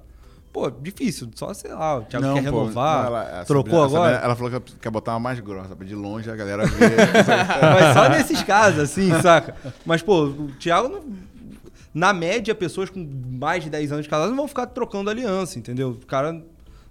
Pô, 0.53 0.69
difícil. 0.71 1.29
Só, 1.37 1.53
sei 1.55 1.73
lá, 1.73 1.99
o 1.99 2.03
Thiago 2.03 2.27
quer 2.35 2.51
pô, 2.51 2.65
renovar, 2.65 2.99
não, 3.03 3.07
ela- 3.17 3.45
trocou 3.45 3.71
Sabrina- 3.83 3.83
a 3.83 4.07
agora. 4.09 4.25
Ela 4.25 4.37
falou 4.37 4.61
que 4.61 4.73
quer 4.79 4.91
botar 4.91 5.13
uma 5.15 5.21
mais 5.21 5.39
grossa, 5.41 5.75
pra 5.77 5.85
de 5.87 5.95
longe 5.95 6.31
a 6.31 6.35
galera 6.37 6.65
ver. 6.67 6.91
Mas 7.75 7.95
só 7.95 8.09
nesses 8.09 8.43
casos, 8.43 8.81
assim, 8.81 9.11
saca? 9.21 9.55
Mas, 9.87 10.03
pô, 10.03 10.25
o 10.27 10.49
Thiago, 10.59 10.89
não- 10.89 11.30
na 11.93 12.13
média, 12.13 12.55
pessoas 12.55 12.89
com 12.91 13.05
mais 13.41 13.65
de 13.65 13.71
10 13.71 13.93
anos 13.93 14.05
de 14.05 14.11
casado 14.11 14.31
não 14.31 14.37
vão 14.37 14.49
ficar 14.49 14.67
trocando 14.67 15.11
aliança, 15.11 15.59
entendeu? 15.59 15.91
O 15.91 16.07
cara 16.07 16.41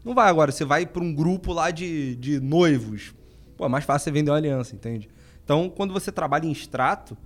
não 0.04 0.14
vai 0.14 0.30
agora. 0.30 0.52
Você 0.52 0.66
vai 0.66 0.86
pra 0.86 1.02
um 1.04 1.14
grupo 1.14 1.54
lá 1.54 1.72
de, 1.72 2.16
de 2.16 2.40
noivos. 2.40 3.14
Pô, 3.58 3.66
é 3.66 3.70
mais 3.70 3.86
fácil 3.86 4.06
você 4.06 4.12
vender 4.12 4.32
uma 4.32 4.38
aliança, 4.38 4.76
entende? 4.76 5.10
Então, 5.44 5.70
quando 5.70 5.94
você 5.94 6.12
trabalha 6.12 6.46
em 6.46 6.52
extrato, 6.52 7.18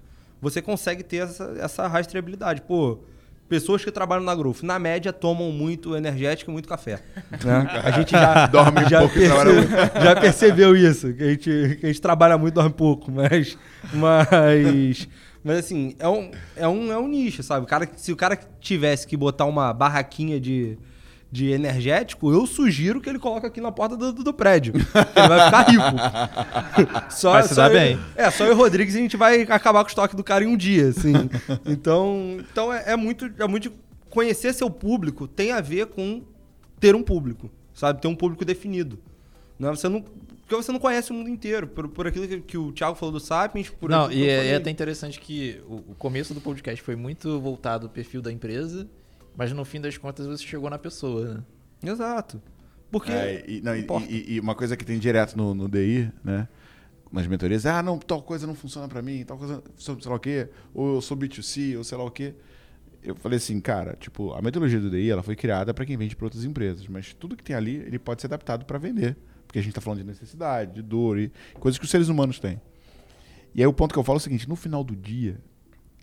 você 0.41 0.61
consegue 0.61 1.03
ter 1.03 1.17
essa, 1.17 1.55
essa 1.59 1.87
rastreabilidade. 1.87 2.61
Pô, 2.61 2.99
pessoas 3.49 3.83
que 3.83 3.91
trabalham 3.91 4.23
na 4.23 4.33
Growth, 4.35 4.61
na 4.63 4.79
média, 4.79 5.11
tomam 5.13 5.51
muito 5.51 5.95
energético 5.95 6.49
e 6.49 6.53
muito 6.53 6.67
café. 6.69 7.01
né? 7.43 7.81
A 7.83 7.91
gente 7.91 8.11
já, 8.11 8.47
Dorme 8.53 8.85
já, 8.89 8.99
pouco 8.99 9.19
e 9.19 9.25
trabalha 9.27 9.51
percebe- 9.53 10.03
já 10.03 10.15
percebeu 10.15 10.75
isso, 10.75 11.13
que 11.13 11.23
a, 11.23 11.29
gente, 11.29 11.77
que 11.79 11.85
a 11.85 11.87
gente 11.87 12.01
trabalha 12.01 12.37
muito, 12.37 12.53
dorme 12.53 12.71
pouco, 12.71 13.11
mas... 13.11 13.57
Mas, 13.93 15.07
mas 15.43 15.57
assim, 15.59 15.95
é 15.99 16.07
um, 16.07 16.31
é, 16.55 16.67
um, 16.67 16.91
é 16.91 16.97
um 16.97 17.07
nicho, 17.07 17.43
sabe? 17.43 17.65
O 17.65 17.67
cara, 17.67 17.89
se 17.95 18.11
o 18.11 18.15
cara 18.15 18.37
tivesse 18.59 19.05
que 19.07 19.17
botar 19.17 19.45
uma 19.45 19.73
barraquinha 19.73 20.39
de, 20.39 20.77
de 21.31 21.49
energético, 21.51 22.31
eu 22.31 22.45
sugiro 22.47 23.01
que 23.01 23.09
ele 23.09 23.19
coloque 23.19 23.45
aqui 23.45 23.59
na 23.59 23.71
porta 23.71 23.97
do, 23.97 24.13
do- 24.13 24.23
do 24.23 24.33
prédio. 24.33 24.73
Ele 24.75 25.27
vai 25.27 25.45
ficar 25.45 25.61
rico. 25.69 27.11
só, 27.11 27.31
Vai 27.33 27.43
se 27.43 27.49
só 27.55 27.67
dar 27.67 27.73
eu- 27.73 27.79
bem. 27.79 27.99
É, 28.15 28.29
só 28.31 28.45
eu 28.45 28.51
e 28.51 28.53
o 28.53 28.57
Rodrigues 28.57 28.95
a 28.95 28.99
gente 28.99 29.17
vai 29.17 29.41
acabar 29.43 29.79
com 29.83 29.87
o 29.87 29.89
estoque 29.89 30.15
do 30.15 30.23
cara 30.23 30.43
em 30.43 30.47
um 30.47 30.55
dia, 30.57 30.89
assim. 30.89 31.13
Então, 31.65 32.37
então 32.51 32.71
é, 32.73 32.91
é 32.93 32.95
muito, 32.95 33.29
é 33.37 33.47
muito... 33.47 33.71
Conhecer 34.09 34.53
seu 34.53 34.69
público 34.69 35.27
tem 35.27 35.51
a 35.51 35.59
ver 35.59 35.87
com 35.87 36.21
ter 36.79 36.95
um 36.95 37.01
público, 37.01 37.49
sabe? 37.73 37.99
Ter 37.99 38.07
um 38.07 38.15
público 38.15 38.45
definido. 38.45 38.99
Não, 39.57 39.69
é? 39.71 39.75
você 39.75 39.89
não, 39.89 40.05
porque 40.57 40.65
você 40.65 40.71
não 40.71 40.79
conhece 40.79 41.11
o 41.11 41.13
mundo 41.13 41.29
inteiro. 41.29 41.67
Por, 41.67 41.87
por 41.87 42.07
aquilo 42.07 42.27
que, 42.27 42.41
que 42.41 42.57
o 42.57 42.71
Thiago 42.71 42.95
falou 42.95 43.11
do 43.13 43.19
Sapiens, 43.19 43.69
por 43.69 43.89
não, 43.89 44.05
aquilo 44.05 44.21
e 44.23 44.29
é, 44.29 44.47
é 44.47 44.55
até 44.55 44.69
interessante 44.69 45.19
que 45.19 45.61
o, 45.67 45.75
o 45.91 45.95
começo 45.97 46.33
do 46.33 46.41
podcast 46.41 46.81
foi 46.81 46.95
muito 46.95 47.39
voltado 47.39 47.87
ao 47.87 47.91
perfil 47.91 48.21
da 48.21 48.31
empresa, 48.31 48.87
mas 49.35 49.51
no 49.51 49.63
fim 49.65 49.81
das 49.81 49.97
contas 49.97 50.25
você 50.27 50.43
chegou 50.43 50.69
na 50.69 50.77
pessoa, 50.77 51.35
né? 51.35 51.91
Exato. 51.91 52.41
Porque. 52.91 53.11
É, 53.11 53.43
e, 53.47 53.61
não, 53.61 53.75
e- 53.75 53.79
importa. 53.81 54.07
e- 54.11 54.33
e 54.35 54.39
uma 54.39 54.53
coisa 54.55 54.77
que 54.77 54.85
tem 54.85 54.99
direto 54.99 55.35
no, 55.35 55.53
no 55.55 55.67
DI, 55.67 56.11
né? 56.23 56.47
Nas 57.11 57.27
mentorias, 57.27 57.65
ah, 57.67 57.83
não, 57.83 57.99
tal 57.99 58.21
coisa 58.23 58.47
não 58.47 58.55
funciona 58.55 58.87
pra 58.87 58.99
mim, 59.01 59.23
tal 59.23 59.37
coisa, 59.37 59.63
sei 59.77 59.95
lá 60.05 60.15
o 60.15 60.19
quê, 60.19 60.49
ou 60.73 60.95
eu 60.95 61.01
sou 61.01 61.15
B2C, 61.15 61.77
ou 61.77 61.83
sei 61.83 61.95
lá 61.97 62.03
o 62.03 62.09
quê. 62.09 62.33
Eu 63.03 63.15
falei 63.15 63.37
assim, 63.37 63.59
cara, 63.59 63.95
tipo, 63.99 64.31
a 64.33 64.41
metodologia 64.41 64.79
do 64.79 64.89
DI, 64.89 65.11
ela 65.11 65.21
foi 65.21 65.35
criada 65.35 65.73
para 65.73 65.85
quem 65.85 65.95
vende 65.97 66.15
para 66.15 66.25
outras 66.25 66.43
empresas, 66.43 66.87
mas 66.87 67.13
tudo 67.13 67.35
que 67.35 67.43
tem 67.43 67.55
ali, 67.55 67.75
ele 67.75 67.99
pode 67.99 68.21
ser 68.21 68.27
adaptado 68.27 68.65
para 68.65 68.79
vender, 68.79 69.15
porque 69.53 69.59
a 69.59 69.61
gente 69.61 69.75
tá 69.75 69.81
falando 69.81 69.99
de 69.99 70.05
necessidade, 70.05 70.73
de 70.73 70.81
dor 70.81 71.19
e 71.19 71.31
coisas 71.59 71.77
que 71.77 71.85
os 71.85 71.91
seres 71.91 72.07
humanos 72.07 72.39
têm. 72.39 72.59
E 73.53 73.61
aí 73.61 73.67
o 73.67 73.71
ponto 73.71 73.93
que 73.93 73.99
eu 73.99 74.03
falo 74.03 74.15
é 74.15 74.17
o 74.17 74.19
seguinte, 74.19 74.49
no 74.49 74.55
final 74.55 74.83
do 74.83 74.95
dia, 74.95 75.39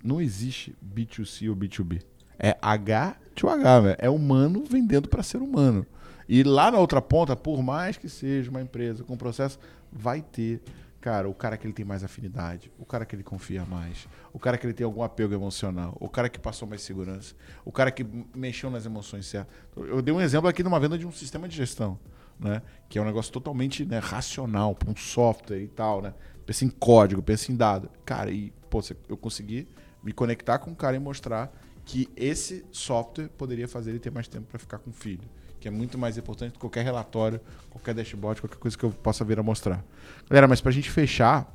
não 0.05 0.21
existe 0.21 0.73
B2C 0.81 1.51
ou 1.51 1.57
B2B. 1.57 2.01
É 2.39 2.57
H 2.63 3.17
to 3.35 3.49
H. 3.49 3.97
É 3.99 4.09
humano 4.09 4.63
vendendo 4.65 5.09
para 5.09 5.25
ser 5.25 5.39
humano. 5.39 5.85
E 6.29 6.45
lá 6.45 6.71
na 6.71 6.79
outra 6.79 7.03
ponta, 7.03 7.35
por 7.35 7.61
mais 7.61 7.97
que 7.97 8.09
seja 8.09 8.49
uma 8.53 8.63
empresa 8.63 9.03
com 9.03 9.17
processo, 9.17 9.59
vai 9.91 10.23
ter, 10.23 10.63
cara, 11.01 11.29
o 11.29 11.35
cara 11.35 11.57
que 11.57 11.67
ele 11.67 11.75
tem 11.75 11.85
mais 11.85 12.05
afinidade, 12.05 12.71
o 12.79 12.85
cara 12.85 13.05
que 13.05 13.17
ele 13.17 13.25
confia 13.25 13.65
mais, 13.65 14.07
o 14.33 14.39
cara 14.39 14.57
que 14.57 14.65
ele 14.65 14.75
tem 14.75 14.85
algum 14.85 15.03
apego 15.03 15.35
emocional, 15.35 15.97
o 15.99 16.09
cara 16.09 16.29
que 16.29 16.39
passou 16.39 16.69
mais 16.69 16.83
segurança, 16.83 17.35
o 17.65 17.73
cara 17.73 17.91
que 17.91 18.07
mexeu 18.33 18.71
nas 18.71 18.87
emoções 18.87 19.27
certas. 19.27 19.53
Eu 19.77 20.01
dei 20.01 20.15
um 20.15 20.21
exemplo 20.21 20.49
aqui 20.49 20.63
numa 20.63 20.79
venda 20.79 20.97
de 20.97 21.05
um 21.05 21.11
sistema 21.11 21.49
de 21.49 21.57
gestão, 21.57 21.99
né? 22.41 22.63
Que 22.89 22.99
é 22.99 23.03
um 23.03 23.05
negócio 23.05 23.33
totalmente 23.33 23.85
né, 23.85 23.99
racional, 23.99 24.75
para 24.75 24.91
um 24.91 24.97
software 24.97 25.61
e 25.61 25.69
tal, 25.69 26.03
né? 26.03 26.15
Pensa 26.47 26.65
em 26.65 26.71
código, 26.71 27.23
pensa 27.23 27.53
em 27.53 27.57
dado. 27.57 27.91
Cara, 28.05 28.31
e 28.31 28.53
pô, 28.69 28.81
eu 29.09 29.17
consegui 29.17 29.69
me 30.03 30.13
conectar 30.13 30.59
com 30.59 30.71
o 30.71 30.77
cara 30.77 30.97
e 30.97 30.99
mostrar 30.99 31.53
que 31.85 32.09
esse 32.17 32.65
software 32.71 33.29
poderia 33.29 33.69
fazer 33.69 33.91
ele 33.91 33.99
ter 33.99 34.11
mais 34.11 34.29
tempo 34.29 34.47
para 34.47 34.59
ficar 34.59 34.79
com 34.79 34.91
o 34.91 34.93
filho, 34.93 35.29
que 35.59 35.69
é 35.69 35.71
muito 35.71 35.99
mais 35.99 36.17
importante 36.17 36.53
do 36.53 36.55
que 36.55 36.61
qualquer 36.61 36.85
relatório, 36.85 37.41
qualquer 37.69 37.95
dashboard, 37.95 38.41
qualquer 38.41 38.59
coisa 38.59 38.79
que 38.79 38.85
eu 38.85 38.91
possa 38.91 39.25
vir 39.25 39.39
a 39.39 39.43
mostrar. 39.43 39.85
Galera, 40.29 40.49
mas 40.49 40.61
para 40.61 40.71
a 40.71 40.73
gente 40.73 40.91
fechar, 40.91 41.53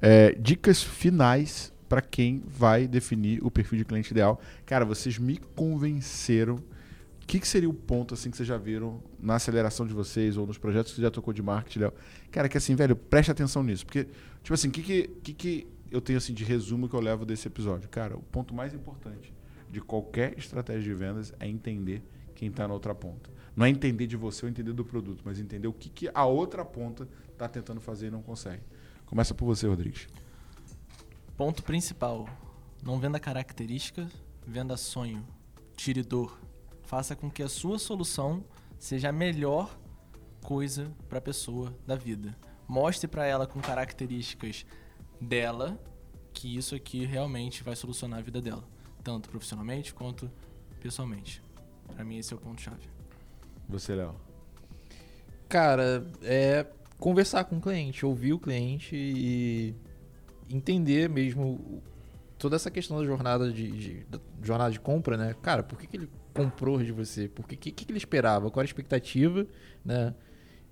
é, 0.00 0.32
dicas 0.32 0.82
finais 0.82 1.72
para 1.88 2.00
quem 2.00 2.42
vai 2.46 2.86
definir 2.86 3.44
o 3.44 3.50
perfil 3.50 3.78
de 3.78 3.84
cliente 3.84 4.12
ideal. 4.12 4.40
Cara, 4.64 4.84
vocês 4.84 5.18
me 5.18 5.36
convenceram. 5.56 6.62
Que, 7.30 7.38
que 7.38 7.46
seria 7.46 7.70
o 7.70 7.72
ponto 7.72 8.12
assim 8.12 8.28
que 8.28 8.36
vocês 8.36 8.48
já 8.48 8.58
viram 8.58 9.00
na 9.20 9.36
aceleração 9.36 9.86
de 9.86 9.94
vocês 9.94 10.36
ou 10.36 10.44
nos 10.48 10.58
projetos 10.58 10.90
que 10.90 10.96
você 10.96 11.02
já 11.02 11.12
tocou 11.12 11.32
de 11.32 11.40
marketing, 11.40 11.78
Léo? 11.78 11.92
Cara, 12.28 12.48
que 12.48 12.58
assim, 12.58 12.74
velho, 12.74 12.96
preste 12.96 13.30
atenção 13.30 13.62
nisso. 13.62 13.86
Porque, 13.86 14.08
tipo 14.42 14.52
assim, 14.52 14.66
o 14.66 14.72
que, 14.72 14.82
que, 14.82 15.06
que, 15.22 15.34
que 15.34 15.66
eu 15.92 16.00
tenho 16.00 16.18
assim 16.18 16.34
de 16.34 16.42
resumo 16.42 16.88
que 16.88 16.94
eu 16.96 16.98
levo 16.98 17.24
desse 17.24 17.46
episódio? 17.46 17.88
Cara, 17.88 18.16
o 18.16 18.20
ponto 18.20 18.52
mais 18.52 18.74
importante 18.74 19.32
de 19.70 19.80
qualquer 19.80 20.36
estratégia 20.36 20.82
de 20.82 20.92
vendas 20.92 21.32
é 21.38 21.46
entender 21.46 22.02
quem 22.34 22.50
tá 22.50 22.66
na 22.66 22.74
outra 22.74 22.96
ponta. 22.96 23.30
Não 23.54 23.64
é 23.64 23.70
entender 23.70 24.08
de 24.08 24.16
você 24.16 24.44
ou 24.44 24.50
entender 24.50 24.72
do 24.72 24.84
produto, 24.84 25.22
mas 25.24 25.38
entender 25.38 25.68
o 25.68 25.72
que, 25.72 25.88
que 25.88 26.10
a 26.12 26.26
outra 26.26 26.64
ponta 26.64 27.08
tá 27.38 27.48
tentando 27.48 27.80
fazer 27.80 28.08
e 28.08 28.10
não 28.10 28.22
consegue. 28.22 28.64
Começa 29.06 29.32
por 29.34 29.46
você, 29.46 29.68
Rodrigues. 29.68 30.08
Ponto 31.36 31.62
principal. 31.62 32.28
Não 32.82 32.98
venda 32.98 33.20
característica, 33.20 34.10
venda 34.44 34.76
sonho. 34.76 35.24
Tire 35.76 36.02
dor. 36.02 36.49
Faça 36.90 37.14
com 37.14 37.30
que 37.30 37.40
a 37.40 37.48
sua 37.48 37.78
solução 37.78 38.42
seja 38.76 39.10
a 39.10 39.12
melhor 39.12 39.78
coisa 40.42 40.90
para 41.08 41.18
a 41.18 41.22
pessoa 41.22 41.72
da 41.86 41.94
vida. 41.94 42.36
Mostre 42.66 43.06
para 43.06 43.24
ela 43.24 43.46
com 43.46 43.60
características 43.60 44.66
dela 45.20 45.80
que 46.32 46.56
isso 46.56 46.74
aqui 46.74 47.04
realmente 47.04 47.62
vai 47.62 47.76
solucionar 47.76 48.18
a 48.18 48.22
vida 48.22 48.40
dela, 48.42 48.64
tanto 49.04 49.28
profissionalmente 49.30 49.94
quanto 49.94 50.28
pessoalmente. 50.80 51.40
Para 51.94 52.04
mim 52.04 52.18
esse 52.18 52.32
é 52.32 52.36
o 52.36 52.40
ponto 52.40 52.60
chave. 52.60 52.88
Você, 53.68 53.94
Léo. 53.94 54.16
Cara, 55.48 56.04
é 56.24 56.66
conversar 56.98 57.44
com 57.44 57.58
o 57.58 57.60
cliente, 57.60 58.04
ouvir 58.04 58.32
o 58.32 58.38
cliente 58.40 58.96
e 58.96 59.76
entender 60.52 61.08
mesmo 61.08 61.80
toda 62.36 62.56
essa 62.56 62.68
questão 62.68 62.98
da 62.98 63.04
jornada 63.04 63.52
de, 63.52 63.70
de- 63.70 64.04
da 64.06 64.18
jornada 64.42 64.72
de 64.72 64.80
compra, 64.80 65.16
né? 65.16 65.36
Cara, 65.40 65.62
por 65.62 65.78
que, 65.78 65.86
que 65.86 65.96
ele 65.96 66.10
comprou 66.34 66.82
de 66.82 66.92
você? 66.92 67.28
Por 67.28 67.46
que, 67.46 67.56
que, 67.56 67.72
que 67.72 67.90
ele 67.90 67.98
esperava? 67.98 68.50
Qual 68.50 68.60
era 68.60 68.66
a 68.66 68.70
expectativa, 68.70 69.46
né? 69.84 70.14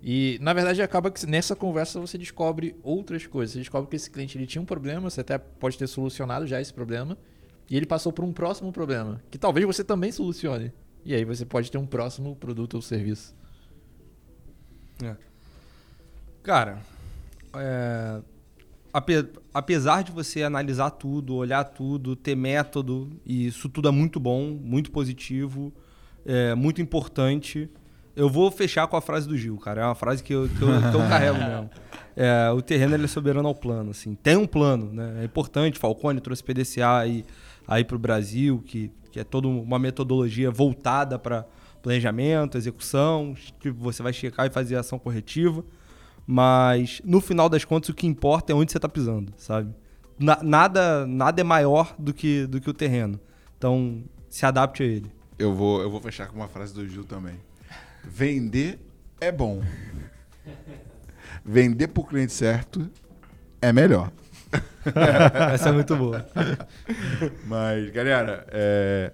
E 0.00 0.38
na 0.40 0.52
verdade 0.52 0.80
acaba 0.80 1.10
que 1.10 1.26
nessa 1.26 1.56
conversa 1.56 1.98
você 1.98 2.16
descobre 2.16 2.76
outras 2.82 3.26
coisas. 3.26 3.52
Você 3.52 3.58
descobre 3.58 3.90
que 3.90 3.96
esse 3.96 4.10
cliente 4.10 4.38
ele 4.38 4.46
tinha 4.46 4.62
um 4.62 4.66
problema, 4.66 5.10
você 5.10 5.20
até 5.20 5.36
pode 5.38 5.76
ter 5.76 5.86
solucionado 5.86 6.46
já 6.46 6.60
esse 6.60 6.72
problema, 6.72 7.18
e 7.68 7.76
ele 7.76 7.86
passou 7.86 8.12
por 8.12 8.24
um 8.24 8.32
próximo 8.32 8.72
problema, 8.72 9.20
que 9.30 9.38
talvez 9.38 9.66
você 9.66 9.82
também 9.82 10.12
solucione. 10.12 10.72
E 11.04 11.14
aí 11.14 11.24
você 11.24 11.44
pode 11.44 11.70
ter 11.70 11.78
um 11.78 11.86
próximo 11.86 12.36
produto 12.36 12.74
ou 12.74 12.82
serviço. 12.82 13.34
Cara, 16.42 16.78
é, 17.56 18.20
ape- 18.92 19.28
apesar 19.52 20.02
de 20.02 20.12
você 20.12 20.42
analisar 20.42 20.90
tudo, 20.90 21.34
olhar 21.34 21.64
tudo, 21.64 22.16
ter 22.16 22.34
método, 22.36 23.10
e 23.24 23.46
isso 23.46 23.68
tudo 23.68 23.88
é 23.88 23.90
muito 23.90 24.18
bom, 24.20 24.56
muito 24.62 24.90
positivo, 24.90 25.72
é 26.24 26.54
muito 26.54 26.80
importante. 26.82 27.68
Eu 28.16 28.28
vou 28.28 28.50
fechar 28.50 28.86
com 28.88 28.96
a 28.96 29.00
frase 29.00 29.28
do 29.28 29.36
Gil, 29.36 29.56
cara. 29.58 29.82
É 29.82 29.84
uma 29.84 29.94
frase 29.94 30.22
que 30.24 30.34
eu, 30.34 30.48
que 30.48 30.60
eu, 30.60 30.68
que 30.68 30.96
eu 30.96 31.00
carrego 31.08 31.38
mesmo. 31.38 31.70
É, 32.16 32.50
o 32.50 32.60
terreno 32.60 32.94
ele 32.94 33.04
é 33.04 33.08
soberano 33.08 33.46
ao 33.46 33.54
plano, 33.54 33.92
assim. 33.92 34.14
Tem 34.16 34.36
um 34.36 34.46
plano, 34.46 34.92
né? 34.92 35.18
É 35.20 35.24
importante. 35.24 35.78
Falcone 35.78 36.20
trouxe 36.20 36.42
PDCA 36.42 36.98
aí, 36.98 37.24
aí 37.66 37.84
para 37.84 37.94
o 37.94 37.98
Brasil, 37.98 38.60
que, 38.66 38.90
que 39.12 39.20
é 39.20 39.24
toda 39.24 39.46
uma 39.46 39.78
metodologia 39.78 40.50
voltada 40.50 41.16
para 41.16 41.46
planejamento, 41.80 42.58
execução, 42.58 43.36
que 43.60 43.70
você 43.70 44.02
vai 44.02 44.12
checar 44.12 44.46
e 44.46 44.50
fazer 44.50 44.74
ação 44.74 44.98
corretiva. 44.98 45.64
Mas 46.30 47.00
no 47.06 47.22
final 47.22 47.48
das 47.48 47.64
contas 47.64 47.88
o 47.88 47.94
que 47.94 48.06
importa 48.06 48.52
é 48.52 48.54
onde 48.54 48.70
você 48.70 48.76
está 48.76 48.86
pisando, 48.88 49.32
sabe? 49.38 49.74
Na- 50.18 50.40
nada, 50.42 51.06
nada 51.06 51.40
é 51.40 51.44
maior 51.44 51.94
do 51.98 52.12
que, 52.12 52.46
do 52.46 52.60
que 52.60 52.68
o 52.68 52.74
terreno. 52.74 53.18
Então 53.56 54.04
se 54.28 54.44
adapte 54.44 54.82
a 54.82 54.86
ele. 54.86 55.10
Eu 55.38 55.54
vou, 55.54 55.80
eu 55.80 55.90
vou 55.90 56.02
fechar 56.02 56.26
com 56.28 56.36
uma 56.36 56.46
frase 56.48 56.74
do 56.74 56.86
Gil 56.86 57.02
também. 57.04 57.36
Vender 58.04 58.78
é 59.18 59.32
bom. 59.32 59.62
Vender 61.42 61.88
pro 61.88 62.04
cliente 62.04 62.32
certo 62.34 62.90
é 63.62 63.72
melhor. 63.72 64.12
Essa 65.54 65.70
é 65.70 65.72
muito 65.72 65.96
boa. 65.96 66.28
Mas, 67.46 67.88
galera, 67.90 68.46
é, 68.50 69.12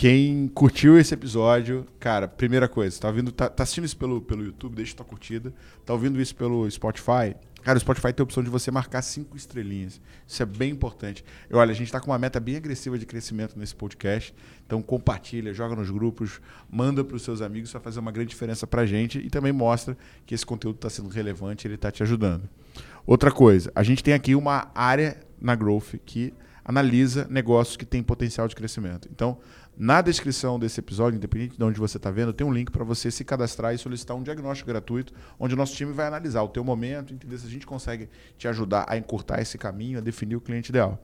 quem 0.00 0.48
curtiu 0.48 0.98
esse 0.98 1.12
episódio, 1.12 1.86
cara, 1.98 2.26
primeira 2.26 2.66
coisa, 2.66 2.98
tá, 2.98 3.08
ouvindo, 3.08 3.30
tá, 3.30 3.50
tá 3.50 3.64
assistindo 3.64 3.84
isso 3.84 3.98
pelo, 3.98 4.22
pelo 4.22 4.42
YouTube, 4.42 4.74
deixa 4.74 4.96
tua 4.96 5.04
curtida. 5.04 5.52
Tá 5.84 5.92
ouvindo 5.92 6.18
isso 6.18 6.34
pelo 6.34 6.70
Spotify? 6.70 7.36
Cara, 7.62 7.76
o 7.76 7.80
Spotify 7.82 8.10
tem 8.10 8.22
a 8.22 8.24
opção 8.24 8.42
de 8.42 8.48
você 8.48 8.70
marcar 8.70 9.02
cinco 9.02 9.36
estrelinhas. 9.36 10.00
Isso 10.26 10.42
é 10.42 10.46
bem 10.46 10.70
importante. 10.70 11.22
E 11.50 11.54
olha, 11.54 11.70
a 11.70 11.74
gente 11.74 11.92
tá 11.92 12.00
com 12.00 12.10
uma 12.10 12.18
meta 12.18 12.40
bem 12.40 12.56
agressiva 12.56 12.98
de 12.98 13.04
crescimento 13.04 13.58
nesse 13.58 13.74
podcast. 13.74 14.34
Então 14.64 14.80
compartilha, 14.80 15.52
joga 15.52 15.76
nos 15.76 15.90
grupos, 15.90 16.40
manda 16.70 17.04
pros 17.04 17.20
seus 17.20 17.42
amigos, 17.42 17.70
vai 17.70 17.82
fazer 17.82 18.00
uma 18.00 18.10
grande 18.10 18.30
diferença 18.30 18.66
pra 18.66 18.86
gente 18.86 19.18
e 19.18 19.28
também 19.28 19.52
mostra 19.52 19.98
que 20.24 20.34
esse 20.34 20.46
conteúdo 20.46 20.76
está 20.76 20.88
sendo 20.88 21.10
relevante 21.10 21.68
ele 21.68 21.76
tá 21.76 21.90
te 21.90 22.02
ajudando. 22.02 22.48
Outra 23.06 23.30
coisa, 23.30 23.70
a 23.74 23.82
gente 23.82 24.02
tem 24.02 24.14
aqui 24.14 24.34
uma 24.34 24.70
área 24.74 25.20
na 25.38 25.54
Growth 25.54 25.96
que 26.06 26.32
analisa 26.64 27.26
negócios 27.28 27.76
que 27.76 27.84
têm 27.84 28.02
potencial 28.02 28.46
de 28.46 28.54
crescimento. 28.54 29.08
Então, 29.12 29.38
na 29.76 30.02
descrição 30.02 30.58
desse 30.58 30.78
episódio, 30.80 31.16
independente 31.16 31.56
de 31.56 31.64
onde 31.64 31.78
você 31.80 31.96
está 31.96 32.10
vendo, 32.10 32.32
tem 32.32 32.46
um 32.46 32.52
link 32.52 32.70
para 32.70 32.84
você 32.84 33.10
se 33.10 33.24
cadastrar 33.24 33.74
e 33.74 33.78
solicitar 33.78 34.16
um 34.16 34.22
diagnóstico 34.22 34.68
gratuito, 34.68 35.12
onde 35.38 35.54
o 35.54 35.56
nosso 35.56 35.74
time 35.74 35.92
vai 35.92 36.06
analisar 36.06 36.42
o 36.42 36.48
teu 36.48 36.62
momento, 36.62 37.14
entender 37.14 37.38
se 37.38 37.46
a 37.46 37.50
gente 37.50 37.66
consegue 37.66 38.08
te 38.36 38.46
ajudar 38.46 38.84
a 38.88 38.96
encurtar 38.96 39.40
esse 39.40 39.56
caminho, 39.56 39.98
a 39.98 40.00
definir 40.02 40.36
o 40.36 40.40
cliente 40.40 40.68
ideal. 40.68 41.02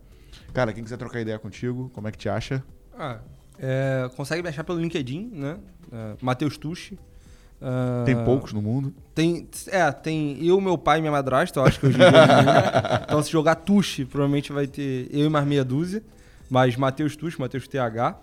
Cara, 0.52 0.72
quem 0.72 0.84
quiser 0.84 0.98
trocar 0.98 1.20
ideia 1.20 1.38
contigo, 1.38 1.90
como 1.94 2.06
é 2.08 2.12
que 2.12 2.18
te 2.18 2.28
acha? 2.28 2.62
Ah, 2.98 3.20
é, 3.58 4.10
consegue 4.14 4.42
me 4.42 4.48
achar 4.48 4.64
pelo 4.64 4.78
LinkedIn, 4.78 5.30
né? 5.32 5.58
É, 5.90 6.16
Matheus 6.20 6.58
Tucci. 6.58 6.98
Ah, 7.60 8.02
Tem 8.04 8.14
poucos 8.24 8.52
no 8.52 8.60
mundo. 8.60 8.94
Tem, 9.14 9.48
é, 9.68 9.90
tem 9.90 10.44
eu, 10.44 10.60
meu 10.60 10.76
pai 10.76 10.98
e 10.98 11.00
minha 11.00 11.12
madrasta, 11.12 11.58
eu 11.58 11.64
acho 11.64 11.80
que 11.80 11.86
hoje 11.86 11.96
em 11.96 12.00
dia. 12.00 12.10
então, 13.04 13.22
se 13.22 13.30
jogar 13.30 13.54
Tuxi, 13.56 14.04
provavelmente 14.04 14.52
vai 14.52 14.66
ter 14.66 15.08
eu 15.10 15.26
e 15.26 15.28
mais 15.28 15.46
meia 15.46 15.64
dúzia. 15.64 16.02
Mas 16.48 16.76
Matheus 16.76 17.16
Tuxi, 17.16 17.40
Matheus 17.40 17.66
TH, 17.66 18.16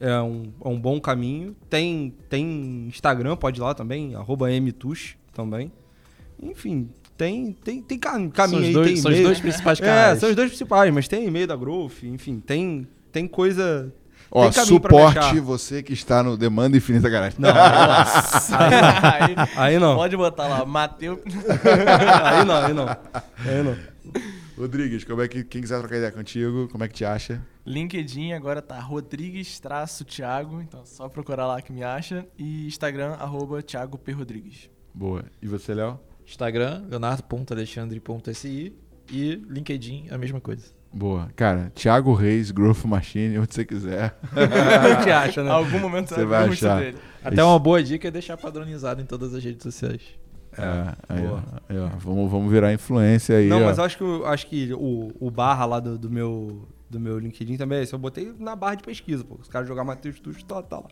é 0.00 0.20
um, 0.20 0.52
é 0.64 0.68
um 0.68 0.78
bom 0.80 1.00
caminho. 1.00 1.54
Tem, 1.68 2.14
tem 2.28 2.86
Instagram, 2.88 3.36
pode 3.36 3.60
ir 3.60 3.62
lá 3.62 3.74
também, 3.74 4.14
arroba 4.14 4.48
mtuxi 4.60 5.16
também. 5.32 5.70
Enfim, 6.42 6.88
tem, 7.16 7.52
tem, 7.64 7.82
tem 7.82 7.98
ca- 7.98 8.12
caminho 8.28 8.60
São 8.60 8.68
aí, 8.68 8.72
dois- 8.72 8.86
tem 8.88 8.96
são 8.96 9.10
os 9.12 9.20
dois 9.20 9.40
principais 9.40 9.80
É, 9.80 9.84
canais. 9.84 10.20
são 10.20 10.28
os 10.30 10.36
dois 10.36 10.48
principais, 10.48 10.94
mas 10.94 11.08
tem 11.08 11.26
e-mail 11.26 11.46
da 11.48 11.56
Growth, 11.56 12.02
enfim, 12.04 12.38
tem, 12.40 12.86
tem 13.10 13.26
coisa... 13.26 13.92
Ó, 14.30 14.42
tem 14.42 14.52
caminho 14.52 14.78
pra 14.80 14.92
me 14.92 15.04
suporte 15.14 15.40
você 15.40 15.82
que 15.82 15.94
está 15.94 16.22
no 16.22 16.36
Demanda 16.36 16.76
Infinita 16.76 17.08
Garagem. 17.08 17.38
Não, 17.40 17.48
aí, 17.50 19.34
aí 19.56 19.78
não. 19.78 19.96
Pode 19.96 20.16
botar 20.16 20.46
lá, 20.48 20.64
Mateus. 20.66 21.18
aí 22.24 22.44
não, 22.44 22.54
aí 22.56 22.74
não. 22.74 22.88
Aí 22.88 23.62
não. 23.62 23.76
Rodrigues, 24.56 25.04
como 25.04 25.22
é 25.22 25.28
que 25.28 25.44
quem 25.44 25.60
quiser 25.62 25.78
trocar 25.78 25.96
ideia 25.96 26.12
contigo, 26.12 26.68
como 26.70 26.84
é 26.84 26.88
que 26.88 26.94
te 26.94 27.04
acha? 27.04 27.40
LinkedIn 27.68 28.32
agora 28.32 28.62
tá 28.62 28.80
Rodrigues 28.80 29.60
traço 29.60 30.04
Thiago, 30.04 30.62
então 30.62 30.80
é 30.80 30.86
só 30.86 31.08
procurar 31.08 31.46
lá 31.46 31.60
que 31.60 31.70
me 31.70 31.84
acha. 31.84 32.26
E 32.38 32.66
Instagram, 32.66 33.12
arroba 33.12 33.62
Thiago 33.62 33.98
P. 33.98 34.12
Rodrigues. 34.12 34.70
Boa. 34.94 35.24
E 35.42 35.46
você, 35.46 35.74
Léo? 35.74 36.00
Instagram, 36.26 36.86
leonardo.alexandre.si 36.88 38.72
e 39.10 39.34
LinkedIn, 39.48 40.08
a 40.10 40.16
mesma 40.18 40.40
coisa. 40.40 40.66
Boa. 40.92 41.28
Cara, 41.36 41.70
Thiago 41.74 42.14
Reis, 42.14 42.50
Growth 42.50 42.84
Machine, 42.84 43.38
onde 43.38 43.54
você 43.54 43.64
quiser. 43.64 44.18
Gente 44.96 45.10
acha, 45.10 45.44
né? 45.44 45.50
Algum 45.50 45.78
momento 45.78 46.08
Você 46.08 46.24
vai 46.24 46.40
ver 46.40 46.46
muito 46.46 46.66
achar. 46.66 46.80
dele. 46.80 46.98
Até 47.22 47.44
uma 47.44 47.58
boa 47.58 47.82
dica 47.82 48.08
é 48.08 48.10
deixar 48.10 48.38
padronizado 48.38 49.02
em 49.02 49.04
todas 49.04 49.34
as 49.34 49.44
redes 49.44 49.62
sociais. 49.62 50.00
É, 50.56 50.94
aí, 51.08 51.26
ó, 51.26 51.28
boa. 51.28 51.44
aí, 51.68 51.78
ó, 51.78 51.88
vamos, 51.98 52.30
vamos 52.30 52.50
virar 52.50 52.72
influência 52.72 53.36
aí. 53.36 53.48
Não, 53.48 53.62
ó. 53.62 53.66
mas 53.66 53.76
eu 53.76 53.84
acho 53.84 53.98
que, 53.98 54.02
eu 54.02 54.26
acho 54.26 54.46
que 54.46 54.72
o, 54.72 55.12
o 55.20 55.30
barra 55.30 55.66
lá 55.66 55.78
do, 55.78 55.98
do 55.98 56.10
meu, 56.10 56.66
do 56.90 56.98
meu 56.98 57.18
LinkedIn 57.18 57.56
também 57.56 57.78
é 57.78 57.82
esse. 57.82 57.92
Eu 57.92 57.98
botei 57.98 58.32
na 58.38 58.56
barra 58.56 58.76
de 58.76 58.82
pesquisa, 58.82 59.24
pô. 59.24 59.36
Os 59.40 59.48
caras 59.48 59.68
jogar 59.68 59.84
Matheus 59.84 60.18
Tuxo, 60.20 60.44
tá, 60.44 60.62
tá 60.62 60.78
lá. 60.78 60.88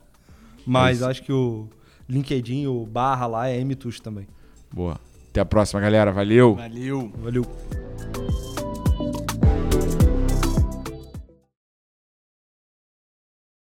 Mas 0.66 0.98
isso. 0.98 1.06
acho 1.06 1.22
que 1.22 1.32
o 1.32 1.68
LinkedIn, 2.08 2.66
o 2.66 2.84
barra 2.84 3.26
lá 3.26 3.48
é 3.48 3.62
MTuxo 3.64 4.02
também. 4.02 4.26
Boa. 4.72 4.98
Até 5.30 5.40
a 5.40 5.44
próxima, 5.44 5.80
galera. 5.80 6.12
Valeu. 6.12 6.54
Valeu. 6.54 7.12
Valeu. 7.18 8.55